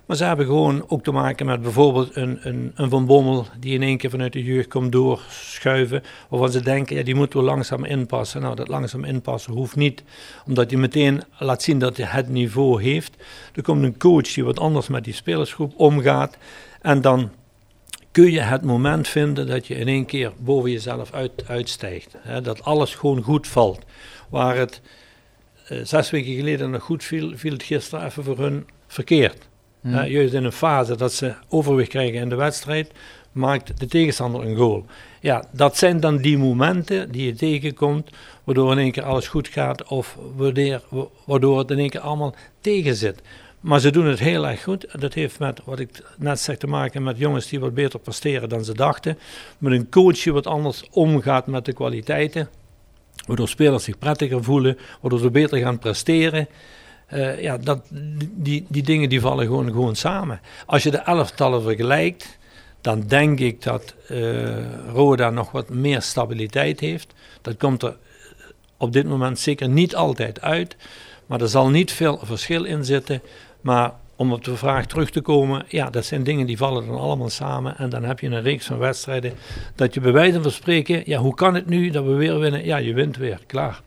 Maar 0.10 0.18
ze 0.18 0.24
hebben 0.24 0.45
gewoon 0.45 0.86
ook 0.88 1.03
te 1.03 1.12
maken 1.12 1.45
met 1.45 1.62
bijvoorbeeld 1.62 2.16
een, 2.16 2.39
een, 2.41 2.72
een 2.76 2.89
Van 2.89 3.05
Bommel 3.05 3.45
die 3.60 3.74
in 3.74 3.82
één 3.82 3.97
keer 3.97 4.10
vanuit 4.10 4.34
de 4.34 4.43
jeugd 4.43 4.68
komt 4.68 4.91
doorschuiven. 4.91 6.03
Waarvan 6.30 6.51
ze 6.51 6.62
denken, 6.62 6.95
ja, 6.95 7.03
die 7.03 7.16
moeten 7.16 7.39
we 7.39 7.45
langzaam 7.45 7.86
inpassen. 7.86 8.41
Nou, 8.41 8.55
dat 8.55 8.68
langzaam 8.68 9.03
inpassen 9.03 9.53
hoeft 9.53 9.76
niet, 9.76 10.03
omdat 10.45 10.70
je 10.70 10.78
meteen 10.78 11.24
laat 11.38 11.62
zien 11.62 11.80
dat 11.80 11.97
hij 11.97 12.05
het 12.10 12.30
niveau 12.30 12.84
heeft. 12.84 13.16
Er 13.53 13.62
komt 13.62 13.84
een 13.84 13.97
coach 13.97 14.34
die 14.34 14.43
wat 14.43 14.60
anders 14.60 14.88
met 14.88 15.03
die 15.03 15.14
spelersgroep 15.14 15.74
omgaat. 15.76 16.38
En 16.82 17.01
dan 17.01 17.32
kun 18.12 18.32
je 18.32 18.41
het 18.41 18.64
moment 18.64 19.07
vinden 19.07 19.47
dat 19.47 19.68
je 19.68 19.76
in 19.76 19.88
één 19.88 20.05
keer 20.05 20.32
boven 20.38 20.72
jezelf 20.72 21.14
uit, 21.14 21.47
uitstijgt. 21.47 22.16
Dat 22.43 22.64
alles 22.64 22.95
gewoon 22.95 23.22
goed 23.22 23.47
valt. 23.47 23.86
Waar 24.30 24.57
het 24.57 24.82
eh, 25.68 25.80
zes 25.84 26.10
weken 26.10 26.36
geleden 26.36 26.70
nog 26.70 26.84
goed 26.84 27.03
viel, 27.03 27.38
viel 27.38 27.53
het 27.53 27.64
gisteren 27.64 28.05
even 28.05 28.24
voor 28.24 28.38
hun 28.38 28.68
verkeerd. 28.88 29.49
Hmm. 29.82 30.06
Juist 30.06 30.34
in 30.34 30.44
een 30.44 30.52
fase 30.52 30.96
dat 30.96 31.14
ze 31.14 31.34
overwicht 31.50 31.90
krijgen 31.90 32.20
in 32.20 32.30
de 32.30 32.36
wedstrijd, 32.36 32.92
maakt 33.32 33.80
de 33.80 33.86
tegenstander 33.86 34.46
een 34.46 34.56
goal. 34.56 34.86
Ja, 35.22 35.44
dat 35.52 35.78
zijn 35.78 36.00
dan 36.00 36.18
die 36.18 36.38
momenten 36.38 37.12
die 37.12 37.26
je 37.26 37.34
tegenkomt, 37.34 38.10
waardoor 38.44 38.72
in 38.72 38.78
één 38.78 38.92
keer 38.92 39.04
alles 39.04 39.28
goed 39.28 39.48
gaat 39.48 39.84
of 39.84 40.18
waardoor, 41.26 41.58
het 41.58 41.72
in 41.72 41.80
één 41.80 41.90
keer 41.90 42.00
allemaal 42.00 42.36
tegen 42.62 42.96
zit. 42.96 43.22
Maar 43.60 43.80
ze 43.80 43.92
doen 43.92 44.06
het 44.06 44.20
heel 44.20 44.48
erg 44.48 44.64
goed. 44.64 44.88
Dat 45.00 45.14
heeft 45.14 45.40
met, 45.40 45.62
wat 45.64 45.80
ik 45.80 46.04
net 46.18 46.40
zeg, 46.40 46.58
te 46.58 46.68
maken 46.68 47.04
met 47.04 47.18
jongens 47.18 47.48
die 47.48 47.60
wat 47.60 47.74
beter 47.74 48.00
presteren 48.00 48.50
dan 48.50 48.64
ze 48.64 48.74
dachten. 48.74 49.18
Met 49.58 49.74
een 49.74 49.90
coach 49.90 50.24
die 50.24 50.34
wat 50.34 50.48
anders 50.48 50.84
omgaat 50.92 51.48
met 51.48 51.66
de 51.66 51.74
kwaliteiten. 51.74 52.50
Waardoor 53.28 53.48
spelers 53.48 53.84
zich 53.84 53.98
prettiger 53.98 54.44
voelen, 54.44 54.78
waardoor 55.02 55.20
ze 55.20 55.30
beter 55.30 55.60
gaan 55.60 55.80
presteren. 55.80 56.48
Eh, 57.10 57.41
ja, 57.41 57.57
dat, 57.57 57.80
die, 58.32 58.66
die 58.68 58.84
dingen 58.84 59.10
die 59.10 59.22
vallen 59.22 59.45
gewoon, 59.45 59.72
gewoon 59.72 59.95
samen. 59.95 60.41
Als 60.66 60.84
je 60.84 60.91
de 60.91 60.97
elftallen 60.97 61.62
vergelijkt, 61.62 62.38
dan 62.82 63.03
denk 63.07 63.39
ik 63.39 63.64
dat 63.64 63.95
eh, 64.07 64.91
Roda 64.93 65.30
nog 65.30 65.51
wat 65.51 65.70
meer 65.70 66.01
stabiliteit 66.01 66.80
heeft. 66.80 67.14
Dat 67.41 67.57
komt 67.57 67.84
er 67.84 67.97
op 68.78 68.93
dit 68.93 69.07
moment 69.07 69.39
zeker 69.39 69.70
niet 69.70 69.95
altijd 69.95 70.41
uit. 70.41 70.76
Maar 71.26 71.41
er 71.41 71.47
zal 71.47 71.70
niet 71.70 71.91
veel 71.91 72.20
verschil 72.24 72.64
in 72.64 72.86
zitten. 72.86 73.22
Maar 73.62 73.93
om 74.16 74.34
op 74.34 74.43
de 74.43 74.57
vraag 74.57 74.86
terug 74.86 75.10
te 75.10 75.22
komen, 75.22 75.66
ja, 75.68 75.89
dat 75.89 76.05
zijn 76.05 76.24
dingen 76.24 76.45
die 76.45 76.57
vallen 76.57 76.86
dan 76.86 76.99
allemaal 76.99 77.30
samen. 77.30 77.78
En 77.78 77.89
dan 77.89 78.03
heb 78.03 78.20
je 78.20 78.28
een 78.28 78.41
reeks 78.41 78.66
van 78.66 78.78
wedstrijden 78.78 79.34
dat 79.76 79.93
je 79.93 79.99
bij 79.99 80.12
wijze 80.12 80.41
van 80.41 80.51
spreken, 80.51 81.01
ja, 81.05 81.20
hoe 81.20 81.34
kan 81.34 81.55
het 81.55 81.66
nu 81.66 81.89
dat 81.89 82.03
we 82.03 82.14
weer 82.14 82.39
winnen? 82.39 82.66
Ja, 82.66 82.78
je 82.78 82.93
wint 82.93 83.18
weer, 83.18 83.39
klaar. 83.47 83.82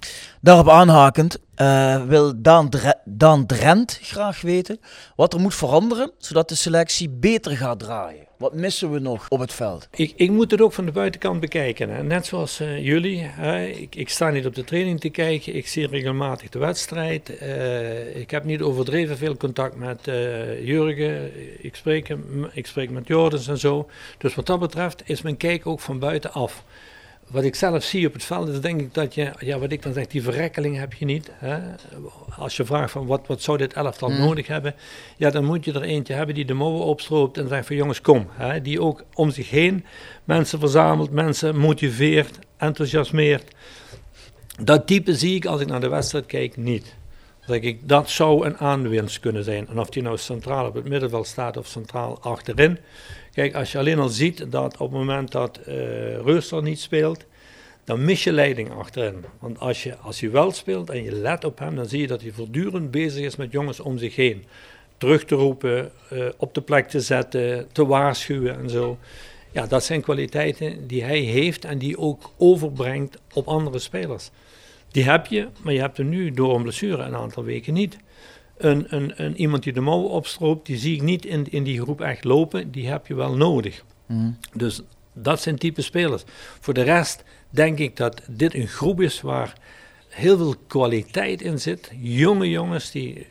Daarop 0.44 0.68
aanhakend 0.68 1.38
eh, 1.54 2.04
wil 2.04 2.32
Daan, 2.42 2.68
Dre- 2.68 3.00
Daan 3.04 3.46
Drent 3.46 3.98
graag 4.02 4.40
weten 4.40 4.80
wat 5.16 5.34
er 5.34 5.40
moet 5.40 5.54
veranderen 5.54 6.10
zodat 6.18 6.48
de 6.48 6.54
selectie 6.54 7.08
beter 7.10 7.56
gaat 7.56 7.78
draaien. 7.78 8.26
Wat 8.38 8.54
missen 8.54 8.90
we 8.92 8.98
nog 8.98 9.26
op 9.28 9.38
het 9.40 9.52
veld? 9.52 9.88
Ik, 9.90 10.12
ik 10.16 10.30
moet 10.30 10.50
het 10.50 10.60
ook 10.60 10.72
van 10.72 10.84
de 10.84 10.92
buitenkant 10.92 11.40
bekijken. 11.40 11.88
Hè. 11.90 12.02
Net 12.02 12.26
zoals 12.26 12.60
eh, 12.60 12.84
jullie. 12.84 13.18
Hè. 13.22 13.66
Ik, 13.66 13.94
ik 13.94 14.08
sta 14.08 14.30
niet 14.30 14.46
op 14.46 14.54
de 14.54 14.64
training 14.64 15.00
te 15.00 15.08
kijken. 15.08 15.54
Ik 15.54 15.68
zie 15.68 15.86
regelmatig 15.86 16.48
de 16.48 16.58
wedstrijd. 16.58 17.38
Eh, 17.38 18.16
ik 18.16 18.30
heb 18.30 18.44
niet 18.44 18.62
overdreven 18.62 19.16
veel 19.16 19.36
contact 19.36 19.76
met 19.76 20.00
Jurgen. 20.62 21.30
Ik 21.64 21.76
spreek, 21.76 22.16
ik 22.52 22.66
spreek 22.66 22.90
met 22.90 23.06
Jordens 23.06 23.48
en 23.48 23.58
zo. 23.58 23.88
Dus 24.18 24.34
wat 24.34 24.46
dat 24.46 24.60
betreft 24.60 25.02
is 25.04 25.22
mijn 25.22 25.36
kijk 25.36 25.66
ook 25.66 25.80
van 25.80 25.98
buitenaf. 25.98 26.64
Wat 27.28 27.44
ik 27.44 27.54
zelf 27.54 27.84
zie 27.84 28.06
op 28.06 28.12
het 28.12 28.24
veld 28.24 28.48
is 28.48 28.60
denk 28.60 28.80
ik 28.80 28.94
dat 28.94 29.14
je, 29.14 29.32
ja, 29.38 29.58
wat 29.58 29.72
ik 29.72 29.82
dan 29.82 29.92
zeg, 29.92 30.06
die 30.06 30.22
verrekkeling 30.22 30.76
heb 30.76 30.92
je 30.92 31.04
niet. 31.04 31.30
Hè? 31.32 31.58
Als 32.36 32.56
je 32.56 32.64
vraagt 32.64 32.90
van 32.92 33.06
wat, 33.06 33.26
wat 33.26 33.42
zou 33.42 33.58
dit 33.58 33.72
elftal 33.72 34.08
Mm. 34.08 34.18
nodig 34.18 34.46
hebben, 34.46 34.74
ja, 35.16 35.30
dan 35.30 35.44
moet 35.44 35.64
je 35.64 35.72
er 35.72 35.82
eentje 35.82 36.14
hebben 36.14 36.34
die 36.34 36.44
de 36.44 36.54
mouwen 36.54 36.84
opstroopt 36.84 37.38
en 37.38 37.48
zegt 37.48 37.66
van 37.66 37.76
jongens 37.76 38.00
kom. 38.00 38.26
Hè? 38.30 38.60
Die 38.60 38.80
ook 38.80 39.04
om 39.14 39.30
zich 39.30 39.50
heen 39.50 39.84
mensen 40.24 40.58
verzamelt, 40.58 41.10
mensen 41.10 41.56
motiveert, 41.56 42.38
enthousiasmeert. 42.56 43.54
Dat 44.62 44.86
type 44.86 45.14
zie 45.14 45.34
ik 45.34 45.46
als 45.46 45.60
ik 45.60 45.66
naar 45.66 45.80
de 45.80 45.88
wedstrijd 45.88 46.26
kijk 46.26 46.56
niet. 46.56 46.94
Zeg 47.46 47.60
ik, 47.60 47.88
dat 47.88 48.10
zou 48.10 48.46
een 48.46 48.58
aanwinst 48.58 49.20
kunnen 49.20 49.44
zijn. 49.44 49.68
En 49.68 49.78
of 49.78 49.88
die 49.88 50.02
nou 50.02 50.18
centraal 50.18 50.66
op 50.66 50.74
het 50.74 50.88
middenveld 50.88 51.26
staat 51.26 51.56
of 51.56 51.66
centraal 51.66 52.20
achterin. 52.20 52.78
Kijk, 53.34 53.54
als 53.54 53.72
je 53.72 53.78
alleen 53.78 53.98
al 53.98 54.08
ziet 54.08 54.50
dat 54.50 54.72
op 54.76 54.90
het 54.90 54.98
moment 54.98 55.32
dat 55.32 55.60
Reuster 56.24 56.62
niet 56.62 56.80
speelt, 56.80 57.24
dan 57.84 58.04
mis 58.04 58.24
je 58.24 58.32
leiding 58.32 58.70
achterin. 58.70 59.24
Want 59.38 59.58
als 59.58 59.82
je, 59.82 59.96
als 59.96 60.20
hij 60.20 60.30
wel 60.30 60.50
speelt 60.50 60.90
en 60.90 61.02
je 61.02 61.12
let 61.12 61.44
op 61.44 61.58
hem, 61.58 61.76
dan 61.76 61.86
zie 61.86 62.00
je 62.00 62.06
dat 62.06 62.22
hij 62.22 62.30
voortdurend 62.30 62.90
bezig 62.90 63.24
is 63.24 63.36
met 63.36 63.52
jongens 63.52 63.80
om 63.80 63.98
zich 63.98 64.16
heen. 64.16 64.44
Terug 64.96 65.24
te 65.24 65.34
roepen, 65.34 65.92
eh, 66.08 66.26
op 66.36 66.54
de 66.54 66.60
plek 66.60 66.88
te 66.88 67.00
zetten, 67.00 67.68
te 67.72 67.86
waarschuwen 67.86 68.58
en 68.58 68.70
zo. 68.70 68.98
Ja, 69.50 69.66
dat 69.66 69.84
zijn 69.84 70.00
kwaliteiten 70.00 70.86
die 70.86 71.04
hij 71.04 71.18
heeft 71.18 71.64
en 71.64 71.78
die 71.78 71.98
ook 71.98 72.30
overbrengt 72.36 73.18
op 73.32 73.48
andere 73.48 73.78
spelers. 73.78 74.30
Die 74.90 75.04
heb 75.04 75.26
je, 75.26 75.48
maar 75.62 75.72
je 75.72 75.80
hebt 75.80 75.98
er 75.98 76.04
nu 76.04 76.30
door 76.30 76.54
een 76.54 76.62
blessure 76.62 77.02
een 77.02 77.16
aantal 77.16 77.44
weken 77.44 77.74
niet. 77.74 77.96
Een, 78.62 78.86
een, 78.88 79.12
een, 79.16 79.36
iemand 79.36 79.62
die 79.62 79.72
de 79.72 79.80
mouwen 79.80 80.10
opstroopt, 80.10 80.66
die 80.66 80.76
zie 80.76 80.94
ik 80.94 81.02
niet 81.02 81.24
in, 81.24 81.46
in 81.50 81.62
die 81.62 81.80
groep 81.80 82.00
echt 82.00 82.24
lopen. 82.24 82.70
Die 82.70 82.88
heb 82.88 83.06
je 83.06 83.14
wel 83.14 83.36
nodig. 83.36 83.84
Mm. 84.06 84.36
Dus 84.52 84.82
dat 85.12 85.40
zijn 85.40 85.58
type 85.58 85.82
spelers. 85.82 86.22
Voor 86.60 86.74
de 86.74 86.82
rest 86.82 87.24
denk 87.50 87.78
ik 87.78 87.96
dat 87.96 88.22
dit 88.28 88.54
een 88.54 88.68
groep 88.68 89.00
is 89.00 89.20
waar 89.20 89.52
heel 90.08 90.36
veel 90.36 90.54
kwaliteit 90.66 91.42
in 91.42 91.60
zit. 91.60 91.92
Jonge 92.00 92.48
jongens 92.48 92.90
die 92.90 93.26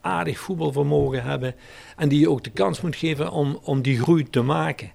aardig 0.00 0.38
voetbalvermogen 0.38 1.22
hebben. 1.22 1.54
En 1.96 2.08
die 2.08 2.20
je 2.20 2.30
ook 2.30 2.44
de 2.44 2.50
kans 2.50 2.80
moet 2.80 2.96
geven 2.96 3.30
om, 3.30 3.58
om 3.62 3.82
die 3.82 3.98
groei 3.98 4.30
te 4.30 4.42
maken. 4.42 4.92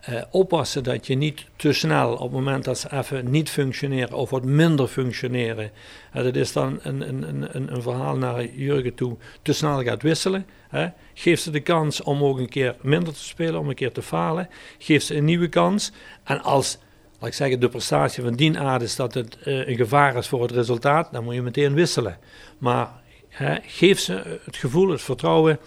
Eh, 0.00 0.22
oppassen 0.30 0.82
dat 0.84 1.06
je 1.06 1.14
niet 1.14 1.44
te 1.56 1.72
snel 1.72 2.12
op 2.12 2.20
het 2.20 2.30
moment 2.30 2.64
dat 2.64 2.78
ze 2.78 2.92
even 2.92 3.30
niet 3.30 3.50
functioneren 3.50 4.12
of 4.16 4.30
wat 4.30 4.44
minder 4.44 4.86
functioneren. 4.86 5.70
Eh, 6.12 6.22
dat 6.22 6.36
is 6.36 6.52
dan 6.52 6.78
een, 6.82 7.08
een, 7.08 7.28
een- 7.28 7.74
een, 7.74 7.82
verhaal 7.82 8.16
naar 8.16 8.44
Jurgen 8.44 8.94
toe. 8.94 9.16
Te 9.42 9.52
snel 9.52 9.82
gaat 9.82 10.02
wisselen. 10.02 10.46
Hè. 10.68 10.88
Geef 11.14 11.40
ze 11.40 11.50
de 11.50 11.60
kans 11.60 12.02
om 12.02 12.22
ook 12.24 12.38
een 12.38 12.48
keer 12.48 12.76
minder 12.82 13.12
te 13.12 13.24
spelen, 13.24 13.60
om 13.60 13.68
een 13.68 13.74
keer 13.74 13.92
te 13.92 14.02
falen. 14.02 14.48
Geef 14.78 15.02
ze 15.02 15.16
een 15.16 15.24
nieuwe 15.24 15.48
kans. 15.48 15.92
En 16.24 16.42
als, 16.42 16.78
laat 17.18 17.28
ik 17.28 17.34
zeggen, 17.34 17.60
de 17.60 17.68
prestatie 17.68 18.22
van 18.22 18.34
dien 18.34 18.58
aard 18.58 18.82
is 18.82 18.96
dat 18.96 19.14
het 19.14 19.38
eh, 19.42 19.68
een 19.68 19.76
gevaar 19.76 20.16
is 20.16 20.28
voor 20.28 20.42
het 20.42 20.50
resultaat, 20.50 21.12
dan 21.12 21.24
moet 21.24 21.34
je 21.34 21.42
meteen 21.42 21.74
wisselen. 21.74 22.18
Maar 22.58 22.88
hè, 23.28 23.56
geef 23.62 23.98
ze 24.00 24.38
het 24.44 24.56
gevoel, 24.56 24.88
het 24.90 25.02
vertrouwen, 25.02 25.58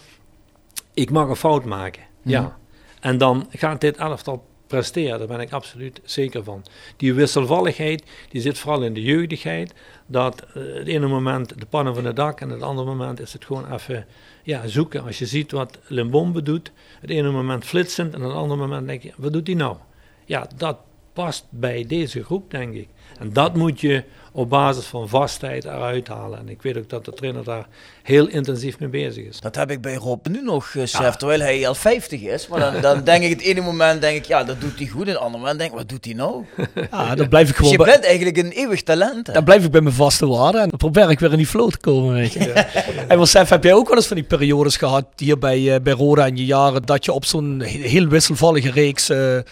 ik 0.94 1.10
mag 1.10 1.28
een 1.28 1.36
fout 1.36 1.64
maken. 1.64 2.02
Ja. 2.22 2.58
En 3.04 3.18
dan 3.18 3.46
gaat 3.50 3.80
dit 3.80 3.96
elftal 3.96 4.44
presteren. 4.66 5.18
Daar 5.18 5.28
ben 5.28 5.40
ik 5.40 5.52
absoluut 5.52 6.00
zeker 6.04 6.44
van. 6.44 6.64
Die 6.96 7.14
wisselvalligheid, 7.14 8.04
die 8.28 8.40
zit 8.40 8.58
vooral 8.58 8.82
in 8.82 8.94
de 8.94 9.02
jeugdigheid. 9.02 9.74
Dat 10.06 10.42
eh, 10.42 10.62
het 10.74 10.86
ene 10.86 11.06
moment 11.06 11.60
de 11.60 11.66
pannen 11.66 11.94
van 11.94 12.04
het 12.04 12.16
dak 12.16 12.40
en 12.40 12.48
het 12.48 12.62
andere 12.62 12.88
moment 12.88 13.20
is 13.20 13.32
het 13.32 13.44
gewoon 13.44 13.72
even 13.72 14.06
ja, 14.42 14.66
zoeken. 14.66 15.02
Als 15.02 15.18
je 15.18 15.26
ziet 15.26 15.50
wat 15.50 15.78
Limbombe 15.86 16.42
doet, 16.42 16.72
het 17.00 17.10
ene 17.10 17.30
moment 17.30 17.64
flitsend 17.64 18.14
en 18.14 18.20
het 18.20 18.32
andere 18.32 18.60
moment 18.60 18.86
denk 18.86 19.02
je, 19.02 19.12
wat 19.16 19.32
doet 19.32 19.46
hij 19.46 19.56
nou? 19.56 19.76
Ja, 20.24 20.48
dat 20.56 20.78
past 21.14 21.44
bij 21.50 21.84
deze 21.88 22.24
groep, 22.24 22.50
denk 22.50 22.74
ik. 22.74 22.88
En 23.18 23.32
dat 23.32 23.54
moet 23.54 23.80
je 23.80 24.02
op 24.32 24.48
basis 24.48 24.84
van 24.84 25.08
vastheid 25.08 25.64
eruit 25.64 26.08
halen. 26.08 26.38
En 26.38 26.48
ik 26.48 26.62
weet 26.62 26.76
ook 26.78 26.88
dat 26.88 27.04
de 27.04 27.12
trainer 27.12 27.44
daar 27.44 27.66
heel 28.02 28.26
intensief 28.28 28.78
mee 28.78 28.88
bezig 28.88 29.24
is. 29.24 29.40
Dat 29.40 29.54
heb 29.54 29.70
ik 29.70 29.80
bij 29.80 29.94
Rob 29.94 30.26
nu 30.26 30.42
nog, 30.42 30.74
uh, 30.74 30.82
chef, 30.86 31.16
terwijl 31.16 31.40
hij 31.40 31.68
al 31.68 31.74
50 31.74 32.20
is. 32.22 32.48
Maar 32.48 32.60
dan, 32.60 32.80
dan 32.80 33.04
denk 33.04 33.24
ik 33.24 33.30
het 33.30 33.40
ene 33.40 33.60
moment, 33.60 34.00
denk 34.00 34.16
ik, 34.16 34.24
ja, 34.24 34.44
dat 34.44 34.60
doet 34.60 34.78
hij 34.78 34.86
goed. 34.86 35.02
En 35.02 35.08
het 35.08 35.16
andere 35.18 35.38
moment 35.38 35.58
denk 35.58 35.70
ik, 35.70 35.76
wat 35.76 35.88
doet 35.88 36.04
hij 36.04 36.14
nou? 36.14 36.44
Ja, 36.90 37.14
dan 37.14 37.28
blijf 37.28 37.48
ik 37.50 37.56
Dus 37.56 37.66
gewoon 37.66 37.84
je 37.86 37.92
bent 37.92 38.04
eigenlijk 38.04 38.36
een 38.36 38.50
eeuwig 38.50 38.82
talent. 38.82 39.26
hè? 39.26 39.32
dan 39.32 39.44
blijf 39.44 39.64
ik 39.64 39.70
bij 39.70 39.80
mijn 39.80 39.94
vaste 39.94 40.26
waarden 40.26 40.60
en 40.62 40.68
dan 40.68 40.78
probeer 40.78 41.10
ik 41.10 41.20
weer 41.20 41.30
in 41.32 41.36
die 41.36 41.46
flow 41.46 41.70
te 41.70 41.78
komen, 41.78 42.14
weet 42.14 42.32
je. 42.32 42.52
En 43.08 43.16
wel, 43.16 43.26
Sef, 43.26 43.48
heb 43.48 43.64
jij 43.64 43.74
ook 43.74 43.88
wel 43.88 43.96
eens 43.96 44.06
van 44.06 44.16
die 44.16 44.24
periodes 44.26 44.76
gehad 44.76 45.06
hier 45.16 45.38
bij, 45.38 45.74
eh, 45.74 45.80
bij 45.80 45.92
Roda 45.92 46.26
in 46.26 46.36
je 46.36 46.44
jaren, 46.44 46.82
dat 46.82 47.04
je 47.04 47.12
op 47.12 47.24
zo'n 47.24 47.60
he- 47.60 47.66
heel 47.88 48.06
wisselvallige 48.06 48.70
reeks 48.70 49.08
eh, 49.10 49.36
eh, 49.36 49.42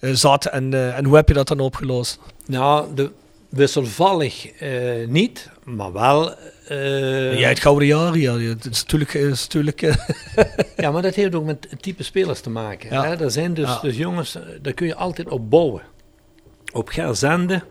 zat 0.00 0.44
en, 0.44 0.74
eh, 0.74 0.96
en 0.98 1.04
hoe 1.04 1.16
heb 1.16 1.28
je 1.28 1.34
dat 1.34 1.48
dan 1.48 1.60
opgelost? 1.60 2.18
Nou, 2.46 2.94
de 2.94 3.10
wisselvallig 3.48 4.46
eh, 4.52 5.06
niet, 5.08 5.50
maar 5.64 5.92
wel... 5.92 6.34
eh, 6.68 7.38
Jij 7.38 7.48
het 7.48 7.60
gouden 7.60 7.86
jaren, 7.88 8.20
ja, 8.20 8.38
het 8.38 8.64
is 8.64 8.80
natuurlijk, 8.82 9.14
is 9.14 9.42
natuurlijk 9.42 9.82
eh, 9.82 9.94
Ja, 10.76 10.90
maar 10.90 11.02
dat 11.02 11.14
heeft 11.14 11.34
ook 11.34 11.44
met 11.44 11.66
het 11.70 11.82
type 11.82 12.02
spelers 12.02 12.40
te 12.40 12.50
maken. 12.50 12.90
Ja. 12.92 13.04
Hè? 13.04 13.14
Er 13.24 13.30
zijn 13.30 13.54
dus, 13.54 13.68
Ja. 13.68 13.80
dus 13.80 13.96
jongens, 13.96 14.34
eh, 14.34 14.42
daar 14.62 14.72
kun 14.72 14.86
je 14.86 14.94
altijd 14.94 15.28
op 15.28 15.50
bouwen. 15.50 15.82
Op 16.72 16.88
Gerzende, 16.88 17.62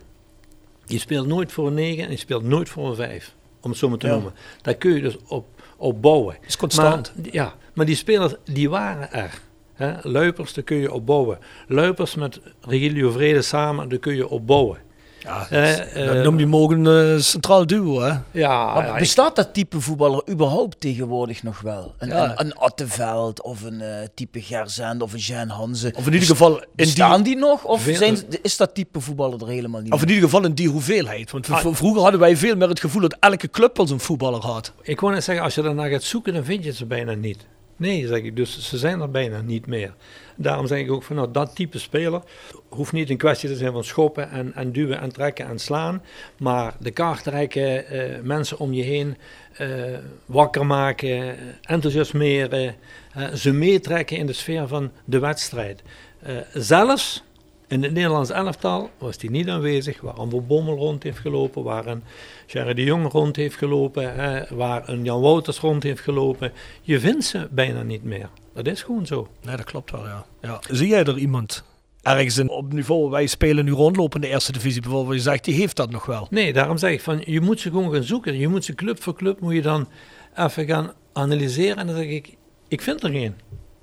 die 0.86 1.00
speelt 1.00 1.28
nooit 1.28 1.52
voor 1.52 1.68
een 1.68 1.74
9 1.74 2.04
en 2.04 2.10
die 2.10 2.18
speelt 2.18 2.44
nooit 2.44 2.70
voor 2.70 2.90
een 2.90 2.96
5. 2.96 3.34
Om 3.62 3.70
het 3.70 3.80
zo 3.80 3.90
maar 3.90 3.98
te 3.98 4.08
Ja. 4.08 4.14
noemen. 4.14 4.34
Daar 4.62 4.74
kun 4.76 4.94
je 4.94 5.02
dus 5.02 5.18
op, 5.28 5.46
op 5.78 6.02
bouwen. 6.02 6.38
is 6.48 6.58
constant. 6.58 7.12
Maar, 7.16 7.26
ja, 7.32 7.54
maar 7.74 7.86
die 7.86 7.96
spelers, 7.96 8.34
die 8.44 8.70
waren 8.70 9.12
er. 9.12 9.40
Hè? 9.76 9.94
Luipers, 10.02 10.54
daar 10.54 10.64
kun 10.64 10.78
je 10.78 10.94
op 10.94 11.06
bouwen. 11.06 11.38
Luipers 11.68 12.16
met 12.16 12.40
Regilio 12.62 13.12
Vrede 13.12 13.42
samen, 13.42 13.90
daar 13.90 14.00
kun 14.00 14.16
je 14.16 14.28
op 14.30 14.48
bouwen. 14.48 14.78
ja, 15.20 15.48
Eh, 15.50 16.02
eh, 16.08 16.14
dat 16.14 16.24
noem 16.24 16.40
je 16.40 16.46
mogen 16.46 16.86
een 16.86 17.24
centraal 17.24 17.66
duo, 17.68 18.00
hè? 18.02 18.14
Ja, 18.32 18.74
Maar 18.74 18.86
ja, 18.86 18.94
ik- 18.94 19.00
bestaat 19.00 19.36
dat 19.36 19.54
type 19.54 19.80
voetballer 19.82 20.22
überhaupt 20.30 20.80
tegenwoordig 20.80 21.44
nog 21.44 21.62
wel? 21.62 21.94
Een, 21.98 22.08
Ja. 22.08 22.24
een, 22.32 22.46
een 22.46 22.54
Atteveld 22.56 23.42
of 23.42 23.64
een 23.64 23.82
eh, 23.82 24.08
type 24.16 24.42
Gerzend 24.42 25.02
of 25.02 25.14
een 25.14 25.20
Jean 25.20 25.50
Hanze? 25.50 25.94
Of 25.98 26.08
in 26.08 26.14
ieder 26.14 26.28
geval 26.28 26.64
in 26.76 26.86
Staan 26.88 27.24
die 27.24 27.36
nog? 27.38 27.64
Of 27.64 27.82
Veel- 27.82 27.96
zijn, 27.96 28.18
is 28.42 28.58
dat 28.58 28.74
type 28.76 29.00
voetballer 29.00 29.42
er 29.42 29.48
helemaal 29.48 29.82
niet 29.82 29.92
of 29.94 30.02
in 30.02 30.08
ieder 30.08 30.24
geval 30.24 30.44
in 30.46 30.54
die 30.54 30.70
hoeveelheid. 30.70 31.32
Want 31.32 31.50
Ah. 31.50 31.66
vroeger 31.72 32.02
hadden 32.02 32.20
wij 32.20 32.38
veel 32.38 32.56
meer 32.56 32.70
het 32.70 32.80
gevoel 32.80 33.02
dat 33.02 33.18
elke 33.20 33.50
club 33.50 33.78
wel 33.78 33.88
zo'n 33.88 34.00
voetballer 34.00 34.42
had. 34.42 34.72
Ik 34.82 35.00
wou 35.00 35.14
net 35.14 35.24
zeggen, 35.24 35.44
als 35.44 35.56
je 35.56 35.62
daarna 35.62 35.88
gaat 35.88 36.04
zoeken, 36.04 36.34
dan 36.34 36.44
vind 36.44 36.64
je 36.64 36.74
ze 36.74 36.86
bijna 36.86 37.14
niet. 37.14 37.46
Nee, 37.78 38.08
zeg 38.08 38.22
ik, 38.22 38.36
dus 38.36 38.70
ze 38.70 38.78
zijn 38.78 39.02
er 39.02 39.12
bijna 39.12 39.42
niet 39.42 39.68
meer. 39.68 39.94
Daarom 40.36 40.68
zeg 40.68 40.80
ik 40.80 40.92
ook 40.92 41.04
van, 41.04 41.16
nou, 41.16 41.32
dat 41.32 41.56
type 41.56 41.80
speler 41.80 42.22
hoeft 42.70 42.92
niet 42.92 43.10
een 43.10 43.18
kwestie 43.18 43.50
te 43.50 43.56
zijn 43.56 43.72
van 43.72 43.84
schoppen 43.84 44.30
en, 44.30 44.54
en 44.54 44.72
duwen 44.72 45.00
en 45.00 45.12
trekken 45.12 45.48
en 45.48 45.60
slaan. 45.60 46.02
Maar 46.38 46.76
de 46.80 46.92
kaart 46.92 47.24
trekken, 47.24 47.88
eh, 47.88 48.22
mensen 48.22 48.60
om 48.60 48.74
je 48.74 48.84
heen 48.84 49.18
eh, 49.58 49.98
wakker 50.26 50.66
maken, 50.66 51.36
enthousiasmeren, 51.62 52.76
eh, 53.14 53.34
ze 53.34 53.52
meetrekken 53.52 54.18
in 54.18 54.26
de 54.26 54.34
sfeer 54.34 54.68
van 54.68 54.92
de 55.06 55.20
wedstrijd. 55.20 55.84
Eh, 56.20 56.36
zelfs 56.54 57.24
in 57.68 57.84
het 57.84 57.93
Nederlands 57.93 58.30
elftal 58.30 58.89
was 58.97 59.16
hij 59.20 59.30
niet 59.30 59.49
aanwezig, 59.49 60.01
waar 60.01 60.13
Ambo 60.13 60.41
Bommel 60.41 60.76
rond 60.76 61.03
heeft 61.03 61.20
gelopen, 61.20 61.63
waar 61.63 61.86
een 61.86 62.03
Sherry 62.47 62.74
de 62.74 62.84
Jong 62.84 63.11
rond 63.11 63.36
heeft 63.36 63.55
gelopen, 63.55 64.16
hè, 64.16 64.55
waar 64.55 64.89
een 64.89 65.03
Jan 65.03 65.22
Wouters 65.22 65.59
rond 65.59 65.84
heeft 65.84 66.01
gelopen. 66.01 66.51
Je 66.82 66.99
vindt 66.99 67.26
ze 67.26 67.47
bijna 67.51 67.84
niet 67.84 68.03
meer. 68.03 68.30
Dat 68.53 68.68
is 68.68 68.84
gewoon 68.84 69.05
zo. 69.05 69.28
Nee, 69.41 69.55
dat 69.55 69.66
klopt 69.66 69.91
wel, 69.91 70.05
ja. 70.05 70.26
ja. 70.41 70.59
Zie 70.70 70.88
jij 70.88 71.03
er 71.03 71.18
iemand 71.18 71.63
ergens 72.01 72.38
in, 72.38 72.49
op 72.49 72.74
niveau 72.74 73.09
wij 73.09 73.28
spelen 73.28 73.66
nu 73.66 73.72
rondlopen 73.72 74.22
in 74.22 74.28
de 74.28 74.34
eerste 74.34 74.51
divisie 74.51 74.82
bijvoorbeeld, 74.82 75.16
je 75.16 75.22
zegt, 75.22 75.43
die 75.43 75.53
heeft 75.53 75.76
dat 75.76 75.91
nog 75.91 76.05
wel? 76.05 76.28
Nee, 76.30 76.53
daarom 76.53 76.78
zeg 76.78 76.91
ik 76.91 77.01
van, 77.01 77.22
je 77.26 77.41
moet 77.41 77.59
ze 77.59 77.70
gewoon 77.70 77.93
gaan 77.93 78.03
zoeken. 78.03 78.38
Je 78.38 78.47
moet 78.47 78.66
ze 78.66 78.76
club 78.76 79.01
voor 79.01 79.16
club, 79.16 79.39
moet 79.39 79.53
je 79.53 79.61
dan 79.61 79.88
even 80.36 80.66
gaan 80.66 80.91
analyseren. 81.13 81.78
En 81.78 81.88
dan 81.88 81.95
zeg 81.95 82.05
ik, 82.05 82.36
ik 82.68 82.82
vind 82.82 83.03
er 83.03 83.09
geen. 83.09 83.36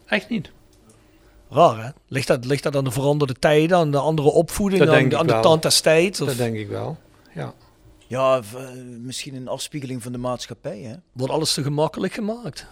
Echt 0.06 0.28
niet. 0.28 0.50
Raar, 1.53 1.84
hè? 1.84 1.90
Ligt 2.09 2.26
dat, 2.26 2.44
ligt 2.44 2.62
dat 2.62 2.76
aan 2.76 2.84
de 2.84 2.90
veranderde 2.90 3.34
tijden, 3.34 3.76
aan 3.76 3.90
de 3.90 3.98
andere 3.98 4.28
opvoeding, 4.30 4.84
Dat 4.84 4.94
aan, 4.94 5.09
de- 5.09 5.18
aan 5.18 5.26
de 5.26 5.32
wel. 5.32 5.42
tand 5.42 5.62
des 5.62 5.80
tijds? 5.80 6.20
Of 6.20 6.26
Dat 6.28 6.36
denk 6.36 6.57
ik 6.57 6.68
wel. 6.68 6.96
Ja. 7.34 7.55
Ja, 8.07 8.36
eh, 8.57 8.68
misschien 9.00 9.34
een 9.34 9.48
afspiegeling 9.48 10.03
van 10.03 10.12
de 10.12 10.18
maatschappij. 10.18 10.78
Hè? 10.80 10.94
wordt 11.12 11.32
alles 11.32 11.55
te 11.55 11.62
gemakkelijk 11.62 12.12
gemaakt? 12.12 12.66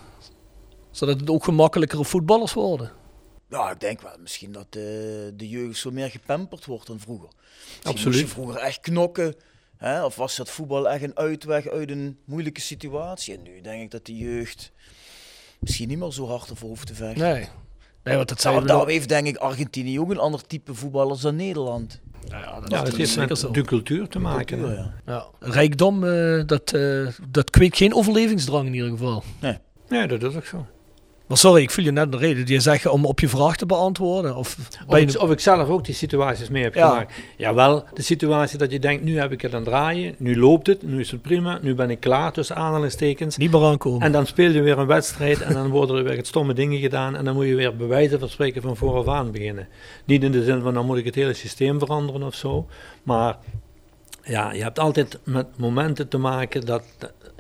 Zodat 0.90 1.20
het 1.20 1.30
ook 1.30 1.44
gemakkelijkere 1.44 2.04
voetballers 2.04 2.52
worden? 2.52 2.92
Ja, 3.48 3.70
ik 3.70 3.80
denk 3.80 4.00
wel 4.00 4.16
misschien 4.20 4.52
dat 4.52 4.64
eh, 4.70 4.80
de 5.34 5.48
jeugd 5.48 5.78
zo 5.78 5.90
meer 5.90 6.10
gepamperd 6.10 6.64
wordt 6.66 6.86
dan 6.86 7.00
vroeger. 7.00 7.28
Misschien 7.38 7.90
Absoluut. 7.90 8.04
moest 8.06 8.18
je 8.20 8.26
vroeger 8.40 8.56
echt 8.60 8.80
knokken. 8.80 9.34
Hè? 9.76 10.04
Of 10.04 10.16
was 10.16 10.36
dat 10.36 10.50
voetbal 10.50 10.88
echt 10.90 11.02
een 11.02 11.16
uitweg 11.18 11.68
uit 11.68 11.90
een 11.90 12.18
moeilijke 12.24 12.60
situatie? 12.60 13.34
En 13.36 13.42
nu 13.42 13.60
denk 13.60 13.82
ik 13.82 13.90
dat 13.90 14.06
de 14.06 14.16
jeugd 14.16 14.72
misschien 15.58 15.88
niet 15.88 15.98
meer 15.98 16.12
zo 16.12 16.26
hard 16.26 16.50
ervoor 16.50 16.68
hoeft 16.68 16.86
te 16.86 16.94
vechten. 16.94 17.32
Nee. 17.32 17.48
Nee, 18.04 18.16
want 18.16 18.28
dat 18.28 18.66
Daarom, 18.66 18.88
heeft 18.88 19.08
denk 19.08 19.26
ik 19.26 19.36
Argentinië 19.36 20.00
ook 20.00 20.10
een 20.10 20.18
ander 20.18 20.46
type 20.46 20.74
voetballers 20.74 21.20
dan 21.20 21.36
Nederland. 21.36 22.00
Ja, 22.28 22.60
dat 22.60 22.70
Ja, 22.70 22.78
het 22.78 22.88
is 22.92 22.96
heeft 22.96 23.10
zeker 23.10 23.28
met 23.28 23.38
zo. 23.38 23.50
de 23.50 23.62
cultuur 23.62 24.08
te 24.08 24.18
maken. 24.18 24.58
Cultuur, 24.58 24.76
ja. 24.76 24.94
Ja. 25.06 25.26
Rijkdom, 25.38 26.04
eh, 26.04 26.42
dat, 26.46 26.72
eh, 26.72 27.06
dat 27.28 27.50
kweekt 27.50 27.76
geen 27.76 27.94
overlevingsdrang 27.94 28.66
in 28.66 28.74
ieder 28.74 28.90
geval. 28.90 29.22
Nee, 29.88 30.06
dat 30.06 30.22
is 30.22 30.34
ook 30.36 30.44
zo. 30.44 30.66
Maar 31.30 31.38
sorry, 31.38 31.62
ik 31.62 31.70
viel 31.70 31.84
je 31.84 31.90
net 31.92 32.12
de 32.12 32.18
reden. 32.18 32.44
Die 32.44 32.54
je 32.54 32.60
zegt 32.60 32.86
om 32.86 33.04
op 33.04 33.20
je 33.20 33.28
vraag 33.28 33.56
te 33.56 33.66
beantwoorden. 33.66 34.36
Of 34.36 34.56
Of 34.86 34.96
ik, 34.96 35.20
of 35.20 35.30
ik 35.30 35.40
zelf 35.40 35.68
ook 35.68 35.84
die 35.84 35.94
situaties 35.94 36.48
mee 36.48 36.62
heb 36.62 36.74
Ja. 36.74 36.88
gemaakt. 36.88 37.12
Jawel, 37.36 37.84
de 37.94 38.02
situatie 38.02 38.58
dat 38.58 38.72
je 38.72 38.78
denkt, 38.78 39.04
nu 39.04 39.18
heb 39.18 39.32
ik 39.32 39.40
het 39.42 39.50
aan 39.54 39.60
het 39.60 39.68
draaien, 39.68 40.14
nu 40.18 40.38
loopt 40.38 40.66
het, 40.66 40.82
nu 40.82 41.00
is 41.00 41.10
het 41.10 41.22
prima, 41.22 41.58
nu 41.62 41.74
ben 41.74 41.90
ik 41.90 42.00
klaar 42.00 42.32
tussen 42.32 42.56
aanhalingstekens. 42.56 43.36
niet 43.36 43.50
meer 43.52 43.64
aankomen. 43.64 44.00
En 44.02 44.12
dan 44.12 44.26
speel 44.26 44.50
je 44.50 44.60
weer 44.62 44.78
een 44.78 44.86
wedstrijd 44.86 45.40
en 45.40 45.52
dan 45.52 45.68
worden 45.68 45.96
er 45.96 46.04
weer 46.04 46.16
het 46.16 46.26
stomme 46.26 46.52
dingen 46.54 46.78
gedaan 46.80 47.16
en 47.16 47.24
dan 47.24 47.34
moet 47.34 47.46
je 47.46 47.54
weer 47.54 47.76
bij 47.76 47.86
wijze 47.86 48.18
van 48.18 48.28
spreken 48.28 48.62
van 48.62 48.76
vooraf 48.76 49.08
aan 49.08 49.30
beginnen. 49.30 49.68
Niet 50.04 50.22
in 50.22 50.32
de 50.32 50.44
zin 50.44 50.62
van 50.62 50.74
dan 50.74 50.86
moet 50.86 50.98
ik 50.98 51.04
het 51.04 51.14
hele 51.14 51.34
systeem 51.34 51.78
veranderen 51.78 52.22
of 52.22 52.34
zo, 52.34 52.66
maar 53.02 53.36
ja, 54.24 54.52
je 54.52 54.62
hebt 54.62 54.78
altijd 54.78 55.18
met 55.24 55.46
momenten 55.56 56.08
te 56.08 56.18
maken 56.18 56.66
dat- 56.66 56.84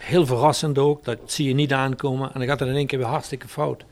heel 0.00 0.26
verrassend 0.26 0.78
ook, 0.78 1.04
dat 1.04 1.18
zie 1.24 1.48
je 1.48 1.54
niet 1.54 1.72
aankomen 1.72 2.32
en 2.32 2.38
dan 2.38 2.48
gaat 2.48 2.60
het 2.60 2.68
in 2.68 2.74
één 2.74 2.86
keer 2.86 2.98
weer 2.98 3.08
hartstikke 3.08 3.48
fout. 3.48 3.84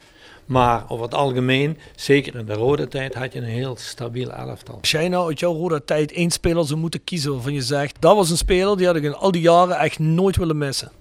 Maar 0.47 0.85
over 0.89 1.05
het 1.05 1.15
algemeen, 1.15 1.79
zeker 1.97 2.37
in 2.37 2.47
de 2.47 2.53
rode 2.53 2.89
tijd, 2.89 3.15
had 3.15 3.33
je 3.33 3.39
een 3.39 3.45
heel 3.45 3.77
stabiel 3.77 4.33
elftal. 4.33 4.79
Als 4.81 4.91
jij 4.91 5.09
nou 5.09 5.29
uit 5.29 5.41
jouw 5.41 5.53
rode 5.53 5.85
tijd 5.85 6.13
één 6.13 6.31
speler 6.31 6.67
zou 6.67 6.81
moeten 6.81 7.05
kiezen 7.05 7.33
waarvan 7.33 7.53
je 7.53 7.63
zegt, 7.63 7.97
dat 8.01 8.17
was 8.17 8.31
een 8.31 8.37
speler 8.37 8.77
die 8.77 8.87
had 8.87 8.97
ik 8.97 9.03
in 9.03 9.15
al 9.15 9.31
die 9.31 9.41
jaren 9.41 9.79
echt 9.79 9.99
nooit 9.99 10.37
willen 10.37 10.59
missen. 10.59 10.93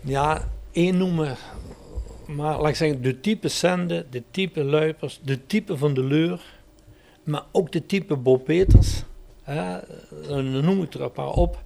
Ja, 0.00 0.48
één 0.72 0.96
noemen. 0.96 1.36
Maar 2.26 2.60
laat 2.60 2.68
ik 2.68 2.76
zeggen, 2.76 3.02
de 3.02 3.20
type 3.20 3.48
Sende, 3.48 4.06
de 4.10 4.22
type 4.30 4.64
Luipers, 4.64 5.20
de 5.22 5.46
type 5.46 5.76
van 5.76 5.94
de 5.94 6.04
Leur. 6.04 6.40
Maar 7.24 7.42
ook 7.52 7.72
de 7.72 7.86
type 7.86 8.16
Bob 8.16 8.44
Peters. 8.44 9.02
Hè, 9.42 9.78
dan 10.28 10.64
noem 10.64 10.82
ik 10.82 10.94
er 10.94 11.02
een 11.02 11.12
paar 11.12 11.30
op. 11.30 11.62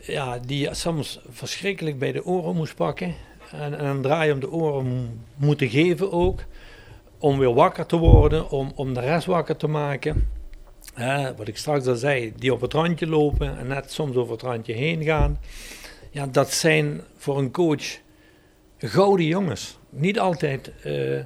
Ja, 0.00 0.38
die 0.38 0.58
je 0.58 0.74
soms 0.74 1.20
verschrikkelijk 1.28 1.98
bij 1.98 2.12
de 2.12 2.24
oren 2.24 2.56
moest 2.56 2.74
pakken. 2.74 3.14
En, 3.52 3.78
en 3.78 3.84
een 3.84 4.02
draai 4.02 4.32
om 4.32 4.40
de 4.40 4.50
oren 4.50 4.86
mo- 4.86 5.08
moeten 5.36 5.68
geven 5.68 6.12
ook. 6.12 6.44
Om 7.18 7.38
weer 7.38 7.54
wakker 7.54 7.86
te 7.86 7.96
worden, 7.96 8.50
om, 8.50 8.72
om 8.74 8.94
de 8.94 9.00
rest 9.00 9.26
wakker 9.26 9.56
te 9.56 9.66
maken. 9.66 10.28
Wat 11.36 11.48
ik 11.48 11.56
straks 11.56 11.86
al 11.86 11.94
zei, 11.94 12.32
die 12.36 12.52
op 12.52 12.60
het 12.60 12.72
randje 12.72 13.06
lopen 13.06 13.58
en 13.58 13.66
net 13.66 13.92
soms 13.92 14.16
over 14.16 14.32
het 14.32 14.42
randje 14.42 14.72
heen 14.72 15.02
gaan. 15.04 15.38
Ja, 16.10 16.26
dat 16.26 16.52
zijn 16.52 17.00
voor 17.16 17.38
een 17.38 17.50
coach 17.50 17.98
gouden 18.78 19.26
jongens. 19.26 19.78
Niet 19.90 20.20
altijd 20.20 20.72
eh, 20.82 21.20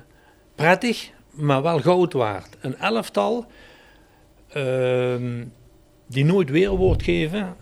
prettig, 0.54 1.10
maar 1.30 1.62
wel 1.62 1.80
goud 1.80 2.12
waard. 2.12 2.56
Een 2.60 2.76
elftal 2.76 3.46
ehm, 4.48 5.44
die 6.06 6.24
nooit 6.24 6.50
weerwoord 6.50 7.02
geven, 7.02 7.56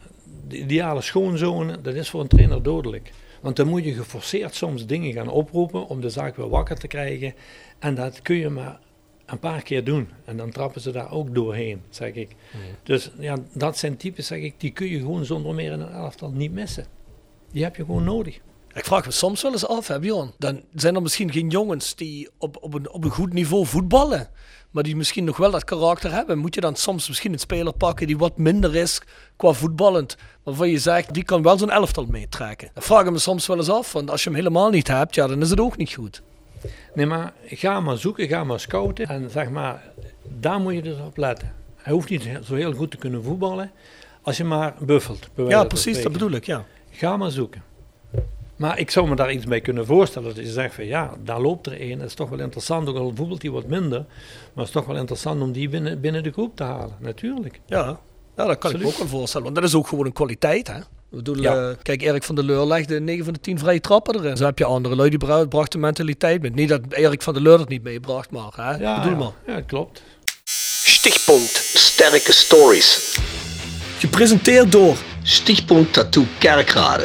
de 0.49 0.59
ideale 0.59 1.01
schoonzonen, 1.01 1.83
dat 1.83 1.95
is 1.95 2.11
voor 2.11 2.21
een 2.21 2.29
trainer 2.29 2.63
dodelijk. 2.63 3.13
Want 3.41 3.57
dan 3.57 3.69
moet 3.69 3.85
je 3.85 3.93
geforceerd 3.93 4.55
soms 4.55 4.87
dingen 4.87 5.13
gaan 5.13 5.29
oproepen 5.29 5.87
om 5.87 6.01
de 6.01 6.11
zaak 6.11 6.37
weer 6.37 6.49
wakker 6.49 6.79
te 6.79 6.87
krijgen. 6.87 7.35
En 7.79 7.95
dat 7.95 8.23
kun 8.23 8.37
je 8.37 8.49
maar 8.49 8.79
een 9.27 9.39
paar 9.39 9.63
keer 9.63 9.85
doen. 9.85 10.09
En 10.25 10.37
dan 10.37 10.51
trappen 10.51 10.81
ze 10.81 10.91
daar 10.91 11.13
ook 11.13 11.35
doorheen, 11.35 11.83
zeg 11.91 12.15
ik. 12.15 12.31
Dus 12.83 13.11
ja, 13.19 13.37
dat 13.53 13.79
zijn 13.79 13.97
types, 13.97 14.27
zeg 14.27 14.41
ik, 14.41 14.55
die 14.61 14.71
kun 14.71 14.87
je 14.87 14.99
gewoon 14.99 15.25
zonder 15.25 15.55
meer 15.55 15.73
in 15.73 15.81
een 15.81 15.93
elftal 15.93 16.31
niet 16.31 16.53
missen. 16.53 16.87
Die 17.51 17.63
heb 17.63 17.77
je 17.77 17.85
gewoon 17.85 18.05
nodig. 18.05 18.41
Ik 18.75 18.85
vraag 18.85 19.05
me 19.05 19.11
soms 19.11 19.43
wel 19.43 19.53
eens 19.53 19.67
af, 19.67 19.89
hè, 19.89 19.99
Bjorn. 19.99 20.33
Dan 20.39 20.63
zijn 20.75 20.95
er 20.95 21.03
misschien 21.03 21.33
geen 21.33 21.49
jongens 21.49 21.95
die 21.95 22.29
op, 22.39 22.57
op, 22.61 22.75
een, 22.75 22.91
op 22.91 23.05
een 23.05 23.11
goed 23.11 23.33
niveau 23.33 23.67
voetballen. 23.67 24.29
Maar 24.73 24.83
die 24.83 24.97
misschien 24.97 25.25
nog 25.25 25.37
wel 25.37 25.51
dat 25.51 25.65
karakter 25.65 26.13
hebben. 26.13 26.39
Moet 26.39 26.55
je 26.55 26.61
dan 26.61 26.77
soms 26.77 27.09
misschien 27.09 27.33
een 27.33 27.39
speler 27.39 27.73
pakken 27.73 28.07
die 28.07 28.19
wat 28.19 28.37
minder 28.37 28.75
is 28.77 29.01
qua 29.37 29.53
voetballend. 29.53 30.17
Waarvan 30.43 30.69
je 30.69 30.79
zegt, 30.79 31.15
die 31.15 31.25
kan 31.25 31.43
wel 31.43 31.59
zo'n 31.59 31.71
elftal 31.71 32.07
meetrekken. 32.07 32.71
Dat 32.75 32.85
vraag 32.85 33.05
ik 33.05 33.11
me 33.11 33.19
soms 33.19 33.47
wel 33.47 33.57
eens 33.57 33.71
af. 33.71 33.93
Want 33.93 34.11
als 34.11 34.23
je 34.23 34.29
hem 34.29 34.39
helemaal 34.39 34.71
niet 34.71 34.89
hebt, 34.89 35.15
ja, 35.15 35.27
dan 35.27 35.41
is 35.41 35.51
het 35.51 35.61
ook 35.61 35.77
niet 35.77 35.93
goed. 35.93 36.23
Nee, 36.95 37.07
maar 37.07 37.33
ga 37.47 37.81
maar 37.81 37.97
zoeken, 37.99 38.29
ga 38.29 38.45
maar 38.45 38.61
scouten. 38.61 39.09
En 39.09 39.31
zeg 39.31 39.51
maar, 39.51 39.83
daar 40.41 40.61
moet 40.61 40.75
je 40.75 40.83
dus 40.83 40.99
op 40.99 41.17
letten. 41.17 41.55
Hij 41.77 41.93
hoeft 41.93 42.09
niet 42.09 42.29
zo 42.45 42.55
heel 42.55 42.73
goed 42.73 42.91
te 42.91 42.97
kunnen 42.97 43.23
voetballen. 43.23 43.71
Als 44.23 44.37
je 44.37 44.45
maar 44.45 44.75
buffelt. 44.81 45.29
Ja, 45.37 45.65
precies, 45.65 46.03
dat 46.03 46.13
bedoel 46.13 46.31
ik, 46.31 46.47
ja. 46.47 46.65
Ga 46.91 47.17
maar 47.17 47.31
zoeken. 47.31 47.63
Maar 48.63 48.79
ik 48.79 48.91
zou 48.91 49.09
me 49.09 49.15
daar 49.17 49.33
iets 49.33 49.45
bij 49.45 49.61
kunnen 49.61 49.87
voorstellen. 49.87 50.35
Dat 50.35 50.45
je 50.45 50.51
zegt 50.53 50.75
van 50.75 50.85
ja, 50.87 51.11
daar 51.25 51.41
loopt 51.41 51.67
er 51.67 51.81
één. 51.81 51.99
Het 51.99 52.09
is 52.09 52.15
toch 52.15 52.29
wel 52.29 52.39
interessant, 52.39 52.89
ook 52.89 52.97
al 52.97 53.13
voetbalt 53.15 53.43
hij 53.43 53.51
wat 53.51 53.67
minder. 53.67 53.99
Maar 53.99 54.09
het 54.55 54.67
is 54.67 54.71
toch 54.71 54.87
wel 54.87 54.97
interessant 54.97 55.43
om 55.43 55.53
die 55.53 55.69
binnen, 55.69 56.01
binnen 56.01 56.23
de 56.23 56.31
groep 56.33 56.57
te 56.57 56.63
halen. 56.63 56.97
Natuurlijk. 57.01 57.61
Ja, 57.67 57.99
ja 58.37 58.47
dat 58.47 58.59
kan 58.59 58.71
ik 58.71 58.79
me 58.79 58.87
ook 58.87 58.97
wel 58.99 59.07
voorstellen. 59.07 59.45
Want 59.45 59.57
dat 59.59 59.65
is 59.69 59.75
ook 59.75 59.87
gewoon 59.89 60.07
een 60.07 60.13
kwaliteit, 60.13 60.67
hè. 60.67 60.79
Ik 60.79 60.85
bedoel, 61.19 61.37
Ja. 61.43 61.69
eh, 61.71 61.77
kijk, 61.83 62.03
Erik 62.03 62.23
van 62.23 62.35
der 62.35 62.45
Leur 62.45 62.67
legde 62.67 63.01
9 63.01 63.25
van 63.25 63.33
de 63.33 63.41
10 63.41 63.59
vrije 63.59 63.81
trappen 63.81 64.15
erin. 64.15 64.37
Zo 64.37 64.45
heb 64.45 64.59
je 64.59 64.65
andere 64.65 64.97
lui 64.97 65.09
die 65.11 65.19
bra- 65.19 65.45
brachten 65.47 65.81
mentaliteit 65.81 66.43
met. 66.43 66.55
Niet 66.55 66.69
dat 66.69 66.81
Erik 66.91 67.23
van 67.23 67.33
der 67.35 67.43
Leur 67.43 67.59
het 67.59 67.69
niet 67.69 67.83
meebracht, 67.83 68.31
maar 68.31 68.51
hè, 68.57 68.77
Ja, 68.77 68.95
bedoel 69.01 69.19
ja. 69.19 69.25
maar. 69.45 69.57
Ja, 69.57 69.61
klopt. 69.61 70.03
Stichtpunt 70.85 71.51
Sterke 71.75 72.33
Stories. 72.33 73.19
Gepresenteerd 73.99 74.73
door, 74.73 74.97
Stichtpunt 75.23 75.93
Tattoo 75.93 76.25
Kerkrade. 76.39 77.05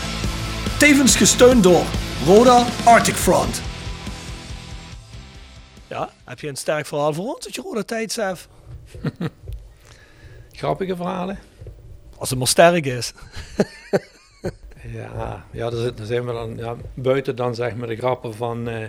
Tevens 0.81 1.15
gesteund 1.15 1.63
door 1.63 1.83
Roda 2.25 2.65
Arctic 2.85 3.15
Front. 3.15 3.61
Ja, 5.87 6.09
heb 6.25 6.39
je 6.39 6.47
een 6.47 6.55
sterk 6.55 6.85
verhaal 6.85 7.13
voor 7.13 7.33
ons 7.33 7.45
dat 7.45 7.55
je 7.55 7.61
Roda 7.61 7.83
tijd 7.83 8.11
zelf? 8.11 8.47
Grappige 10.51 10.95
verhalen. 10.95 11.39
Als 12.17 12.29
het 12.29 12.39
maar 12.39 12.47
sterk 12.47 12.85
is. 12.85 13.13
Ja, 14.93 15.45
ja 15.51 15.69
daar 15.69 15.91
zijn 16.01 16.25
we 16.25 16.33
dan 16.33 16.57
ja, 16.57 16.75
buiten 16.93 17.35
dan 17.35 17.55
zeg 17.55 17.75
maar 17.75 17.87
de 17.87 17.95
grappen 17.95 18.33
van 18.33 18.69
eh, 18.69 18.87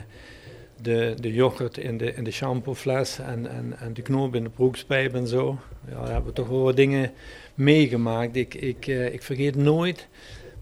de, 0.82 1.14
de 1.20 1.32
yoghurt 1.32 1.78
in 1.78 1.99
de, 1.99 2.14
in 2.14 2.24
de 2.24 2.30
shampoofles 2.30 3.18
en, 3.18 3.51
en, 3.51 3.74
en 3.78 3.95
de 3.95 4.03
knoop 4.03 4.34
in 4.34 4.43
de 4.43 4.51
broekspijp 4.51 5.14
en 5.14 5.26
zo. 5.26 5.59
Ja, 5.88 5.95
daar 5.95 6.05
hebben 6.07 6.24
we 6.24 6.32
toch 6.32 6.49
wel 6.49 6.62
wat 6.62 6.76
dingen 6.76 7.12
meegemaakt. 7.55 8.36
Ik, 8.36 8.55
ik, 8.55 8.86
eh, 8.86 9.12
ik 9.12 9.22
vergeet 9.22 9.57
nooit, 9.57 10.09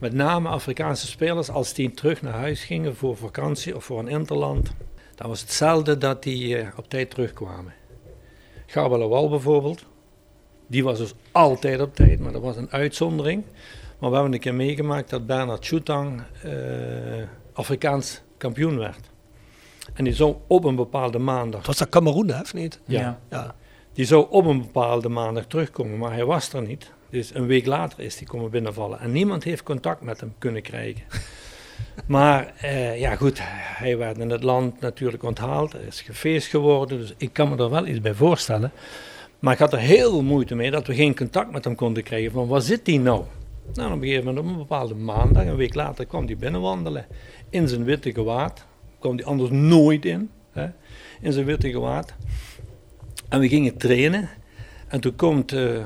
met 0.00 0.12
name 0.12 0.48
Afrikaanse 0.48 1.06
spelers, 1.06 1.50
als 1.50 1.72
die 1.74 1.90
terug 1.90 2.22
naar 2.22 2.32
huis 2.32 2.64
gingen 2.64 2.96
voor 2.96 3.16
vakantie 3.16 3.76
of 3.76 3.84
voor 3.84 3.98
een 3.98 4.08
interland. 4.08 4.70
Dan 5.14 5.28
was 5.28 5.40
het 5.40 5.52
zelden 5.52 5.98
dat 5.98 6.22
die 6.22 6.56
eh, 6.58 6.68
op 6.78 6.88
tijd 6.88 7.10
terugkwamen. 7.10 7.72
Gabel 8.66 9.02
Awal 9.02 9.28
bijvoorbeeld, 9.28 9.84
die 10.66 10.84
was 10.84 10.98
dus 10.98 11.14
altijd 11.32 11.80
op 11.80 11.94
tijd, 11.94 12.20
maar 12.20 12.32
dat 12.32 12.42
was 12.42 12.56
een 12.56 12.70
uitzondering. 12.70 13.44
Maar 13.98 14.08
we 14.10 14.14
hebben 14.16 14.34
een 14.34 14.40
keer 14.40 14.54
meegemaakt 14.54 15.10
dat 15.10 15.26
Bernard 15.26 15.66
Choutang 15.66 16.22
eh, 16.42 16.52
Afrikaans 17.52 18.20
kampioen 18.36 18.78
werd. 18.78 19.10
En 19.94 20.04
die 20.04 20.14
zou 20.14 20.34
op 20.46 20.64
een 20.64 20.76
bepaalde 20.76 21.18
maandag, 21.18 21.66
Was 21.66 21.76
dat 21.78 21.88
Cameroen, 21.88 22.28
hè, 22.30 22.40
of 22.40 22.54
niet? 22.54 22.80
ja, 22.84 23.20
Ja. 23.30 23.54
die 23.92 24.04
zou 24.04 24.26
op 24.30 24.44
een 24.46 24.60
bepaalde 24.60 25.08
maandag 25.08 25.46
terugkomen, 25.46 25.98
maar 25.98 26.12
hij 26.12 26.24
was 26.24 26.52
er 26.52 26.62
niet. 26.62 26.90
Dus 27.10 27.34
een 27.34 27.46
week 27.46 27.66
later 27.66 28.00
is 28.00 28.18
hij 28.18 28.26
komen 28.26 28.50
binnenvallen. 28.50 29.00
En 29.00 29.12
niemand 29.12 29.44
heeft 29.44 29.62
contact 29.62 30.00
met 30.02 30.20
hem 30.20 30.34
kunnen 30.38 30.62
krijgen. 30.62 31.02
Maar 32.06 32.52
eh, 32.60 33.00
ja 33.00 33.16
goed, 33.16 33.38
hij 33.42 33.96
werd 33.98 34.18
in 34.18 34.30
het 34.30 34.42
land 34.42 34.80
natuurlijk 34.80 35.22
onthaald. 35.22 35.74
Is 35.88 36.00
gefeest 36.00 36.48
geworden, 36.48 36.98
dus 36.98 37.14
ik 37.16 37.32
kan 37.32 37.48
me 37.48 37.56
er 37.56 37.70
wel 37.70 37.86
iets 37.86 38.00
bij 38.00 38.14
voorstellen. 38.14 38.72
Maar 39.38 39.52
ik 39.52 39.58
had 39.58 39.72
er 39.72 39.78
heel 39.78 40.22
moeite 40.22 40.54
mee 40.54 40.70
dat 40.70 40.86
we 40.86 40.94
geen 40.94 41.16
contact 41.16 41.52
met 41.52 41.64
hem 41.64 41.74
konden 41.74 42.02
krijgen. 42.02 42.32
Van 42.32 42.46
waar 42.46 42.60
zit 42.60 42.86
hij 42.86 42.96
nou? 42.96 43.24
Nou, 43.74 43.92
op 43.92 44.02
een 44.02 44.08
gegeven 44.08 44.24
moment 44.24 44.46
een 44.46 44.56
bepaalde 44.56 44.94
maandag, 44.94 45.44
een 45.44 45.56
week 45.56 45.74
later, 45.74 46.06
kwam 46.06 46.26
hij 46.26 46.36
binnenwandelen. 46.36 47.06
In 47.50 47.68
zijn 47.68 47.84
witte 47.84 48.12
gewaad. 48.12 48.66
Kwam 48.98 49.16
hij 49.16 49.24
anders 49.24 49.50
nooit 49.50 50.04
in. 50.04 50.30
Hè? 50.52 50.66
In 51.20 51.32
zijn 51.32 51.46
witte 51.46 51.70
gewaad. 51.70 52.14
En 53.28 53.40
we 53.40 53.48
gingen 53.48 53.76
trainen. 53.76 54.28
En 54.88 55.00
toen 55.00 55.16
komt 55.16 55.52
eh, 55.52 55.84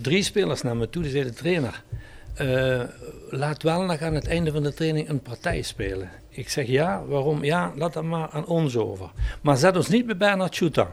drie 0.00 0.22
spelers 0.22 0.62
naar 0.62 0.76
me 0.76 0.90
toe. 0.90 1.02
Die 1.02 1.10
zeiden, 1.10 1.34
trainer, 1.34 1.82
eh, 2.34 2.82
laat 3.30 3.62
wel 3.62 3.82
nog 3.82 4.00
aan 4.00 4.14
het 4.14 4.26
einde 4.26 4.52
van 4.52 4.62
de 4.62 4.74
training 4.74 5.08
een 5.08 5.20
partij 5.20 5.62
spelen. 5.62 6.10
Ik 6.28 6.48
zeg, 6.48 6.66
ja, 6.66 7.04
waarom? 7.04 7.44
Ja, 7.44 7.72
laat 7.76 7.92
dat 7.92 8.04
maar 8.04 8.28
aan 8.28 8.46
ons 8.46 8.76
over. 8.76 9.10
Maar 9.42 9.56
zet 9.56 9.76
ons 9.76 9.88
niet 9.88 10.06
bij 10.06 10.16
Bernard 10.16 10.56
Choutang. 10.56 10.90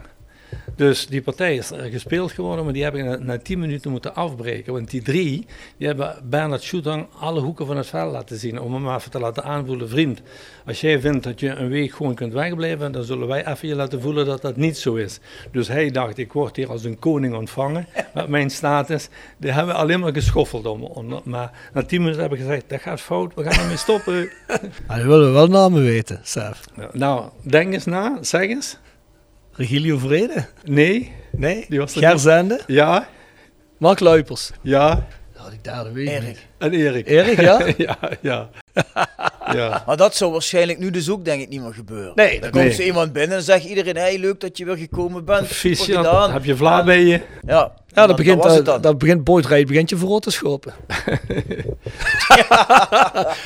Dus 0.75 1.07
die 1.07 1.21
partij 1.21 1.55
is 1.55 1.71
er 1.71 1.89
gespeeld 1.91 2.31
geworden, 2.31 2.63
maar 2.63 2.73
die 2.73 2.83
hebben 2.83 3.05
na, 3.05 3.17
na 3.17 3.37
10 3.37 3.59
minuten 3.59 3.91
moeten 3.91 4.15
afbreken. 4.15 4.73
Want 4.73 4.89
die 4.91 5.01
drie, 5.01 5.45
die 5.77 5.87
hebben 5.87 6.15
Bernard 6.23 6.63
Schoetang 6.63 7.05
alle 7.19 7.39
hoeken 7.41 7.65
van 7.65 7.77
het 7.77 7.87
veld 7.87 8.11
laten 8.11 8.37
zien. 8.37 8.59
Om 8.61 8.73
hem 8.73 8.95
even 8.95 9.11
te 9.11 9.19
laten 9.19 9.43
aanvoelen, 9.43 9.89
vriend, 9.89 10.21
als 10.65 10.81
jij 10.81 10.99
vindt 10.99 11.23
dat 11.23 11.39
je 11.39 11.49
een 11.49 11.69
week 11.69 11.91
gewoon 11.93 12.15
kunt 12.15 12.33
wegblijven, 12.33 12.91
dan 12.91 13.03
zullen 13.03 13.27
wij 13.27 13.45
even 13.47 13.67
je 13.67 13.75
laten 13.75 14.01
voelen 14.01 14.25
dat 14.25 14.41
dat 14.41 14.55
niet 14.57 14.77
zo 14.77 14.95
is. 14.95 15.19
Dus 15.51 15.67
hij 15.67 15.91
dacht, 15.91 16.17
ik 16.17 16.33
word 16.33 16.55
hier 16.55 16.69
als 16.69 16.83
een 16.83 16.99
koning 16.99 17.35
ontvangen 17.35 17.87
met 18.13 18.27
mijn 18.27 18.49
status. 18.49 19.09
Die 19.37 19.51
hebben 19.51 19.75
alleen 19.75 19.99
maar 19.99 20.13
geschoffeld 20.13 20.65
om. 20.65 20.83
om- 20.83 21.21
maar 21.23 21.51
na 21.73 21.83
10 21.83 21.99
minuten 21.99 22.21
hebben 22.21 22.39
we 22.39 22.45
gezegd, 22.45 22.69
dat 22.69 22.81
gaat 22.81 23.01
fout, 23.01 23.33
we 23.35 23.43
gaan 23.43 23.61
ermee 23.63 23.77
stoppen. 23.77 24.29
Ah, 24.87 24.97
dan 24.97 25.07
willen 25.07 25.25
we 25.27 25.31
wel 25.33 25.47
namen 25.47 25.83
weten, 25.83 26.19
Sef. 26.23 26.61
nou, 26.91 27.29
denk 27.41 27.73
eens 27.73 27.85
na, 27.85 28.17
zeg 28.21 28.41
eens. 28.49 28.77
Regilio 29.53 29.97
Vrede? 29.97 30.45
Nee, 30.63 31.11
Nee? 31.31 31.65
Die 31.69 31.79
was 31.79 31.93
er 31.95 31.99
Ger 32.01 32.11
niet. 32.11 32.21
Zende? 32.21 32.61
ja, 32.67 33.07
Mark 33.77 33.99
Luipers? 33.99 34.51
ja. 34.61 35.05
Nou, 35.37 35.49
die 35.55 35.61
derde 35.61 35.91
weet 35.91 36.07
ik 36.07 36.13
Erik. 36.13 36.27
niet. 36.27 36.45
En 36.57 36.71
Erik. 36.73 37.07
Erik, 37.07 37.41
ja? 37.41 37.65
ja, 37.77 37.97
ja. 38.21 38.49
ja. 39.59 39.83
Maar 39.85 39.97
dat 39.97 40.15
zou 40.15 40.31
waarschijnlijk 40.31 40.79
nu 40.79 40.89
dus 40.91 41.09
ook 41.09 41.25
denk 41.25 41.41
ik 41.41 41.49
niet 41.49 41.61
meer 41.61 41.73
gebeuren. 41.73 42.11
Nee, 42.15 42.31
Dan 42.31 42.41
dat- 42.41 42.49
komt 42.51 42.63
nee. 42.63 42.73
er 42.77 42.83
iemand 42.85 43.13
binnen 43.13 43.37
en 43.37 43.43
zegt 43.43 43.65
iedereen, 43.65 43.95
hey, 43.95 44.17
leuk 44.19 44.39
dat 44.39 44.57
je 44.57 44.65
weer 44.65 44.77
gekomen 44.77 45.25
bent. 45.25 45.47
Vies, 45.47 45.79
Super 45.79 45.93
ja. 45.93 46.03
gedaan. 46.03 46.31
heb 46.31 46.43
je 46.45 46.55
vla 46.55 46.79
En- 46.79 46.85
bij 46.85 47.01
je? 47.03 47.11
Ja, 47.11 47.21
Ja, 47.45 47.71
dan- 47.93 48.07
dat 48.07 48.15
begint, 48.15 48.43
dan 48.43 48.57
eh, 48.57 48.63
dan. 48.65 48.81
dat 48.81 48.97
begint 48.97 49.23
begint 49.23 49.89
je 49.89 49.97
voor 49.97 50.19
te 50.19 50.31
schoppen. 50.31 50.73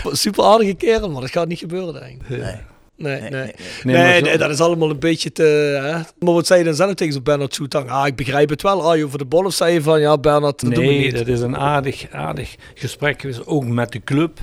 Super 0.11 0.43
aardige 0.43 0.73
kerel, 0.73 1.09
maar 1.09 1.21
dat 1.21 1.31
gaat 1.31 1.47
niet 1.47 1.59
gebeuren, 1.59 1.93
denk 1.93 2.21
ik. 2.21 2.29
Nee. 2.29 2.55
Nee, 2.97 3.21
nee. 3.21 3.29
Nee, 3.29 3.31
Nee, 3.31 3.51
nee, 3.83 3.95
Nee, 3.95 3.95
maar 4.03 4.17
zo- 4.19 4.25
nee, 4.25 4.37
dat 4.37 4.49
is 4.49 4.59
allemaal 4.59 4.89
een 4.89 4.99
beetje 4.99 5.31
te... 5.31 5.43
Hè? 5.83 5.91
Maar 6.25 6.33
wat 6.33 6.47
zei 6.47 6.59
je 6.59 6.65
dan 6.65 6.75
zelf 6.75 6.93
tegen 6.93 7.13
zo'n 7.13 7.23
Bernard 7.23 7.53
Soetang? 7.53 7.89
Ah, 7.89 8.07
ik 8.07 8.15
begrijp 8.15 8.49
het 8.49 8.61
wel. 8.61 8.89
Ah, 8.91 8.97
je 8.97 9.05
over 9.05 9.17
de 9.17 9.25
bol 9.25 9.45
of 9.45 9.53
zei 9.53 9.73
je 9.73 9.81
van, 9.81 9.99
ja, 9.99 10.17
Bernard, 10.17 10.59
dat 10.61 10.73
doen 10.75 10.83
we 10.85 10.89
Nee, 10.91 10.99
niet. 11.05 11.17
dat 11.17 11.27
is 11.27 11.39
een 11.39 11.57
aardig, 11.57 12.05
aardig 12.11 12.55
gesprek 12.75 13.21
geweest, 13.21 13.45
ook 13.47 13.65
met 13.65 13.91
de 13.91 14.03
club. 14.03 14.39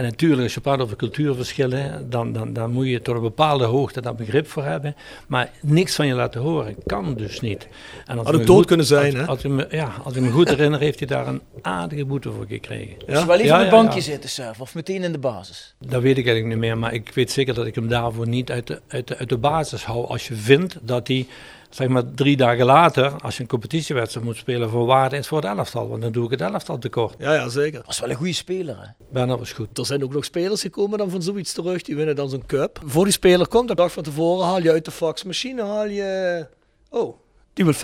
En 0.00 0.06
natuurlijk, 0.06 0.42
als 0.42 0.54
je 0.54 0.60
praat 0.60 0.80
over 0.80 0.96
cultuurverschillen, 0.96 2.10
dan, 2.10 2.32
dan, 2.32 2.52
dan 2.52 2.70
moet 2.72 2.86
je 2.86 3.02
tot 3.02 3.14
een 3.14 3.20
bepaalde 3.22 3.64
hoogte 3.64 4.00
dat 4.00 4.16
begrip 4.16 4.48
voor 4.48 4.64
hebben. 4.64 4.94
Maar 5.26 5.50
niks 5.62 5.94
van 5.94 6.06
je 6.06 6.14
laten 6.14 6.40
horen 6.40 6.76
kan 6.86 7.14
dus 7.14 7.40
niet. 7.40 7.68
En 8.06 8.16
als 8.18 8.26
Had 8.26 8.28
ik 8.28 8.32
ook 8.34 8.40
me 8.40 8.46
dood 8.46 8.56
goed- 8.56 8.66
kunnen 8.66 8.86
zijn, 8.86 9.12
als, 9.12 9.20
hè? 9.20 9.26
Als 9.26 9.44
ik 9.44 9.50
me, 9.50 9.66
ja, 9.70 9.92
als 10.04 10.14
ik 10.14 10.22
me 10.22 10.30
goed 10.30 10.48
herinner, 10.48 10.80
heeft 10.80 10.98
hij 10.98 11.08
daar 11.08 11.26
een 11.26 11.40
aardige 11.62 12.04
boete 12.04 12.32
voor 12.32 12.46
gekregen. 12.48 12.94
Dus 13.06 13.24
wel 13.24 13.34
even 13.34 13.46
Ja, 13.46 13.52
op 13.54 13.60
het 13.60 13.70
ja, 13.70 13.76
bankje 13.76 13.98
ja. 13.98 14.04
zitten 14.04 14.30
zelf, 14.30 14.60
of 14.60 14.74
meteen 14.74 15.02
in 15.02 15.12
de 15.12 15.18
basis. 15.18 15.74
Dat 15.78 16.02
weet 16.02 16.18
ik 16.18 16.26
eigenlijk 16.26 16.46
niet 16.46 16.64
meer, 16.64 16.78
maar 16.78 16.94
ik 16.94 17.10
weet 17.14 17.30
zeker 17.30 17.54
dat 17.54 17.66
ik 17.66 17.74
hem 17.74 17.88
daarvoor 17.88 18.28
niet 18.28 18.50
uit 18.50 18.66
de, 18.66 18.80
uit 18.88 19.08
de, 19.08 19.18
uit 19.18 19.28
de 19.28 19.38
basis 19.38 19.84
hou. 19.84 20.06
Als 20.06 20.28
je 20.28 20.34
vindt 20.34 20.76
dat 20.82 21.08
hij, 21.08 21.26
zeg 21.70 21.88
maar 21.88 22.02
drie 22.14 22.36
dagen 22.36 22.64
later, 22.64 23.12
als 23.22 23.36
je 23.36 23.42
een 23.42 23.48
competitiewedstrijd 23.48 24.26
moet 24.26 24.36
spelen, 24.36 24.70
voor 24.70 24.86
waarde 24.86 25.16
is 25.16 25.26
voor 25.26 25.38
het 25.38 25.46
elftal. 25.58 25.88
Want 25.88 26.02
dan 26.02 26.12
doe 26.12 26.24
ik 26.24 26.30
het 26.30 26.40
elftal 26.40 26.78
tekort. 26.78 27.14
Ja, 27.18 27.34
ja, 27.34 27.48
zeker. 27.48 27.82
Was 27.86 28.00
wel 28.00 28.10
een 28.10 28.16
goede 28.16 28.32
speler, 28.32 28.76
hè? 28.80 28.86
Bernard 29.12 29.38
was 29.38 29.52
goed. 29.52 29.78
Er 29.78 29.86
zijn 29.86 30.04
ook 30.04 30.12
nog 30.12 30.24
spelers 30.24 30.60
gekomen 30.60 30.98
dan 30.98 31.10
van 31.10 31.22
zoiets 31.22 31.52
terug. 31.52 31.82
Die 31.82 31.96
winnen 31.96 32.16
dan 32.16 32.30
zo'n 32.30 32.46
cup. 32.46 32.80
Voor 32.84 33.04
die 33.04 33.12
speler 33.12 33.48
komt, 33.48 33.68
de 33.68 33.74
dag 33.74 33.92
van 33.92 34.02
tevoren 34.02 34.46
haal 34.46 34.62
je 34.62 34.70
uit 34.70 34.84
de 34.84 34.90
faxmachine, 34.90 35.62
haal 35.62 35.86
je... 35.86 36.46
Oh, 36.90 37.16
Die 37.52 37.64
wil 37.64 37.74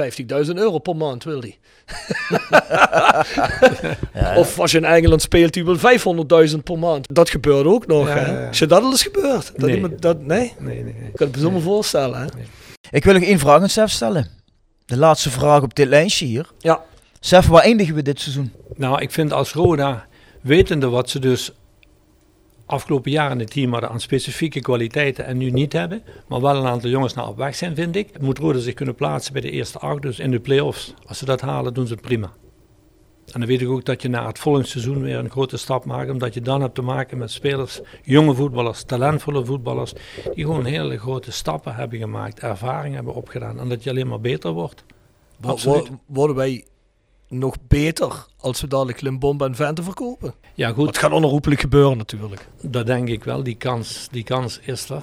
50.000 0.46 0.52
euro 0.54 0.78
per 0.78 0.96
maand, 0.96 1.24
wil 1.24 1.40
die. 1.40 1.58
Of 4.36 4.58
als 4.60 4.70
je 4.70 4.78
in 4.78 4.84
Engeland 4.84 5.22
speelt, 5.22 5.52
die 5.52 5.64
wil 5.64 5.76
500.000 6.50 6.56
per 6.64 6.78
maand. 6.78 7.06
Dat 7.14 7.30
gebeurt 7.30 7.66
ook 7.66 7.86
nog, 7.86 8.08
Ja, 8.08 8.14
hè? 8.14 8.48
Is 8.50 8.58
je 8.58 8.66
dat 8.66 8.82
al 8.82 8.90
eens 8.90 9.02
gebeurd? 9.02 9.52
Dat 9.56 9.66
Nee. 9.66 9.74
iemand, 9.74 10.02
dat, 10.02 10.20
nee? 10.20 10.52
Nee, 10.58 10.82
nee, 10.82 10.94
nee. 10.94 11.08
Ik 11.08 11.16
kan 11.16 11.26
het 11.26 11.36
me 11.36 11.42
zo 11.42 11.50
maar 11.50 11.60
voorstellen, 11.60 12.20
hè? 12.20 12.26
Ik 12.90 13.04
wil 13.04 13.14
nog 13.14 13.22
één 13.22 13.38
vraag 13.38 13.60
aan 13.60 13.68
Sef 13.68 13.90
stellen. 13.90 14.28
De 14.84 14.96
laatste 14.96 15.30
vraag 15.30 15.62
op 15.62 15.74
dit 15.74 15.88
lijstje 15.88 16.26
hier. 16.26 16.50
Ja. 16.58 16.84
Sef, 17.20 17.46
waar 17.46 17.62
eindigen 17.62 17.94
we 17.94 18.02
dit 18.02 18.20
seizoen? 18.20 18.52
Nou, 18.74 19.00
ik 19.00 19.10
vind 19.10 19.32
als 19.32 19.52
Roda, 19.52 20.06
wetende 20.40 20.88
wat 20.88 21.10
ze 21.10 21.18
dus 21.18 21.52
afgelopen 22.66 23.10
jaren 23.10 23.32
in 23.32 23.38
het 23.38 23.50
team 23.50 23.72
hadden 23.72 23.90
aan 23.90 24.00
specifieke 24.00 24.60
kwaliteiten 24.60 25.24
en 25.24 25.36
nu 25.36 25.50
niet 25.50 25.72
hebben, 25.72 26.02
maar 26.28 26.40
wel 26.40 26.56
een 26.56 26.66
aantal 26.66 26.90
jongens 26.90 27.14
naar 27.14 27.28
op 27.28 27.36
weg 27.36 27.54
zijn, 27.54 27.74
vind 27.74 27.96
ik, 27.96 28.20
moet 28.20 28.38
Roda 28.38 28.58
zich 28.58 28.74
kunnen 28.74 28.94
plaatsen 28.94 29.32
bij 29.32 29.42
de 29.42 29.50
eerste 29.50 29.78
acht, 29.78 30.02
dus 30.02 30.18
in 30.18 30.30
de 30.30 30.40
play-offs. 30.40 30.94
Als 31.06 31.18
ze 31.18 31.24
dat 31.24 31.40
halen, 31.40 31.74
doen 31.74 31.86
ze 31.86 31.92
het 31.92 32.02
prima. 32.02 32.32
En 33.32 33.40
dan 33.40 33.48
weet 33.48 33.60
ik 33.60 33.68
ook 33.68 33.84
dat 33.84 34.02
je 34.02 34.08
na 34.08 34.26
het 34.26 34.38
volgende 34.38 34.68
seizoen 34.68 35.00
weer 35.02 35.18
een 35.18 35.30
grote 35.30 35.56
stap 35.56 35.84
maakt, 35.84 36.10
omdat 36.10 36.34
je 36.34 36.40
dan 36.40 36.60
hebt 36.60 36.74
te 36.74 36.82
maken 36.82 37.18
met 37.18 37.30
spelers, 37.30 37.80
jonge 38.02 38.34
voetballers, 38.34 38.82
talentvolle 38.82 39.44
voetballers, 39.44 39.92
die 40.34 40.44
gewoon 40.44 40.64
hele 40.64 40.98
grote 40.98 41.32
stappen 41.32 41.74
hebben 41.74 41.98
gemaakt, 41.98 42.40
ervaring 42.40 42.94
hebben 42.94 43.14
opgedaan 43.14 43.60
en 43.60 43.68
dat 43.68 43.82
je 43.84 43.90
alleen 43.90 44.08
maar 44.08 44.20
beter 44.20 44.50
wordt. 44.52 44.84
Wo- 45.40 45.48
Absoluut. 45.50 45.88
wo- 45.88 45.98
Worden 46.06 46.36
wij 46.36 46.64
nog 47.28 47.56
beter 47.68 48.26
als 48.46 48.60
we 48.60 48.66
dadelijk 48.66 49.00
Limbombe 49.00 49.44
en 49.44 49.54
Vente 49.54 49.82
verkopen? 49.82 50.34
Ja, 50.54 50.66
Maar 50.66 50.76
goed. 50.76 50.86
het 50.86 50.98
gaat 50.98 51.12
onherroepelijk 51.12 51.60
gebeuren 51.60 51.96
natuurlijk. 51.96 52.48
Dat 52.62 52.86
denk 52.86 53.08
ik 53.08 53.24
wel, 53.24 53.42
die 53.42 53.54
kans, 53.56 54.08
die 54.10 54.24
kans 54.24 54.60
is 54.62 54.88
er. 54.88 55.02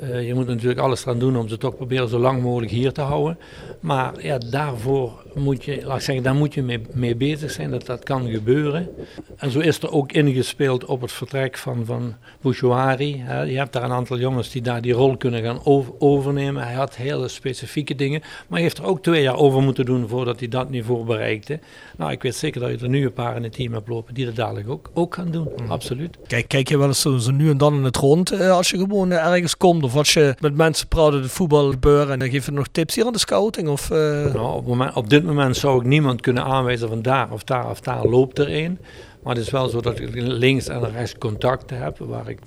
Eh, 0.00 0.26
je 0.26 0.34
moet 0.34 0.46
natuurlijk 0.46 0.80
alles 0.80 1.02
eraan 1.04 1.18
doen 1.18 1.36
om 1.36 1.48
ze 1.48 1.58
toch 1.58 1.76
proberen 1.76 2.08
zo 2.08 2.18
lang 2.18 2.42
mogelijk 2.42 2.70
hier 2.72 2.92
te 2.92 3.00
houden. 3.00 3.38
Maar 3.80 4.24
ja, 4.24 4.38
daarvoor 4.38 5.22
moet 5.34 5.64
je, 5.64 5.80
laat 5.86 5.96
ik 5.96 6.02
zeggen, 6.02 6.24
daar 6.24 6.34
moet 6.34 6.54
je 6.54 6.62
mee, 6.62 6.80
mee 6.92 7.16
bezig 7.16 7.50
zijn 7.50 7.70
dat 7.70 7.86
dat 7.86 8.02
kan 8.04 8.30
gebeuren. 8.30 8.88
En 9.36 9.50
zo 9.50 9.58
is 9.58 9.78
er 9.82 9.92
ook 9.92 10.12
ingespeeld 10.12 10.84
op 10.84 11.00
het 11.00 11.12
vertrek 11.12 11.58
van, 11.58 11.84
van 11.84 12.14
Bouchouari. 12.40 13.16
Je 13.26 13.56
hebt 13.56 13.72
daar 13.72 13.82
een 13.82 13.92
aantal 13.92 14.18
jongens 14.18 14.50
die 14.50 14.62
daar 14.62 14.80
die 14.82 14.92
rol 14.92 15.16
kunnen 15.16 15.42
gaan 15.42 15.60
over- 15.64 15.92
overnemen. 15.98 16.62
Hij 16.62 16.74
had 16.74 16.96
hele 16.96 17.28
specifieke 17.28 17.94
dingen, 17.94 18.20
maar 18.20 18.30
hij 18.48 18.62
heeft 18.62 18.78
er 18.78 18.84
ook 18.86 19.02
twee 19.02 19.22
jaar 19.22 19.36
over 19.36 19.62
moeten 19.62 19.84
doen 19.84 20.08
voordat 20.08 20.38
hij 20.38 20.48
dat 20.48 20.70
niveau 20.70 21.04
bereikte. 21.04 21.58
Nou, 21.96 22.10
ik 22.12 22.22
weet 22.22 22.34
zeker 22.34 22.60
dat 22.62 22.80
je 22.80 22.86
er 22.86 22.88
nu 22.92 23.04
een 23.04 23.12
paar 23.12 23.36
in 23.36 23.42
het 23.42 23.52
team 23.52 23.72
hebt 23.72 23.88
lopen 23.88 24.14
die 24.14 24.24
dat 24.24 24.36
dadelijk 24.36 24.68
ook, 24.68 24.90
ook 24.94 25.14
gaan 25.14 25.30
doen, 25.30 25.48
absoluut. 25.68 26.18
Kijk, 26.26 26.48
kijk 26.48 26.68
je 26.68 26.78
wel 26.78 26.86
eens 26.86 27.00
zo, 27.00 27.16
zo 27.16 27.30
nu 27.30 27.50
en 27.50 27.58
dan 27.58 27.74
in 27.74 27.84
het 27.84 27.96
rond 27.96 28.32
eh, 28.32 28.50
als 28.50 28.70
je 28.70 28.76
gewoon 28.76 29.10
ergens 29.10 29.56
komt? 29.56 29.84
Of 29.84 29.96
als 29.96 30.12
je 30.12 30.34
met 30.40 30.56
mensen 30.56 30.88
praat 30.88 31.12
het 31.12 31.30
voetbal 31.30 31.70
gebeuren 31.70 32.12
en 32.12 32.18
dan 32.18 32.30
geef 32.30 32.46
je 32.46 32.52
nog 32.52 32.66
tips 32.72 32.94
hier 32.94 33.06
aan 33.06 33.12
de 33.12 33.18
scouting? 33.18 33.68
Of, 33.68 33.90
eh, 33.90 33.98
Nou, 34.34 34.56
op, 34.56 34.66
moment, 34.66 34.96
op 34.96 35.10
dit 35.10 35.24
moment 35.24 35.56
zou 35.56 35.80
ik 35.80 35.86
niemand 35.86 36.20
kunnen 36.20 36.44
aanwijzen 36.44 36.88
van 36.88 37.02
daar 37.02 37.30
of 37.30 37.44
daar 37.44 37.70
of 37.70 37.80
daar 37.80 38.06
loopt 38.06 38.38
er 38.38 38.54
een. 38.54 38.78
Maar 39.22 39.34
het 39.34 39.44
is 39.44 39.50
wel 39.50 39.68
zo 39.68 39.80
dat 39.80 40.00
ik 40.00 40.08
links 40.14 40.68
en 40.68 40.90
rechts 40.90 41.18
contacten 41.18 41.78
heb 41.78 41.98
waar 41.98 42.28
ik 42.28 42.38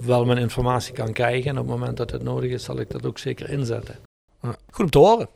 wel 0.00 0.24
mijn 0.24 0.38
informatie 0.38 0.92
kan 0.92 1.12
krijgen. 1.12 1.50
En 1.50 1.58
op 1.58 1.68
het 1.68 1.78
moment 1.78 1.96
dat 1.96 2.10
het 2.10 2.22
nodig 2.22 2.50
is, 2.50 2.64
zal 2.64 2.80
ik 2.80 2.90
dat 2.90 3.06
ook 3.06 3.18
zeker 3.18 3.50
inzetten. 3.50 3.98
Goed 4.70 4.84
om 4.84 4.90
te 4.90 4.98
horen. 4.98 5.28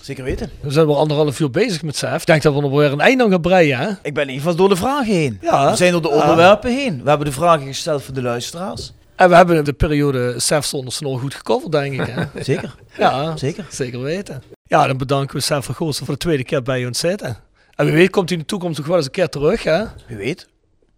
Zeker 0.00 0.24
weten. 0.24 0.50
We 0.60 0.70
zijn 0.70 0.86
wel 0.86 0.98
anderhalf 0.98 1.40
uur 1.40 1.50
bezig 1.50 1.82
met 1.82 1.96
Sef. 1.96 2.20
Ik 2.20 2.26
denk 2.26 2.42
dat 2.42 2.54
we 2.54 2.60
nog 2.60 2.70
weer 2.70 2.92
een 2.92 3.00
eind 3.00 3.22
aan 3.22 3.30
gaan 3.30 3.40
breien, 3.40 3.78
hè? 3.78 3.88
Ik 4.02 4.14
ben 4.14 4.22
in 4.22 4.28
ieder 4.28 4.34
geval 4.42 4.54
door 4.56 4.68
de 4.68 4.76
vragen 4.76 5.12
heen. 5.14 5.38
Ja. 5.42 5.70
We 5.70 5.76
zijn 5.76 5.92
door 5.92 6.02
de 6.02 6.08
Ja. 6.08 6.20
onderwerpen 6.20 6.74
heen. 6.76 7.02
We 7.02 7.08
hebben 7.08 7.26
de 7.26 7.32
vragen 7.32 7.66
gesteld 7.66 8.02
voor 8.02 8.14
de 8.14 8.22
luisteraars. 8.22 8.92
En 9.16 9.28
we 9.28 9.34
hebben 9.36 9.64
de 9.64 9.72
periode 9.72 10.40
Sef 10.40 10.64
zonder 10.64 10.92
snor 10.92 11.18
goed 11.18 11.34
gecoverd, 11.34 11.72
denk 11.72 11.92
ik. 12.00 12.06
Hè? 12.06 12.24
Zeker, 12.42 12.74
ja, 12.98 13.36
zeker. 13.36 13.66
zeker 13.70 14.00
weten. 14.00 14.42
Ja, 14.66 14.86
dan 14.86 14.96
bedanken 14.96 15.36
we 15.36 15.42
Sef 15.42 15.64
van 15.64 15.74
Goossen 15.74 16.04
voor 16.06 16.14
de 16.14 16.20
tweede 16.20 16.44
keer 16.44 16.62
bij 16.62 16.86
ons 16.86 16.98
zitten. 16.98 17.36
En 17.74 17.84
wie 17.86 17.94
weet 17.94 18.10
komt 18.10 18.28
hij 18.28 18.38
in 18.38 18.42
de 18.44 18.48
toekomst 18.48 18.78
nog 18.78 18.86
wel 18.86 18.96
eens 18.96 19.06
een 19.06 19.12
keer 19.12 19.28
terug, 19.28 19.62
hè? 19.62 19.84
Wie 20.06 20.16
weet. 20.16 20.48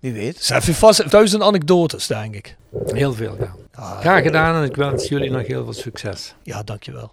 Wie 0.01 0.13
weet. 0.13 0.45
Sef 0.45 0.65
heeft 0.67 0.79
vast 0.79 1.11
duizend 1.11 1.43
anekdotes, 1.43 2.07
denk 2.07 2.35
ik. 2.35 2.57
Heel 2.87 3.13
veel, 3.13 3.37
ja. 3.41 3.55
Ja, 3.77 3.97
Graag 4.01 4.23
gedaan 4.23 4.55
en 4.63 4.69
ik 4.69 4.77
wens 4.77 5.09
jullie 5.09 5.31
nog 5.31 5.47
heel 5.47 5.65
veel 5.65 5.73
succes. 5.73 6.35
ja 6.43 6.63
dankjewel. 6.63 7.13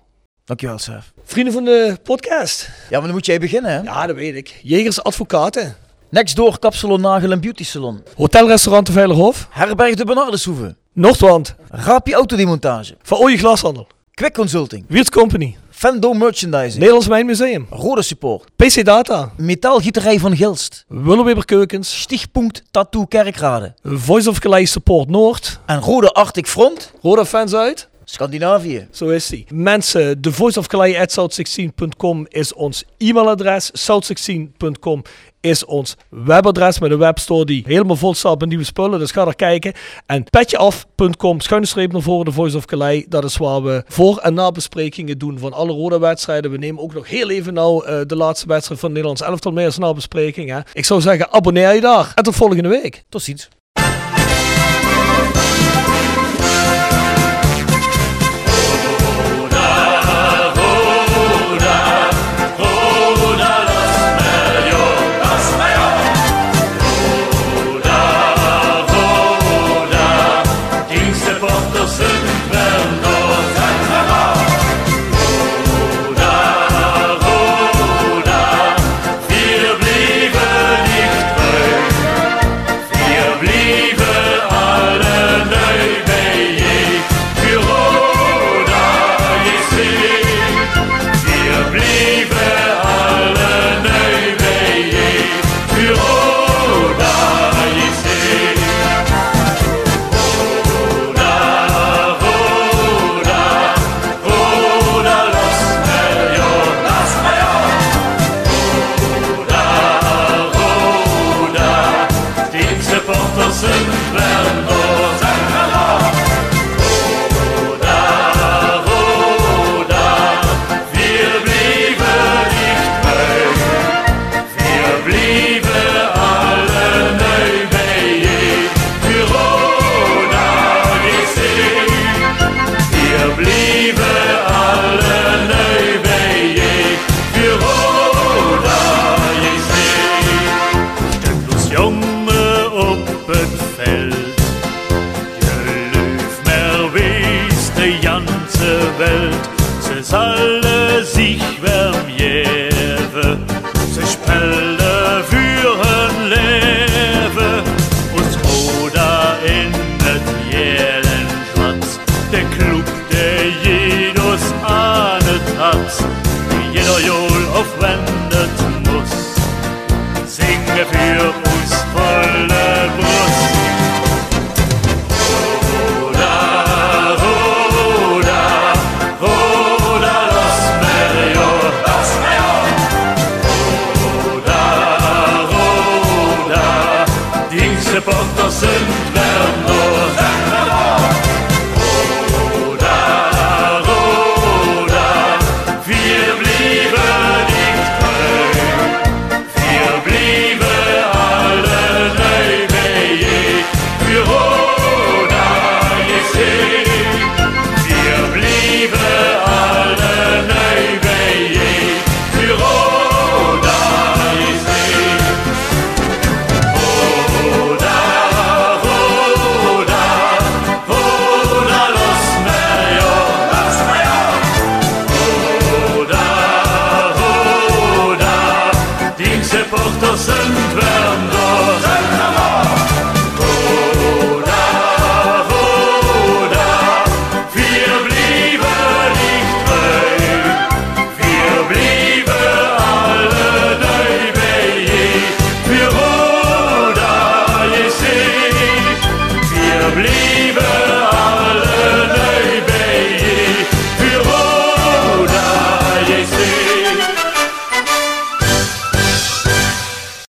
Dankjewel, 0.52 0.80
Sef. 0.80 1.12
Vrienden 1.24 1.54
van 1.54 1.66
de 1.66 1.98
podcast. 2.04 2.70
Ja, 2.90 2.98
maar 2.98 3.02
dan 3.02 3.12
moet 3.12 3.26
jij 3.26 3.40
beginnen, 3.40 3.72
hè? 3.72 3.80
Ja, 3.82 4.08
dat 4.08 4.16
weet 4.16 4.36
ik. 4.36 4.60
Jegers 4.64 5.04
Advocaten. 5.04 5.76
Next 6.10 6.36
door 6.36 6.60
Kapsalon 6.60 7.02
Nagel 7.02 7.32
en 7.32 7.42
Beauty 7.42 7.64
Salon. 7.64 8.04
Hotelrestaurant 8.16 8.86
de 8.86 8.92
Veilerhof. 8.92 9.48
Herberg 9.50 9.96
de 9.96 10.06
Bernardeshoeve. 10.06 10.76
Noordwand. 10.94 11.56
Rapi 11.70 12.14
Autodemontage. 12.14 12.96
Van 13.02 13.18
Ooije 13.18 13.38
Glashandel. 13.38 13.88
Quick 14.14 14.34
Consulting. 14.34 14.86
Wiert 14.88 15.10
Company. 15.10 15.58
Fendo 15.70 16.14
Merchandising. 16.14 16.78
Nederlands 16.78 17.08
Mijnmuseum. 17.08 17.68
Rode 17.70 18.02
Support. 18.02 18.56
PC 18.56 18.86
Data. 18.86 19.32
Metaalgieterij 19.38 20.20
van 20.20 20.36
Gilst. 20.36 20.86
Willeweber 20.88 21.46
Keukens. 21.46 22.02
Stichtpunt 22.02 22.64
Tattoo 22.72 23.06
Kerkrade. 23.06 23.74
Voice 23.84 24.30
of 24.30 24.40
Calais 24.40 24.72
Support 24.72 25.10
Noord. 25.10 25.60
En 25.66 25.80
Rode 25.80 26.14
Arctic 26.14 26.48
Front. 26.48 26.92
Roda 27.02 27.26
fans 27.26 27.54
uit. 27.54 27.90
Scandinavië. 28.06 28.88
Zo 28.92 29.08
is 29.08 29.28
die. 29.28 29.46
Mensen, 29.54 30.22
de 30.22 30.32
Voice 30.32 30.60
of 30.60 30.68
Calais 30.68 30.96
at 30.98 31.12
south16.com 31.20 32.26
is 32.30 32.54
ons 32.54 32.84
e-mailadres. 32.98 33.72
South16.com 33.92 35.02
is 35.42 35.66
ons 35.66 35.96
webadres 36.10 36.80
met 36.80 36.92
een 36.92 36.98
webstore 36.98 37.46
die 37.46 37.64
helemaal 37.66 37.96
vol 37.96 38.14
staat 38.14 38.40
met 38.40 38.50
nieuwe 38.50 38.64
spullen. 38.64 39.00
Dus 39.00 39.12
ga 39.12 39.26
daar 39.26 39.36
kijken. 39.36 39.74
En 40.06 40.24
petjeaf.com, 40.24 41.40
schuine 41.40 41.66
streep 41.68 41.92
naar 41.92 42.02
voren, 42.02 42.26
de 42.26 42.32
Voice 42.32 42.58
of 42.58 42.66
Calais. 42.66 43.06
Dat 43.10 43.24
is 43.24 43.38
waar 43.38 43.64
we 43.64 43.84
voor- 43.88 44.18
en 44.18 44.34
nabesprekingen 44.34 45.18
doen 45.18 45.40
van 45.40 45.54
alle 45.54 45.72
rode 45.72 46.00
wedstrijden. 46.00 46.52
We 46.52 46.58
nemen 46.58 46.84
ook 46.84 46.94
nog 46.94 47.10
heel 47.10 47.30
even 47.30 47.54
nou 47.54 47.86
eh, 47.86 48.00
de 48.06 48.16
laatste 48.16 48.48
wedstrijd 48.48 48.80
van 48.80 48.90
Nederlands 48.90 49.22
elftal 49.22 49.52
mee 49.52 49.66
als 49.66 49.78
nabespreking. 49.78 50.50
Hè. 50.50 50.60
Ik 50.74 50.86
zou 50.86 51.02
zeggen, 51.02 51.32
abonneer 51.32 51.74
je 51.74 51.82
daar. 51.82 52.12
En 52.16 52.24
tot 52.24 52.36
volgende 52.36 52.70
week. 52.70 53.04
Tot 53.10 53.22
ziens. 53.22 53.50